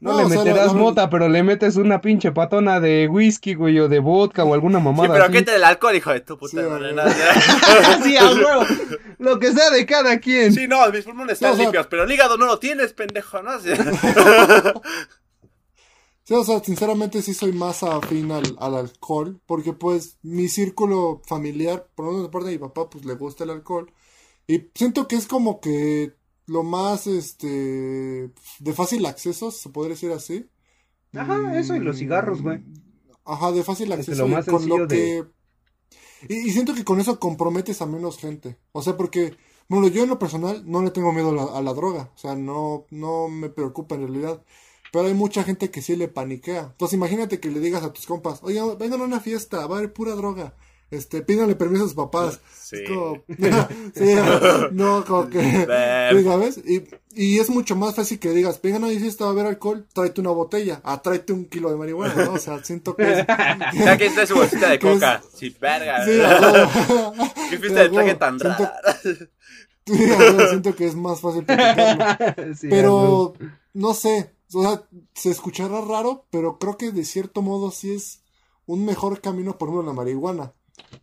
No, 0.01 0.13
No, 0.13 0.19
le 0.19 0.25
o 0.25 0.29
sea, 0.31 0.39
la- 0.39 0.45
meterás 0.45 0.73
mota, 0.75 1.11
pero 1.11 1.29
le 1.29 1.43
metes 1.43 1.77
una 1.77 2.01
pinche 2.01 2.33
patona 2.33 2.81
de 2.81 3.07
whisky, 3.07 3.53
güey, 3.55 3.79
o 3.81 3.89
de 3.89 3.99
vodka 3.99 4.45
o 4.45 4.55
alguna 4.55 4.79
Sí, 4.79 4.85
mamada 4.87 5.13
pero 5.13 5.25
así. 5.25 5.33
qué 5.35 5.43
te 5.43 5.57
el 5.57 5.63
alcohol, 5.65 5.95
hijo 5.95 6.11
de 6.11 6.21
tu 6.21 6.39
puta 6.39 6.63
Sí, 6.63 6.67
madre. 6.67 6.95
sí, 8.03 8.17
a 8.17 8.25
huevo. 8.31 8.63
Lo 9.19 9.39
que 9.39 9.53
sea 9.53 9.69
de 9.71 9.85
cada 9.85 10.19
quien. 10.19 10.55
Sí, 10.55 10.67
no, 10.67 10.91
mis 10.91 11.05
pulmones 11.05 11.35
están 11.35 11.51
No, 11.51 11.53
o 11.53 11.57
sea- 11.57 11.65
limpios, 11.67 11.87
pero 11.89 12.05
el 12.05 12.11
hígado 12.13 12.39
no 12.39 12.47
lo 12.47 12.59
tienes, 12.59 12.95
pendejo, 12.95 13.43
¿no? 13.43 13.61
Sí. 13.61 13.69
Sí, 16.25 16.35
o 16.35 16.45
sea, 16.45 16.61
sinceramente 16.63 17.23
sí 17.23 17.35
soy 17.35 17.53
más 17.53 17.83
afín 17.83 18.31
al, 18.31 18.57
al 18.61 18.77
alcohol, 18.77 19.41
porque 19.47 19.73
pues 19.73 20.17
mi 20.23 20.49
círculo 20.49 21.23
familiar, 21.27 21.89
por 21.97 22.05
lo 22.07 22.13
menos 22.13 22.27
de 22.27 22.31
parte 22.33 22.47
de 22.49 22.53
mi 22.55 22.59
papá, 22.59 22.89
pues 22.89 23.05
le 23.05 23.15
gusta 23.15 23.43
el 23.45 23.51
alcohol. 23.51 23.93
Y 24.47 24.69
siento 24.75 25.09
que 25.09 25.17
es 25.17 25.27
como 25.27 25.61
que 25.61 26.13
lo 26.51 26.63
más, 26.65 27.07
este, 27.07 28.31
de 28.59 28.73
fácil 28.75 29.07
acceso, 29.07 29.51
se 29.51 29.69
podría 29.69 29.95
decir 29.95 30.11
así. 30.13 30.47
Ajá, 31.15 31.59
eso 31.59 31.77
y 31.77 31.81
los 31.81 31.99
cigarros, 31.99 32.43
güey. 32.43 32.61
Ajá, 33.25 33.53
de 33.53 33.63
fácil 33.63 33.93
Es 33.93 33.99
acceso. 34.01 34.23
lo 34.23 34.29
y 34.29 34.31
más 34.33 34.47
con 34.47 34.69
lo 34.69 34.87
de- 34.87 34.97
que... 34.97 35.25
Y, 36.29 36.49
y 36.49 36.51
siento 36.51 36.75
que 36.75 36.85
con 36.85 37.01
eso 37.01 37.19
comprometes 37.21 37.81
a 37.83 37.87
menos 37.87 38.19
gente. 38.19 38.59
O 38.73 38.83
sea, 38.83 38.97
porque, 38.97 39.37
bueno, 39.69 39.89
yo 39.89 40.03
en 40.03 40.09
lo 40.11 40.19
personal 40.19 40.63
no 40.67 40.83
le 40.83 40.91
tengo 40.91 41.13
miedo 41.13 41.31
a 41.31 41.35
la, 41.35 41.45
a 41.59 41.63
la 41.63 41.73
droga. 41.73 42.11
O 42.15 42.19
sea, 42.19 42.35
no, 42.35 42.85
no 42.91 43.29
me 43.29 43.49
preocupa 43.49 43.95
en 43.95 44.03
realidad. 44.09 44.45
Pero 44.93 45.07
hay 45.07 45.15
mucha 45.15 45.45
gente 45.45 45.71
que 45.71 45.83
sí 45.83 45.95
le 45.97 46.09
paniquea. 46.09 46.63
Entonces 46.73 46.95
imagínate 46.97 47.39
que 47.41 47.49
le 47.51 47.61
digas 47.61 47.85
a 47.85 47.93
tus 47.93 48.07
compas, 48.07 48.41
oigan, 48.43 48.77
vengan 48.77 49.01
a 49.01 49.05
una 49.05 49.21
fiesta, 49.21 49.67
va 49.67 49.77
a 49.77 49.79
haber 49.79 49.93
pura 49.93 50.15
droga. 50.17 50.57
Este, 50.91 51.23
pídanle 51.23 51.55
permiso 51.55 51.85
a 51.85 51.87
sus 51.87 51.95
papás. 51.95 52.41
Sí. 52.61 52.77
Es 52.83 52.89
como, 52.91 53.23
sí, 53.95 54.15
no, 54.73 55.05
como 55.05 55.29
que, 55.31 55.39
Ver. 55.67 56.25
¿sabes? 56.25 56.59
Y, 56.59 56.83
y 57.15 57.39
es 57.39 57.49
mucho 57.49 57.77
más 57.77 57.95
fácil 57.95 58.19
que 58.19 58.31
digas, 58.31 58.61
vengan 58.61 58.85
a 58.85 58.89
mi 58.89 58.99
fiesta, 58.99 59.25
va 59.25 59.31
a 59.31 59.33
haber 59.35 59.47
alcohol, 59.47 59.87
tráete 59.93 60.21
una 60.21 60.31
botella, 60.31 60.81
ah, 60.85 61.01
tráete 61.01 61.33
un 61.33 61.45
kilo 61.47 61.71
de 61.71 61.77
marihuana, 61.77 62.25
¿no? 62.25 62.33
O 62.33 62.39
sea, 62.39 62.63
siento 62.65 62.97
que 62.97 63.05
es... 63.21 63.27
Ya 63.75 63.97
que 63.97 64.07
está 64.07 64.27
su 64.27 64.35
bolsita 64.35 64.69
de 64.71 64.79
Que 64.81 64.89
es- 64.89 64.95
coca. 64.95 65.23
Sí, 65.35 65.57
verga. 65.61 66.05
Sí. 66.05 66.11
Qué 67.51 67.59
fiesta 67.59 67.81
de 67.83 67.89
traje 67.91 68.15
tan 68.17 68.39
Siento- 68.41 68.65
rara. 68.65 68.99
Siento 70.49 70.75
que 70.77 70.87
es 70.87 70.95
más 70.95 71.21
fácil 71.21 71.45
platicarlo. 71.45 72.55
Sí. 72.57 72.69
Pero, 72.69 73.35
no 73.75 73.95
sé, 73.95 74.33
o 74.53 74.63
sea, 74.63 74.83
se 75.15 75.31
escuchará 75.31 75.81
raro, 75.81 76.27
pero 76.31 76.59
creo 76.59 76.77
que 76.77 76.93
de 76.93 77.05
cierto 77.05 77.43
modo 77.43 77.71
sí 77.71 77.93
es 77.93 78.23
un 78.67 78.85
mejor 78.85 79.21
camino, 79.21 79.59
por 79.59 79.69
ejemplo, 79.69 79.87
la 79.89 79.93
marihuana. 79.95 80.53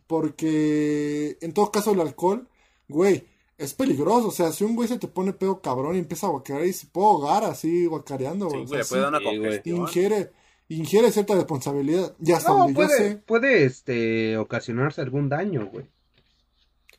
Porque, 0.06 1.36
en 1.40 1.52
todo 1.52 1.70
caso, 1.70 1.92
el 1.92 2.00
alcohol, 2.00 2.48
güey, 2.88 3.26
es 3.58 3.74
peligroso. 3.74 4.28
O 4.28 4.32
sea, 4.32 4.52
si 4.52 4.64
un 4.64 4.74
güey 4.76 4.88
se 4.88 4.98
te 4.98 5.08
pone 5.08 5.32
pedo 5.32 5.60
cabrón 5.60 5.96
y 5.96 5.98
empieza 5.98 6.26
a 6.26 6.30
guacarear 6.30 6.66
y 6.66 6.72
se 6.72 6.86
puede 6.86 7.06
ahogar 7.08 7.44
así, 7.44 7.86
guacareando, 7.86 8.48
Sí, 8.48 8.56
güey. 8.64 8.80
O 8.80 8.84
sea, 8.84 8.84
puede 8.84 9.02
dar 9.02 9.10
una 9.10 9.20
congestión. 9.22 9.76
ingiere, 9.76 10.32
ingiere 10.68 11.12
cierta 11.12 11.34
responsabilidad. 11.34 12.16
Y 12.24 12.32
hasta 12.32 12.52
No, 12.52 12.58
donde 12.58 12.74
yo 12.74 12.88
sé, 12.88 13.16
puede, 13.26 13.64
este, 13.64 14.36
ocasionarse 14.38 15.00
algún 15.02 15.28
daño, 15.28 15.66
güey. 15.70 15.86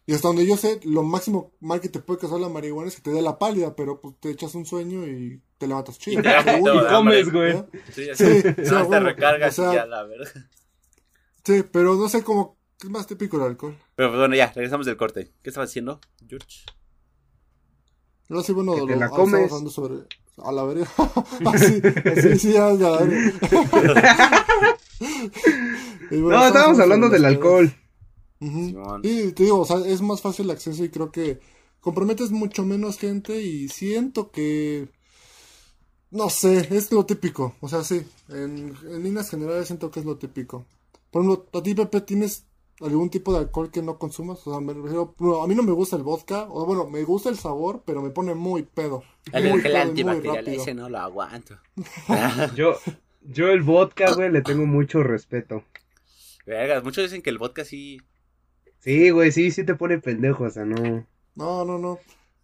y 0.06 0.14
hasta 0.14 0.28
donde 0.30 0.46
yo 0.48 0.58
sé, 0.58 0.80
lo 0.84 1.04
máximo 1.04 1.54
mal 1.60 1.80
que 1.82 1.90
te 1.90 2.00
puede 2.00 2.20
causar 2.20 2.40
la 2.40 2.50
marihuana 2.50 2.88
es 2.90 2.96
que 2.96 3.02
te 3.04 3.12
dé 3.12 3.22
la 3.22 3.38
pálida, 3.38 3.76
pero 3.76 4.02
pues 4.02 4.16
te 4.20 4.32
echas 4.32 4.56
un 4.56 4.66
sueño 4.66 5.06
y 5.08 5.42
te 5.58 5.68
levantas 5.68 6.00
chido. 6.00 6.20
Y 6.20 6.24
te 6.24 6.30
Y 6.30 6.86
comes, 6.90 7.32
güey. 7.32 7.54
¿no? 7.54 7.68
Sí, 7.94 8.10
así. 8.10 8.26
Sí, 8.26 8.42
sí, 8.42 8.72
No, 8.72 8.78
a 8.80 8.90
te 8.90 9.00
recargas 9.00 9.60
O 9.60 9.64
sea, 9.64 9.72
y 9.72 9.76
ya 9.76 9.86
la 9.86 10.04
verga. 10.04 10.50
Sí, 11.44 11.64
pero 11.72 11.96
no 11.96 12.10
sé 12.10 12.24
cómo 12.24 12.59
es 12.82 12.90
más 12.90 13.08
típico 13.08 13.38
el 13.38 13.44
alcohol. 13.44 13.78
Pero 13.96 14.10
pues, 14.10 14.20
bueno, 14.20 14.36
ya, 14.36 14.52
regresamos 14.54 14.86
del 14.86 14.98
corte. 14.98 15.32
¿Qué 15.42 15.50
estaba 15.50 15.66
haciendo, 15.66 16.00
George? 16.28 16.64
No 18.30 18.42
sé, 18.42 18.54
bueno, 18.54 18.74
Que 18.76 18.82
te 18.82 18.88
lo- 18.94 19.00
la 19.00 19.06
ah, 19.06 19.10
estamos 19.10 19.30
comes. 19.32 19.52
hablando 19.52 19.70
sobre 19.72 19.96
a 20.38 20.52
la 20.52 20.64
verga. 20.64 20.88
así, 21.54 21.82
así, 22.06 22.40
sí, 22.40 22.54
ya. 22.54 22.70
Y 26.12 26.18
bueno, 26.22 26.40
No, 26.40 26.48
estábamos 26.48 26.80
hablando 26.80 27.10
del 27.10 27.26
alcohol. 27.26 27.74
Ujú. 28.42 28.66
Simón. 28.66 29.02
Sí, 29.04 29.32
te 29.34 29.44
digo, 29.44 29.60
o 29.60 29.66
sea, 29.66 29.78
es 29.86 30.02
más 30.02 30.22
fácil 30.22 30.46
el 30.46 30.52
acceso 30.52 30.84
y 30.84 30.90
creo 30.90 31.12
que 31.12 31.40
comprometes 31.82 32.32
mucho 32.32 32.64
menos 32.66 32.98
gente 32.98 33.42
y 33.42 33.68
siento 33.70 34.32
que 34.32 34.90
no 36.12 36.30
sé, 36.30 36.68
es 36.76 36.92
lo 36.92 37.06
típico, 37.06 37.56
o 37.60 37.70
sea, 37.70 37.84
sí, 37.84 38.02
en, 38.30 38.76
en 38.84 39.04
líneas 39.04 39.30
generales 39.30 39.68
siento 39.68 39.92
que 39.92 40.00
es 40.00 40.06
lo 40.08 40.18
típico. 40.18 40.66
Por 41.12 41.22
ejemplo, 41.24 41.60
a 41.60 41.64
ti, 41.64 41.76
Pepe, 41.76 42.02
¿tienes 42.02 42.46
algún 42.82 43.10
tipo 43.10 43.34
de 43.34 43.40
alcohol 43.40 43.72
que 43.72 43.82
no 43.82 43.98
consumas? 43.98 44.46
O 44.48 44.52
sea, 44.52 44.60
me 44.62 44.74
refiero, 44.74 45.14
bueno, 45.18 45.44
a 45.44 45.48
mí 45.48 45.56
no 45.56 45.64
me 45.64 45.72
gusta 45.72 45.96
el 45.96 46.04
vodka, 46.04 46.44
o 46.50 46.66
bueno, 46.66 46.88
me 46.90 47.04
gusta 47.04 47.30
el 47.30 47.38
sabor, 47.38 47.84
pero 47.86 48.02
me 48.02 48.10
pone 48.10 48.34
muy 48.36 48.64
pedo. 48.64 49.04
El 49.34 49.50
muy 49.50 49.62
pedo 49.62 49.78
antibacterial, 49.78 50.48
ese 50.48 50.74
no 50.74 50.90
lo 50.90 50.98
aguanto. 51.00 51.58
Yo, 52.56 52.76
yo 53.22 53.50
el 53.50 53.62
vodka, 53.62 54.14
güey, 54.14 54.32
le 54.32 54.42
tengo 54.42 54.66
mucho 54.66 55.04
respeto. 55.04 55.64
Vergas, 56.46 56.84
muchos 56.84 57.04
dicen 57.04 57.22
que 57.22 57.30
el 57.30 57.38
vodka 57.38 57.66
sí. 57.66 58.02
Sí, 58.80 59.10
güey, 59.10 59.32
sí, 59.32 59.52
sí 59.52 59.64
te 59.66 59.76
pone 59.76 60.00
pendejo, 60.00 60.46
o 60.46 60.50
sea, 60.50 60.66
no. 60.66 61.06
No, 61.36 61.66
no, 61.66 61.78
no. 61.78 62.00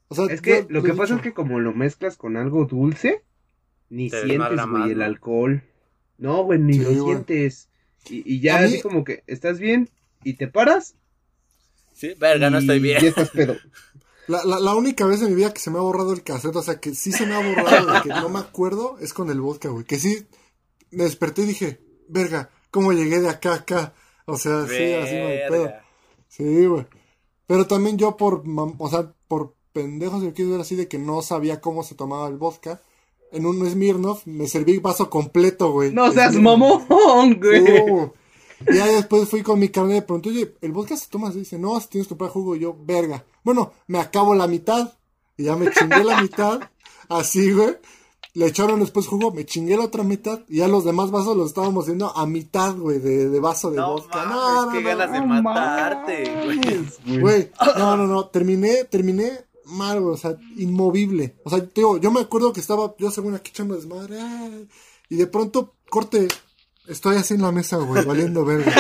O 0.10 0.16
sea, 0.16 0.26
Es 0.26 0.42
que 0.42 0.62
yo 0.64 0.68
lo 0.70 0.82
que 0.84 0.90
dicho, 0.90 0.98
pasa 1.02 1.16
es 1.16 1.22
que 1.22 1.34
como 1.34 1.60
lo 1.60 1.74
mezclas 1.74 2.18
con 2.18 2.38
algo 2.38 2.66
dulce, 2.66 3.24
ni 3.90 4.10
Te 4.10 4.22
sientes, 4.24 4.66
güey, 4.68 4.92
el 4.92 5.02
alcohol. 5.02 5.64
No, 6.18 6.44
güey, 6.44 6.60
ni 6.60 6.74
Sí, 6.74 6.80
lo 6.80 6.90
güey. 6.90 7.00
sientes. 7.06 7.70
Y, 8.10 8.36
y 8.36 8.40
ya 8.42 8.60
mí- 8.60 8.66
así 8.66 8.82
como 8.82 9.04
que 9.04 9.24
estás 9.28 9.60
bien 9.60 9.90
y 10.26 10.34
te 10.34 10.48
paras. 10.48 10.96
Sí, 11.94 12.14
verga, 12.18 12.50
no 12.50 12.58
estoy 12.58 12.80
bien. 12.80 13.02
Ya 13.02 13.10
estás 13.10 13.30
pedo. 13.30 13.56
La, 14.28 14.44
la, 14.44 14.60
la 14.60 14.74
única 14.74 15.06
vez 15.06 15.22
en 15.22 15.30
mi 15.30 15.36
vida 15.36 15.54
que 15.54 15.60
se 15.60 15.70
me 15.70 15.78
ha 15.78 15.82
borrado 15.82 16.12
el 16.12 16.24
cassette, 16.24 16.56
o 16.56 16.64
sea, 16.64 16.80
que 16.80 16.96
sí 16.96 17.12
se 17.12 17.28
me 17.28 17.36
ha 17.36 17.48
borrado 17.48 17.94
de 17.94 18.02
que 18.02 18.10
no 18.10 18.28
me 18.28 18.40
acuerdo, 18.40 18.98
es 19.00 19.14
con 19.14 19.30
el 19.30 19.40
vodka, 19.40 19.70
güey. 19.70 19.86
Que 19.86 20.00
sí, 20.00 20.26
me 20.90 21.04
desperté 21.04 21.44
y 21.44 21.46
dije, 21.46 21.80
verga, 22.08 22.50
¿cómo 22.72 22.92
llegué 22.92 23.20
de 23.20 23.30
acá 23.30 23.52
a 23.52 23.56
acá? 23.58 23.94
O 24.26 24.36
sea, 24.36 24.66
sí, 24.66 24.94
así 24.94 25.16
hay 25.16 25.48
pedo. 25.48 25.72
Sí, 26.28 26.66
güey. 26.66 26.88
Pero 27.46 27.68
también 27.68 28.00
yo 28.00 28.18
por, 28.18 28.44
o 28.80 28.90
sea, 28.90 29.14
por 29.28 29.54
pendejos, 29.74 30.22
si 30.22 30.26
lo 30.26 30.34
quieres 30.34 30.52
ver 30.54 30.62
así, 30.62 30.76
de 30.76 30.88
que 30.88 30.98
no 30.98 31.22
sabía 31.22 31.62
cómo 31.62 31.84
se 31.84 31.94
tomaba 31.94 32.28
el 32.28 32.38
vodka. 32.38 32.82
En 33.32 33.46
un 33.46 33.64
Smirnoff 33.70 34.26
me 34.26 34.48
serví 34.48 34.80
vaso 34.80 35.08
completo, 35.08 35.72
güey. 35.72 35.94
No 35.94 36.12
seas 36.12 36.34
Smirnoff. 36.34 36.90
mamón, 36.90 37.40
güey. 37.40 37.62
Güey. 37.62 38.12
Y 38.70 38.76
ya 38.78 38.86
después 38.88 39.28
fui 39.30 39.42
con 39.44 39.60
mi 39.60 39.70
carne 39.70 39.92
y 39.92 39.96
le 39.96 40.02
pregunté, 40.02 40.30
oye, 40.30 40.56
¿el 40.62 40.72
vodka 40.72 40.96
se 40.98 41.08
toma 41.10 41.30
así? 41.30 41.40
Dice, 41.40 41.58
no, 41.60 41.80
si 41.80 41.88
tienes 41.88 42.08
que 42.08 42.10
comprar 42.14 42.30
jugo. 42.32 42.56
Y 42.56 42.60
yo, 42.60 42.76
verga. 42.80 43.24
Bueno, 43.44 43.74
me 43.88 44.00
acabo 44.00 44.34
la 44.36 44.48
mitad. 44.48 44.94
Y 45.38 45.44
ya 45.44 45.56
me 45.56 45.70
chingué 45.72 46.04
la 46.04 46.22
mitad. 46.22 46.62
Así, 47.10 47.52
güey. 47.52 47.78
Le 48.34 48.48
echaron 48.48 48.82
después 48.82 49.08
jugo, 49.08 49.32
me 49.32 49.46
chingué 49.46 49.78
la 49.78 49.86
otra 49.86 50.04
mitad. 50.04 50.42
Y 50.50 50.58
ya 50.58 50.68
los 50.68 50.84
demás 50.84 51.10
vasos 51.12 51.38
los 51.38 51.48
estábamos 51.48 51.86
haciendo 51.86 52.16
a 52.18 52.26
mitad, 52.26 52.76
güey, 52.76 53.00
de, 53.00 53.30
de 53.30 53.40
vaso 53.40 53.72
de 53.72 53.78
No, 53.78 53.94
vodka. 53.94 54.26
mames, 54.26 54.36
No, 54.36 54.66
no, 54.66 54.72
qué 54.74 54.82
no. 54.82 54.88
ganas 54.90 55.12
de 55.14 55.20
No 55.22 55.42
matarte. 55.42 56.24
Güey, 57.20 57.52
no, 57.78 57.96
no, 57.98 58.08
no, 58.08 58.26
terminé, 58.28 58.84
terminé 58.86 59.32
mal, 59.66 60.02
güey, 60.02 60.14
o 60.16 60.18
sea, 60.18 60.36
inmovible. 60.58 61.36
O 61.46 61.50
sea, 61.50 61.60
te 61.66 61.72
digo, 61.82 61.98
yo 61.98 62.12
me 62.12 62.20
acuerdo 62.22 62.52
que 62.52 62.60
estaba 62.60 62.94
yo 63.00 63.10
según 63.10 63.36
aquí 63.36 63.52
echando 63.52 63.76
desmadre, 63.76 64.20
ay, 64.20 64.68
y 65.10 65.16
de 65.16 65.28
pronto, 65.28 65.74
corte, 65.90 66.28
estoy 66.88 67.18
así 67.18 67.34
en 67.36 67.42
la 67.42 67.52
mesa, 67.52 67.78
güey, 67.78 68.04
valiendo 68.06 68.44
verga. 68.46 68.72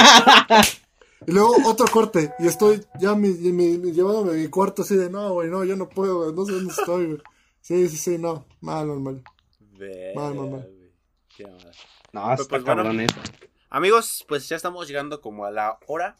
Y 1.28 1.32
luego 1.32 1.56
otro 1.66 1.88
corte, 1.88 2.34
y 2.40 2.48
estoy 2.48 2.84
ya 3.00 3.16
mi, 3.16 3.30
mi- 3.30 3.78
mi- 3.78 3.92
llevándome 3.92 4.32
a 4.32 4.36
mi 4.36 4.48
cuarto 4.48 4.84
así 4.84 4.96
de, 4.96 5.10
no, 5.10 5.34
güey, 5.34 5.50
no, 5.50 5.64
yo 5.64 5.76
no 5.76 5.90
puedo, 5.90 6.24
güey, 6.24 6.34
no 6.36 6.46
sé 6.46 6.52
dónde 6.52 6.74
estoy, 6.74 7.06
güey. 7.08 7.22
Sí, 7.62 7.90
sí, 7.90 7.98
sí, 7.98 8.18
no, 8.20 8.46
mal, 8.62 8.86
mal, 8.88 9.00
mal. 9.00 9.24
Mal, 10.16 10.36
mal. 10.36 10.70
Qué. 11.36 11.46
No, 12.14 12.32
está 12.32 12.36
Pues, 12.48 12.48
bueno. 12.64 12.66
cabrón 12.66 13.00
eso. 13.02 13.16
Amigos, 13.70 14.24
pues 14.28 14.48
ya 14.48 14.56
estamos 14.56 14.88
llegando 14.88 15.20
como 15.20 15.46
a 15.46 15.52
la 15.52 15.80
hora. 15.88 16.16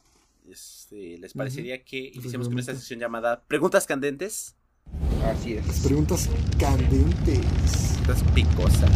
Este, 0.50 1.18
¿Les 1.20 1.34
parecería 1.34 1.84
que 1.84 1.98
iniciemos 2.14 2.50
con 2.50 2.60
esta 2.60 2.74
sección 2.76 3.00
llamada 3.00 3.44
Preguntas 3.48 3.86
Candentes? 3.86 4.56
Así 5.24 5.54
es. 5.54 5.80
Preguntas 5.86 6.30
candentes. 6.60 7.40
Preguntas 8.06 8.24
picosas. 8.34 8.92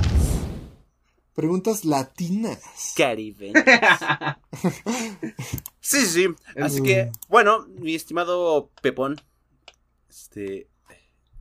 Preguntas 1.39 1.85
latinas. 1.85 2.59
Caribeñas. 2.97 3.63
sí, 5.79 6.05
sí. 6.05 6.27
Así 6.61 6.83
que, 6.83 7.13
bueno, 7.29 7.65
mi 7.79 7.95
estimado 7.95 8.69
Pepón. 8.81 9.15
Este. 10.09 10.67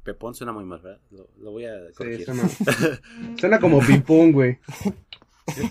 Pepón 0.05 0.37
suena 0.37 0.53
muy 0.53 0.63
mal, 0.65 0.79
¿verdad? 0.79 1.01
Lo, 1.11 1.29
lo 1.39 1.51
voy 1.51 1.65
a 1.65 1.89
Sí, 1.89 1.95
corregir. 1.97 2.27
suena, 2.27 2.49
suena 3.41 3.59
como 3.59 3.81
ping-pong, 3.81 4.33
güey. 4.33 4.61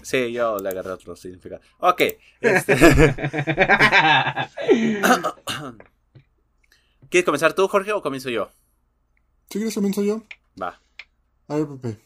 Sí, 0.04 0.34
yo 0.34 0.58
le 0.58 0.68
agarré 0.72 0.92
otro 0.92 1.16
significado. 1.16 1.62
Ok. 1.80 2.02
Este, 2.42 2.76
¿Quieres 7.10 7.26
comenzar 7.26 7.54
tú, 7.54 7.66
Jorge, 7.70 7.94
o 7.94 8.02
comienzo 8.02 8.30
yo? 8.30 8.50
¿Sí 9.50 9.58
quieres 9.60 9.74
comienzo 9.74 10.04
yo? 10.04 10.22
Va. 10.62 10.82
A 11.48 11.56
ver, 11.56 11.68
Pepe. 11.80 11.98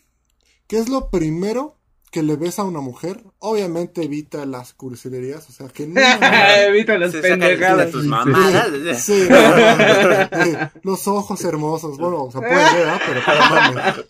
¿Qué 0.68 0.78
es 0.78 0.88
lo 0.88 1.10
primero 1.10 1.78
que 2.12 2.22
le 2.22 2.36
ves 2.36 2.60
a 2.60 2.64
una 2.66 2.82
mujer? 2.82 3.24
Obviamente 3.40 4.04
evita 4.04 4.46
las 4.46 4.74
cursilerías, 4.74 5.50
o 5.50 5.54
sea, 5.54 5.70
que 5.70 5.88
no. 5.88 6.00
Evita 6.68 6.98
las 6.98 7.12
Se 7.14 7.22
saca 7.22 7.36
de 7.36 7.40
pendejadas. 7.40 7.92
tus 7.92 8.06
mamadas. 8.06 9.02
Sí. 9.02 9.28
Eh, 9.32 10.70
los 10.84 11.08
ojos 11.08 11.44
hermosos. 11.46 11.98
Bueno, 11.98 12.26
o 12.26 12.32
sea, 12.32 12.42
pueden 12.42 12.58
ver, 12.58 12.90
¿ah? 12.90 13.00
Pero 13.06 13.22
pero 13.26 13.40
mames. 13.40 14.06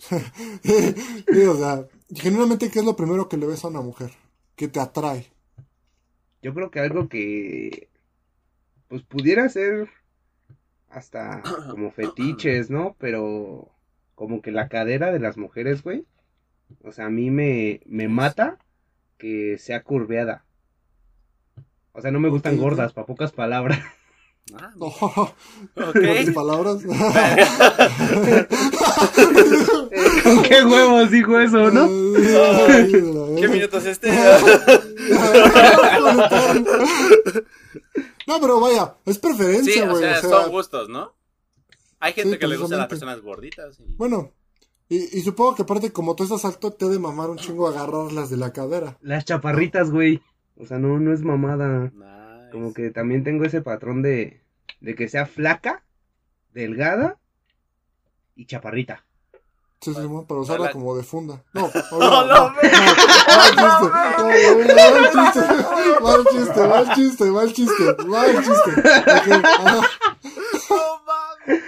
Sí, 1.31 1.41
o 1.45 1.55
sea, 1.57 1.85
generalmente, 2.15 2.69
¿qué 2.71 2.79
es 2.79 2.85
lo 2.85 2.95
primero 2.95 3.29
que 3.29 3.37
le 3.37 3.45
ves 3.45 3.63
a 3.63 3.67
una 3.69 3.81
mujer? 3.81 4.11
Que 4.55 4.67
te 4.67 4.79
atrae. 4.79 5.31
Yo 6.41 6.53
creo 6.55 6.71
que 6.71 6.79
algo 6.79 7.07
que 7.07 7.87
pues 8.87 9.03
pudiera 9.03 9.47
ser 9.47 9.89
hasta 10.89 11.43
como 11.69 11.91
fetiches, 11.93 12.71
¿no? 12.71 12.95
Pero 12.99 13.69
como 14.15 14.41
que 14.41 14.51
la 14.51 14.69
cadera 14.69 15.11
de 15.11 15.19
las 15.19 15.37
mujeres, 15.37 15.83
güey. 15.83 16.03
O 16.83 16.91
sea, 16.91 17.05
a 17.05 17.09
mí 17.09 17.29
me, 17.31 17.81
me 17.85 18.07
mata 18.07 18.57
que 19.17 19.57
sea 19.59 19.83
curveada. 19.83 20.45
O 21.93 22.01
sea, 22.01 22.11
no 22.11 22.19
me 22.19 22.29
gustan 22.29 22.57
gordas, 22.57 22.93
para 22.93 23.05
pocas 23.07 23.31
palabras. 23.31 23.79
Ah, 24.55 24.71
Oh, 24.79 24.87
ok. 25.75 25.93
Pocas 25.93 26.31
palabras. 26.33 26.77
¿Con 30.23 30.43
qué 30.49 30.63
huevos 30.65 31.11
dijo 31.11 31.39
eso, 31.39 31.69
no? 31.71 31.87
¿Qué 33.39 33.47
minuto 33.47 33.77
es 33.77 33.85
este? 33.85 34.11
No, 38.27 38.39
pero 38.39 38.59
vaya, 38.59 38.95
es 39.05 39.15
Sí, 39.15 39.21
preferencia, 39.21 39.85
o 39.85 39.89
güey. 39.89 40.01
sea, 40.03 40.17
o 40.17 40.21
sea, 40.21 40.29
son 40.29 40.51
gustos, 40.51 40.89
¿no? 40.89 41.13
Hay 41.99 42.13
gente 42.13 42.33
Sí, 42.33 42.39
que 42.39 42.47
le 42.47 42.57
gusta 42.57 42.75
a 42.75 42.79
las 42.79 42.87
personas 42.87 43.21
gorditas. 43.21 43.79
y- 43.79 43.93
bueno, 43.95 44.31
y, 44.91 45.17
y 45.17 45.21
supongo 45.21 45.55
que 45.55 45.61
aparte, 45.61 45.93
como 45.93 46.15
tú 46.15 46.23
estás 46.23 46.43
alto, 46.43 46.71
te 46.73 46.83
ha 46.83 46.89
de 46.89 46.99
mamar 46.99 47.29
un 47.29 47.37
chingo 47.37 47.65
agarrarlas 47.67 48.29
de 48.29 48.35
la 48.35 48.51
cadera. 48.51 48.97
Las 49.01 49.23
chaparritas, 49.23 49.89
güey. 49.89 50.21
O 50.57 50.65
sea, 50.65 50.79
no, 50.79 50.99
no 50.99 51.13
es 51.13 51.21
mamada. 51.21 51.91
Nice. 51.93 52.51
Como 52.51 52.73
que 52.73 52.89
también 52.89 53.23
tengo 53.23 53.45
ese 53.45 53.61
patrón 53.61 54.01
de, 54.01 54.41
de 54.81 54.95
que 54.95 55.07
sea 55.07 55.25
flaca, 55.25 55.83
delgada 56.53 57.17
y 58.35 58.45
chaparrita. 58.47 59.05
Sí, 59.79 59.93
sí, 59.95 60.01
bueno, 60.01 60.27
para 60.27 60.41
usarla 60.41 60.71
como 60.71 60.95
de 60.97 61.03
funda. 61.03 61.41
No, 61.53 61.71
No, 61.91 62.25
no, 62.27 62.53
Mal 66.01 66.25
chiste, 66.31 66.67
mal 66.67 66.93
chiste, 66.93 67.25
mal 67.31 67.53
chiste, 67.53 67.95
mal 68.05 68.43
chiste. 68.43 68.71
No 70.69 71.01
mames. 71.07 71.61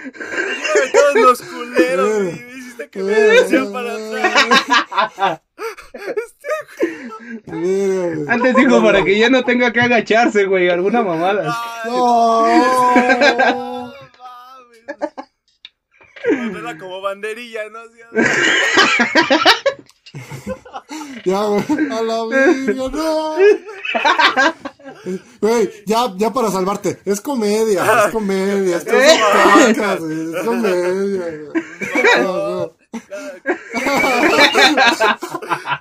Todos 0.92 1.14
los 1.16 1.42
culeros, 1.42 2.34
güey. 2.76 2.84
Me 2.84 2.84
hiciste 2.84 2.90
que 2.90 3.02
me 3.02 3.12
decía 3.12 3.64
para 3.72 3.92
atrás. 3.94 5.40
Mira, 7.46 8.14
güey. 8.14 8.28
Antes 8.28 8.56
dijo 8.56 8.82
para 8.82 9.02
que 9.04 9.18
ya 9.18 9.30
no 9.30 9.42
tenga 9.44 9.72
que 9.72 9.80
agacharse, 9.80 10.44
güey, 10.46 10.68
alguna 10.68 11.02
mamada. 11.02 11.54
Ay, 11.84 11.90
No. 11.90 12.46
no 13.54 13.94
mames. 14.18 15.14
Ponerla 16.24 16.78
como 16.78 17.00
banderilla, 17.00 17.68
¿no? 17.70 17.80
Ya, 21.24 21.42
güey, 21.44 21.64
a 21.90 22.02
la 22.02 22.24
verga, 22.26 22.88
no. 22.92 23.36
Güey, 25.40 25.70
ya, 25.86 26.12
ya 26.16 26.30
para 26.32 26.50
salvarte, 26.50 27.00
es 27.04 27.20
comedia, 27.20 28.04
es 28.06 28.12
comedia, 28.12 28.76
esto 28.76 28.92
es 28.92 29.12
un 29.14 29.20
podcast, 29.74 30.00
güey, 30.00 30.34
es 30.34 30.42
comedia, 30.44 31.24
güey. 31.24 31.48
No, 32.22 32.22
no. 32.22 32.76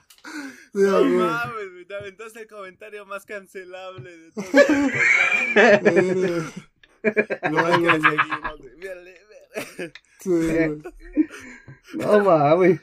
Sí, 0.73 0.79
No 0.81 0.99
güey. 0.99 1.09
mames, 1.11 1.71
güey, 1.71 1.85
te 1.85 1.95
aventaste 1.95 2.39
el 2.41 2.47
comentario 2.47 3.05
más 3.05 3.25
cancelable 3.25 4.17
de. 4.17 4.31
No 7.51 7.65
hay 7.65 7.83
que 7.83 7.91
seguimos, 7.91 8.57
güey. 8.59 8.75
Mírale, 8.77 9.13
mírale. 9.29 9.93
Sí, 10.19 10.29
güey. 10.29 10.81
No 11.95 12.19
mames. 12.23 12.79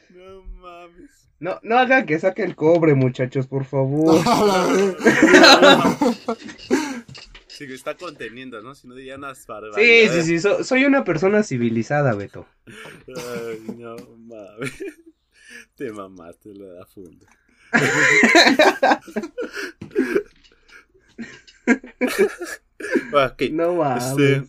No. 1.40 1.58
No, 1.62 1.78
hagan 1.78 2.06
que 2.06 2.18
saque 2.18 2.42
el 2.42 2.54
cobre, 2.54 2.94
muchachos, 2.94 3.46
por 3.46 3.64
favor. 3.64 4.22
Sí, 7.46 7.66
que 7.66 7.74
está 7.74 7.94
conteniendo, 7.94 8.62
¿no? 8.62 8.74
Si 8.74 8.88
no 8.88 8.94
diría 8.94 9.16
unas 9.16 9.36
Sí, 9.40 9.44
barbaridades. 9.46 10.12
sí, 10.14 10.22
sí, 10.22 10.40
so- 10.40 10.64
soy 10.64 10.86
una 10.86 11.04
persona 11.04 11.42
civilizada, 11.42 12.14
Beto. 12.14 12.46
Ay, 12.66 13.60
no 13.76 13.96
mames. 14.16 14.72
Te 15.74 15.92
mamaste 15.92 16.54
lo 16.54 16.68
de 16.72 16.78
la 16.78 16.86
funda. 16.86 17.26
ok. 23.12 23.42
No 23.52 23.74
mames. 23.74 24.04
Este, 24.04 24.42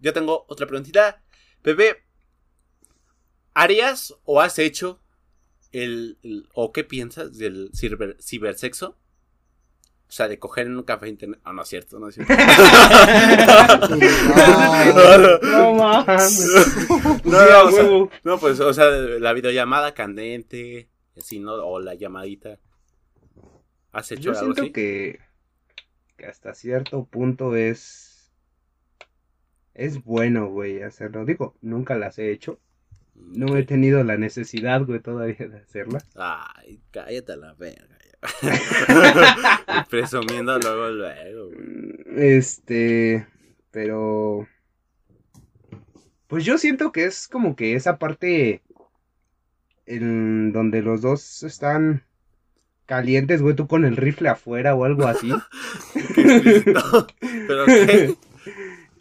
yo 0.00 0.12
tengo 0.12 0.44
otra 0.48 0.66
preguntita. 0.66 1.22
Pepe, 1.62 2.04
¿harías 3.54 4.14
o 4.24 4.40
has 4.40 4.58
hecho 4.58 5.00
el, 5.74 6.18
el- 6.22 6.48
o 6.54 6.72
qué 6.72 6.84
piensas 6.84 7.36
del 7.38 7.70
ciber, 7.74 8.16
cibersexo? 8.22 8.96
O 10.06 10.12
sea, 10.16 10.28
de 10.28 10.38
coger 10.38 10.66
en 10.68 10.76
un 10.76 10.82
café 10.84 11.08
internet. 11.08 11.40
Ah, 11.44 11.52
no 11.52 11.62
es 11.62 11.68
cierto, 11.68 11.98
no 11.98 12.08
es 12.08 12.14
cierto. 12.14 12.32
No 15.42 15.74
mames. 15.74 16.46
No, 17.24 17.38
o 17.64 17.70
sea, 17.70 18.08
no, 18.22 18.38
pues, 18.38 18.60
o 18.60 18.72
sea, 18.72 18.86
la 18.90 19.32
videollamada 19.32 19.94
candente, 19.94 20.88
así, 21.16 21.38
¿no? 21.40 21.54
O 21.54 21.80
la 21.80 21.94
llamadita. 21.94 22.58
¿Has 23.92 24.10
hecho 24.12 24.22
Yo 24.22 24.30
algo 24.32 24.42
siento 24.54 24.62
así? 24.62 24.72
que, 24.72 25.20
que 26.16 26.26
hasta 26.26 26.54
cierto 26.54 27.04
punto 27.04 27.56
es. 27.56 28.32
Es 29.74 30.02
bueno, 30.04 30.48
güey, 30.48 30.82
hacerlo. 30.82 31.24
Digo, 31.24 31.56
nunca 31.60 31.96
las 31.96 32.18
he 32.18 32.30
hecho. 32.30 32.60
No 33.14 33.56
he 33.56 33.64
tenido 33.64 34.02
la 34.04 34.16
necesidad, 34.16 34.84
güey, 34.84 35.00
todavía 35.00 35.48
de 35.48 35.58
hacerlas. 35.58 36.08
Ay, 36.16 36.80
cállate 36.90 37.32
a 37.32 37.36
la 37.36 37.54
verga. 37.54 37.88
Presumiendo 39.90 40.58
luego, 40.58 40.88
luego. 40.90 41.50
güey. 41.50 42.36
Este, 42.36 43.26
pero 43.70 44.46
pues 46.26 46.44
yo 46.44 46.58
siento 46.58 46.90
que 46.90 47.04
es 47.04 47.28
como 47.28 47.54
que 47.54 47.74
esa 47.74 47.98
parte 47.98 48.62
en 49.86 50.52
donde 50.52 50.82
los 50.82 51.02
dos 51.02 51.42
están 51.42 52.04
calientes, 52.86 53.42
güey, 53.42 53.54
tú 53.54 53.66
con 53.66 53.84
el 53.84 53.96
rifle 53.96 54.28
afuera 54.28 54.74
o 54.74 54.84
algo 54.84 55.06
así. 55.06 55.32
Qué. 56.14 56.62
Pero 57.20 57.66
¿qué? 57.66 58.14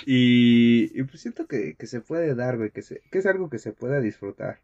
Y, 0.06 0.92
y 1.00 1.04
pues 1.04 1.22
siento 1.22 1.48
que, 1.48 1.76
que 1.76 1.88
se 1.88 2.02
puede 2.02 2.36
dar, 2.36 2.58
güey, 2.58 2.72
que, 2.72 2.82
se- 2.82 3.02
que 3.12 3.20
es 3.20 3.26
algo 3.26 3.50
que 3.50 3.60
se 3.60 3.72
pueda 3.72 4.00
disfrutar. 4.02 4.60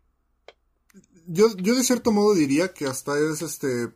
Yo, 1.28 1.56
yo 1.58 1.76
de 1.76 1.84
cierto 1.84 2.12
modo 2.12 2.34
diría 2.34 2.74
que 2.74 2.86
hasta 2.88 3.18
es 3.20 3.42
este 3.42 3.90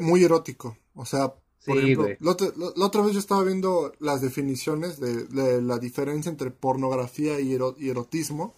muy 0.00 0.22
erótico. 0.24 0.76
O 0.94 1.04
sea, 1.06 1.28
por 1.64 1.76
Sí, 1.76 1.78
ejemplo, 1.92 2.06
la 2.20 2.30
otra, 2.32 2.48
la- 2.56 2.72
la 2.76 2.86
otra 2.86 3.02
vez 3.02 3.12
yo 3.14 3.18
estaba 3.18 3.42
viendo 3.44 3.92
las 4.00 4.20
definiciones 4.20 5.00
de, 5.00 5.24
de 5.24 5.62
la 5.62 5.78
diferencia 5.78 6.30
entre 6.30 6.50
pornografía 6.50 7.40
y, 7.40 7.52
ero- 7.54 7.74
y 7.78 7.88
erotismo. 7.90 8.54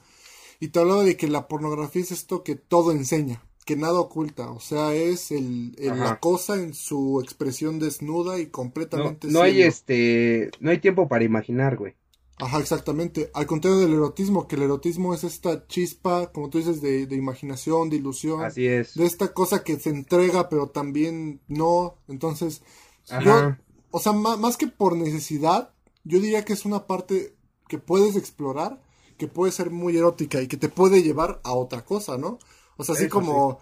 Y 0.61 0.69
te 0.69 0.81
hablaba 0.81 1.05
de 1.05 1.17
que 1.17 1.29
la 1.29 1.49
pornografía 1.49 2.03
es 2.03 2.13
esto 2.13 2.43
que 2.45 2.55
todo 2.57 2.93
enseña, 2.93 3.43
que 3.65 3.77
nada 3.77 3.99
oculta. 4.01 4.51
O 4.51 4.61
sea, 4.61 4.95
es 4.95 5.31
el, 5.31 5.75
el- 5.79 5.99
la 5.99 6.21
cosa 6.21 6.57
en 6.57 6.75
su 6.75 7.21
expresión 7.23 7.79
desnuda 7.79 8.39
y 8.39 8.47
No, 8.47 8.53
completamente 8.53 9.29
no 9.29 9.41
hay 9.43 9.55
cielo. 9.55 9.69
este, 9.69 10.51
no 10.61 10.71
hay 10.71 10.79
tiempo 10.81 11.09
para 11.09 11.25
imaginar, 11.25 11.77
güey. 11.77 11.95
Ajá, 12.41 12.59
exactamente. 12.59 13.31
Al 13.35 13.47
contrario 13.47 13.79
del 13.79 13.93
erotismo, 13.95 14.47
que 14.49 14.57
el 14.57 14.63
erotismo 14.63 15.15
es 15.15 15.25
esta 15.25 15.67
chispa, 15.67 16.33
como 16.33 16.49
tú 16.51 16.59
dices, 16.59 16.81
de, 16.81 17.07
de 17.07 17.17
imaginación, 17.17 17.91
de 17.91 17.97
ilusión. 17.97 18.43
Así 18.43 18.67
es. 18.67 18.95
de 18.95 19.07
esta 19.07 19.33
cosa 19.33 19.63
que 19.63 19.79
se 19.79 19.91
entrega 19.91 20.49
pero 20.49 20.69
también 20.69 21.41
no. 21.49 21.97
Entonces, 22.09 22.63
Ajá. 23.09 23.59
o 23.91 23.99
sea, 23.99 24.13
ma- 24.13 24.37
más 24.37 24.57
que 24.57 24.67
por 24.69 24.97
necesidad, 24.97 25.73
yo 26.05 26.19
diría 26.21 26.45
que 26.45 26.53
es 26.55 26.65
una 26.65 26.87
parte 26.87 27.37
que 27.69 27.79
puedes 27.79 28.17
explorar, 28.17 28.83
que 29.19 29.29
puede 29.29 29.53
ser 29.53 29.71
muy 29.71 29.97
erótica 29.97 30.41
y 30.41 30.49
que 30.49 30.57
te 30.57 30.69
puede 30.69 31.03
llevar 31.03 31.41
a 31.45 31.53
otra 31.53 31.85
cosa, 31.85 32.17
¿no? 32.19 32.39
O 32.77 32.85
sea, 32.85 32.95
así 32.95 33.05
Eso 33.05 33.15
como, 33.15 33.59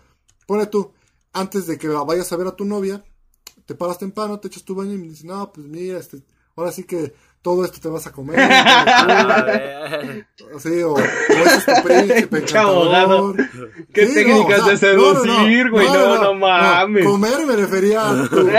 pone 0.46 0.66
tú, 0.66 0.92
antes 1.32 1.66
de 1.66 1.78
que 1.78 1.88
la 1.88 2.04
vayas 2.04 2.32
a 2.32 2.36
ver 2.36 2.46
a 2.46 2.56
tu 2.56 2.64
novia, 2.64 3.04
te 3.66 3.74
paras 3.74 3.98
temprano, 3.98 4.38
te 4.40 4.48
echas 4.48 4.64
tu 4.64 4.74
baño 4.74 4.94
y 4.94 4.98
me 4.98 5.08
dices, 5.08 5.24
no, 5.24 5.52
pues 5.52 5.66
mira, 5.66 5.98
este, 5.98 6.22
ahora 6.56 6.72
sí 6.72 6.84
que 6.84 7.12
todo 7.42 7.64
esto 7.64 7.78
te 7.80 7.88
vas 7.88 8.06
a 8.06 8.12
comer. 8.12 8.36
Ver. 8.36 10.26
Sí, 10.58 10.82
o, 10.82 10.92
o 10.94 10.98
es 10.98 11.64
tu 11.66 11.82
príncipe 11.84 12.26
Pinche 12.38 12.58
abogado. 12.58 13.30
encantador. 13.30 13.86
¿Qué 13.92 14.06
Sí, 14.06 14.14
técnicas 14.14 14.58
no, 14.60 14.66
o 14.66 14.68
de 14.70 14.76
sea, 14.76 14.92
no, 14.94 15.00
no, 15.00 15.12
no. 15.14 15.20
seducir, 15.36 15.70
güey? 15.70 15.86
No, 15.86 16.22
no 16.22 16.34
mames. 16.34 17.04
Comer 17.06 17.46
me 17.46 17.56
refería 17.56 18.08
a 18.10 18.22
tu 18.24 18.28
cuerpo. 18.30 18.50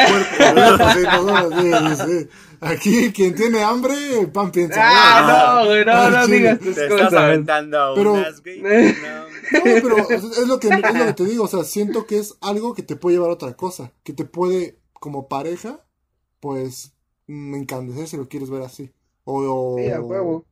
Sí, 0.93 1.03
no, 1.03 1.49
no, 1.49 1.61
sí, 1.61 1.71
sí, 1.71 2.03
sí. 2.05 2.29
Aquí, 2.61 3.11
quien 3.13 3.35
tiene 3.35 3.63
hambre, 3.63 3.93
el 4.19 4.31
pan 4.31 4.51
piensa. 4.51 4.81
Ah, 4.83 5.61
no, 5.61 5.67
güey, 5.67 5.85
no, 5.85 5.91
Ah, 5.93 6.09
no 6.09 6.25
chile. 6.25 6.37
digas 6.39 6.59
tus 6.59 6.75
Te 6.75 6.87
estás 6.87 7.13
aventando 7.13 7.93
Pero- 7.95 8.13
unas, 8.13 8.41
güey. 8.43 8.61
No. 8.61 9.29
No, 9.51 9.63
pero 9.63 9.95
o 9.95 10.11
es 10.11 10.47
lo, 10.47 10.59
que, 10.59 10.67
es 10.67 10.93
lo 10.93 11.05
que 11.05 11.13
te 11.13 11.25
digo. 11.25 11.45
O 11.45 11.47
sea, 11.47 11.63
siento 11.63 12.05
que 12.05 12.19
es 12.19 12.35
algo 12.41 12.73
que 12.75 12.83
te 12.83 12.95
puede 12.97 13.15
llevar 13.15 13.31
a 13.31 13.33
otra 13.33 13.53
cosa. 13.55 13.93
Que 14.03 14.13
te 14.13 14.25
puede, 14.25 14.77
como 14.93 15.27
pareja, 15.27 15.79
pues, 16.39 16.93
mm, 17.29 17.55
encandecer 17.55 18.07
si 18.07 18.17
lo 18.17 18.27
quieres 18.27 18.49
ver 18.49 18.63
así. 18.63 18.91
O, 19.25 19.39
o 19.41 19.77
Sí, 19.85 19.91
a 19.91 20.01
huevo. 20.01 20.45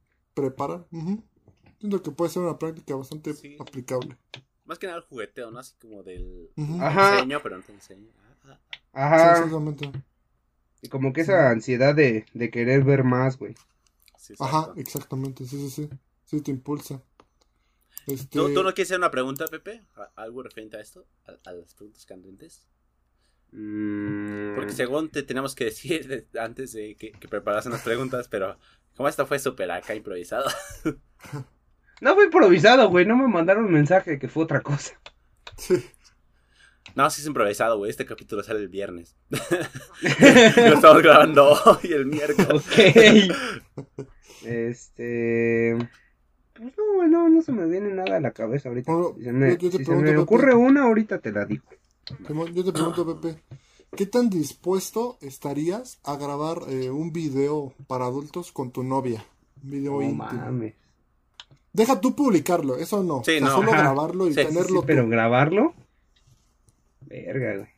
Siento 1.80 2.02
que 2.02 2.12
puede 2.12 2.32
ser 2.32 2.44
una 2.44 2.58
práctica 2.58 2.96
bastante 2.96 3.34
Sí. 3.34 3.58
aplicable. 3.60 4.18
Más 4.66 4.80
que 4.80 4.88
nada 4.88 5.00
el 5.00 5.06
jugueteo, 5.06 5.52
¿no? 5.52 5.60
Así 5.60 5.74
como 5.80 6.04
del. 6.04 6.50
Ajá. 6.80 7.16
enseño, 7.16 7.40
pero 7.42 7.58
no 7.58 7.64
te 7.64 7.72
enseño. 7.72 8.10
Ah, 8.46 8.50
ah, 8.52 8.60
Sí, 8.94 8.94
Ajá. 8.94 9.32
exactamente. 9.32 9.92
Y 10.82 10.90
como 10.90 11.14
que 11.14 11.22
esa 11.22 11.50
ansiedad 11.50 11.96
de, 11.96 12.26
de 12.34 12.50
querer 12.52 12.84
ver 12.84 13.04
más, 13.04 13.38
güey. 13.38 13.56
sí, 14.18 14.36
Ajá, 14.40 14.74
exactamente, 14.78 15.46
sí, 15.46 15.58
sí, 15.58 15.70
sí. 15.70 15.90
Sí, 16.26 16.42
te 16.42 16.52
impulsa. 16.52 17.02
Este, 18.08 18.40
¿Tú, 18.40 18.50
tú 18.54 18.64
no 18.64 18.74
quieres 18.74 18.90
hacer 18.90 19.00
una 19.00 19.12
pregunta, 19.12 19.46
Pepe? 19.48 19.82
¿A- 19.96 20.12
¿Algo 20.16 20.44
referente 20.44 20.78
a 20.78 20.82
esto? 20.82 21.06
¿A, 21.26 21.50
a 21.50 21.54
las 21.54 21.74
preguntas 21.74 22.06
candentes? 22.06 22.66
Mm, 23.52 24.56
Porque 24.56 24.74
según 24.74 25.10
te 25.10 25.24
tenemos 25.24 25.56
que 25.56 25.66
decir 25.66 26.08
de- 26.08 26.40
antes 26.40 26.74
de 26.74 26.96
que, 26.96 27.12
que 27.12 27.28
preparasen 27.28 27.72
las 27.72 27.82
preguntas, 27.82 28.28
pero 28.28 28.58
como 28.96 29.08
esta 29.10 29.26
fue 29.26 29.40
súper 29.40 29.72
acá 29.72 29.96
improvisado. 29.96 30.46
No 32.00 32.14
fue 32.14 32.26
improvisado, 32.26 32.90
güey. 32.90 33.08
No 33.08 33.18
me 33.18 33.28
mandaron 33.28 33.66
un 33.66 33.72
mensaje 33.74 34.20
que 34.20 34.28
fue 34.28 34.44
otra 34.44 34.62
cosa. 34.62 34.94
No, 36.94 37.10
sí 37.10 37.22
es 37.22 37.28
improvisado, 37.28 37.78
güey. 37.80 37.90
Este 37.90 38.06
capítulo 38.06 38.44
sale 38.44 38.60
el 38.60 38.70
viernes. 38.70 39.16
Lo 39.32 40.74
estamos 40.76 41.02
grabando 41.02 41.54
hoy, 41.66 41.92
el 41.92 42.06
miércoles. 42.06 42.50
Ok. 42.52 43.98
este. 44.46 45.76
Pues 46.54 46.74
no, 46.78 46.94
güey, 46.96 47.10
no, 47.10 47.30
no 47.30 47.42
se 47.42 47.52
me 47.52 47.66
viene 47.68 47.90
nada 47.94 48.18
a 48.18 48.20
la 48.20 48.32
cabeza 48.32 48.70
ahorita. 48.70 48.92
Bueno, 48.92 49.16
Si 49.18 49.24
se 49.24 49.32
me, 49.32 49.50
yo- 49.52 49.58
yo 49.58 49.70
te 49.72 49.78
si 49.80 49.86
se 49.86 49.96
me 49.96 50.18
ocurre 50.18 50.54
una, 50.56 50.84
ahorita 50.84 51.20
te 51.20 51.32
la 51.32 51.46
digo. 51.46 51.66
Yo 52.54 52.64
te 52.64 52.72
pregunto, 52.72 53.20
Pepe, 53.20 53.42
¿qué 53.96 54.06
tan 54.06 54.30
dispuesto 54.30 55.18
estarías 55.22 56.00
a 56.04 56.16
grabar 56.16 56.60
eh, 56.70 56.90
un 56.90 57.12
video 57.12 57.74
para 57.88 58.06
adultos 58.06 58.52
con 58.52 58.72
tu 58.72 58.84
novia? 58.84 59.26
Un 59.64 59.70
video 59.72 59.92
No 59.94 60.02
íntimo. 60.02 60.24
mames. 60.26 60.74
Deja 61.74 62.00
tú 62.02 62.16
publicarlo, 62.16 62.78
eso 62.78 63.04
no. 63.04 63.24
Sí, 63.24 63.32
O 63.38 63.40
sea, 63.40 63.42
no. 63.42 63.56
Solo 63.56 63.72
Ajá. 63.74 63.82
grabarlo 63.82 64.28
y 64.28 64.34
Sí, 64.34 64.36
sí, 64.36 64.42
Sí, 64.42 64.48
tenerlo 64.54 64.80
tú. 64.82 64.86
pero 64.88 65.08
grabarlo. 65.08 65.74
Verga, 67.02 67.58
güey. 67.58 67.70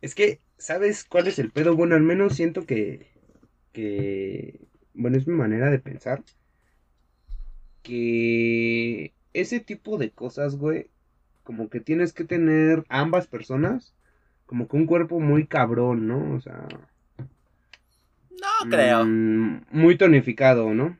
Es 0.00 0.14
que, 0.14 0.40
¿sabes 0.56 1.04
cuál 1.04 1.26
es 1.26 1.38
el 1.38 1.50
pedo? 1.50 1.74
Bueno, 1.76 1.94
al 1.96 2.02
menos 2.02 2.34
siento 2.36 2.64
que. 2.64 3.08
que. 3.72 4.60
Bueno, 4.94 5.16
es 5.18 5.26
mi 5.26 5.34
manera 5.34 5.70
de 5.70 5.78
pensar. 5.80 6.22
Que 7.82 9.12
ese 9.32 9.60
tipo 9.60 9.98
de 9.98 10.10
cosas, 10.12 10.56
güey. 10.56 10.88
Como 11.48 11.70
que 11.70 11.80
tienes 11.80 12.12
que 12.12 12.24
tener 12.24 12.84
ambas 12.90 13.26
personas. 13.26 13.94
Como 14.44 14.68
que 14.68 14.76
un 14.76 14.84
cuerpo 14.84 15.18
muy 15.18 15.46
cabrón, 15.46 16.06
¿no? 16.06 16.34
O 16.36 16.40
sea. 16.42 16.68
No 18.30 18.70
creo. 18.70 19.04
mm, 19.06 19.62
muy 19.70 19.96
tonificado, 19.96 20.74
¿no? 20.74 20.98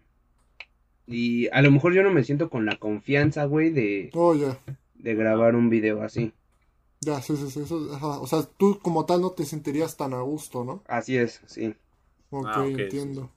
Y 1.07 1.49
a 1.49 1.61
lo 1.61 1.71
mejor 1.71 1.93
yo 1.93 2.03
no 2.03 2.11
me 2.11 2.25
siento 2.25 2.49
con 2.49 2.65
la 2.65 2.77
confianza, 2.79 3.45
güey, 3.45 3.69
de, 3.71 4.09
Oh, 4.15 4.35
ya. 4.35 4.59
de 4.95 5.15
grabar 5.15 5.55
un 5.55 5.69
video 5.69 6.03
así. 6.03 6.33
Ya, 7.03 7.21
sí, 7.21 7.37
sí, 7.37 7.51
sí. 7.51 7.61
eso- 7.61 7.95
ajá. 7.95 8.19
O 8.21 8.27
sea, 8.27 8.43
tú 8.57 8.79
como 8.81 9.05
tal 9.05 9.21
no 9.21 9.33
te 9.33 9.45
sentirías 9.45 9.99
tan 9.99 10.15
a 10.15 10.21
gusto, 10.23 10.65
¿no? 10.65 10.83
Así 10.89 11.19
es, 11.19 11.43
sí. 11.45 11.75
Ok, 12.31 12.47
Ah, 12.49 12.63
ok, 12.63 12.67
sí, 12.75 12.83
entiendo. 12.85 13.31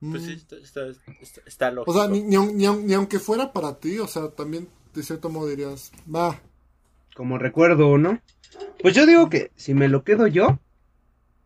Pues 0.00 0.22
Mm. 0.22 0.26
sí, 0.26 0.32
está, 0.34 0.56
está, 0.56 0.80
está- 1.20 1.40
está 1.46 1.68
O 1.70 1.72
lógico. 1.72 1.94
sea, 1.94 2.08
ni, 2.08 2.20
ni, 2.22 2.36
ni 2.68 2.92
aunque 2.92 3.18
fuera 3.18 3.54
para 3.54 3.80
ti, 3.80 3.98
o 3.98 4.06
sea, 4.06 4.28
también 4.30 4.68
de 4.98 5.04
cierto 5.04 5.30
modo 5.30 5.48
dirías, 5.48 5.90
va, 6.14 6.38
Como 7.16 7.38
recuerdo, 7.38 7.96
¿no? 7.98 8.20
Pues 8.82 8.94
yo 8.94 9.06
digo 9.06 9.28
que 9.30 9.50
si 9.56 9.72
me 9.74 9.88
lo 9.88 10.04
quedo 10.04 10.26
yo, 10.26 10.58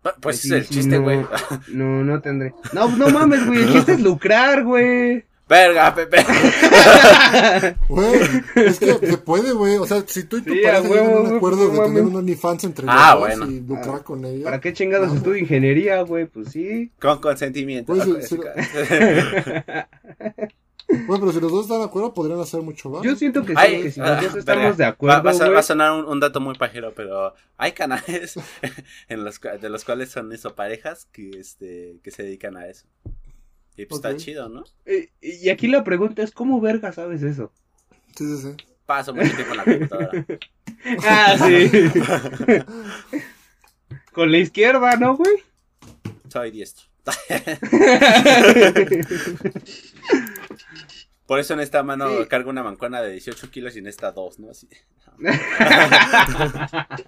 Pa- 0.03 0.16
Pues 0.20 0.41
sí, 0.41 0.49
es 0.49 0.55
el 0.55 0.69
chiste, 0.69 0.97
no, 0.99 1.03
güey. 1.05 1.24
No, 1.69 2.03
no 2.03 2.20
tendré. 2.20 2.53
No, 2.73 2.89
no 2.97 3.09
mames, 3.11 3.47
güey. 3.47 3.62
El 3.62 3.73
chiste 3.73 3.93
es 3.93 4.01
lucrar, 4.01 4.65
güey. 4.65 5.24
Verga, 5.49 5.95
Pepe. 5.95 6.16
güey, 7.89 8.20
es 8.57 8.79
que 8.81 8.95
se 9.07 9.19
puede, 9.19 9.53
güey, 9.53 9.77
o 9.77 9.87
sea, 9.87 10.03
si 10.07 10.24
tú 10.24 10.39
y 10.39 10.43
tu 10.43 10.53
Sí, 10.55 10.61
pareja 10.62 10.79
a 10.79 10.81
un 11.20 11.37
acuerdo 11.37 11.69
pues, 11.69 11.73
de 11.73 11.79
no 11.79 11.85
tener 11.85 12.03
un 12.05 12.16
OnlyFans 12.16 12.65
entre 12.65 12.87
Ah, 12.89 13.11
los 13.12 13.20
bueno. 13.20 13.47
y 13.51 13.61
lucrar 13.61 14.03
con 14.03 14.24
ella. 14.24 14.45
¿Para 14.45 14.61
qué 14.61 14.73
chingados 14.73 15.15
estudio 15.15 15.37
ingeniería, 15.39 16.01
güey? 16.03 16.27
Pues 16.27 16.49
sí. 16.51 16.91
Con 17.01 17.20
consentimiento. 17.20 17.93
Pues, 17.93 18.07
Ok, 18.09 18.20
sí, 18.23 18.37
sí. 18.37 18.39
Bueno, 21.06 21.20
pero 21.20 21.32
si 21.32 21.40
los 21.40 21.51
dos 21.51 21.62
están 21.64 21.78
de 21.78 21.85
acuerdo, 21.85 22.12
podrían 22.14 22.40
hacer 22.40 22.60
mucho 22.62 22.90
más. 22.90 23.02
Yo 23.02 23.16
siento 23.16 23.44
que 23.44 23.55
sí, 23.56 23.82
que 23.82 23.90
si 23.90 24.01
ah, 24.01 24.14
los 24.14 24.23
dos 24.24 24.36
estamos 24.36 24.62
verga. 24.62 24.77
de 24.77 24.85
acuerdo, 24.85 25.23
va 25.23 25.31
a, 25.31 25.35
güey. 25.35 25.51
va 25.51 25.59
a 25.60 25.62
sonar 25.62 25.93
un, 25.93 26.05
un 26.06 26.20
dato 26.20 26.40
muy 26.40 26.55
pajero, 26.56 26.93
pero 26.94 27.35
hay 27.56 27.73
canales 27.73 28.39
en 29.09 29.24
los, 29.24 29.40
cua- 29.40 29.59
de 29.59 29.69
los 29.70 29.85
cuales 29.85 30.10
son 30.10 30.32
eso, 30.32 30.55
parejas 30.55 31.06
que, 31.12 31.31
este, 31.39 31.97
que 32.02 32.10
se 32.10 32.23
dedican 32.24 32.56
a 32.56 32.66
eso. 32.69 32.86
Y 33.77 33.86
pues 33.86 34.05
está 34.05 34.14
chido, 34.16 34.48
¿no? 34.51 34.64
Eh, 34.85 35.10
Y 35.23 35.48
aquí 35.48 35.66
la 35.66 35.82
pregunta 35.82 36.23
es, 36.23 36.31
¿cómo 36.31 36.60
verga 36.60 36.93
sabes 36.93 37.23
eso? 37.23 37.52
Sí, 38.16 38.27
sí, 38.27 38.36
sí. 38.43 38.56
Paso 38.85 39.14
mucho 39.14 39.35
tiempo 39.35 39.52
en 39.52 39.56
la 39.56 39.64
computadora. 39.64 40.27
Ah, 41.06 41.36
sí. 41.39 41.70
Con 44.12 44.32
la 44.32 44.39
izquierda, 44.39 44.97
¿no, 44.97 45.16
güey? 45.16 45.36
Soy 46.28 46.51
diestro. 46.51 46.86
Por 51.27 51.39
eso 51.39 51.55
en 51.55 51.61
esta 51.61 51.83
mano 51.83 52.09
Sí. 52.09 52.27
cargo 52.29 52.51
una 52.51 52.62
mancuana 52.62 53.01
de 53.01 53.12
18 53.12 53.51
kilos 53.51 53.74
y 53.77 53.79
en 53.79 53.87
esta 53.87 54.12
dos, 54.12 54.39
¿no? 54.39 54.51
Así. 54.51 54.69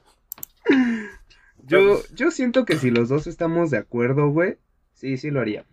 Yo, 1.66 2.02
yo 2.14 2.30
siento 2.30 2.64
que 2.66 2.76
si 2.76 2.90
los 2.90 3.08
dos 3.08 3.26
estamos 3.26 3.70
de 3.70 3.78
acuerdo, 3.78 4.28
güey, 4.28 4.58
sí, 4.92 5.16
sí 5.16 5.30
lo 5.30 5.40
haría. 5.40 5.64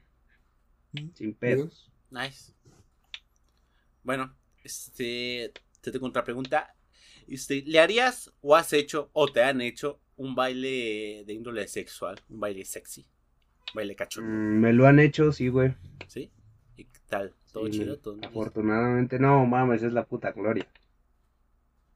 Sin 1.16 1.34
pedos. 1.34 1.92
Nice. 2.10 2.54
Bueno, 4.04 4.34
este, 4.64 5.52
te 5.82 5.92
tengo 5.92 6.08
otra 6.08 6.24
pregunta. 6.24 6.74
Este, 7.28 7.62
¿Le 7.66 7.80
harías 7.80 8.32
o 8.42 8.56
has 8.56 8.72
hecho 8.74 9.10
o 9.14 9.28
te 9.28 9.44
han 9.44 9.60
hecho 9.62 10.00
un 10.16 10.34
baile 10.34 11.24
de 11.26 11.34
índole 11.34 11.68
sexual? 11.68 12.20
Un 12.30 12.40
baile 12.40 12.64
sexy. 12.66 13.02
Un 13.02 13.76
baile 13.76 13.96
cachondo, 13.96 14.30
Mm, 14.30 14.60
me 14.62 14.74
lo 14.74 14.88
han 14.88 15.00
hecho, 15.00 15.32
sí, 15.34 15.50
güey. 15.50 15.76
¿sí? 16.08 16.32
¿Todo 17.52 17.66
Sí, 17.68 17.72
chido? 17.72 17.98
¿Todo? 17.98 18.18
Afortunadamente, 18.26 19.20
no 19.20 19.46
mames, 19.46 19.84
es 19.84 19.94
la 19.94 20.06
puta 20.06 20.32
gloria. 20.32 20.66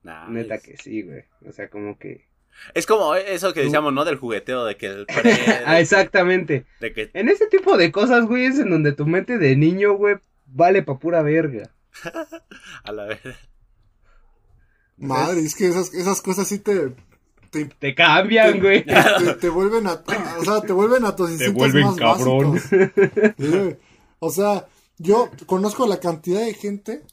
Nah, 0.03 0.27
Neta 0.29 0.55
es- 0.55 0.63
que 0.63 0.77
sí, 0.77 1.01
güey. 1.03 1.23
O 1.47 1.51
sea, 1.51 1.69
como 1.69 1.97
que... 1.97 2.25
Es 2.73 2.85
como 2.85 3.15
eso 3.15 3.53
que 3.53 3.61
decíamos, 3.63 3.91
¿no? 3.93 4.05
Del 4.05 4.15
jugueteo, 4.17 4.63
de 4.65 4.77
que 4.77 4.85
el 4.87 5.05
pre- 5.05 5.33
Ah, 5.65 5.79
exactamente. 5.81 6.65
de 6.79 6.93
que 6.93 7.09
En 7.13 7.27
ese 7.29 7.47
tipo 7.47 7.75
de 7.77 7.91
cosas, 7.91 8.25
güey, 8.25 8.45
es 8.45 8.59
en 8.59 8.69
donde 8.69 8.93
tu 8.93 9.05
mente 9.05 9.37
de 9.37 9.55
niño, 9.57 9.93
güey, 9.95 10.15
vale 10.45 10.81
pa' 10.83 10.97
pura 10.99 11.21
verga. 11.21 11.69
a 12.83 12.91
la 12.91 13.05
vez. 13.05 13.19
Madre, 14.97 15.41
es 15.41 15.55
que 15.55 15.67
esas, 15.67 15.93
esas 15.93 16.21
cosas 16.21 16.47
sí 16.47 16.59
te, 16.59 16.93
te, 17.49 17.65
Te 17.65 17.93
cambian, 17.95 18.59
güey. 18.61 18.85
te, 18.85 19.33
te 19.41 19.49
vuelven 19.49 19.87
a, 19.87 20.01
o 20.39 20.43
sea, 20.45 20.61
te 20.61 20.71
vuelven 20.71 21.03
a 21.05 21.15
tus 21.15 21.31
instintos 21.31 21.55
vuelven 21.55 21.83
más 21.83 21.95
cabrón. 21.97 22.53
básicos. 22.53 22.93
Sí, 23.37 23.47
güey. 23.49 23.77
O 24.19 24.29
sea, 24.29 24.65
yo 24.97 25.29
conozco 25.45 25.85
la 25.87 25.99
cantidad 25.99 26.39
de 26.41 26.53
gente 26.53 27.03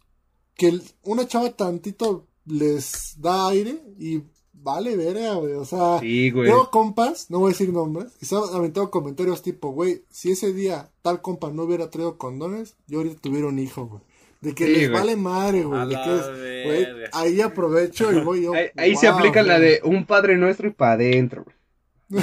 que 0.54 0.78
una 1.02 1.26
chava 1.26 1.50
tantito 1.50 2.26
les 2.46 3.14
da 3.20 3.48
aire 3.48 3.80
y 3.98 4.22
vale 4.52 4.96
verga, 4.96 5.34
güey. 5.34 5.54
O 5.54 5.64
sea, 5.64 5.98
Sí, 6.00 6.30
güey. 6.30 6.48
tengo 6.48 6.70
compas, 6.70 7.30
no 7.30 7.38
voy 7.40 7.50
a 7.50 7.54
decir 7.54 7.72
nombres, 7.72 8.12
que 8.18 8.26
se 8.26 8.36
han 8.36 8.42
aventado 8.54 8.90
comentarios 8.90 9.42
tipo, 9.42 9.70
güey, 9.70 10.04
si 10.10 10.30
ese 10.32 10.52
día 10.52 10.90
tal 11.02 11.20
compa 11.22 11.50
no 11.50 11.62
hubiera 11.64 11.90
traído 11.90 12.18
condones, 12.18 12.76
yo 12.86 12.98
ahorita 12.98 13.20
tuviera 13.20 13.46
un 13.48 13.58
hijo, 13.58 13.86
güey. 13.86 14.02
De 14.40 14.54
que 14.54 14.66
Sí, 14.66 14.72
les 14.72 14.90
güey. 14.90 15.00
vale 15.00 15.16
madre, 15.16 15.62
güey. 15.64 15.80
A 15.80 15.86
de 15.86 15.92
la 15.94 16.04
que 16.04 16.14
es- 16.16 16.26
güey, 16.66 16.84
verga. 16.84 17.10
ahí 17.12 17.40
aprovecho 17.40 18.12
y 18.12 18.20
voy 18.24 18.42
yo. 18.42 18.52
Ahí, 18.54 18.66
ahí 18.76 18.96
se 18.96 19.06
aplica 19.08 19.42
la 19.42 19.58
de 19.60 19.80
un 19.84 20.04
padre 20.04 20.36
nuestro 20.36 20.68
y 20.68 20.72
pa' 20.72 20.92
adentro. 20.92 21.44
güey. 21.44 21.56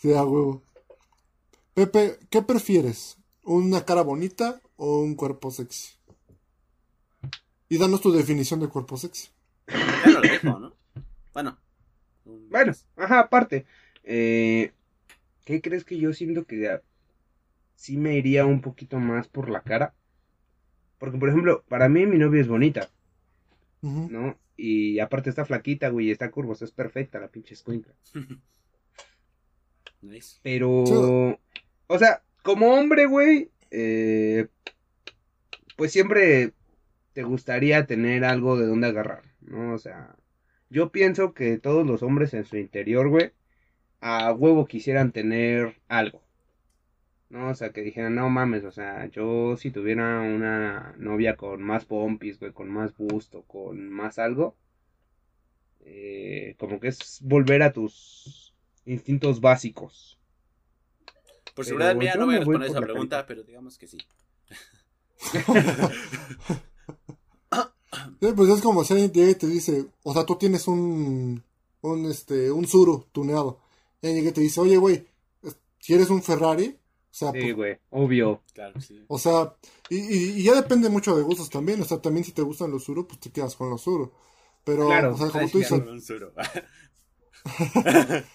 Sí, 0.01 0.11
a 0.13 0.23
huevo. 0.23 0.61
Pepe, 1.81 2.19
¿qué 2.29 2.43
prefieres? 2.43 3.17
¿Una 3.43 3.83
cara 3.85 4.03
bonita 4.03 4.61
o 4.75 5.01
un 5.01 5.15
cuerpo 5.15 5.49
sexy? 5.49 5.95
Y 7.69 7.79
danos 7.79 8.01
tu 8.01 8.11
definición 8.11 8.59
de 8.59 8.67
cuerpo 8.67 8.97
sexy. 8.97 9.29
Ya 9.67 10.11
no 10.11 10.19
lo 10.19 10.21
dijo, 10.21 10.59
¿no? 10.59 10.75
Bueno. 11.33 11.57
Bueno, 12.23 12.73
ajá, 12.97 13.21
aparte. 13.21 13.65
Eh, 14.03 14.73
¿Qué 15.43 15.59
crees 15.59 15.83
que 15.83 15.97
yo 15.97 16.13
siento 16.13 16.45
que 16.45 16.59
ya 16.59 16.83
sí 17.73 17.97
me 17.97 18.15
iría 18.15 18.45
un 18.45 18.61
poquito 18.61 18.99
más 18.99 19.27
por 19.27 19.49
la 19.49 19.63
cara? 19.63 19.95
Porque, 20.99 21.17
por 21.17 21.29
ejemplo, 21.29 21.63
para 21.67 21.89
mí 21.89 22.05
mi 22.05 22.19
novia 22.19 22.41
es 22.41 22.47
bonita. 22.47 22.91
¿no? 23.81 24.37
Y 24.55 24.99
aparte 24.99 25.31
está 25.31 25.45
flaquita, 25.45 25.89
güey, 25.89 26.09
y 26.09 26.11
está 26.11 26.29
curva, 26.29 26.51
o 26.51 26.55
sea, 26.55 26.65
es 26.65 26.71
perfecta 26.73 27.19
la 27.19 27.29
pinche 27.29 27.55
escuincla. 27.55 27.95
Nice. 30.03 30.39
Pero. 30.41 31.39
O 31.91 31.99
sea, 31.99 32.23
como 32.41 32.73
hombre, 32.73 33.05
güey, 33.05 33.51
eh, 33.69 34.47
pues 35.75 35.91
siempre 35.91 36.53
te 37.13 37.23
gustaría 37.23 37.85
tener 37.85 38.23
algo 38.23 38.57
de 38.57 38.65
donde 38.65 38.87
agarrar, 38.87 39.23
¿no? 39.41 39.73
O 39.73 39.77
sea, 39.77 40.15
yo 40.69 40.91
pienso 40.91 41.33
que 41.33 41.57
todos 41.57 41.85
los 41.85 42.01
hombres 42.01 42.33
en 42.33 42.45
su 42.45 42.57
interior, 42.57 43.09
güey, 43.09 43.33
a 43.99 44.31
huevo 44.33 44.67
quisieran 44.67 45.11
tener 45.11 45.81
algo. 45.89 46.23
¿No? 47.29 47.49
O 47.49 47.55
sea, 47.55 47.71
que 47.71 47.81
dijeran, 47.81 48.15
no 48.15 48.29
mames, 48.29 48.63
o 48.65 48.71
sea, 48.71 49.07
yo 49.07 49.57
si 49.57 49.71
tuviera 49.71 50.21
una 50.21 50.95
novia 50.97 51.35
con 51.37 51.61
más 51.63 51.85
pompis, 51.85 52.39
güey, 52.39 52.53
con 52.53 52.69
más 52.69 52.95
busto, 52.97 53.43
con 53.43 53.89
más 53.89 54.19
algo, 54.19 54.55
eh, 55.81 56.55
como 56.57 56.79
que 56.79 56.89
es 56.89 57.19
volver 57.21 57.63
a 57.63 57.73
tus 57.73 58.53
instintos 58.85 59.41
básicos. 59.41 60.20
Por 61.55 61.65
Pero 61.65 61.67
seguridad 61.77 61.95
mía 61.95 62.15
no 62.15 62.25
voy 62.25 62.35
a 62.35 62.39
responder 62.39 62.69
esa 62.69 62.81
pregunta, 62.81 63.15
carita. 63.17 63.27
pero 63.27 63.43
digamos 63.43 63.77
que 63.77 63.87
sí. 63.87 63.97
Sí, 65.17 65.37
pues 68.35 68.49
es 68.49 68.61
como 68.61 68.83
si 68.83 68.93
alguien 68.93 69.11
llega 69.11 69.31
y 69.31 69.35
te 69.35 69.47
dice, 69.47 69.87
o 70.03 70.13
sea, 70.13 70.25
tú 70.25 70.35
tienes 70.37 70.67
un, 70.67 71.43
un, 71.81 72.05
este, 72.05 72.51
un 72.51 72.65
Zuru 72.67 73.05
tuneado. 73.11 73.59
Y 74.01 74.07
alguien 74.07 74.23
llega 74.23 74.31
y 74.31 74.35
te 74.35 74.41
dice, 74.41 74.61
oye, 74.61 74.77
güey, 74.77 75.05
es- 75.43 75.57
¿quieres 75.85 76.09
un 76.09 76.23
Ferrari? 76.23 76.77
O 76.77 77.13
sea, 77.13 77.31
Sí, 77.33 77.39
pues, 77.41 77.55
güey, 77.55 77.77
obvio. 77.89 78.41
Claro, 78.53 78.79
sí. 78.79 79.03
o 79.07 79.19
sea, 79.19 79.53
y, 79.89 79.97
y- 79.97 80.39
y 80.39 80.43
ya 80.43 80.55
depende 80.55 80.87
mucho 80.89 81.15
de 81.17 81.23
gustos 81.23 81.49
también. 81.49 81.81
O 81.81 81.85
sea, 81.85 82.01
también 82.01 82.23
si 82.23 82.31
te 82.31 82.41
gustan 82.41 82.71
los 82.71 82.85
Zuru, 82.85 83.05
pues 83.05 83.19
te 83.19 83.29
quedas 83.31 83.55
con 83.57 83.69
los 83.69 83.81
Zuru. 83.83 84.13
Pero, 84.63 84.87
Claro, 84.87 85.15
o 85.15 85.17
sea, 85.17 85.27
como 85.29 85.49
tú 85.49 85.57
dices. 85.59 85.81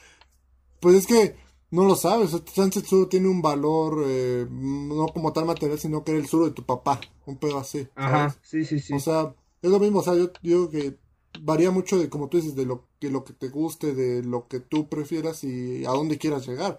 Pues 0.81 0.95
es 0.97 1.07
que 1.07 1.37
no 1.71 1.85
lo 1.85 1.97
sabes. 1.97 2.33
o 2.35 2.43
sea, 2.47 2.71
Zuru 2.71 3.07
tiene 3.09 3.29
un 3.29 3.43
valor, 3.43 4.05
eh, 4.07 4.47
no 4.51 5.07
como 5.09 5.33
tal 5.33 5.47
material, 5.47 5.79
sino 5.79 6.05
que 6.05 6.13
era 6.13 6.21
el 6.21 6.29
Zuru 6.29 6.47
de 6.47 6.51
tu 6.53 6.65
papá. 6.65 7.01
Un 7.27 7.37
pedo 7.39 7.59
así. 7.59 7.89
Ajá, 7.95 8.31
¿sabes? 8.31 8.39
sí, 8.43 8.65
sí, 8.65 8.81
sí. 8.81 8.95
O 8.95 9.01
sea, 9.01 9.35
es 9.63 9.71
lo 9.71 9.79
mismo. 9.81 10.01
O 10.01 10.03
sea, 10.03 10.15
yo 10.15 10.31
digo 10.43 10.71
que 10.71 10.99
varía 11.41 11.71
mucho 11.71 11.99
de, 11.99 12.09
como 12.09 12.29
tú 12.29 12.39
dices, 12.39 12.55
de 12.57 12.67
lo, 12.67 12.87
de 13.01 13.11
lo 13.11 13.25
que 13.25 13.33
te 13.33 13.49
guste, 13.49 13.95
de 13.95 14.23
lo 14.23 14.49
que 14.49 14.61
tú 14.61 14.89
prefieras 14.89 15.45
y 15.45 15.85
a 15.85 15.91
dónde 15.91 16.19
quieras 16.19 16.47
llegar. 16.47 16.79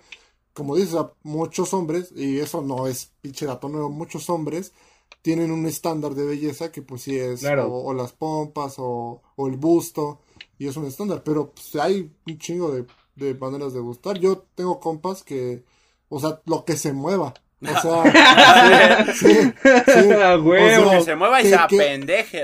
Como 0.54 0.76
dices, 0.76 0.96
a 0.96 1.14
muchos 1.24 1.74
hombres, 1.74 2.12
y 2.16 2.40
eso 2.40 2.62
no 2.62 2.88
es 2.88 3.14
pinche 3.22 3.46
dato 3.46 3.70
nuevo, 3.70 3.90
muchos 3.90 4.30
hombres 4.30 4.74
tienen 5.22 5.52
un 5.52 5.66
estándar 5.68 6.16
de 6.16 6.26
belleza 6.26 6.72
que 6.72 6.82
pues 6.82 7.02
sí 7.04 7.16
es 7.18 7.42
Claro. 7.42 7.68
o, 7.68 7.88
o 7.90 7.94
las 7.94 8.14
pompas 8.14 8.76
o, 8.80 9.22
o 9.36 9.48
el 9.48 9.58
busto 9.58 10.22
y 10.58 10.68
es 10.68 10.78
un 10.78 10.86
estándar, 10.86 11.24
pero 11.24 11.52
pues, 11.52 11.76
hay 11.76 12.12
un 12.26 12.38
chingo 12.40 12.72
de, 12.72 12.86
de 13.18 13.34
maneras 13.36 13.74
de 13.74 13.80
gustar. 13.82 14.18
Yo 14.20 14.46
tengo 14.56 14.80
compas 14.80 15.24
que, 15.24 15.64
o 16.10 16.20
sea, 16.20 16.40
lo 16.46 16.64
que 16.66 16.78
se 16.78 16.94
mueva. 16.94 17.34
O 17.60 17.82
sea, 17.82 19.06
sí, 19.14 19.28
sí, 19.28 19.52
sí. 19.88 20.12
A 20.24 20.38
huevo. 20.38 20.86
O 20.88 20.90
sea, 20.90 21.00
que 21.00 21.04
se 21.06 21.16
mueva 21.16 21.42
y 21.42 21.44
que- 21.44 21.50
se 21.50 21.56
que- 21.56 21.82
apendeje. 21.82 22.44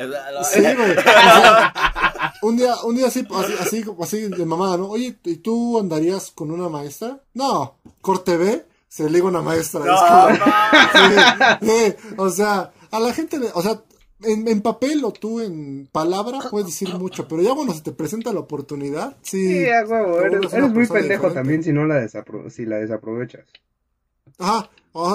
Sí, 0.52 0.60
güey. 0.62 0.92
O 0.98 1.02
sea, 1.02 1.74
un 2.42 2.58
día, 2.58 2.76
un 2.84 2.96
día 2.96 3.08
así, 3.08 3.26
así, 3.36 3.54
así, 3.60 3.86
así 4.02 4.22
de 4.28 4.46
mamada, 4.46 4.76
¿no? 4.78 4.90
Oye, 4.90 5.16
¿y 5.24 5.38
tú 5.38 5.80
andarías 5.80 6.32
con 6.32 6.52
una 6.52 6.68
maestra? 6.68 7.20
No, 7.36 7.76
corte 8.02 8.38
B, 8.38 8.66
se 8.88 9.10
liga 9.10 9.26
una 9.26 9.42
maestra. 9.42 9.82
No, 9.86 9.94
Es 9.94 10.00
como- 10.02 10.46
ma. 10.46 10.72
sí, 11.62 11.68
sí, 11.68 11.96
o 12.18 12.30
sea, 12.30 12.72
a 12.92 13.00
la 13.00 13.14
gente, 13.14 13.38
le- 13.40 13.52
o 13.54 13.62
sea, 13.62 13.82
en, 14.26 14.48
en 14.48 14.62
papel 14.62 15.04
o 15.06 15.12
tú 15.12 15.40
en 15.42 15.88
palabra 15.92 16.40
puedes 16.50 16.68
decir 16.68 16.90
mucho, 16.94 17.28
pero 17.28 17.42
ya 17.42 17.54
cuando 17.54 17.74
se 17.74 17.82
te 17.82 17.92
presenta 17.92 18.34
la 18.34 18.40
oportunidad, 18.42 19.18
sí. 19.22 19.48
Sí, 19.48 19.70
a 19.70 19.84
huevo. 19.86 20.20
Eres, 20.22 20.54
muy 20.54 20.88
pendejo 20.88 21.24
diferente. 21.24 21.34
también 21.34 21.64
si 21.64 21.72
no 21.74 21.86
la, 21.86 21.96
desapro 21.96 22.50
si 22.50 22.66
la 22.66 22.78
desaprovechas. 22.78 23.46
Ajá, 24.40 24.70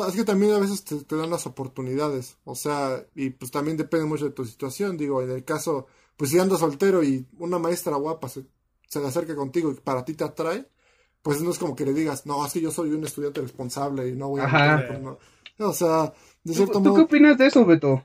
es 0.08 0.14
que 0.14 0.24
también 0.24 0.52
a 0.52 0.58
veces 0.58 0.84
te, 0.84 0.96
te 1.04 1.16
dan 1.16 1.30
las 1.30 1.46
oportunidades, 1.46 2.36
o 2.44 2.54
sea, 2.54 3.04
y 3.14 3.30
pues 3.30 3.50
también 3.50 3.76
depende 3.76 4.06
mucho 4.06 4.26
de 4.26 4.30
tu 4.32 4.44
situación, 4.44 4.96
digo, 4.96 5.22
en 5.22 5.30
el 5.30 5.44
caso, 5.44 5.86
pues 6.16 6.30
si 6.30 6.38
andas 6.38 6.60
soltero 6.60 7.02
y 7.02 7.26
una 7.38 7.58
maestra 7.58 7.96
guapa 7.96 8.28
se, 8.28 8.44
se 8.86 9.00
le 9.00 9.06
acerca 9.08 9.34
contigo 9.34 9.70
y 9.70 9.74
para 9.74 10.04
ti 10.04 10.14
te 10.14 10.24
atrae, 10.24 10.68
pues 11.22 11.40
no 11.42 11.50
es 11.50 11.58
como 11.58 11.74
que 11.76 11.84
le 11.84 11.92
digas, 11.94 12.26
no, 12.26 12.44
es 12.46 12.52
que 12.52 12.60
yo 12.60 12.70
soy 12.70 12.90
un 12.92 13.04
estudiante 13.04 13.40
responsable 13.40 14.08
y 14.08 14.12
no 14.14 14.28
voy 14.28 14.40
a... 14.42 14.44
Ajá. 14.46 14.76
meterme 14.76 15.02
con- 15.02 15.18
no". 15.58 15.68
O 15.68 15.72
sea, 15.72 16.12
de 16.44 16.54
¿Tú, 16.54 16.54
cierto 16.54 16.74
tú 16.80 16.82
qué 16.82 16.88
modo... 16.90 17.02
opinas 17.02 17.36
de 17.38 17.46
eso, 17.46 17.64
Beto? 17.66 18.04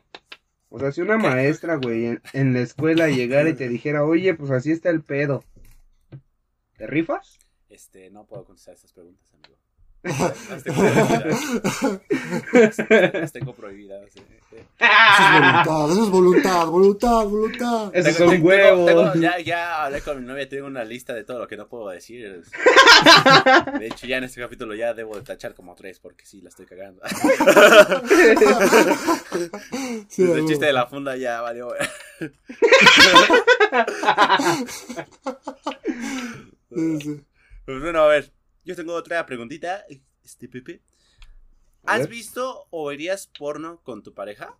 O 0.75 0.79
sea, 0.79 0.91
si 0.91 1.01
una 1.01 1.19
maestra, 1.19 1.75
güey, 1.75 2.07
en, 2.07 2.21
en 2.33 2.53
la 2.53 2.61
escuela 2.61 3.07
llegara 3.07 3.47
y 3.47 3.53
te 3.53 3.69
dijera, 3.69 4.03
oye, 4.03 4.33
pues 4.33 4.49
así 4.49 4.71
está 4.71 4.89
el 4.89 5.03
pedo. 5.03 5.43
¿Te 6.77 6.87
rifas? 6.87 7.37
Este, 7.69 8.09
no 8.09 8.25
puedo 8.25 8.43
contestar 8.43 8.73
estas 8.73 8.91
preguntas, 8.91 9.31
amigo. 9.35 9.55
Las 10.03 10.63
tengo 10.63 10.83
prohibidas. 10.83 11.39
Las 13.13 13.31
tengo 13.31 13.53
prohibidas. 13.53 14.15
eh. 14.17 14.23
Eso 14.79 15.23
es 15.23 15.29
voluntad, 15.39 15.91
eso 15.91 16.03
es 16.03 16.09
voluntad, 16.09 16.65
voluntad, 17.25 17.91
son 18.13 18.29
tengo- 18.31 18.47
huevos. 18.47 18.85
tengo- 18.85 19.13
ya, 19.15 19.39
ya 19.39 19.85
hablé 19.85 20.01
con 20.01 20.19
mi 20.21 20.27
novia, 20.27 20.47
tengo 20.49 20.67
una 20.67 20.83
lista 20.83 21.13
de 21.13 21.23
todo 21.23 21.39
lo 21.39 21.47
que 21.47 21.57
no 21.57 21.67
puedo 21.67 21.89
decir. 21.89 22.43
De 23.79 23.87
hecho, 23.87 24.05
ya 24.07 24.17
en 24.17 24.25
este 24.25 24.41
capítulo 24.41 24.75
ya 24.75 24.93
debo 24.93 25.15
de 25.15 25.21
tachar 25.23 25.53
como 25.55 25.73
tres 25.75 25.99
porque 25.99 26.25
sí, 26.25 26.41
la 26.41 26.49
estoy 26.49 26.65
cagando. 26.65 27.01
Sí, 30.09 30.23
el 30.23 30.45
chiste 30.45 30.53
huevo. 30.53 30.65
de 30.65 30.73
la 30.73 30.87
funda 30.87 31.15
ya 31.15 31.41
valió. 31.41 31.69
Sí, 36.75 36.99
sí. 37.01 37.21
Pues 37.65 37.79
bueno, 37.81 38.01
a 38.01 38.07
ver, 38.07 38.31
yo 38.63 38.75
tengo 38.75 38.93
otra 38.93 39.25
preguntita. 39.25 39.85
Este, 40.23 40.47
Pepe. 40.47 40.81
¿Has 41.85 42.07
visto 42.07 42.67
o 42.69 42.87
verías 42.87 43.27
porno 43.27 43.81
con 43.83 44.03
tu 44.03 44.13
pareja? 44.13 44.57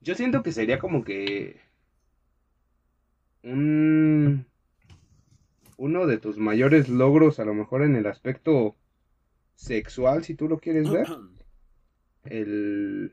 Yo 0.00 0.14
siento 0.14 0.42
que 0.42 0.52
sería 0.52 0.78
como 0.78 1.04
que 1.04 1.60
un 3.42 4.46
uno 5.76 6.06
de 6.06 6.18
tus 6.18 6.38
mayores 6.38 6.88
logros, 6.88 7.38
a 7.38 7.44
lo 7.44 7.54
mejor 7.54 7.82
en 7.82 7.96
el 7.96 8.06
aspecto 8.06 8.76
sexual, 9.54 10.24
si 10.24 10.34
tú 10.34 10.48
lo 10.48 10.58
quieres 10.58 10.90
ver, 10.90 11.06
el 12.24 13.12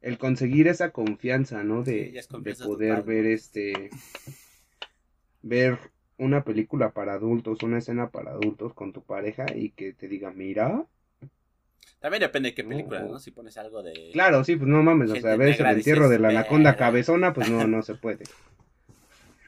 el 0.00 0.18
conseguir 0.18 0.66
esa 0.66 0.90
confianza, 0.90 1.62
¿no? 1.62 1.82
De, 1.82 2.18
es 2.18 2.28
de 2.28 2.54
poder 2.56 2.96
total, 2.96 3.02
ver 3.02 3.26
este 3.26 3.90
ver 5.42 5.78
una 6.22 6.44
película 6.44 6.92
para 6.92 7.14
adultos, 7.14 7.62
una 7.62 7.78
escena 7.78 8.10
para 8.10 8.32
adultos 8.32 8.74
con 8.74 8.92
tu 8.92 9.02
pareja 9.02 9.46
y 9.54 9.70
que 9.70 9.92
te 9.92 10.08
diga, 10.08 10.30
mira, 10.30 10.86
También 12.00 12.20
depende 12.20 12.50
de 12.50 12.54
qué 12.54 12.64
película, 12.64 13.02
¿no? 13.02 13.18
Si 13.18 13.30
pones 13.30 13.56
algo 13.58 13.82
de... 13.82 14.10
Claro, 14.12 14.44
sí, 14.44 14.56
pues 14.56 14.68
no 14.68 14.82
mames, 14.82 15.10
o 15.10 15.16
sea, 15.16 15.36
ves 15.36 15.58
el 15.58 15.64
negra, 15.64 15.72
entierro 15.72 16.08
de 16.08 16.18
la 16.18 16.28
anaconda 16.28 16.76
cabezona, 16.76 17.32
pues 17.32 17.50
no, 17.50 17.66
no 17.66 17.82
se 17.82 17.94
puede. 17.94 18.24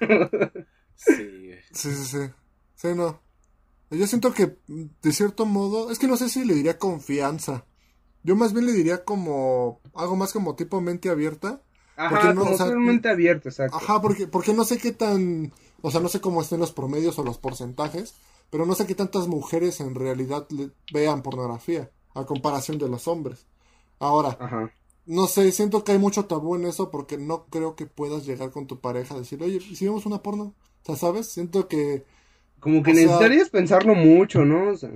Sí. 0.96 1.50
Sí, 1.72 1.90
sí, 1.90 2.04
sí. 2.04 2.30
Sí, 2.76 2.88
no. 2.94 3.20
Yo 3.90 4.06
siento 4.06 4.32
que, 4.32 4.56
de 4.68 5.12
cierto 5.12 5.44
modo, 5.44 5.90
es 5.90 5.98
que 5.98 6.06
no 6.06 6.16
sé 6.16 6.28
si 6.28 6.44
le 6.44 6.54
diría 6.54 6.78
confianza. 6.78 7.66
Yo 8.22 8.36
más 8.36 8.52
bien 8.52 8.66
le 8.66 8.72
diría 8.72 9.04
como, 9.04 9.80
algo 9.94 10.16
más 10.16 10.32
como 10.32 10.54
tipo 10.56 10.80
mente 10.80 11.10
abierta. 11.10 11.62
Ajá, 11.96 12.32
no, 12.32 12.40
como 12.40 12.54
o 12.54 12.56
sea, 12.56 12.66
totalmente 12.66 13.08
abierto, 13.08 13.48
exacto. 13.48 13.76
Ajá, 13.76 14.00
porque, 14.00 14.26
porque 14.26 14.52
no 14.52 14.64
sé 14.64 14.78
qué 14.78 14.92
tan, 14.92 15.52
o 15.86 15.90
sea, 15.90 16.00
no 16.00 16.08
sé 16.08 16.20
cómo 16.20 16.40
estén 16.40 16.60
los 16.60 16.72
promedios 16.72 17.18
o 17.18 17.22
los 17.24 17.38
porcentajes, 17.38 18.14
pero 18.50 18.64
no 18.66 18.74
sé 18.74 18.86
qué 18.86 18.94
tantas 18.94 19.28
mujeres 19.28 19.80
en 19.80 19.94
realidad 19.94 20.46
vean 20.92 21.22
pornografía, 21.22 21.90
a 22.14 22.24
comparación 22.24 22.78
de 22.78 22.88
los 22.88 23.06
hombres. 23.08 23.46
Ahora, 23.98 24.36
Ajá. 24.40 24.70
no 25.06 25.26
sé, 25.26 25.50
siento 25.52 25.84
que 25.84 25.92
hay 25.92 25.98
mucho 25.98 26.24
tabú 26.26 26.54
en 26.56 26.64
eso 26.66 26.90
porque 26.90 27.18
no 27.18 27.46
creo 27.46 27.76
que 27.76 27.86
puedas 27.86 28.24
llegar 28.26 28.50
con 28.50 28.66
tu 28.66 28.80
pareja 28.80 29.14
a 29.14 29.18
decir, 29.18 29.42
oye, 29.42 29.60
si 29.60 29.84
vemos 29.84 30.06
una 30.06 30.22
porno, 30.22 30.44
o 30.82 30.86
sea, 30.86 30.96
¿sabes? 30.96 31.28
Siento 31.28 31.68
que, 31.68 32.04
Como 32.60 32.82
que 32.82 32.94
sea- 32.94 33.02
necesitarías 33.04 33.50
pensarlo 33.50 33.94
mucho, 33.94 34.44
¿no? 34.44 34.70
O 34.72 34.76
sea, 34.76 34.90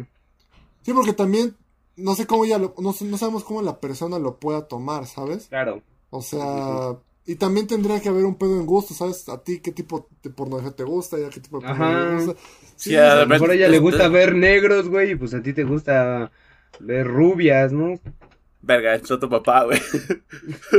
sí, 0.82 0.92
porque 0.92 1.12
también, 1.12 1.56
no 1.96 2.14
sé 2.14 2.26
cómo 2.26 2.44
ya 2.46 2.58
lo, 2.58 2.74
no 2.78 2.92
sabemos 2.92 3.44
cómo 3.44 3.60
la 3.62 3.80
persona 3.80 4.18
lo 4.18 4.38
pueda 4.38 4.68
tomar, 4.68 5.06
¿sabes? 5.06 5.48
claro. 5.48 5.82
O 6.10 6.22
sea, 6.22 6.96
y 7.28 7.36
también 7.36 7.66
tendría 7.66 8.00
que 8.00 8.08
haber 8.08 8.24
un 8.24 8.38
pedo 8.38 8.58
en 8.58 8.64
gusto, 8.64 8.94
¿sabes? 8.94 9.28
A 9.28 9.44
ti 9.44 9.60
qué 9.60 9.70
tipo 9.70 10.08
de 10.22 10.30
pornografía 10.30 10.74
te 10.74 10.84
gusta 10.84 11.18
y 11.20 11.24
a 11.24 11.28
qué 11.28 11.40
tipo 11.40 11.60
de 11.60 11.66
pornografía 11.66 11.98
Ajá. 11.98 12.08
te 12.08 12.24
gusta. 12.24 12.40
Sí, 12.74 12.88
Sí, 12.90 12.96
a 12.96 13.16
lo 13.16 13.26
mejor 13.26 13.50
a 13.50 13.54
ella 13.54 13.68
le 13.68 13.78
gusta 13.80 14.08
ver 14.08 14.34
negros, 14.34 14.88
güey, 14.88 15.10
y 15.10 15.14
pues 15.14 15.34
a 15.34 15.42
ti 15.42 15.52
te 15.52 15.64
gusta 15.64 16.32
ver 16.80 17.06
rubias, 17.06 17.70
¿no? 17.70 18.00
Verga, 18.62 18.94
entró 18.94 19.18
tu 19.18 19.28
papá, 19.28 19.64
güey. 19.64 19.78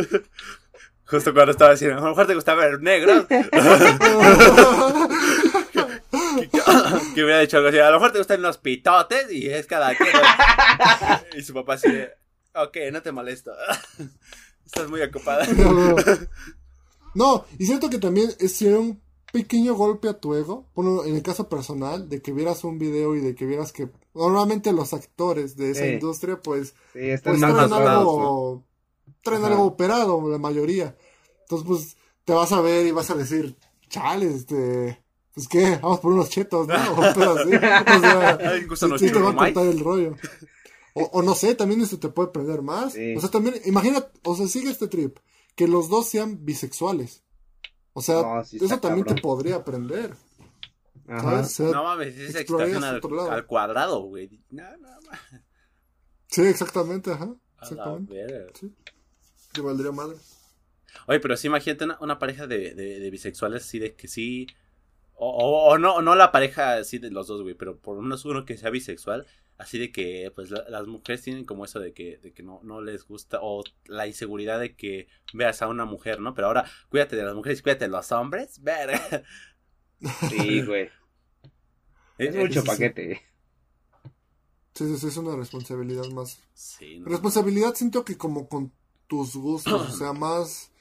Justo 1.05 1.35
cuando 1.35 1.51
estaba 1.51 1.73
diciendo, 1.73 1.97
a 1.97 2.01
lo 2.01 2.09
mejor 2.09 2.25
te 2.25 2.33
gusta 2.33 2.55
ver 2.55 2.81
negros. 2.81 3.27
que 7.13 7.23
hubiera 7.23 7.41
dicho 7.41 7.57
algo 7.57 7.69
así, 7.69 7.77
a 7.77 7.91
lo 7.91 7.97
mejor 7.97 8.11
te 8.11 8.17
gustan 8.17 8.41
los 8.41 8.57
pitotes 8.57 9.31
y 9.31 9.51
es 9.51 9.67
cada 9.67 9.93
quien. 9.93 10.09
y 11.37 11.43
su 11.43 11.53
papá 11.53 11.75
así, 11.75 11.91
de, 11.91 12.09
ok, 12.55 12.75
no 12.91 13.03
te 13.03 13.11
molesto. 13.11 13.51
Estás 14.69 14.89
muy 14.89 15.01
ocupada. 15.01 15.45
No, 15.55 15.95
No, 17.15 17.45
y 17.57 17.65
siento 17.65 17.89
que 17.89 17.97
también 17.97 18.29
es 18.39 18.61
un 18.61 19.01
pequeño 19.33 19.73
golpe 19.73 20.09
a 20.09 20.19
tu 20.19 20.35
ego, 20.35 20.67
bueno, 20.75 21.03
en 21.05 21.15
el 21.15 21.23
caso 21.23 21.49
personal, 21.49 22.07
de 22.07 22.21
que 22.21 22.31
vieras 22.31 22.63
un 22.63 22.77
video 22.77 23.15
y 23.15 23.19
de 23.19 23.33
que 23.33 23.47
vieras 23.47 23.71
que 23.73 23.89
normalmente 24.13 24.71
los 24.71 24.93
actores 24.93 25.55
de 25.57 25.71
esa 25.71 25.85
Sí. 25.85 25.93
industria, 25.93 26.39
pues, 26.39 26.75
Sí, 26.93 26.99
están 26.99 27.33
pues 27.33 27.41
más 27.41 27.69
traen 27.69 27.73
algo, 27.73 28.63
traen 29.23 29.43
Ajá. 29.43 29.51
algo 29.53 29.65
operado, 29.65 30.29
la 30.29 30.37
mayoría. 30.37 30.95
Entonces, 31.41 31.67
pues, 31.67 31.97
te 32.25 32.33
vas 32.33 32.51
a 32.51 32.61
ver 32.61 32.85
y 32.85 32.91
vas 32.91 33.09
a 33.09 33.15
decir, 33.15 33.57
chale, 33.89 34.27
este, 34.33 35.03
pues 35.33 35.47
qué, 35.47 35.79
vamos 35.81 35.99
por 35.99 36.11
unos 36.13 36.29
chetos, 36.29 36.67
¿no? 36.67 36.75
O 36.99 37.13
sea, 38.75 38.97
sí 38.99 39.11
te 39.11 39.19
va 39.19 39.31
a 39.31 39.35
cortar 39.35 39.65
el 39.65 39.79
rollo. 39.79 40.15
O, 40.93 41.03
o 41.03 41.21
no 41.21 41.35
sé, 41.35 41.55
también 41.55 41.81
esto 41.81 41.99
te 41.99 42.09
puede 42.09 42.29
prender 42.29 42.61
más. 42.61 42.93
Sí. 42.93 43.15
O 43.15 43.19
sea, 43.19 43.29
también, 43.29 43.55
imagina, 43.65 44.05
o 44.23 44.35
sea, 44.35 44.47
sigue 44.47 44.69
este 44.69 44.87
trip, 44.87 45.17
que 45.55 45.67
los 45.67 45.89
dos 45.89 46.07
sean 46.07 46.43
bisexuales. 46.45 47.23
O 47.93 48.01
sea, 48.01 48.21
No, 48.21 48.45
sí 48.45 48.57
eso 48.61 48.79
también 48.79 49.05
te 49.05 49.15
podría 49.21 49.63
prender. 49.63 50.15
Ajá. 51.07 51.39
O 51.39 51.43
sea, 51.43 51.69
No 51.69 51.83
mames, 51.83 52.17
es 52.17 52.35
excitación 52.35 52.83
al, 52.83 53.01
al 53.29 53.45
cuadrado, 53.45 54.01
güey. 54.03 54.41
No, 54.51 54.63
no. 54.77 54.89
Sí, 56.27 56.41
exactamente, 56.43 57.11
ajá. 57.11 57.35
Exactamente. 57.61 58.13
verga. 58.13 58.53
Te 59.51 59.61
valdría 59.61 59.91
madre. 59.91 60.17
Oye, 61.07 61.19
pero 61.19 61.35
sí 61.35 61.47
imagínate 61.47 61.85
una, 61.85 61.97
una 62.01 62.19
pareja 62.19 62.45
de, 62.47 62.73
de, 62.75 62.99
de 62.99 63.09
bisexuales 63.09 63.63
así 63.63 63.79
de 63.79 63.95
que 63.95 64.07
sí. 64.07 64.47
O, 65.15 65.27
o, 65.27 65.71
o 65.71 65.77
no, 65.77 66.01
no 66.01 66.15
la 66.15 66.31
pareja 66.31 66.77
así 66.77 66.99
de 66.99 67.09
los 67.11 67.27
dos, 67.27 67.41
güey, 67.41 67.55
pero 67.55 67.77
por 67.79 67.95
lo 67.95 68.01
menos 68.01 68.23
uno 68.25 68.45
que 68.45 68.57
sea 68.57 68.69
bisexual, 68.69 69.25
así 69.59 69.77
de 69.77 69.91
que 69.91 70.31
pues 70.33 70.49
la- 70.49 70.67
las 70.69 70.87
mujeres 70.87 71.21
tienen 71.21 71.45
como 71.45 71.65
eso 71.65 71.79
de 71.79 71.93
que, 71.93 72.17
de 72.17 72.33
que 72.33 72.41
no, 72.41 72.61
no 72.63 72.81
les 72.81 73.05
gusta, 73.05 73.39
o 73.41 73.63
la 73.85 74.07
inseguridad 74.07 74.59
de 74.59 74.75
que 74.75 75.07
veas 75.33 75.61
a 75.61 75.67
una 75.67 75.85
mujer, 75.85 76.19
¿no? 76.19 76.33
Pero 76.33 76.47
ahora 76.47 76.65
cuídate 76.89 77.15
de 77.15 77.23
las 77.23 77.35
mujeres, 77.35 77.61
cuídate 77.61 77.85
de 77.85 77.91
los 77.91 78.11
hombres, 78.11 78.61
verga. 78.63 78.99
Sí, 80.29 80.61
güey. 80.61 80.89
Es 82.17 82.33
mucho 82.35 82.61
sí. 82.61 82.67
paquete. 82.67 83.21
Sí, 84.73 84.87
sí, 84.87 84.97
sí, 84.97 85.07
es 85.07 85.17
una 85.17 85.35
responsabilidad 85.35 86.05
más. 86.11 86.39
Sí, 86.53 86.99
no. 86.99 87.09
Responsabilidad 87.09 87.75
siento 87.75 88.05
que 88.05 88.17
como 88.17 88.47
con 88.47 88.71
tus 89.07 89.35
gustos, 89.35 89.73
o 89.73 89.91
sea, 89.97 90.13
más... 90.13 90.71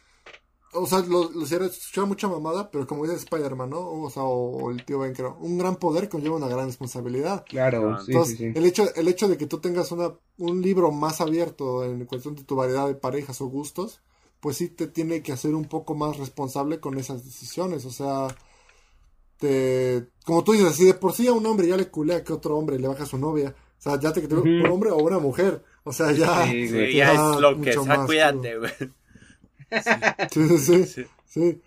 O 0.75 0.87
sea, 0.87 0.99
lo, 1.01 1.31
lo 1.31 1.43
hiciera- 1.43 1.67
escuchaba 1.67 2.07
mucha 2.07 2.29
mamada, 2.29 2.71
pero 2.71 2.87
como 2.87 3.05
dice 3.05 3.17
Spider-Man, 3.17 3.71
¿no? 3.71 3.81
O 3.91 4.11
sea, 4.11 4.23
o, 4.25 4.65
o 4.65 4.71
el 4.71 4.85
tío 4.85 4.99
Ben, 4.99 5.15
creo. 5.15 5.37
Un 5.41 5.57
gran 5.59 5.77
poder 5.77 6.09
conlleva 6.09 6.37
una 6.37 6.49
gran 6.49 6.67
responsabilidad. 6.67 7.45
Claro, 7.49 7.95
Ah, 7.95 8.03
sí, 8.05 8.13
Entonces, 8.13 8.37
sí, 8.39 8.45
sí. 8.53 8.53
El, 8.55 8.65
hecho, 8.67 8.85
el 8.95 9.09
hecho 9.09 9.29
de 9.29 9.39
que 9.39 9.47
tú 9.47 9.59
tengas 9.61 9.91
una, 9.93 10.13
un 10.37 10.61
libro 10.61 10.91
más 10.93 11.21
abierto 11.23 11.85
en 11.85 12.05
cuestión 12.05 12.35
de 12.35 12.45
tu 12.45 12.55
variedad 12.55 12.87
de 12.87 12.95
parejas 12.95 13.41
o 13.41 13.47
gustos, 13.47 14.01
pues 14.41 14.57
sí 14.59 14.69
te 14.69 14.87
tiene 14.87 15.23
que 15.23 15.33
hacer 15.33 15.55
un 15.55 15.65
poco 15.65 15.95
más 15.95 16.17
responsable 16.19 16.81
con 16.81 16.99
esas 16.99 17.25
decisiones. 17.25 17.85
O 17.87 17.91
sea, 17.91 18.29
te, 19.39 20.09
como 20.25 20.45
tú 20.45 20.53
dices, 20.53 20.75
si 20.75 20.85
de 20.85 20.95
por 20.95 21.13
sí 21.13 21.27
a 21.29 21.33
un 21.33 21.47
hombre 21.47 21.69
ya 21.69 21.77
le 21.77 21.89
culea 21.89 22.23
que 22.25 22.33
otro 22.33 22.57
hombre 22.57 22.79
le 22.79 22.89
baja 22.89 23.05
a 23.05 23.07
su 23.07 23.19
novia, 23.19 23.55
o 23.79 23.81
sea, 23.83 23.99
ya 23.99 24.13
te 24.13 24.21
que 24.21 24.29
te- 24.29 24.35
Ujú. 24.35 24.47
un 24.49 24.67
hombre 24.67 24.91
o 24.91 24.97
una 24.99 25.19
mujer, 25.19 25.63
o 25.85 25.93
sea, 25.93 26.11
ya... 26.13 26.45
Sí, 26.47 26.69
güey. 26.71 26.95
ya 26.97 27.13
es 27.35 27.41
lo 27.41 27.61
que 27.61 27.73
sea, 27.73 28.05
cuídate, 28.05 28.59
güey. 28.59 28.73
Sí, 30.31 30.59
sí, 30.59 30.61
sí, 30.85 30.85
Sí. 30.85 31.07
sí. 31.27 31.63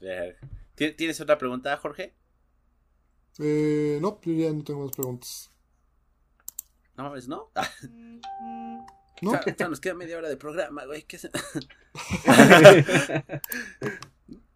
Verga. 0.00 0.38
¿Tien- 0.76 0.96
¿Tienes 0.96 1.20
otra 1.20 1.38
pregunta, 1.38 1.76
Jorge? 1.76 2.14
Eh, 3.38 3.98
no, 4.00 4.20
yo 4.22 4.32
ya 4.32 4.52
no 4.52 4.64
tengo 4.64 4.84
más 4.84 4.92
preguntas. 4.96 5.50
No 6.96 7.04
mames, 7.04 7.28
¿no? 7.28 7.50
¿No? 9.22 9.32
Ya- 9.32 9.56
ya 9.56 9.68
nos 9.68 9.80
queda 9.80 9.94
media 9.94 10.16
hora 10.18 10.28
de 10.28 10.36
programa, 10.36 10.84
güey. 10.86 11.02
¿Qué 11.04 11.18
se- 11.18 11.30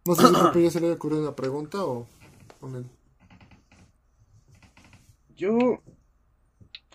No 0.05 0.15
sé 0.15 0.27
si 0.27 0.35
a 0.35 0.43
Pepe 0.45 0.63
ya 0.63 0.71
se 0.71 0.79
le 0.79 0.87
haya 0.87 0.95
ocurrido 0.95 1.21
una 1.23 1.35
pregunta 1.35 1.83
o... 1.83 2.07
con 2.59 2.75
él. 2.75 2.85
Yo, 5.35 5.81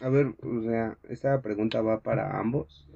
a 0.00 0.08
ver, 0.08 0.34
o 0.42 0.62
sea, 0.62 0.96
esta 1.08 1.40
pregunta 1.42 1.82
va 1.82 2.00
para 2.00 2.38
ambos. 2.38 2.86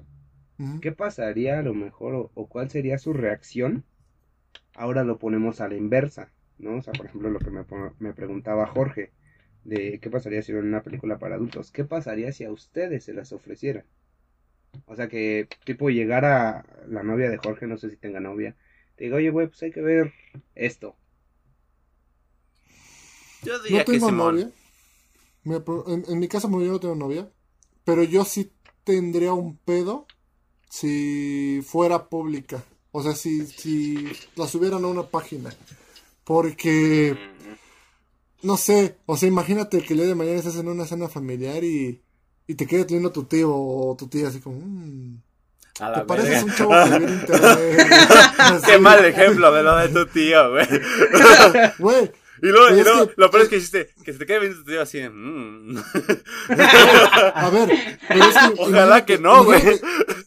¿Qué 0.79 0.91
pasaría 0.93 1.59
a 1.59 1.63
lo 1.63 1.73
mejor 1.73 2.15
o, 2.15 2.31
o 2.35 2.47
cuál 2.47 2.69
sería 2.69 2.97
su 2.97 3.13
reacción? 3.13 3.83
Ahora 4.75 5.03
lo 5.03 5.19
ponemos 5.19 5.61
a 5.61 5.67
la 5.69 5.75
inversa, 5.75 6.31
¿no? 6.59 6.77
O 6.77 6.81
sea, 6.83 6.93
por 6.93 7.07
ejemplo, 7.07 7.29
lo 7.31 7.39
que 7.39 7.51
me, 7.51 7.65
me 7.99 8.13
preguntaba 8.13 8.67
Jorge, 8.67 9.11
de 9.65 9.99
qué 10.01 10.09
pasaría 10.11 10.41
si 10.43 10.53
ven 10.53 10.65
una 10.67 10.83
película 10.83 11.19
para 11.19 11.35
adultos. 11.35 11.71
¿Qué 11.71 11.85
pasaría 11.85 12.31
si 12.33 12.45
a 12.45 12.51
ustedes 12.51 13.05
se 13.05 13.13
las 13.13 13.33
ofrecieran? 13.33 13.85
O 14.87 14.95
sea, 14.95 15.07
que 15.09 15.47
tipo 15.65 15.89
llegara 15.89 16.65
la 16.87 17.03
novia 17.03 17.29
de 17.29 17.37
Jorge, 17.37 17.67
no 17.67 17.77
sé 17.77 17.89
si 17.89 17.97
tenga 17.97 18.19
novia, 18.19 18.55
te 18.95 19.05
diga, 19.05 19.17
oye, 19.17 19.29
güey, 19.29 19.47
pues 19.47 19.61
hay 19.63 19.71
que 19.71 19.81
ver 19.81 20.13
esto. 20.55 20.95
Yo 23.43 23.59
diría 23.59 23.79
No 23.79 23.85
tengo 23.85 24.11
novia. 24.11 24.51
Me 25.43 25.57
en, 25.87 26.05
en 26.07 26.19
mi 26.19 26.27
caso, 26.27 26.49
yo 26.49 26.71
no 26.73 26.79
tengo 26.79 26.95
novia. 26.95 27.31
Pero 27.85 28.03
yo 28.03 28.25
sí 28.25 28.51
tendría 28.83 29.33
un 29.33 29.57
pedo 29.57 30.07
si 30.69 31.61
fuera 31.65 32.05
pública. 32.05 32.63
O 32.91 33.03
sea, 33.03 33.13
si, 33.13 33.45
si 33.45 34.09
la 34.35 34.47
subieran 34.47 34.83
a 34.83 34.87
una 34.87 35.03
página. 35.03 35.53
Porque, 36.23 37.15
no 38.41 38.57
sé, 38.57 38.97
o 39.05 39.17
sea, 39.17 39.27
imagínate 39.27 39.81
que 39.83 39.93
el 39.93 39.99
día 39.99 40.07
de 40.09 40.15
mañana 40.15 40.37
estás 40.37 40.55
en 40.55 40.67
una 40.67 40.85
cena 40.85 41.07
familiar 41.09 41.63
y, 41.63 42.01
y 42.47 42.55
te 42.55 42.65
queda 42.65 42.85
teniendo 42.85 43.11
tu 43.11 43.23
tío 43.25 43.53
o 43.53 43.95
tu 43.97 44.07
tía 44.07 44.29
así 44.29 44.39
como... 44.39 44.59
"Mm, 44.59 45.17
A 45.81 45.93
¿Te 45.93 46.01
pareces 46.01 46.43
un 46.43 46.55
chavo 46.55 46.71
que 46.71 46.97
viene 46.99 47.11
internet? 47.13 47.87
Qué 48.65 48.77
mal 48.79 49.03
ejemplo 49.05 49.51
de 49.51 49.61
lo 49.63 49.75
de 49.77 49.89
tu 49.89 50.05
tío, 50.07 50.51
güey. 50.51 50.65
Güey, 51.79 52.11
Y 52.41 52.47
luego, 52.47 52.75
y 52.77 52.83
luego 52.83 53.07
que- 53.07 53.13
lo 53.17 53.29
peor 53.29 53.43
es 53.43 53.49
que 53.49 53.57
hiciste, 53.57 53.89
que 54.03 54.13
se 54.13 54.19
te 54.19 54.25
quede 54.25 54.39
viendo 54.39 54.59
tu 54.59 54.65
tío 54.65 54.81
así, 54.81 54.99
mm. 55.07 55.77
A 57.35 57.49
ver, 57.51 57.97
pero 58.07 58.23
es 58.25 58.35
que. 58.35 58.53
Ojalá 58.61 59.05
que 59.05 59.17
no, 59.17 59.43
güey. 59.43 59.61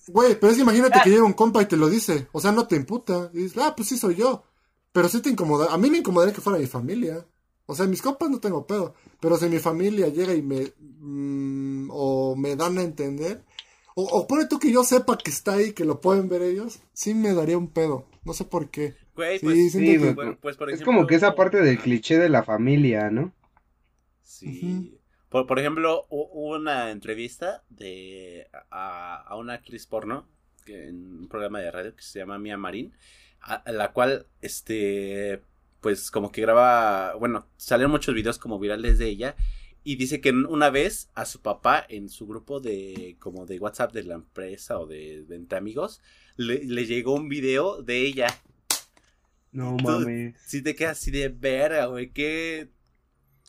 Güey, 0.08 0.38
pero 0.40 0.50
es 0.50 0.56
que 0.56 0.62
imagínate 0.62 0.98
que 1.04 1.10
llega 1.10 1.24
un 1.24 1.32
compa 1.34 1.62
y 1.62 1.66
te 1.66 1.76
lo 1.76 1.88
dice. 1.88 2.28
O 2.32 2.40
sea, 2.40 2.52
no 2.52 2.66
te 2.66 2.76
imputa. 2.76 3.30
Y 3.34 3.38
dices, 3.42 3.58
ah, 3.62 3.74
pues 3.76 3.88
sí 3.88 3.96
soy 3.98 4.14
yo. 4.16 4.42
Pero 4.92 5.08
sí 5.08 5.20
te 5.20 5.30
incomoda. 5.30 5.72
A 5.72 5.78
mí 5.78 5.90
me 5.90 5.98
incomodaría 5.98 6.34
que 6.34 6.40
fuera 6.40 6.58
mi 6.58 6.66
familia. 6.66 7.24
O 7.66 7.74
sea, 7.74 7.86
mis 7.86 8.00
compas 8.02 8.30
no 8.30 8.40
tengo 8.40 8.66
pedo. 8.66 8.94
Pero 9.20 9.36
si 9.36 9.48
mi 9.48 9.58
familia 9.58 10.08
llega 10.08 10.34
y 10.34 10.42
me. 10.42 10.72
mm, 11.00 11.90
o 11.92 12.34
me 12.36 12.56
dan 12.56 12.78
a 12.78 12.82
entender. 12.82 13.44
O, 13.94 14.04
o 14.04 14.26
pone 14.26 14.46
tú 14.46 14.58
que 14.58 14.70
yo 14.72 14.84
sepa 14.84 15.18
que 15.18 15.30
está 15.30 15.54
ahí, 15.54 15.72
que 15.72 15.84
lo 15.84 16.00
pueden 16.00 16.28
ver 16.28 16.42
ellos. 16.42 16.78
Sí 16.92 17.14
me 17.14 17.34
daría 17.34 17.58
un 17.58 17.68
pedo. 17.68 18.06
No 18.24 18.32
sé 18.32 18.44
por 18.44 18.70
qué. 18.70 18.94
Güey, 19.16 19.38
Sí, 19.40 19.44
pues, 19.46 19.72
Sí, 19.72 19.78
que- 19.84 19.98
güey, 19.98 20.14
bueno, 20.14 20.38
pues, 20.40 20.56
por 20.56 20.70
es 20.70 20.82
como 20.82 21.06
que 21.06 21.16
esa 21.16 21.34
parte 21.34 21.60
del 21.60 21.78
cliché 21.78 22.16
de 22.18 22.28
la 22.28 22.42
familia, 22.44 23.10
¿no? 23.10 23.32
Sí. 24.22 24.97
Por, 25.28 25.46
por 25.46 25.58
ejemplo, 25.58 26.06
hu- 26.08 26.28
hubo 26.32 26.56
una 26.56 26.90
entrevista 26.90 27.62
de 27.68 28.48
a, 28.70 29.16
a 29.22 29.36
una 29.36 29.54
actriz 29.54 29.86
porno 29.86 30.26
que, 30.64 30.88
en 30.88 31.20
un 31.20 31.28
programa 31.28 31.60
de 31.60 31.70
radio 31.70 31.94
que 31.94 32.02
se 32.02 32.18
llama 32.18 32.38
Mia 32.38 32.56
Marín, 32.56 32.92
a, 33.40 33.54
a 33.54 33.72
la 33.72 33.92
cual, 33.92 34.26
este, 34.40 35.42
pues 35.80 36.10
como 36.10 36.32
que 36.32 36.40
graba, 36.40 37.14
bueno, 37.14 37.46
salieron 37.56 37.92
muchos 37.92 38.14
videos 38.14 38.38
como 38.38 38.58
virales 38.58 38.98
de 38.98 39.06
ella 39.08 39.36
y 39.84 39.96
dice 39.96 40.20
que 40.20 40.30
una 40.32 40.70
vez 40.70 41.08
a 41.14 41.24
su 41.24 41.40
papá 41.40 41.86
en 41.88 42.08
su 42.08 42.26
grupo 42.26 42.60
de 42.60 43.16
como 43.20 43.46
de 43.46 43.58
WhatsApp 43.58 43.92
de 43.92 44.02
la 44.02 44.14
empresa 44.14 44.78
o 44.78 44.86
de, 44.86 45.24
de 45.24 45.36
entre 45.36 45.58
amigos 45.58 46.02
le, 46.36 46.64
le 46.64 46.84
llegó 46.86 47.14
un 47.14 47.28
video 47.28 47.82
de 47.82 47.98
ella. 48.06 48.26
No 49.52 49.76
mames. 49.76 50.36
Si 50.44 50.62
te 50.62 50.74
quedas 50.74 50.98
así 50.98 51.10
de 51.10 51.28
verga, 51.28 51.86
güey, 51.86 52.10
qué 52.10 52.68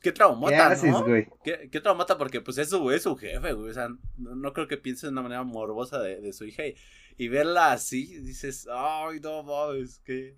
qué 0.02 0.12
¿Qué 0.12 0.14
traumata, 0.14 0.68
haces, 0.68 0.92
¿no? 0.92 1.06
güey? 1.06 1.28
¿Qué, 1.44 1.70
qué 1.72 1.82
traumata? 1.82 2.18
Porque 2.18 2.42
pues 2.42 2.58
es 2.58 2.70
su, 2.70 2.92
es 2.92 3.04
su 3.04 3.16
jefe, 3.16 3.54
güey. 3.54 3.70
O 3.70 3.74
sea, 3.74 3.90
no, 4.18 4.36
no 4.36 4.54
creo 4.54 4.68
que 4.68 4.78
piense 4.78 5.08
de 5.08 5.12
una 5.12 5.22
manera 5.22 5.44
morbosa 5.44 6.02
de, 6.02 6.22
de 6.22 6.34
su 6.34 6.46
hija. 6.46 6.66
Y, 6.66 6.76
y 7.18 7.28
verla 7.28 7.72
así, 7.72 8.20
dices, 8.22 8.68
ay, 8.72 9.20
no 9.20 9.44
mames, 9.44 10.00
que... 10.00 10.38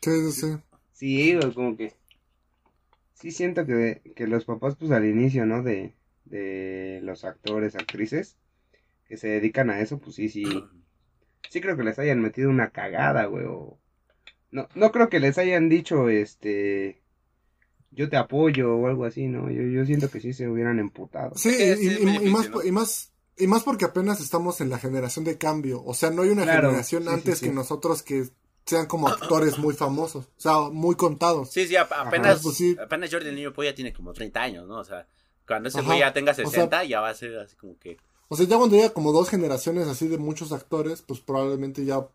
Sí, 0.00 0.10
sí, 0.10 0.32
sí. 0.32 0.56
Sí, 0.92 1.34
güey, 1.36 1.52
como 1.52 1.76
que. 1.76 1.92
Sí, 3.14 3.30
siento 3.30 3.66
que, 3.66 4.02
que 4.14 4.26
los 4.26 4.44
papás, 4.44 4.76
pues 4.76 4.90
al 4.90 5.04
inicio, 5.06 5.46
¿no? 5.46 5.62
De, 5.62 5.94
de 6.24 7.00
los 7.02 7.24
actores, 7.24 7.74
actrices, 7.74 8.36
que 9.06 9.16
se 9.16 9.28
dedican 9.28 9.70
a 9.70 9.80
eso, 9.80 9.98
pues 9.98 10.16
sí, 10.16 10.28
sí. 10.28 10.44
Sí, 11.50 11.60
creo 11.60 11.76
que 11.76 11.84
les 11.84 11.98
hayan 11.98 12.20
metido 12.20 12.50
una 12.50 12.70
cagada, 12.70 13.26
güey. 13.26 13.44
O... 13.46 13.78
No, 14.50 14.68
no 14.74 14.92
creo 14.92 15.08
que 15.08 15.20
les 15.20 15.38
hayan 15.38 15.68
dicho, 15.68 16.08
este. 16.08 17.02
Yo 17.94 18.08
te 18.08 18.16
apoyo 18.16 18.74
o 18.76 18.86
algo 18.86 19.04
así, 19.04 19.26
¿no? 19.28 19.50
Yo, 19.50 19.62
yo 19.62 19.84
siento 19.86 20.10
que 20.10 20.20
sí 20.20 20.32
se 20.32 20.48
hubieran 20.48 20.78
emputado. 20.78 21.32
Sí, 21.36 21.50
Sí, 21.52 21.62
y, 21.62 21.88
sí, 21.96 22.26
más, 22.30 22.50
¿no? 22.50 22.62
y 22.62 22.72
más 22.72 23.10
y 23.36 23.46
más 23.48 23.62
porque 23.64 23.84
apenas 23.84 24.20
estamos 24.20 24.60
en 24.60 24.70
la 24.70 24.78
generación 24.78 25.24
de 25.24 25.38
cambio. 25.38 25.82
O 25.84 25.92
sea, 25.94 26.10
no 26.10 26.22
hay 26.22 26.28
una 26.30 26.44
Claro, 26.44 26.68
generación 26.68 27.02
sí, 27.04 27.08
antes 27.08 27.38
sí. 27.38 27.46
que 27.46 27.52
nosotros 27.52 28.02
que 28.02 28.28
sean 28.64 28.86
como 28.86 29.08
actores 29.08 29.58
muy 29.58 29.74
famosos. 29.74 30.26
O 30.26 30.40
sea, 30.40 30.60
muy 30.70 30.94
contados. 30.94 31.50
Sí, 31.50 31.66
sí, 31.66 31.74
ap- 31.76 31.92
apenas, 31.92 32.42
pues 32.42 32.56
sí. 32.56 32.76
apenas 32.80 33.10
Jordi 33.12 33.28
el 33.30 33.34
niño 33.34 33.52
pues 33.52 33.68
ya 33.68 33.74
tiene 33.74 33.92
como 33.92 34.12
30 34.12 34.40
años, 34.40 34.68
¿no? 34.68 34.78
O 34.78 34.84
sea, 34.84 35.06
cuando 35.46 35.68
ese 35.68 35.82
güey 35.82 35.98
ya 35.98 36.12
tenga 36.12 36.30
o 36.32 36.34
sea- 36.34 36.46
60, 36.46 36.84
ya 36.84 37.00
va 37.00 37.08
a 37.10 37.14
ser 37.14 37.36
así 37.38 37.56
como 37.56 37.76
que... 37.78 37.96
O 38.28 38.36
sea, 38.36 38.46
ya 38.46 38.56
cuando 38.56 38.76
haya 38.76 38.90
como 38.94 39.12
dos 39.12 39.28
generaciones 39.28 39.86
así 39.88 40.08
de 40.08 40.16
muchos 40.18 40.52
actores, 40.52 41.02
pues 41.02 41.20
probablemente 41.20 41.84
ya 41.84 41.98
va 41.98 42.08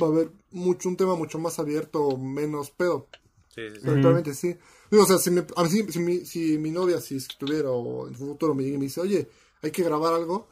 a 0.00 0.04
haber 0.06 0.30
mucho, 0.50 0.88
un 0.88 0.96
tema 0.96 1.14
mucho 1.14 1.38
más 1.38 1.58
abierto 1.58 2.02
o 2.02 2.18
menos 2.18 2.70
pedo. 2.70 3.08
Sí, 3.54 3.60
sí, 3.74 3.80
sí. 3.82 3.88
Actualmente 3.88 4.34
sí. 4.34 4.56
O 5.00 5.06
sea, 5.06 5.18
si, 5.18 5.30
me- 5.30 5.46
a 5.56 5.62
mí, 5.64 5.68
si, 5.70 5.92
si 5.92 5.98
mi, 6.00 6.24
si 6.26 6.58
mi 6.58 6.70
novia, 6.70 7.00
si 7.00 7.16
estuviera 7.16 7.70
o 7.70 8.08
en 8.08 8.14
su 8.16 8.26
futuro 8.26 8.54
me 8.54 8.62
llega 8.62 8.74
y 8.76 8.78
me 8.78 8.84
dice, 8.84 9.00
oye, 9.00 9.28
hay 9.62 9.70
que 9.70 9.82
grabar 9.82 10.12
algo, 10.14 10.48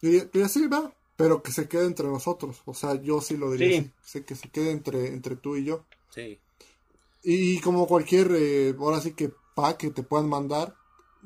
yo 0.00 0.10
diría, 0.10 0.24
diría, 0.32 0.48
sí, 0.48 0.66
va, 0.66 0.92
pero 1.16 1.42
que 1.42 1.52
se 1.52 1.68
quede 1.68 1.86
entre 1.86 2.06
nosotros. 2.08 2.62
O 2.66 2.74
sea, 2.74 2.94
yo 3.02 3.20
sí 3.20 3.36
lo 3.36 3.50
diría 3.52 3.84
Sí. 4.02 4.22
que 4.22 4.34
se 4.34 4.48
quede 4.48 4.70
entre, 4.70 5.08
entre 5.08 5.36
tú 5.36 5.56
y 5.56 5.64
yo. 5.64 5.84
Sí. 6.14 6.38
Y 7.22 7.60
como 7.60 7.86
cualquier, 7.86 8.30
eh, 8.34 8.74
ahora 8.78 9.00
sí 9.00 9.12
que 9.12 9.30
pack 9.54 9.76
que 9.76 9.90
te 9.90 10.02
puedan 10.02 10.28
mandar, 10.28 10.74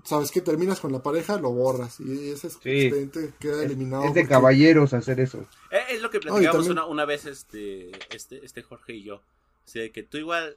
sabes 0.03 0.33
que 0.33 0.41
terminas 0.41 0.81
con 0.81 0.91
la 0.91 1.03
pareja, 1.03 1.39
lo 1.39 1.53
borras. 1.53 2.01
Y 2.01 2.31
ese 2.31 2.51
Sí. 2.51 2.57
expediente 2.57 3.33
queda 3.39 3.63
eliminado. 3.63 4.05
Es 4.05 4.15
de 4.15 4.23
porque- 4.23 4.29
caballeros 4.35 4.93
hacer 4.93 5.21
eso. 5.21 5.47
Eh, 5.71 5.79
Es 5.91 6.03
lo 6.03 6.11
que 6.11 6.19
platicamos 6.19 6.53
también- 6.67 6.73
una, 6.73 6.87
una 6.87 7.05
vez 7.05 7.27
este, 7.27 7.93
este, 8.15 8.45
este 8.45 8.63
Jorge 8.63 8.95
y 8.95 9.05
yo. 9.05 9.17
O 9.17 9.23
sea, 9.69 9.89
que 9.93 10.03
tú 10.03 10.19
igual, 10.19 10.57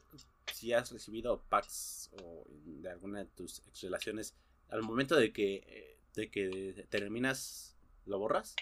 si 0.53 0.74
has 0.74 0.91
recibido 0.91 1.44
packs 1.49 2.10
o 2.22 2.45
de 2.65 2.90
alguna 2.90 3.19
de 3.19 3.26
tus 3.26 3.60
ex 3.68 3.82
relaciones, 3.82 4.36
al 4.69 4.84
momento 4.84 5.15
de 5.15 5.32
que, 5.32 5.64
eh, 5.68 5.98
de 6.15 6.30
que 6.30 6.86
terminas, 6.90 7.78
¿lo 8.06 8.19
borras? 8.19 8.56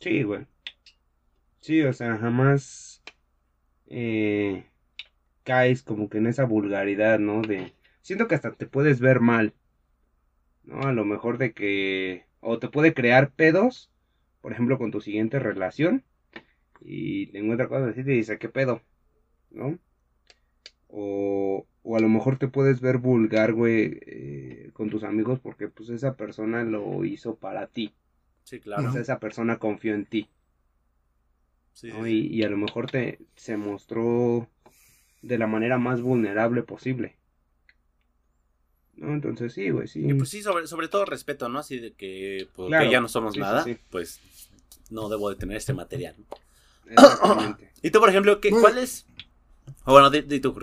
Sí, 0.00 0.22
güey. 0.22 0.46
Sí, 1.60 1.82
o 1.82 1.92
sea, 1.92 2.16
jamás 2.16 3.02
eh, 3.86 4.64
caes 5.44 5.82
como 5.82 6.08
que 6.08 6.18
en 6.18 6.26
esa 6.26 6.44
vulgaridad, 6.44 7.18
¿no? 7.18 7.42
De 7.42 7.74
siento 8.00 8.28
que 8.28 8.34
hasta 8.34 8.52
te 8.52 8.66
puedes 8.66 9.00
ver 9.00 9.20
mal, 9.20 9.54
¿no? 10.64 10.82
A 10.82 10.92
lo 10.92 11.04
mejor 11.04 11.38
de 11.38 11.52
que 11.52 12.24
o 12.40 12.58
te 12.58 12.68
puede 12.68 12.94
crear 12.94 13.32
pedos, 13.32 13.90
por 14.40 14.52
ejemplo, 14.52 14.78
con 14.78 14.90
tu 14.90 15.00
siguiente 15.00 15.38
relación 15.38 16.04
y 16.80 17.26
te 17.26 17.38
encuentra 17.38 17.68
cosas 17.68 17.90
así 17.90 18.04
te 18.04 18.12
dice, 18.12 18.38
¿qué 18.38 18.48
pedo? 18.48 18.80
¿No? 19.50 19.78
O, 20.92 21.66
o 21.82 21.96
a 21.96 22.00
lo 22.00 22.08
mejor 22.08 22.36
te 22.38 22.48
puedes 22.48 22.80
ver 22.80 22.98
vulgar, 22.98 23.52
güey, 23.52 24.00
eh, 24.06 24.70
con 24.72 24.90
tus 24.90 25.04
amigos 25.04 25.38
porque 25.38 25.68
pues 25.68 25.88
esa 25.90 26.16
persona 26.16 26.64
lo 26.64 27.04
hizo 27.04 27.36
para 27.36 27.66
ti. 27.68 27.92
Sí, 28.44 28.56
O 28.56 28.60
claro. 28.60 28.92
sea, 28.92 29.00
esa 29.00 29.20
persona 29.20 29.58
confió 29.58 29.94
en 29.94 30.06
ti. 30.06 30.28
Sí, 31.72 31.90
sí, 31.90 31.96
¿no? 31.96 32.04
sí. 32.04 32.10
Y, 32.32 32.38
y 32.38 32.42
a 32.42 32.48
lo 32.50 32.56
mejor 32.56 32.90
te 32.90 33.20
se 33.36 33.56
mostró 33.56 34.48
de 35.22 35.38
la 35.38 35.46
manera 35.46 35.78
más 35.78 36.00
vulnerable 36.02 36.62
posible. 36.62 37.14
¿No? 38.96 39.12
Entonces 39.12 39.52
sí, 39.54 39.70
güey, 39.70 39.86
sí. 39.88 40.04
Y 40.06 40.14
pues 40.14 40.28
sí, 40.28 40.42
sobre, 40.42 40.66
sobre 40.66 40.88
todo 40.88 41.04
respeto, 41.06 41.48
¿no? 41.48 41.60
Así 41.60 41.78
de 41.78 41.92
que, 41.92 42.48
pues, 42.54 42.68
Claro. 42.68 42.84
que 42.84 42.90
ya 42.92 43.00
no 43.00 43.08
somos 43.08 43.34
Sí, 43.34 43.40
nada, 43.40 43.62
sí. 43.64 43.76
pues 43.90 44.20
no 44.90 45.08
debo 45.08 45.30
de 45.30 45.36
tener 45.36 45.56
este 45.56 45.72
material. 45.72 46.16
Exactamente. 46.86 47.70
Y 47.82 47.90
tú, 47.90 48.00
por 48.00 48.10
ejemplo, 48.10 48.40
¿qué. 48.40 48.50
¿cuál 48.50 48.76
es? 48.76 49.06
O 49.84 49.92
bueno, 49.92 50.10
di, 50.10 50.20
di 50.20 50.38
tú. 50.40 50.54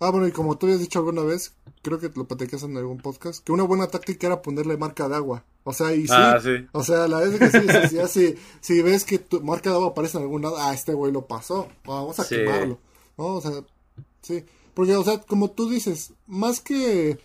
Ah, 0.00 0.10
bueno, 0.10 0.26
y 0.26 0.32
como 0.32 0.56
tú 0.56 0.66
habías 0.66 0.80
dicho 0.80 0.98
alguna 0.98 1.22
vez, 1.22 1.54
creo 1.82 1.98
que 2.00 2.10
lo 2.14 2.26
platicaste 2.26 2.66
en 2.66 2.76
algún 2.76 2.98
podcast, 2.98 3.44
que 3.44 3.52
una 3.52 3.64
buena 3.64 3.86
táctica 3.86 4.26
era 4.28 4.40
ponerle 4.42 4.76
marca 4.78 5.08
de 5.08 5.16
agua. 5.16 5.44
O 5.62 5.74
sea, 5.74 5.94
y 5.94 6.06
sí, 6.06 6.12
Ah, 6.16 6.38
sí. 6.42 6.66
o 6.72 6.82
sea, 6.82 7.06
la 7.06 7.18
vez 7.18 7.38
que 7.38 7.50
sí, 7.50 7.66
sí, 7.68 7.88
sí, 8.08 8.08
si, 8.08 8.36
si 8.74 8.82
ves 8.82 9.04
que 9.04 9.18
tu 9.18 9.42
marca 9.42 9.68
de 9.68 9.76
agua 9.76 9.88
aparece 9.90 10.16
en 10.16 10.22
algún 10.22 10.40
lado, 10.42 10.56
ah, 10.58 10.72
este 10.72 10.94
güey 10.94 11.12
lo 11.12 11.26
pasó, 11.26 11.68
vamos 11.84 12.18
a 12.18 12.24
Sí. 12.24 12.36
quemarlo. 12.36 12.78
¿no? 13.18 13.26
O 13.26 13.40
sea, 13.42 13.52
sí, 14.22 14.42
porque, 14.72 14.96
o 14.96 15.04
sea, 15.04 15.20
como 15.20 15.50
tú 15.50 15.68
dices, 15.68 16.14
más 16.26 16.60
que, 16.60 17.18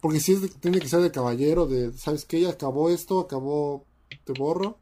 porque 0.00 0.18
sí 0.18 0.32
es 0.32 0.42
de- 0.42 0.48
tiene 0.48 0.80
que 0.80 0.88
ser 0.88 1.00
de 1.02 1.12
caballero, 1.12 1.66
de, 1.68 1.92
¿sabes 1.96 2.24
qué? 2.24 2.40
Ya 2.40 2.50
acabó 2.50 2.90
esto, 2.90 3.20
acabó, 3.20 3.84
te 4.24 4.32
borro. 4.32 4.78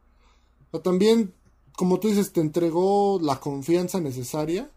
O 0.71 0.81
también, 0.81 1.35
como 1.77 2.01
tú 2.01 2.09
dices, 2.09 2.33
te 2.33 2.41
entregó 2.41 3.21
la 3.23 3.39
confianza 3.39 4.01
necesaria 4.01 4.71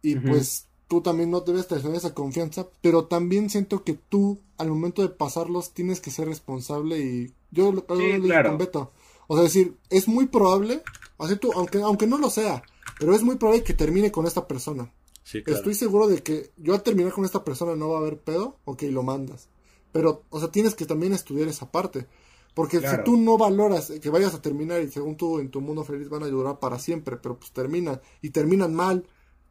y 0.00 0.16
pues 0.16 0.65
tú 0.88 1.00
también 1.00 1.30
no 1.30 1.40
debes 1.40 1.66
tener 1.66 1.94
esa 1.94 2.14
confianza, 2.14 2.66
pero 2.80 3.06
también 3.06 3.50
siento 3.50 3.82
que 3.84 3.94
tú 3.94 4.38
al 4.56 4.68
momento 4.68 5.02
de 5.02 5.08
pasarlos 5.08 5.72
tienes 5.72 6.00
que 6.00 6.10
ser 6.10 6.28
responsable 6.28 6.98
y 6.98 7.34
yo 7.50 7.72
lo 7.72 7.84
Sí, 7.96 8.18
lo 8.18 8.24
claro. 8.24 8.50
con 8.50 8.58
Beto. 8.58 8.92
O 9.26 9.34
sea, 9.34 9.44
decir, 9.44 9.76
es 9.90 10.06
muy 10.08 10.26
probable, 10.26 10.82
así 11.18 11.36
tú, 11.36 11.52
aunque, 11.52 11.80
aunque 11.82 12.06
no 12.06 12.18
lo 12.18 12.30
sea, 12.30 12.62
pero 12.98 13.14
es 13.14 13.22
muy 13.22 13.36
probable 13.36 13.64
que 13.64 13.74
termine 13.74 14.12
con 14.12 14.26
esta 14.26 14.46
persona. 14.46 14.92
Sí, 15.24 15.42
claro. 15.42 15.58
Estoy 15.58 15.74
seguro 15.74 16.06
de 16.06 16.22
que 16.22 16.52
yo 16.56 16.74
al 16.74 16.82
terminar 16.84 17.12
con 17.12 17.24
esta 17.24 17.42
persona 17.44 17.74
no 17.74 17.88
va 17.88 17.96
a 17.98 18.00
haber 18.00 18.20
pedo, 18.20 18.58
ok, 18.64 18.82
lo 18.84 19.02
mandas. 19.02 19.48
Pero, 19.90 20.22
o 20.30 20.38
sea, 20.38 20.52
tienes 20.52 20.74
que 20.76 20.86
también 20.86 21.12
estudiar 21.12 21.48
esa 21.48 21.72
parte. 21.72 22.06
Porque 22.54 22.78
Claro. 22.78 22.98
si 22.98 23.04
tú 23.04 23.16
no 23.18 23.36
valoras 23.36 23.92
que 24.00 24.08
vayas 24.10 24.34
a 24.34 24.40
terminar 24.40 24.80
y 24.80 24.90
según 24.90 25.16
tú 25.16 25.40
en 25.40 25.50
tu 25.50 25.60
mundo 25.60 25.84
feliz 25.84 26.08
van 26.08 26.22
a 26.22 26.28
durar 26.28 26.58
para 26.60 26.78
siempre, 26.78 27.16
pero 27.16 27.38
pues 27.38 27.50
terminan 27.52 28.00
y 28.22 28.30
terminan 28.30 28.72
mal, 28.74 29.04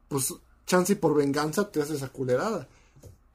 pues 0.07 0.34
chance 0.66 0.94
y 0.94 0.96
por 0.96 1.16
venganza 1.16 1.72
te 1.72 1.82
haces 1.82 1.98
esa 1.98 2.10
culerada. 2.10 2.68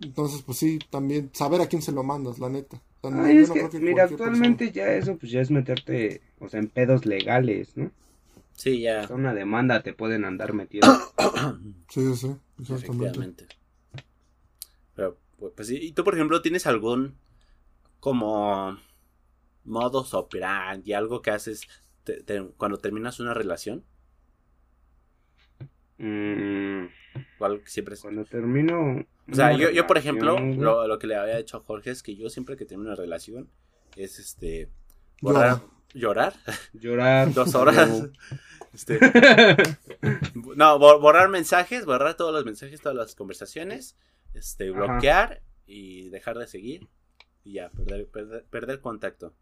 Entonces, 0.01 0.43
pues 0.43 0.59
sí, 0.59 0.79
también 0.91 1.31
saber 1.35 1.61
a 1.61 1.69
quién 1.69 1.83
se 1.83 1.93
lo 1.93 2.03
mandas, 2.03 2.39
la 2.39 2.49
neta. 2.49 2.81
O 3.03 3.11
sea, 3.11 3.23
Ay, 3.23 3.39
es 3.39 3.49
no 3.49 3.55
que, 3.55 3.61
creo 3.61 3.71
que 3.71 3.81
mira, 3.81 4.05
actualmente 4.05 4.73
ya 4.73 4.93
eso, 4.95 5.17
pues 5.17 5.33
ya 5.33 5.41
es 5.41 5.51
meterte, 5.51 6.23
o 6.39 6.49
sea, 6.49 6.61
en 6.61 6.69
pedos 6.69 7.07
legales, 7.07 7.77
¿no? 7.77 7.91
Sí, 8.55 8.81
ya. 8.83 9.03
O 9.05 9.07
sea, 9.09 9.17
una 9.17 9.35
demanda 9.35 9.83
te 9.83 9.93
pueden 9.95 10.25
andar 10.25 10.53
metiendo. 10.53 10.89
Sí, 11.89 12.15
sí, 12.15 12.15
sí, 12.17 12.37
exactamente. 12.75 13.47
Pero, 14.95 15.17
pues, 15.39 15.53
pues 15.57 15.69
sí. 15.69 15.79
¿Y 15.81 15.93
tú, 15.93 16.05
por 16.05 16.15
ejemplo, 16.15 16.43
tienes 16.43 16.67
algún 16.67 17.17
como 18.01 18.79
modus 19.65 20.15
operandi, 20.15 20.93
algo 20.95 21.23
que 21.23 21.31
haces 21.33 21.63
te- 22.05 22.23
te- 22.23 22.45
cuando 22.57 22.79
terminas 22.79 23.21
una 23.21 23.35
relación? 23.35 23.85
Mm, 25.99 26.87
Siempre 27.65 27.95
es... 27.95 28.01
cuando 28.01 28.25
termino. 28.25 29.05
O 29.31 29.35
sea, 29.35 29.53
yo, 29.53 29.71
yo 29.71 29.87
por 29.87 29.99
ejemplo, 29.99 30.39
lo, 30.39 30.87
lo 30.87 30.99
que 30.99 31.07
le 31.07 31.17
había 31.17 31.37
dicho 31.37 31.57
a 31.57 31.61
Jorge 31.61 31.91
es 31.91 32.03
que 32.03 32.17
yo 32.17 32.29
siempre 32.31 32.57
que 32.57 32.65
termino 32.65 32.91
una 32.91 32.97
relación 32.97 33.49
es 33.97 34.19
este... 34.19 34.69
Borrar, 35.21 35.61
llorar 35.95 36.35
Llorar. 36.73 37.33
dos 37.35 37.55
horas. 37.55 38.09
Este, 38.73 38.99
no, 40.57 40.79
bo- 40.79 41.01
borrar 41.01 41.29
mensajes, 41.29 41.85
borrar 41.85 42.17
todos 42.17 42.33
los 42.33 42.45
mensajes, 42.45 42.81
todas 42.81 42.97
las 42.97 43.15
conversaciones, 43.15 43.97
este, 44.35 44.71
Ajá. 44.71 44.79
bloquear 44.93 45.43
y 45.67 46.09
dejar 46.11 46.39
de 46.39 46.47
seguir 46.47 46.89
y 47.45 47.55
ya, 47.55 47.71
perder, 47.71 48.07
perder, 48.09 48.45
perder 48.45 48.81
contacto. 48.81 49.35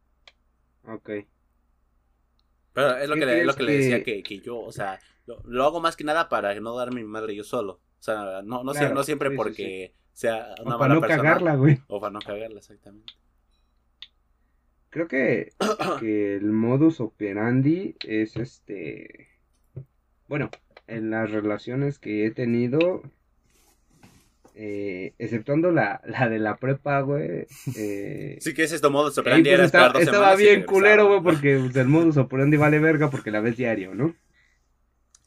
Ok. 0.85 1.11
Pero 2.79 2.97
es 2.99 3.09
lo 3.09 3.15
¿Qué 3.15 3.21
que, 3.21 3.27
le, 3.27 3.33
crees 3.33 3.47
lo 3.47 3.55
que 3.55 3.63
le 3.65 3.77
decía 3.77 4.05
que- 4.05 4.23
que, 4.23 4.23
que 4.23 4.41
yo, 4.41 4.59
o 4.61 4.71
sea, 4.71 5.01
lo, 5.27 5.43
lo 5.47 5.65
hago 5.65 5.81
más 5.81 5.97
que 5.97 6.05
nada 6.05 6.29
para 6.29 6.55
no 6.61 6.77
darme 6.77 7.01
mi 7.03 7.09
madre 7.09 7.35
yo 7.35 7.43
solo. 7.43 7.73
O 7.99 8.03
sea, 8.03 8.41
no, 8.45 8.63
no, 8.63 8.73
siempre 9.03 9.31
sí, 9.31 9.33
sí, 9.33 9.37
porque 9.37 9.95
sea 10.13 10.55
una 10.65 10.77
O 10.77 10.79
para 10.79 10.89
mala 10.91 10.95
no 10.95 11.01
persona. 11.01 11.23
cagarla, 11.23 11.55
güey. 11.57 11.81
O 11.89 12.01
para 12.01 12.13
no 12.13 12.21
cagarla, 12.21 12.59
exactamente. 12.59 13.15
creo 14.91 15.09
que, 15.09 15.51
que 16.01 16.37
el 16.37 16.53
modus 16.53 17.01
operandi 17.01 17.97
es 18.07 18.37
este. 18.37 19.29
Bueno, 20.29 20.51
en 20.87 21.11
las 21.11 21.31
relaciones 21.33 21.99
que 21.99 22.27
he 22.27 22.31
tenido, 22.31 23.03
eh, 24.61 25.15
exceptuando 25.19 25.71
la, 25.71 26.01
la 26.05 26.29
de 26.29 26.41
la 26.41 26.57
prepa, 26.57 27.01
güey. 27.03 27.47
Eh, 27.77 28.39
Sí, 28.41 28.55
que 28.55 28.65
es 28.65 28.73
esto 28.73 28.91
modus 28.91 29.17
operandi. 29.17 29.49
pues, 29.51 29.73
dos 29.73 30.03
estaba 30.03 30.35
y 30.35 30.39
bien 30.39 30.65
culero, 30.65 31.07
güey, 31.07 31.23
porque 31.23 31.59
pues, 31.59 31.77
el 31.77 31.87
modus 31.87 32.17
operandi 32.17 32.57
vale 32.57 32.81
verga 32.81 33.09
porque 33.09 33.31
la 33.31 33.41
ves 33.41 33.57
diario, 33.57 33.95
¿no? 33.95 34.17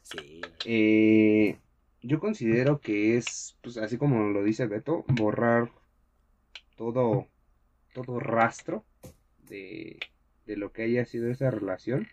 Sí. 0.02 0.42
Eh, 0.66 1.56
yo 2.02 2.20
considero 2.20 2.80
que 2.80 3.16
es, 3.16 3.56
pues 3.62 3.78
así 3.78 3.96
como 3.96 4.28
lo 4.28 4.44
dice 4.44 4.66
Beto, 4.66 5.04
borrar 5.08 5.70
todo, 6.76 7.26
todo 7.94 8.20
rastro 8.20 8.84
de, 9.48 9.98
de 10.46 10.56
lo 10.56 10.72
que 10.72 10.82
haya 10.82 11.06
sido 11.06 11.30
esa 11.30 11.50
relación. 11.50 12.06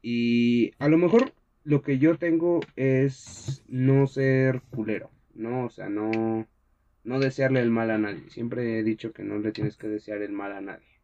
Y 0.00 0.72
a 0.78 0.88
lo 0.88 0.96
mejor 0.96 1.34
lo 1.64 1.82
que 1.82 1.98
yo 1.98 2.16
tengo 2.16 2.60
es 2.76 3.62
no 3.68 4.06
ser 4.06 4.62
culero, 4.70 5.10
¿no? 5.34 5.66
O 5.66 5.70
sea, 5.70 5.88
no, 5.88 6.46
no 7.04 7.20
desearle 7.20 7.60
el 7.60 7.70
mal 7.70 7.90
a 7.90 7.98
nadie. 7.98 8.28
Siempre 8.30 8.78
he 8.78 8.82
dicho 8.82 9.12
que 9.12 9.22
no 9.22 9.38
le 9.38 9.52
tienes 9.52 9.76
que 9.76 9.88
desear 9.88 10.22
el 10.22 10.32
mal 10.32 10.52
a 10.52 10.60
nadie. 10.60 11.00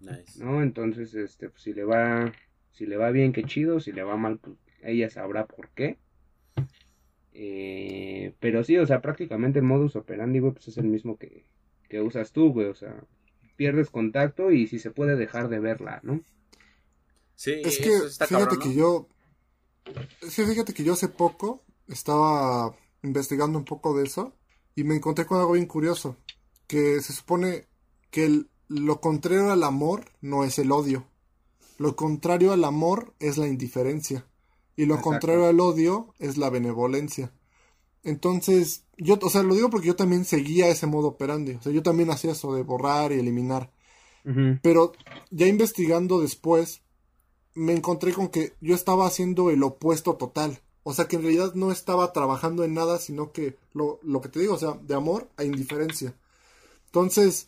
Nice. 0.00 0.42
¿no? 0.42 0.62
Entonces, 0.62 1.14
este, 1.14 1.48
pues, 1.48 1.62
si 1.62 1.72
le 1.72 1.84
va, 1.84 2.32
si 2.72 2.86
le 2.86 2.96
va 2.96 3.10
bien, 3.10 3.32
qué 3.32 3.44
chido, 3.44 3.80
si 3.80 3.92
le 3.92 4.02
va 4.02 4.16
mal, 4.16 4.38
pues 4.38 4.56
ella 4.82 5.10
sabrá 5.10 5.46
por 5.46 5.68
qué. 5.70 5.98
Eh, 7.34 8.34
pero 8.40 8.62
sí, 8.64 8.76
o 8.76 8.86
sea, 8.86 9.00
prácticamente 9.00 9.58
el 9.60 9.64
modus 9.64 9.96
operandi, 9.96 10.40
güey, 10.40 10.52
pues 10.52 10.68
es 10.68 10.76
el 10.76 10.84
mismo 10.84 11.18
que, 11.18 11.44
que 11.88 12.00
usas 12.00 12.32
tú, 12.32 12.52
güey, 12.52 12.66
o 12.66 12.74
sea, 12.74 12.94
pierdes 13.56 13.90
contacto 13.90 14.50
y 14.50 14.66
si 14.66 14.78
se 14.78 14.90
puede 14.90 15.16
dejar 15.16 15.48
de 15.48 15.60
verla, 15.60 16.00
¿no? 16.02 16.22
Sí, 17.34 17.62
Es 17.64 17.78
que, 17.78 17.94
eso 17.94 18.06
está 18.06 18.26
fíjate 18.26 18.56
cabrón, 18.56 18.70
que 18.70 18.74
yo. 18.76 19.08
Es 20.20 20.36
que 20.36 20.44
fíjate 20.44 20.74
que 20.74 20.84
yo 20.84 20.92
hace 20.92 21.08
poco 21.08 21.64
estaba 21.88 22.76
investigando 23.02 23.58
un 23.58 23.64
poco 23.64 23.96
de 23.96 24.04
eso 24.04 24.32
y 24.74 24.84
me 24.84 24.94
encontré 24.96 25.26
con 25.26 25.38
algo 25.38 25.52
bien 25.52 25.66
curioso. 25.66 26.16
Que 26.66 27.00
se 27.00 27.12
supone 27.12 27.66
que 28.10 28.24
el- 28.24 28.50
lo 28.68 29.00
contrario 29.00 29.50
al 29.50 29.64
amor 29.64 30.04
no 30.20 30.44
es 30.44 30.58
el 30.58 30.72
odio. 30.72 31.06
Lo 31.78 31.96
contrario 31.96 32.52
al 32.52 32.64
amor 32.64 33.14
es 33.18 33.36
la 33.38 33.48
indiferencia. 33.48 34.26
Y 34.76 34.86
lo 34.86 34.94
Exacto. 34.94 35.10
contrario 35.10 35.46
al 35.46 35.60
odio 35.60 36.14
es 36.18 36.38
la 36.38 36.48
benevolencia. 36.48 37.32
Entonces, 38.04 38.84
yo, 38.96 39.18
o 39.22 39.30
sea, 39.30 39.42
lo 39.42 39.54
digo 39.54 39.70
porque 39.70 39.86
yo 39.88 39.96
también 39.96 40.24
seguía 40.24 40.68
ese 40.68 40.86
modo 40.86 41.08
operandi. 41.08 41.52
O 41.52 41.62
sea, 41.62 41.72
yo 41.72 41.82
también 41.82 42.10
hacía 42.10 42.32
eso 42.32 42.54
de 42.54 42.62
borrar 42.62 43.12
y 43.12 43.18
eliminar. 43.18 43.72
Pero 44.62 44.92
ya 45.30 45.46
investigando 45.48 46.20
después, 46.20 46.82
me 47.54 47.72
encontré 47.74 48.12
con 48.12 48.28
que 48.28 48.54
yo 48.60 48.74
estaba 48.74 49.06
haciendo 49.06 49.50
el 49.50 49.62
opuesto 49.62 50.14
total. 50.16 50.60
O 50.84 50.92
sea 50.94 51.06
que 51.06 51.16
en 51.16 51.22
realidad 51.22 51.54
no 51.54 51.70
estaba 51.70 52.12
trabajando 52.12 52.64
en 52.64 52.74
nada, 52.74 52.98
sino 52.98 53.32
que 53.32 53.56
lo, 53.72 54.00
lo 54.02 54.20
que 54.20 54.28
te 54.28 54.40
digo, 54.40 54.54
o 54.54 54.58
sea, 54.58 54.78
de 54.82 54.94
amor 54.94 55.28
a 55.36 55.44
indiferencia. 55.44 56.14
Entonces, 56.86 57.46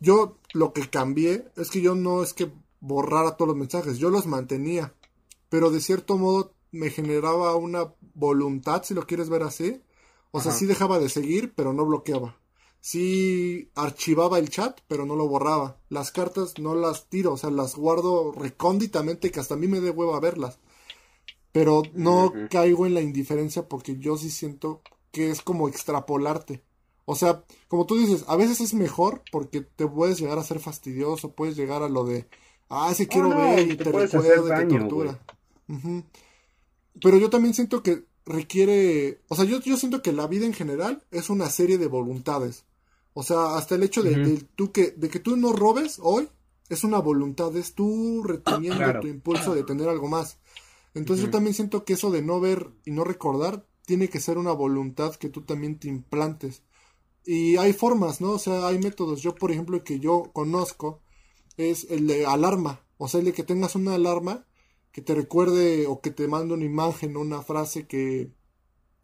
yo 0.00 0.36
lo 0.52 0.72
que 0.72 0.90
cambié 0.90 1.46
es 1.56 1.70
que 1.70 1.80
yo 1.80 1.94
no 1.94 2.22
es 2.22 2.34
que 2.34 2.50
borrara 2.80 3.36
todos 3.36 3.48
los 3.48 3.56
mensajes, 3.56 3.98
yo 3.98 4.10
los 4.10 4.26
mantenía. 4.26 4.94
Pero 5.48 5.70
de 5.70 5.80
cierto 5.80 6.18
modo 6.18 6.54
me 6.72 6.90
generaba 6.90 7.54
una 7.56 7.94
voluntad, 8.14 8.82
si 8.82 8.94
lo 8.94 9.06
quieres 9.06 9.28
ver 9.28 9.44
así. 9.44 9.82
O 10.32 10.40
sea, 10.40 10.52
sí 10.52 10.66
dejaba 10.66 10.98
de 10.98 11.08
seguir, 11.08 11.52
pero 11.54 11.72
no 11.72 11.84
bloqueaba. 11.84 12.38
Sí 12.80 13.70
archivaba 13.74 14.38
el 14.38 14.48
chat, 14.48 14.80
pero 14.88 15.06
no 15.06 15.14
lo 15.14 15.28
borraba. 15.28 15.78
Las 15.88 16.10
cartas 16.10 16.58
no 16.58 16.74
las 16.74 17.08
tiro, 17.08 17.34
o 17.34 17.36
sea, 17.36 17.50
las 17.50 17.76
guardo 17.76 18.32
recónditamente 18.32 19.30
que 19.30 19.40
hasta 19.40 19.54
a 19.54 19.58
mí 19.58 19.68
me 19.68 19.80
dé 19.80 19.90
hueva 19.90 20.18
verlas. 20.20 20.58
Pero 21.52 21.82
no 21.94 22.32
caigo 22.50 22.86
en 22.86 22.94
la 22.94 23.02
indiferencia 23.02 23.68
porque 23.68 23.98
yo 23.98 24.16
sí 24.16 24.30
siento 24.30 24.80
que 25.10 25.30
es 25.30 25.42
como 25.42 25.68
extrapolarte. 25.68 26.62
O 27.04 27.14
sea, 27.14 27.44
como 27.68 27.84
tú 27.86 27.96
dices, 27.98 28.24
a 28.26 28.36
veces 28.36 28.60
es 28.60 28.74
mejor 28.74 29.22
porque 29.30 29.60
te 29.60 29.86
puedes 29.86 30.18
llegar 30.18 30.38
a 30.38 30.44
ser 30.44 30.60
fastidioso, 30.60 31.32
puedes 31.32 31.56
llegar 31.56 31.82
a 31.82 31.88
lo 31.88 32.04
de, 32.04 32.26
ah, 32.70 32.88
ese 32.90 33.06
quiero 33.08 33.28
no, 33.28 33.36
ver 33.36 33.68
y 33.70 33.76
te 33.76 33.84
te 33.84 33.96
hacer 33.96 34.38
y 34.38 34.42
te 34.42 34.48
daño, 34.48 34.78
tortura. 34.78 35.18
Pero 37.02 37.18
yo 37.18 37.30
también 37.30 37.54
siento 37.54 37.82
que 37.82 38.04
requiere, 38.24 39.20
o 39.28 39.34
sea, 39.34 39.44
yo, 39.44 39.60
yo 39.60 39.76
siento 39.76 40.02
que 40.02 40.12
la 40.12 40.26
vida 40.26 40.46
en 40.46 40.54
general 40.54 41.02
es 41.10 41.28
una 41.30 41.50
serie 41.50 41.78
de 41.78 41.88
voluntades. 41.88 42.64
O 43.14 43.22
sea, 43.22 43.56
hasta 43.56 43.74
el 43.74 43.82
hecho 43.82 44.02
de, 44.02 44.42
tú 44.56 44.72
que, 44.72 44.92
de 44.92 45.08
que 45.10 45.18
tú 45.18 45.36
no 45.36 45.52
robes 45.52 45.98
hoy 46.02 46.28
es 46.68 46.84
una 46.84 46.98
voluntad, 46.98 47.54
es 47.56 47.74
tú 47.74 48.22
reteniendo 48.24 48.78
Claro. 48.78 49.00
tu 49.00 49.08
impulso 49.08 49.54
de 49.54 49.64
tener 49.64 49.88
algo 49.88 50.08
más. 50.08 50.38
Entonces 50.94 51.24
yo 51.24 51.30
también 51.30 51.54
siento 51.54 51.84
que 51.84 51.94
eso 51.94 52.10
de 52.10 52.22
no 52.22 52.40
ver 52.40 52.70
y 52.84 52.90
no 52.90 53.04
recordar 53.04 53.66
tiene 53.86 54.08
que 54.08 54.20
ser 54.20 54.38
una 54.38 54.52
voluntad 54.52 55.14
que 55.16 55.28
tú 55.28 55.42
también 55.42 55.78
te 55.78 55.88
implantes. 55.88 56.62
Y 57.24 57.56
hay 57.56 57.72
formas, 57.72 58.20
¿no? 58.20 58.32
O 58.32 58.38
sea, 58.38 58.66
hay 58.66 58.78
métodos. 58.78 59.22
Yo, 59.22 59.34
por 59.34 59.52
ejemplo, 59.52 59.76
el 59.76 59.82
que 59.84 60.00
yo 60.00 60.30
conozco 60.32 61.00
es 61.56 61.86
el 61.90 62.06
de 62.06 62.26
alarma. 62.26 62.84
O 62.98 63.08
sea, 63.08 63.20
el 63.20 63.26
de 63.26 63.32
que 63.32 63.44
tengas 63.44 63.74
una 63.74 63.94
alarma 63.94 64.46
que 64.92 65.02
te 65.02 65.14
recuerde 65.14 65.86
o 65.86 66.00
que 66.00 66.10
te 66.10 66.28
mande 66.28 66.54
una 66.54 66.64
imagen, 66.64 67.16
una 67.16 67.42
frase 67.42 67.86
que, 67.86 68.32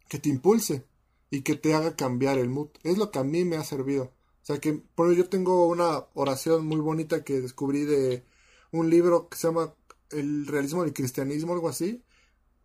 que 0.07 0.19
te 0.19 0.29
impulse 0.29 0.85
y 1.31 1.41
que 1.41 1.55
te 1.55 1.73
haga 1.73 1.95
cambiar 1.95 2.37
el 2.37 2.49
mood. 2.49 2.69
Es 2.83 2.97
lo 2.97 3.11
que 3.11 3.19
a 3.19 3.23
mí 3.23 3.45
me 3.45 3.57
ha 3.57 3.63
servido. 3.63 4.05
O 4.05 4.45
sea, 4.45 4.59
que 4.59 4.73
por 4.73 5.07
ejemplo, 5.07 5.23
yo 5.25 5.29
tengo 5.29 5.67
una 5.67 6.05
oración 6.13 6.65
muy 6.65 6.79
bonita 6.79 7.23
que 7.23 7.41
descubrí 7.41 7.85
de 7.85 8.23
un 8.71 8.89
libro 8.89 9.29
que 9.29 9.37
se 9.37 9.47
llama 9.47 9.73
El 10.11 10.47
realismo 10.47 10.83
del 10.83 10.93
cristianismo, 10.93 11.53
algo 11.53 11.69
así. 11.69 12.03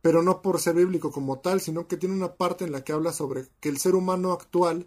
Pero 0.02 0.22
no 0.22 0.42
por 0.42 0.60
ser 0.60 0.74
bíblico 0.74 1.10
como 1.10 1.38
tal, 1.40 1.60
sino 1.60 1.88
que 1.88 1.96
tiene 1.96 2.14
una 2.14 2.34
parte 2.34 2.64
en 2.64 2.72
la 2.72 2.84
que 2.84 2.92
habla 2.92 3.12
sobre 3.12 3.46
que 3.60 3.70
el 3.70 3.78
ser 3.78 3.94
humano 3.94 4.32
actual 4.32 4.86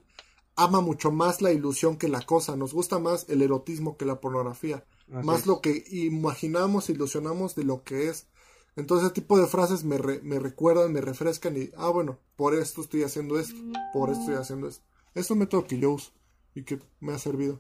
ama 0.56 0.80
mucho 0.82 1.12
más 1.12 1.42
la 1.42 1.52
ilusión 1.52 1.98
que 1.98 2.08
la 2.08 2.22
cosa. 2.22 2.56
Nos 2.56 2.74
gusta 2.74 3.00
más 3.00 3.28
el 3.30 3.42
erotismo 3.42 3.98
que 3.98 4.06
la 4.06 4.20
pornografía 4.20 4.86
así 5.12 5.26
más 5.26 5.42
es. 5.42 5.48
lo 5.48 5.62
que 5.62 5.84
imaginamos, 5.90 6.90
ilusionamos 6.90 7.56
de 7.56 7.64
lo 7.64 7.84
que 7.84 8.10
es. 8.10 8.28
Entonces, 8.76 9.06
ese 9.08 9.16
tipo 9.16 9.40
de 9.40 9.48
frases 9.48 9.84
me, 9.84 9.98
re- 9.98 10.22
me 10.22 10.38
recuerdan, 10.38 10.94
me 10.94 11.02
refrescan 11.02 11.58
y, 11.58 11.72
ah, 11.78 11.90
bueno, 11.90 12.20
por 12.36 12.54
esto 12.54 12.82
estoy 12.82 13.02
haciendo 13.02 13.40
esto, 13.40 13.56
por 13.92 14.12
esto 14.12 14.22
estoy 14.22 14.36
haciendo 14.36 14.68
esto. 14.68 14.86
Es 15.16 15.32
un 15.32 15.40
método 15.40 15.66
que 15.66 15.80
yo 15.80 15.92
uso 15.94 16.12
y 16.54 16.62
que 16.64 16.80
me 17.00 17.14
ha 17.14 17.18
servido. 17.18 17.60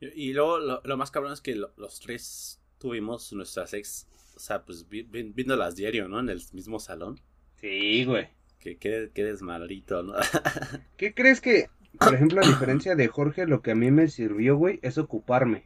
Y, 0.00 0.28
y 0.28 0.32
luego 0.32 0.58
lo, 0.60 0.80
lo 0.84 0.96
más 0.96 1.10
cabrón 1.10 1.32
es 1.32 1.40
que 1.40 1.56
lo- 1.56 1.72
los 1.76 1.98
tres 1.98 2.59
tuvimos 2.80 3.32
nuestras 3.34 3.74
ex, 3.74 4.08
o 4.36 4.40
sea, 4.40 4.64
pues 4.64 4.88
vi- 4.88 5.04
vi- 5.04 5.32
viéndolas 5.32 5.76
diario, 5.76 6.08
¿no? 6.08 6.20
En 6.20 6.30
el 6.30 6.42
mismo 6.52 6.80
salón. 6.80 7.20
Sí, 7.56 8.04
güey. 8.04 8.28
Que, 8.58 8.76
que, 8.78 9.10
que 9.14 9.24
desmadrito, 9.24 10.02
¿no? 10.02 10.14
¿Qué 10.96 11.14
crees 11.14 11.40
que, 11.40 11.70
por 11.98 12.14
ejemplo, 12.14 12.40
a 12.42 12.46
diferencia 12.46 12.94
de 12.96 13.08
Jorge, 13.08 13.46
lo 13.46 13.62
que 13.62 13.70
a 13.72 13.74
mí 13.76 13.90
me 13.90 14.08
sirvió, 14.08 14.56
güey, 14.56 14.80
es 14.82 14.98
ocuparme? 14.98 15.64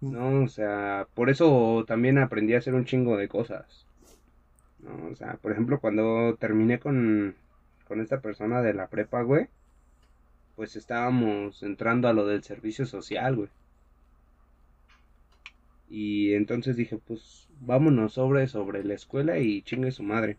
¿No? 0.00 0.44
O 0.44 0.48
sea, 0.48 1.08
por 1.14 1.30
eso 1.30 1.84
también 1.86 2.18
aprendí 2.18 2.54
a 2.54 2.58
hacer 2.58 2.74
un 2.74 2.84
chingo 2.84 3.16
de 3.16 3.28
cosas. 3.28 3.86
¿No? 4.80 5.08
O 5.10 5.16
sea, 5.16 5.34
por 5.42 5.52
ejemplo, 5.52 5.80
cuando 5.80 6.36
terminé 6.36 6.78
con, 6.78 7.36
con 7.88 8.00
esta 8.00 8.20
persona 8.20 8.62
de 8.62 8.74
la 8.74 8.88
prepa, 8.88 9.22
güey, 9.22 9.48
pues 10.56 10.76
estábamos 10.76 11.62
entrando 11.62 12.08
a 12.08 12.12
lo 12.12 12.26
del 12.26 12.42
servicio 12.44 12.86
social, 12.86 13.36
güey. 13.36 13.48
Y 15.88 16.34
entonces 16.34 16.76
dije, 16.76 16.98
pues 16.98 17.48
vámonos 17.60 18.14
sobre, 18.14 18.48
sobre 18.48 18.84
la 18.84 18.94
escuela 18.94 19.38
y 19.38 19.62
chingue 19.62 19.92
su 19.92 20.02
madre. 20.02 20.38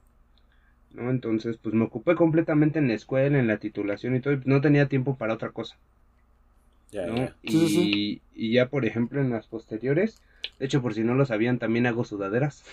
¿no? 0.91 1.11
Entonces, 1.11 1.57
pues 1.57 1.75
me 1.75 1.85
ocupé 1.85 2.15
completamente 2.15 2.79
en 2.79 2.87
la 2.87 2.95
escuela, 2.95 3.39
en 3.39 3.47
la 3.47 3.59
titulación 3.59 4.15
y 4.15 4.21
todo, 4.21 4.33
y 4.35 4.41
no 4.45 4.61
tenía 4.61 4.87
tiempo 4.89 5.15
para 5.17 5.35
otra 5.35 5.51
cosa, 5.51 5.77
Ya, 6.91 7.07
¿no? 7.07 7.15
ya. 7.15 7.35
Y, 7.41 7.49
Sí, 7.51 7.69
sí, 7.69 8.21
y 8.33 8.53
ya, 8.53 8.69
por 8.69 8.85
ejemplo, 8.85 9.21
en 9.21 9.29
las 9.29 9.47
posteriores, 9.47 10.21
de 10.59 10.65
hecho, 10.65 10.81
por 10.81 10.93
si 10.93 11.03
no 11.03 11.15
lo 11.15 11.25
sabían, 11.25 11.59
también 11.59 11.85
hago 11.87 12.03
sudaderas. 12.03 12.63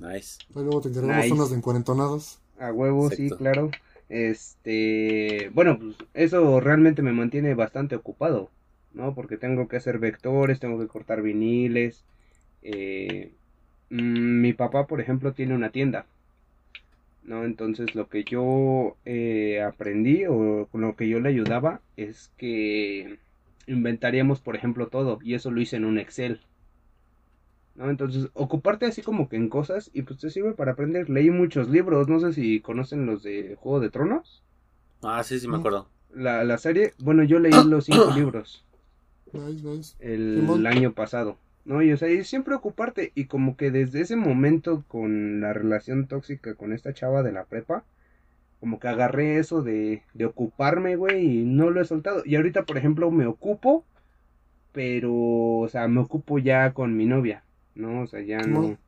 Nice. 0.00 0.38
Luego 0.54 0.80
te 0.80 0.88
encargamos 0.88 1.26
Nice. 1.26 1.34
unas 1.34 1.50
de 1.50 1.56
encuarentonadas. 1.56 2.38
A 2.58 2.72
huevo, 2.72 3.10
sí, 3.10 3.30
claro. 3.30 3.70
Este, 4.08 5.50
bueno, 5.54 5.78
pues 5.78 5.96
eso 6.14 6.60
realmente 6.60 7.02
me 7.02 7.12
mantiene 7.12 7.54
bastante 7.54 7.94
ocupado, 7.96 8.50
¿no? 8.98 9.14
Porque 9.16 9.38
tengo 9.38 9.68
que 9.68 9.78
hacer 9.78 9.98
vectores, 10.00 10.60
tengo 10.60 10.80
que 10.80 10.88
cortar 10.88 11.22
viniles. 11.22 12.06
eh, 12.62 13.34
mm, 13.90 14.42
mi 14.42 14.52
papá, 14.54 14.86
por 14.88 15.00
ejemplo, 15.02 15.34
tiene 15.34 15.54
una 15.56 15.70
tienda, 15.72 16.06
¿no? 17.22 17.44
Entonces 17.44 17.94
lo 17.94 18.08
que 18.08 18.24
yo 18.24 18.96
eh, 19.04 19.62
aprendí 19.62 20.24
o 20.26 20.68
con 20.70 20.80
lo 20.82 20.96
que 20.96 21.08
yo 21.08 21.20
le 21.20 21.28
ayudaba 21.30 21.82
es 21.96 22.32
que 22.36 23.18
inventaríamos, 23.66 24.40
por 24.40 24.56
ejemplo, 24.56 24.88
todo 24.88 25.18
y 25.22 25.34
eso 25.34 25.50
lo 25.50 25.60
hice 25.60 25.76
en 25.76 25.84
un 25.84 25.98
Excel. 25.98 26.40
¿no? 27.74 27.88
Entonces, 27.90 28.28
ocuparte 28.34 28.86
así 28.86 29.02
como 29.02 29.28
que 29.28 29.36
en 29.36 29.48
cosas 29.48 29.90
y 29.94 30.02
pues 30.02 30.18
te 30.20 30.30
sirve 30.30 30.52
para 30.52 30.72
aprender. 30.72 31.08
Leí 31.08 31.30
muchos 31.30 31.68
libros, 31.70 32.08
no 32.08 32.20
sé 32.20 32.32
si 32.34 32.60
conocen 32.60 33.06
los 33.06 33.22
de 33.22 33.56
Juego 33.58 33.80
de 33.80 33.90
Tronos. 33.90 34.44
Ah, 35.02 35.22
sí, 35.24 35.38
sí, 35.40 35.48
me 35.48 35.56
acuerdo. 35.56 35.88
La, 36.10 36.44
la 36.44 36.58
serie, 36.58 36.94
bueno, 36.98 37.22
yo 37.24 37.38
leí 37.38 37.62
los 37.62 37.84
cinco 37.86 38.10
libros. 38.12 38.64
Nice, 39.32 39.66
nice. 39.66 39.96
el 40.00 40.66
año 40.66 40.92
pasado. 40.92 41.38
¿no? 41.68 41.82
Y 41.82 41.92
o 41.92 41.96
sea, 41.96 42.08
y 42.08 42.24
siempre 42.24 42.54
ocuparte. 42.54 43.12
Y 43.14 43.26
como 43.26 43.56
que 43.56 43.70
desde 43.70 44.00
ese 44.00 44.16
momento 44.16 44.84
con 44.88 45.40
la 45.40 45.52
relación 45.52 46.08
tóxica 46.08 46.54
con 46.54 46.72
esta 46.72 46.94
chava 46.94 47.22
de 47.22 47.30
la 47.30 47.44
prepa, 47.44 47.84
como 48.58 48.80
que 48.80 48.88
agarré 48.88 49.38
eso 49.38 49.62
de, 49.62 50.02
de 50.14 50.24
ocuparme, 50.24 50.96
güey, 50.96 51.40
y 51.40 51.44
no 51.44 51.70
lo 51.70 51.80
he 51.80 51.84
soltado. 51.84 52.22
Y 52.24 52.36
ahorita, 52.36 52.64
por 52.64 52.78
ejemplo, 52.78 53.10
me 53.10 53.26
ocupo, 53.26 53.84
pero, 54.72 55.12
o 55.14 55.68
sea, 55.68 55.86
me 55.88 56.00
ocupo 56.00 56.38
ya 56.38 56.72
con 56.72 56.96
mi 56.96 57.04
novia, 57.04 57.44
¿no? 57.74 58.00
O 58.02 58.06
sea, 58.06 58.22
ya 58.22 58.38
no. 58.40 58.78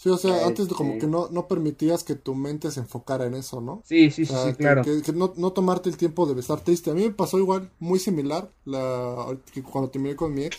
Sí, 0.00 0.08
o 0.10 0.16
sea, 0.16 0.46
antes 0.46 0.68
como 0.68 0.90
Este- 0.92 1.00
que 1.00 1.06
no, 1.10 1.26
no 1.32 1.48
permitías 1.48 2.04
que 2.04 2.14
tu 2.14 2.36
mente 2.36 2.70
se 2.70 2.78
enfocara 2.78 3.26
en 3.26 3.34
eso, 3.34 3.60
¿no? 3.60 3.82
Sí, 3.84 4.12
sí, 4.12 4.22
O 4.22 4.26
sí, 4.26 4.32
sea, 4.32 4.44
sí, 4.44 4.50
que- 4.52 4.56
claro. 4.58 4.82
que, 4.84 5.02
que 5.02 5.12
no, 5.12 5.32
no 5.36 5.52
tomarte 5.52 5.88
el 5.88 5.96
tiempo 5.96 6.24
de 6.24 6.38
estar 6.40 6.60
triste. 6.60 6.92
A 6.92 6.94
mí 6.94 7.02
me 7.02 7.10
pasó 7.10 7.36
igual, 7.36 7.72
muy 7.80 7.98
similar, 7.98 8.48
la, 8.64 9.36
que 9.52 9.60
cuando 9.64 9.90
terminé 9.90 10.14
con 10.14 10.32
mi 10.32 10.44
ex. 10.44 10.56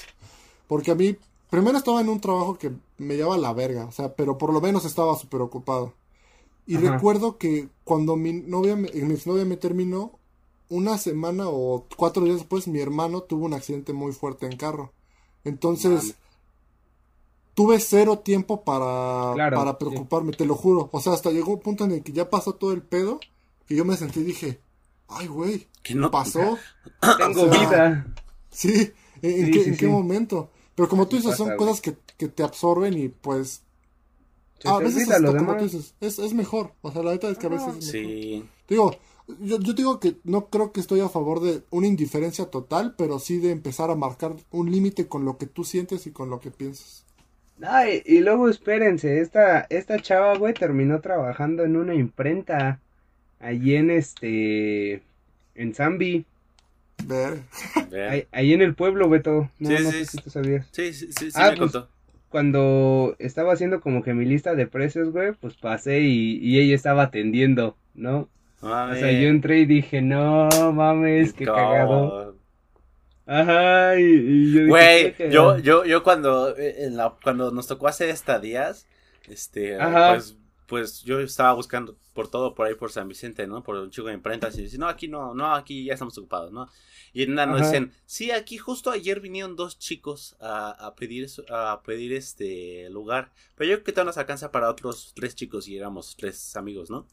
Porque 0.68 0.92
a 0.92 0.96
mí, 0.96 1.16
primero 1.50 1.78
estaba 1.78 2.02
en 2.02 2.10
un 2.10 2.20
trabajo 2.20 2.58
que 2.58 2.74
me 2.98 3.16
llevaba 3.16 3.36
a 3.36 3.38
la 3.38 3.54
verga, 3.54 3.86
o 3.86 3.94
sea, 3.94 4.14
pero 4.14 4.38
por 4.38 4.52
lo 4.52 4.60
menos 4.60 4.84
estaba 4.84 5.16
súper 5.18 5.40
ocupado. 5.40 5.94
Y 6.68 6.76
Ajá. 6.76 6.92
recuerdo 6.96 7.38
que 7.38 7.70
cuando 7.86 8.18
mi 8.18 8.34
novia, 8.34 8.76
me- 8.76 8.92
mi 8.92 9.14
exnovia 9.14 9.46
me 9.46 9.56
terminó, 9.56 10.20
una 10.68 10.98
semana 10.98 11.46
o 11.48 11.86
cuatro 11.96 12.26
días 12.26 12.40
después, 12.40 12.68
mi 12.68 12.80
hermano 12.82 13.22
tuvo 13.22 13.46
un 13.46 13.54
accidente 13.54 13.94
muy 13.94 14.12
fuerte 14.12 14.48
en 14.48 14.58
carro. 14.58 14.92
Entonces. 15.46 16.16
Tuve 17.60 17.78
cero 17.82 18.20
tiempo 18.20 18.64
para, 18.64 19.34
Claro, 19.34 19.58
para 19.58 19.72
sí. 19.72 19.78
preocuparme, 19.82 20.32
te 20.32 20.46
lo 20.46 20.56
juro. 20.56 20.88
O 20.94 21.02
sea, 21.02 21.12
hasta 21.12 21.30
llegó 21.30 21.52
un 21.56 21.60
punto 21.60 21.84
en 21.84 21.92
el 21.92 22.04
que 22.04 22.14
ya 22.14 22.30
pasó 22.30 22.54
todo 22.56 22.72
el 22.72 22.82
pedo, 22.82 23.20
que 23.68 23.76
yo 23.76 23.84
me 23.84 23.98
sentí 23.98 24.22
y 24.22 24.24
dije, 24.24 24.62
ay, 25.10 25.28
güey, 25.28 25.68
Que 25.84 25.94
no 25.94 26.10
pasó. 26.10 26.58
Tengo 27.18 27.44
o 27.44 27.54
sea, 27.54 27.60
vida. 27.70 28.16
Sí, 28.50 28.94
¿en, 29.22 29.52
qué, 29.52 29.62
sí, 29.62 29.70
en 29.72 29.76
qué 29.76 29.86
sí. 29.88 29.92
momento? 29.92 30.52
Pero 30.74 30.88
como 30.88 31.10
tú 31.10 31.18
dices, 31.18 31.36
son 31.36 31.58
cosas 31.58 31.82
que, 31.82 31.98
que 32.16 32.30
te 32.30 32.44
absorben 32.44 32.98
y 32.98 33.10
pues 33.10 33.64
Se 34.60 34.70
a 34.70 34.78
veces 34.78 35.10
hasta 35.10 35.20
lo 35.20 35.36
como 35.36 35.58
tú 35.58 35.66
demás. 35.66 35.72
dices, 35.74 35.96
es, 36.00 36.18
es 36.18 36.34
mejor. 36.34 36.76
O 36.82 36.94
sea, 36.94 37.04
la 37.04 37.12
verdad 37.12 37.32
es 37.32 37.38
que 37.38 37.48
a 37.48 37.50
veces 37.50 37.68
es 37.68 37.76
mejor. 37.76 37.92
Sí. 37.92 38.46
Digo, 38.70 38.96
yo, 39.42 39.60
yo 39.60 39.74
digo 39.74 40.00
que 40.00 40.16
no 40.24 40.46
creo 40.48 40.72
que 40.72 40.80
estoy 40.80 41.02
a 41.02 41.10
favor 41.10 41.42
de 41.42 41.66
una 41.72 41.88
indiferencia 41.88 42.50
total, 42.50 42.96
pero 42.98 43.20
sí 43.20 43.40
de 43.40 43.52
empezar 43.52 43.92
a 43.92 43.96
marcar 43.96 44.38
un 44.50 44.72
límite 44.72 45.10
con 45.10 45.26
lo 45.26 45.38
que 45.38 45.46
tú 45.46 45.66
sientes 45.66 46.08
y 46.08 46.12
con 46.12 46.30
lo 46.30 46.40
que 46.40 46.52
piensas. 46.52 47.06
Ay, 47.62 48.02
y 48.06 48.22
luego 48.22 48.50
espérense, 48.50 49.20
esta, 49.20 49.66
esta 49.70 50.00
chava, 50.00 50.38
güey, 50.38 50.54
terminó 50.54 51.02
trabajando 51.02 51.64
en 51.64 51.76
una 51.76 51.94
imprenta. 51.94 52.80
Allí 53.40 53.76
en 53.76 53.90
este. 53.92 55.02
En 55.56 55.74
Zambi. 55.74 56.26
Ver. 57.08 57.40
Ahí, 58.10 58.28
ahí 58.32 58.54
en 58.54 58.62
el 58.62 58.76
pueblo, 58.76 59.10
Beto. 59.10 59.50
No, 59.60 59.70
Sí, 59.70 59.84
no 59.84 59.92
sí, 59.92 59.98
sé 60.00 60.06
sí. 60.06 60.18
si 60.18 60.24
tú 60.24 60.30
sabías. 60.30 60.68
Sí, 60.72 60.94
sí, 60.94 61.08
sí, 61.12 61.32
sí 61.32 61.40
Ah, 61.40 61.52
me 61.52 61.58
pues, 61.58 61.72
contó. 61.72 61.90
Cuando 62.30 63.16
estaba 63.20 63.54
haciendo 63.54 63.82
como 63.82 64.04
que 64.04 64.14
mi 64.14 64.26
lista 64.26 64.54
de 64.56 64.68
precios, 64.68 65.12
güey, 65.12 65.32
pues 65.34 65.56
pasé 65.56 66.02
y, 66.02 66.38
y 66.38 66.60
ella 66.60 66.76
estaba 66.76 67.04
atendiendo, 67.04 67.76
¿no? 67.96 68.30
O 68.62 68.68
sea, 68.96 69.12
yo 69.12 69.30
entré 69.30 69.60
y 69.62 69.66
dije, 69.66 70.02
no 70.02 70.50
mames, 70.74 71.34
qué 71.34 71.46
cagado. 71.46 72.36
Ajá, 73.32 74.00
y, 74.00 74.04
y 74.04 74.54
yo 74.54 74.68
Güey, 74.68 75.14
"Qué 75.16 75.30
yo, 75.32 75.44
cagado". 75.44 75.60
yo, 75.60 75.86
yo 75.86 76.04
cuando, 76.04 76.56
eh, 76.58 76.86
en 76.86 76.98
la, 76.98 77.16
cuando 77.24 77.52
nos 77.52 77.68
tocó 77.68 77.88
hacer 77.88 78.10
estadías, 78.10 78.88
este, 79.28 79.80
Ajá. 79.80 80.14
pues, 80.14 80.36
pues 80.68 81.02
yo 81.04 81.20
estaba 81.20 81.54
buscando 81.54 81.96
por 82.14 82.30
todo 82.30 82.54
por 82.56 82.68
ahí 82.68 82.76
por 82.76 82.92
San 82.92 83.08
Vicente, 83.08 83.48
¿no? 83.48 83.64
Por 83.64 83.76
un 83.76 83.92
chico 83.92 84.08
de 84.08 84.14
imprentas 84.16 84.58
y 84.58 84.64
dice, 84.64 84.78
no, 84.78 84.88
aquí 84.88 85.08
no, 85.08 85.34
no, 85.36 85.54
aquí 85.56 85.86
ya 85.86 85.94
estamos 85.94 86.18
ocupados, 86.18 86.52
¿no? 86.52 86.68
Y 87.14 87.24
en 87.24 87.32
una 87.34 87.46
nos 87.46 87.62
dicen, 87.62 87.92
sí, 88.06 88.32
aquí 88.32 88.58
justo 88.58 88.92
ayer 88.92 89.20
vinieron 89.20 89.56
dos 89.56 89.80
chicos 89.80 90.36
a, 90.40 90.72
a 90.88 90.96
pedir 90.96 91.28
a 91.50 91.82
pedir 91.84 92.14
este 92.14 92.90
lugar, 92.90 93.32
pero 93.56 93.70
yo 93.70 93.76
creo 93.78 93.84
que 93.86 93.92
todavía 93.94 94.10
nos 94.10 94.18
alcanza 94.18 94.52
para 94.52 94.70
otros 94.70 95.14
tres 95.16 95.36
chicos 95.36 95.68
y 95.68 95.78
éramos 95.78 96.16
tres 96.18 96.56
amigos, 96.56 96.90
¿no? 96.90 97.08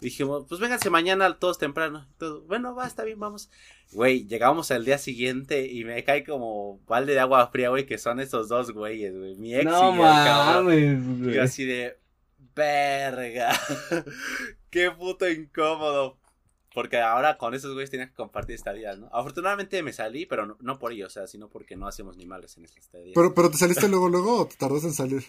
Dijimos, 0.00 0.44
pues 0.48 0.60
vénganse 0.60 0.90
mañana 0.90 1.38
todos 1.38 1.58
temprano. 1.58 2.06
Todo, 2.18 2.42
bueno, 2.42 2.74
va, 2.74 2.86
está 2.86 3.02
bien, 3.02 3.18
vamos. 3.18 3.50
Güey, 3.92 4.26
llegamos 4.26 4.70
al 4.70 4.84
día 4.84 4.98
siguiente 4.98 5.66
y 5.66 5.84
me 5.84 6.04
cae 6.04 6.24
como 6.24 6.80
balde 6.86 7.14
de 7.14 7.20
agua 7.20 7.48
fría, 7.48 7.70
güey, 7.70 7.84
que 7.84 7.98
son 7.98 8.20
esos 8.20 8.48
dos 8.48 8.70
güeyes, 8.70 9.16
güey. 9.16 9.34
Mi 9.36 9.54
ex 9.54 9.64
No 9.64 9.90
y 9.90 9.94
el 9.94 10.00
cabrón. 10.00 10.64
güey. 11.20 11.34
yo 11.34 11.42
así 11.42 11.64
de, 11.64 11.98
verga. 12.54 13.58
Qué 14.70 14.90
puto 14.90 15.28
incómodo. 15.28 16.18
Porque 16.74 16.98
ahora 16.98 17.38
con 17.38 17.54
esos 17.54 17.72
güeyes 17.72 17.90
tenía 17.90 18.06
que 18.06 18.14
compartir 18.14 18.54
estadías, 18.54 18.98
¿no? 18.98 19.08
Afortunadamente 19.12 19.82
me 19.82 19.92
salí, 19.92 20.26
pero 20.26 20.46
no, 20.46 20.56
no 20.60 20.78
por 20.78 20.92
ello, 20.92 21.06
o 21.06 21.10
sea, 21.10 21.26
sino 21.26 21.48
porque 21.48 21.76
no 21.76 21.88
hacemos 21.88 22.16
ni 22.16 22.24
males 22.24 22.56
en 22.56 22.66
estadía. 22.66 23.12
Pero, 23.14 23.34
pero 23.34 23.50
te 23.50 23.56
saliste 23.56 23.88
luego, 23.88 24.08
luego 24.08 24.42
o 24.42 24.46
te 24.46 24.54
tardas 24.54 24.84
en 24.84 24.92
salir. 24.92 25.24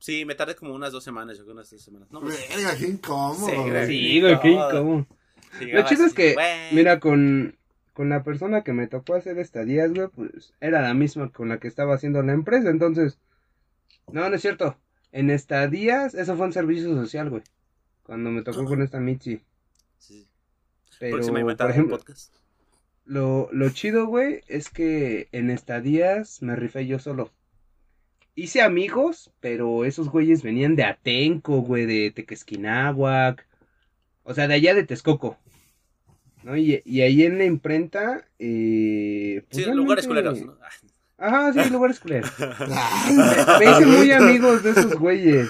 Sí, 0.00 0.24
me 0.24 0.34
tardé 0.34 0.56
como 0.56 0.74
unas 0.74 0.92
dos 0.92 1.04
semanas, 1.04 1.36
yo 1.36 1.44
creo 1.44 1.52
unas 1.54 1.68
tres 1.68 1.82
semanas. 1.82 2.10
No, 2.10 2.22
Verga, 2.22 2.74
qué 2.78 2.86
incómodo. 2.86 3.46
Sí, 3.46 3.54
güey. 3.54 3.86
Sí, 3.86 4.20
güey, 4.22 4.40
qué 4.40 4.48
incómodo. 4.48 5.06
Lo 5.60 5.82
chido 5.84 6.06
es 6.06 6.14
que, 6.14 6.32
"Güey". 6.32 6.72
mira, 6.72 7.00
con, 7.00 7.56
con 7.92 8.08
la 8.08 8.22
persona 8.22 8.64
que 8.64 8.72
me 8.72 8.86
tocó 8.86 9.14
hacer 9.14 9.38
estadías, 9.38 9.92
güey, 9.92 10.08
pues 10.08 10.54
era 10.58 10.80
la 10.80 10.94
misma 10.94 11.30
con 11.30 11.50
la 11.50 11.58
que 11.60 11.68
estaba 11.68 11.94
haciendo 11.94 12.22
la 12.22 12.32
empresa, 12.32 12.70
entonces, 12.70 13.18
no, 14.10 14.28
no 14.30 14.34
es 14.34 14.40
cierto. 14.40 14.78
En 15.12 15.28
estadías, 15.28 16.14
eso 16.14 16.34
fue 16.34 16.46
un 16.46 16.52
servicio 16.54 16.94
social, 16.94 17.28
güey. 17.28 17.42
Cuando 18.02 18.30
me 18.30 18.42
tocó 18.42 18.64
con 18.64 18.80
esta 18.80 19.00
Mitzi. 19.00 19.42
Sí, 19.98 20.26
sí. 20.88 20.96
Pero, 20.98 21.18
por 21.56 21.70
ejemplo, 21.70 21.98
podcast. 21.98 22.34
lo, 23.04 23.50
lo 23.52 23.68
chido, 23.70 24.06
güey, 24.06 24.40
es 24.46 24.70
que 24.70 25.28
en 25.32 25.50
estadías 25.50 26.40
me 26.40 26.56
rifé 26.56 26.86
yo 26.86 26.98
solo. 26.98 27.30
Hice 28.34 28.62
amigos, 28.62 29.30
pero 29.40 29.84
esos 29.84 30.08
güeyes 30.08 30.42
venían 30.42 30.76
de 30.76 30.84
Atenco, 30.84 31.60
güey, 31.62 31.84
de 31.86 32.10
Tequesquinahuac. 32.10 33.46
O 34.22 34.34
sea, 34.34 34.46
de 34.48 34.54
allá 34.54 34.74
de 34.74 34.84
Texcoco. 34.84 35.36
¿No? 36.42 36.56
Y, 36.56 36.80
y 36.86 37.02
ahí 37.02 37.24
en 37.24 37.38
la 37.38 37.44
imprenta. 37.44 38.24
Eh, 38.38 39.42
pues 39.50 39.64
Sí, 39.64 39.70
lugares 39.72 40.06
realmente- 40.06 40.40
culeros, 40.42 40.58
¿no? 40.58 40.64
Ajá, 41.22 41.52
sí, 41.52 41.68
lugares 41.70 42.00
culeros. 42.00 42.30
Ay, 42.38 43.16
Me 43.58 43.70
hice 43.72 43.86
muy 43.86 44.10
amigos 44.12 44.62
de 44.62 44.70
esos 44.70 44.94
güeyes. 44.94 45.48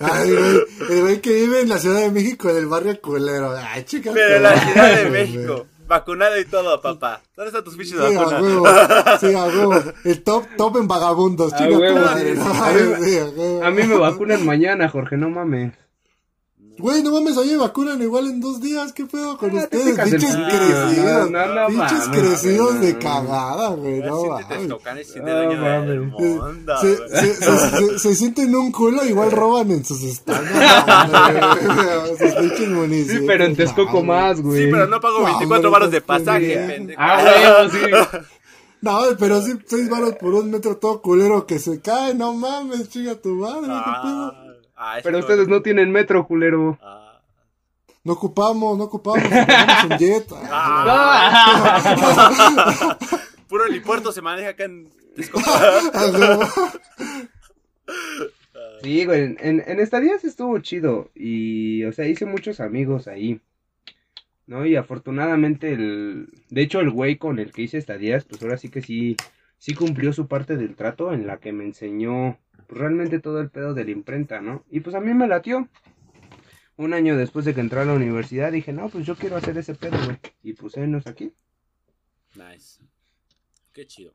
ay, 0.00 0.30
güey, 0.30 0.58
el 0.90 1.00
güey 1.00 1.20
que 1.22 1.32
vive 1.32 1.60
en 1.62 1.70
la 1.70 1.78
Ciudad 1.78 2.00
de 2.00 2.10
México, 2.10 2.50
en 2.50 2.56
el 2.58 2.66
barrio 2.66 3.00
culero. 3.00 3.56
Ay, 3.56 3.84
chica. 3.84 4.10
Pero 4.12 4.36
en 4.36 4.42
la 4.42 4.60
Ciudad 4.60 5.02
de 5.04 5.10
México, 5.10 5.66
vacunado 5.88 6.38
y 6.38 6.44
todo, 6.44 6.80
papá. 6.80 7.22
¿Dónde 7.34 7.48
están 7.48 7.64
tus 7.64 7.76
de 7.76 7.84
Sí, 7.84 7.96
a 7.96 8.20
vacuna? 8.20 8.40
huevo. 8.40 8.66
Sí, 9.20 9.34
a 9.34 9.44
huevo. 9.46 9.82
El 10.04 10.22
top, 10.22 10.44
top 10.56 10.76
en 10.76 10.86
vagabundos. 10.86 11.52
A 11.52 11.58
sí, 11.58 11.64
a 11.64 11.68
huevo. 11.78 13.64
A 13.64 13.70
mí 13.70 13.82
me 13.82 13.96
vacunan 13.96 14.44
mañana, 14.46 14.88
Jorge, 14.88 15.16
no 15.16 15.30
mames. 15.30 15.72
Güey, 16.78 17.02
no 17.02 17.10
mames, 17.12 17.36
oye, 17.36 17.56
vacunan 17.56 18.00
igual 18.00 18.28
en 18.28 18.40
dos 18.40 18.60
días. 18.60 18.92
¿Qué 18.92 19.04
pedo 19.04 19.36
con 19.36 19.50
Ah, 19.58 19.66
te 19.66 19.78
ustedes? 19.78 19.94
pico. 20.20 20.28
crecidos. 20.48 21.30
No, 21.30 21.46
no, 21.46 21.54
no 21.54 21.66
pinches 21.68 22.06
mames, 22.06 22.20
crecidos 22.20 22.74
no, 22.74 22.80
de 22.80 22.92
no. 22.92 22.98
cagada, 23.00 23.68
güey. 23.70 24.00
No 24.00 24.24
mames. 24.24 24.46
Se, 26.80 26.96
güey. 26.96 27.08
se, 27.10 27.34
se, 27.34 27.70
se- 27.70 27.98
se 27.98 28.14
sienten 28.14 28.54
un 28.54 28.70
culo, 28.72 29.04
igual 29.04 29.30
roban 29.32 29.70
en 29.70 29.84
sus 29.84 30.02
estados. 30.02 30.46
Sus 32.18 32.32
pinches 32.34 32.68
municipios. 32.68 33.20
Sí, 33.20 33.24
pero 33.26 33.44
en 33.44 33.56
Texcoco 33.56 33.98
no, 33.98 34.02
más, 34.04 34.40
güey. 34.40 34.64
Sí, 34.66 34.70
pero 34.70 34.86
no 34.86 35.00
pago 35.00 35.18
No, 35.20 35.24
24 35.24 35.56
hombre, 35.56 35.70
varos 35.70 35.90
de 35.90 36.00
pasaje, 36.00 36.64
pendejo. 36.68 37.00
Ah, 37.02 37.18
huevo, 37.24 37.70
sí. 37.70 38.24
No, 38.80 39.00
pero 39.18 39.42
sí, 39.42 39.54
seis 39.66 39.88
varos 39.88 40.14
por 40.20 40.34
un 40.34 40.50
metro 40.50 40.76
todo 40.76 41.02
culero 41.02 41.46
que 41.46 41.58
se 41.58 41.80
cae. 41.80 42.14
No 42.14 42.32
mames, 42.34 42.88
chica 42.88 43.16
tu 43.16 43.30
madre, 43.34 43.66
¿qué 43.66 43.90
pedo? 44.02 44.47
Ah, 44.80 45.00
Pero 45.02 45.18
ustedes 45.18 45.48
no 45.48 45.60
tienen 45.60 45.90
metro, 45.90 46.24
culero. 46.24 46.78
Ah. 46.80 47.20
No 48.04 48.12
ocupamos, 48.12 48.78
no 48.78 48.84
ocupamos, 48.84 49.24
ocupamos 49.24 49.84
un 49.90 49.98
jet. 49.98 50.24
Ah. 50.50 51.76
Puro 53.48 53.66
helipuerto 53.66 54.12
se 54.12 54.22
maneja 54.22 54.50
acá 54.50 54.64
en. 54.64 54.88
Sí, 58.82 59.04
güey, 59.04 59.22
en, 59.22 59.36
en, 59.40 59.64
en 59.66 59.80
estadías 59.80 60.22
estuvo 60.22 60.56
chido 60.60 61.10
y, 61.12 61.82
o 61.84 61.92
sea, 61.92 62.06
hice 62.06 62.26
muchos 62.26 62.60
amigos 62.60 63.08
ahí, 63.08 63.40
¿no? 64.46 64.64
Y 64.66 64.76
afortunadamente 64.76 65.72
el, 65.72 66.28
de 66.48 66.62
hecho 66.62 66.78
el 66.78 66.90
güey 66.90 67.16
con 67.16 67.40
el 67.40 67.50
que 67.52 67.62
hice 67.62 67.78
estadías, 67.78 68.24
pues 68.24 68.40
ahora 68.40 68.56
sí 68.56 68.68
que 68.68 68.80
sí, 68.80 69.16
sí 69.58 69.74
cumplió 69.74 70.12
su 70.12 70.28
parte 70.28 70.56
del 70.56 70.76
trato 70.76 71.12
en 71.12 71.26
la 71.26 71.38
que 71.38 71.52
me 71.52 71.64
enseñó 71.64 72.38
pues, 72.68 72.80
realmente 72.80 73.18
todo 73.18 73.40
el 73.40 73.50
pedo 73.50 73.74
de 73.74 73.84
la 73.84 73.90
imprenta, 73.90 74.40
¿no? 74.40 74.64
Y 74.70 74.80
pues 74.80 74.94
a 74.94 75.00
mí 75.00 75.12
me 75.14 75.26
latió. 75.26 75.68
Un 76.76 76.94
año 76.94 77.16
después 77.16 77.44
de 77.44 77.54
que 77.54 77.60
entré 77.60 77.80
a 77.80 77.84
la 77.84 77.94
universidad 77.94 78.52
dije, 78.52 78.72
no, 78.72 78.88
pues 78.88 79.04
yo 79.04 79.16
quiero 79.16 79.36
hacer 79.36 79.58
ese 79.58 79.74
pedo, 79.74 79.98
güey. 80.04 80.18
Y 80.44 80.52
pues 80.52 80.76
enos 80.76 81.08
aquí. 81.08 81.34
Nice. 82.36 82.80
Qué 83.72 83.86
chido. 83.86 84.14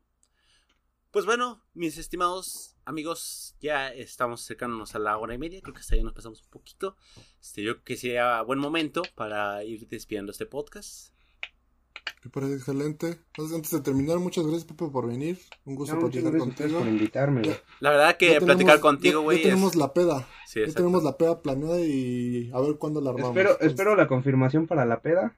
Pues 1.12 1.26
bueno, 1.26 1.62
mis 1.74 1.98
estimados 1.98 2.76
amigos, 2.86 3.56
ya 3.60 3.90
estamos 3.90 4.44
acercándonos 4.44 4.96
a 4.96 5.00
la 5.00 5.18
hora 5.18 5.34
y 5.34 5.38
media. 5.38 5.62
Creo 5.62 5.74
que 5.74 5.82
hasta 5.82 5.96
ya 5.96 6.04
nos 6.04 6.14
pasamos 6.14 6.42
un 6.42 6.50
poquito. 6.50 6.96
Este, 7.42 7.64
yo 7.64 7.74
creo 7.74 7.84
que 7.84 7.98
sería 7.98 8.42
buen 8.44 8.60
momento 8.60 9.02
para 9.16 9.64
ir 9.64 9.88
despidiendo 9.88 10.32
este 10.32 10.46
podcast. 10.46 11.13
Me 12.24 12.32
parece 12.32 12.56
excelente. 12.56 13.20
Entonces, 13.28 13.56
antes 13.56 13.72
de 13.72 13.82
terminar, 13.82 14.18
muchas 14.20 14.44
gracias, 14.46 14.64
Pepe, 14.66 14.88
por 14.90 15.08
venir. 15.08 15.38
Un 15.66 15.76
gusto 15.76 15.96
No, 15.96 16.02
platicar 16.02 16.38
contigo. 16.38 16.80
por 16.80 16.88
invitarme, 16.88 17.42
güey. 17.42 17.56
La 17.82 17.90
verdad 17.92 18.16
que 18.18 18.34
Ya 18.34 18.40
platicar 18.40 18.78
tenemos- 18.78 18.80
contigo, 18.82 19.20
ya- 19.20 19.24
güey. 19.24 19.38
Ya, 19.40 19.44
tenemos 19.44 19.72
es- 19.72 19.78
la 19.78 19.94
peda. 19.94 20.28
Sí, 20.48 20.62
ya 20.66 20.74
tenemos 20.74 21.04
la 21.04 21.18
peda 21.18 21.42
planeada 21.42 21.80
y 21.82 22.50
a 22.54 22.60
ver 22.62 22.76
cuándo 22.78 23.02
la 23.02 23.10
armamos. 23.12 23.32
Espero, 23.32 23.58
Pues, 23.58 23.70
espero 23.72 23.96
la 23.96 24.08
confirmación 24.08 24.68
para 24.68 24.86
la 24.86 25.02
peda. 25.02 25.36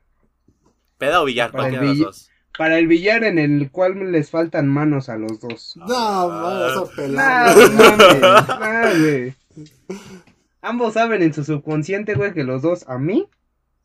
Peda 0.97 1.21
o 1.21 1.25
billar, 1.25 1.51
Para 1.51 1.67
el 1.67 1.73
cualquiera 1.73 1.81
de 1.81 1.87
los 1.87 1.97
bill- 1.97 2.05
dos. 2.05 2.29
Para 2.57 2.79
el 2.79 2.87
billar 2.87 3.23
en 3.25 3.37
el 3.39 3.69
cual 3.71 4.11
les 4.11 4.29
faltan 4.29 4.67
manos 4.69 5.09
a 5.09 5.17
los 5.17 5.39
dos. 5.41 5.73
No, 5.75 5.87
vamos 5.87 6.89
a 6.89 6.95
pelar. 6.95 7.55
Ambos 10.61 10.93
saben 10.93 11.21
en 11.21 11.33
su 11.33 11.43
subconsciente, 11.43 12.15
güey, 12.15 12.33
que 12.33 12.43
los 12.43 12.61
dos 12.61 12.85
a 12.87 12.97
mí. 12.97 13.27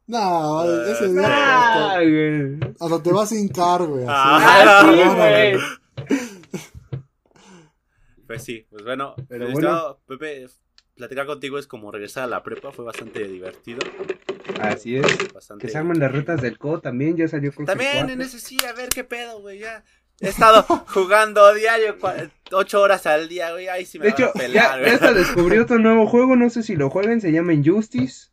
No, 0.06 0.64
ese 0.86 1.09
día 1.12 1.22
Nah, 1.22 2.01
hasta, 2.81 3.02
te 3.02 3.12
vas 3.12 3.31
a 3.32 3.36
hincar, 3.36 3.85
güey. 3.85 4.05
así. 4.05 4.12
Ah, 4.12 4.82
Ah, 4.82 4.93
sí, 4.93 5.02
güey. 5.16 6.18
Pues 8.27 8.43
sí, 8.44 8.66
pues 8.70 8.85
bueno. 8.85 9.14
Pero 9.28 9.47
pues, 9.47 9.52
bueno. 9.55 9.70
no, 9.72 9.98
Pepe, 10.06 10.47
platicar 10.97 11.27
contigo 11.27 11.59
es 11.59 11.66
como 11.66 11.90
regresar 11.90 12.24
a 12.24 12.28
la 12.28 12.43
prepa, 12.43 12.72
fue 12.72 12.85
bastante 12.85 13.27
divertido. 13.27 13.81
Así 14.60 14.97
es. 14.97 15.32
Bastante... 15.32 15.66
Que 15.66 15.72
se 15.72 15.78
arman 15.78 15.98
las 15.98 16.12
retas 16.12 16.40
del 16.40 16.59
co 16.59 16.81
también, 16.81 17.16
ya 17.16 17.28
salió 17.28 17.51
que 17.52 17.64
También 17.64 18.10
en 18.10 18.20
ese 18.20 18.39
sí, 18.39 18.56
a 18.68 18.72
ver 18.72 18.89
qué 18.89 19.05
pedo, 19.05 19.40
güey, 19.40 19.59
ya. 19.60 19.85
He 20.20 20.28
estado 20.28 20.62
jugando 20.89 21.52
diario 21.55 21.97
ocho 22.52 22.82
horas 22.82 23.06
al 23.06 23.28
día, 23.28 23.52
güey, 23.52 23.68
ahí 23.68 23.86
sí 23.86 23.98
me 23.98 24.06
De 24.06 24.10
van 24.12 24.20
a 24.22 24.24
hecho, 24.27 24.32
ya, 24.35 24.40
pelar, 24.40 24.70
ya 24.77 24.78
güey. 24.81 24.93
hasta 24.93 25.12
descubrí 25.14 25.59
otro 25.59 25.78
nuevo 25.78 26.06
juego, 26.06 26.36
no 26.36 26.51
sé 26.51 26.62
si 26.62 26.77
lo 26.77 26.90
jueguen, 26.90 27.20
se 27.20 27.32
llama 27.32 27.55
Injustice. 27.55 28.28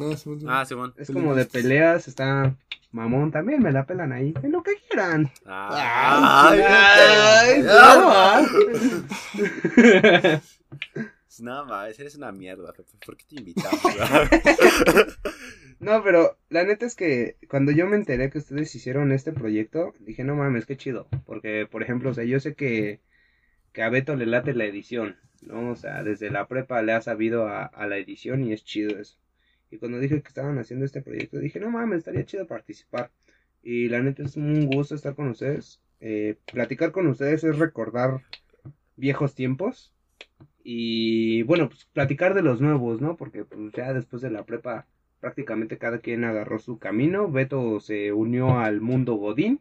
Ah, 0.00 0.16
sí, 0.16 0.30
sí. 0.38 0.46
Ah, 0.48 0.64
Simón. 0.64 0.94
Es 0.96 1.10
como 1.10 1.34
de 1.34 1.44
peleas, 1.44 2.08
está 2.08 2.54
mamón 2.90 3.30
también, 3.30 3.62
me 3.62 3.70
la 3.72 3.84
pelan 3.84 4.12
ahí, 4.12 4.34
en 4.42 4.52
lo 4.52 4.62
que 4.62 4.76
quieran. 4.88 5.30
Ah, 5.44 6.48
Ay, 6.50 6.60
ay, 6.60 7.02
Ay, 7.02 7.62
ay, 7.62 8.42
no, 10.32 10.40
No, 11.40 11.64
mames, 11.66 11.98
eres 12.00 12.16
una 12.16 12.32
mierda, 12.32 12.72
Pepe. 12.72 12.90
¿Por 13.04 13.16
qué 13.16 13.24
te 13.28 13.36
invitamos? 13.36 13.80
No, 15.80 16.02
pero 16.02 16.36
la 16.48 16.64
neta 16.64 16.86
es 16.86 16.96
que 16.96 17.36
cuando 17.48 17.70
yo 17.70 17.86
me 17.86 17.94
enteré 17.96 18.30
que 18.30 18.38
ustedes 18.38 18.74
hicieron 18.74 19.12
este 19.12 19.32
proyecto, 19.32 19.94
dije, 20.00 20.24
no 20.24 20.34
mames, 20.34 20.66
qué 20.66 20.76
chido. 20.76 21.06
Porque, 21.24 21.68
por 21.70 21.82
ejemplo, 21.84 22.10
o 22.10 22.14
sea, 22.14 22.24
yo 22.24 22.40
sé 22.40 22.54
que, 22.54 23.00
que 23.72 23.82
a 23.82 23.88
Beto 23.90 24.16
le 24.16 24.26
late 24.26 24.54
la 24.54 24.64
edición, 24.64 25.16
¿no? 25.42 25.70
O 25.70 25.76
sea, 25.76 26.02
desde 26.02 26.30
la 26.30 26.48
prepa 26.48 26.82
le 26.82 26.92
ha 26.92 27.00
sabido 27.00 27.46
a, 27.46 27.64
a 27.64 27.86
la 27.86 27.96
edición 27.98 28.42
y 28.44 28.52
es 28.52 28.64
chido 28.64 28.98
eso. 28.98 29.18
Y 29.70 29.78
cuando 29.78 29.98
dije 29.98 30.22
que 30.22 30.28
estaban 30.28 30.58
haciendo 30.58 30.84
este 30.84 31.02
proyecto, 31.02 31.38
dije, 31.38 31.60
no 31.60 31.70
mames, 31.70 31.98
estaría 31.98 32.24
chido 32.24 32.46
participar. 32.46 33.10
Y 33.62 33.88
la 33.88 34.00
neta 34.00 34.22
es 34.22 34.36
un 34.36 34.66
gusto 34.66 34.94
estar 34.94 35.14
con 35.14 35.28
ustedes. 35.28 35.80
Eh, 36.00 36.36
platicar 36.52 36.92
con 36.92 37.06
ustedes 37.06 37.44
es 37.44 37.58
recordar 37.58 38.22
viejos 38.96 39.34
tiempos. 39.34 39.92
Y 40.62 41.42
bueno, 41.42 41.68
pues 41.68 41.86
platicar 41.86 42.34
de 42.34 42.42
los 42.42 42.60
nuevos, 42.60 43.00
¿no? 43.00 43.16
Porque 43.16 43.44
pues 43.44 43.72
ya 43.72 43.92
después 43.92 44.22
de 44.22 44.30
la 44.30 44.44
prepa 44.44 44.86
prácticamente 45.20 45.78
cada 45.78 45.98
quien 45.98 46.24
agarró 46.24 46.58
su 46.58 46.78
camino. 46.78 47.30
Beto 47.30 47.80
se 47.80 48.12
unió 48.12 48.58
al 48.58 48.80
mundo 48.80 49.14
Godín. 49.14 49.60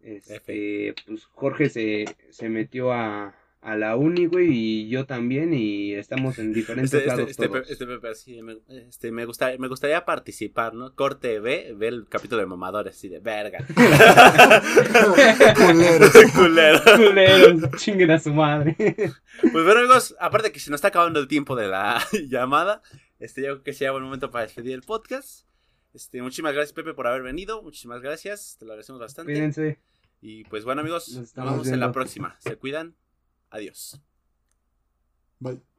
Este, 0.00 0.94
pues 1.06 1.24
Jorge 1.26 1.68
se, 1.68 2.04
se 2.30 2.48
metió 2.48 2.92
a, 2.92 3.34
a 3.64 3.76
la 3.76 3.94
uni, 3.96 4.26
güey, 4.26 4.48
y 4.50 4.88
yo 4.88 5.06
también, 5.06 5.54
y 5.54 5.92
estamos 5.94 6.38
en 6.40 6.52
diferentes 6.52 6.92
Este, 6.92 7.06
lados 7.06 7.30
este, 7.30 7.44
este, 7.44 7.46
todos. 7.46 7.60
Pepe- 7.60 7.72
este 7.72 7.86
Pepe, 7.86 8.14
sí, 8.16 8.42
me, 8.42 8.58
este, 8.88 9.12
me, 9.12 9.24
gusta, 9.24 9.52
me 9.56 9.68
gustaría 9.68 10.04
participar, 10.04 10.74
¿no? 10.74 10.94
Corte 10.96 11.38
B, 11.38 11.72
ve 11.76 11.86
el 11.88 12.08
capítulo 12.08 12.40
de 12.40 12.46
mamadores, 12.46 12.96
así 12.96 13.08
de 13.08 13.20
verga. 13.20 13.64
Culeros. 15.54 16.10
Culero. 16.34 16.80
Culeros, 16.96 17.70
chinguen 17.76 18.10
a 18.10 18.18
su 18.18 18.32
madre. 18.34 18.74
Pues 18.76 19.64
bueno, 19.64 19.78
amigos, 19.80 20.16
aparte 20.18 20.50
que 20.52 20.58
se 20.60 20.70
nos 20.70 20.78
está 20.78 20.88
acabando 20.88 21.20
el 21.20 21.28
tiempo 21.28 21.54
de 21.56 21.68
la 21.68 22.02
llamada, 22.28 22.82
este, 23.20 23.42
yo 23.42 23.46
creo 23.48 23.62
que 23.62 23.72
sea 23.74 23.92
buen 23.92 24.02
momento 24.04 24.30
para 24.30 24.44
despedir 24.44 24.72
el 24.72 24.82
podcast. 24.82 25.46
Este, 25.94 26.20
muchísimas 26.22 26.54
gracias, 26.54 26.72
Pepe, 26.72 26.94
por 26.94 27.06
haber 27.06 27.22
venido. 27.22 27.62
Muchísimas 27.62 28.00
gracias, 28.00 28.56
te 28.58 28.64
lo 28.64 28.72
agradecemos 28.72 29.00
bastante. 29.00 29.32
Cuídense. 29.32 29.78
Y 30.20 30.44
pues 30.44 30.64
bueno, 30.64 30.80
amigos, 30.80 31.08
Nos 31.10 31.36
nos 31.36 31.50
vemos 31.52 31.68
en 31.68 31.80
la 31.80 31.92
próxima. 31.92 32.36
Se 32.40 32.56
cuidan. 32.56 32.94
Adiós. 33.52 34.00
Bye. 35.40 35.71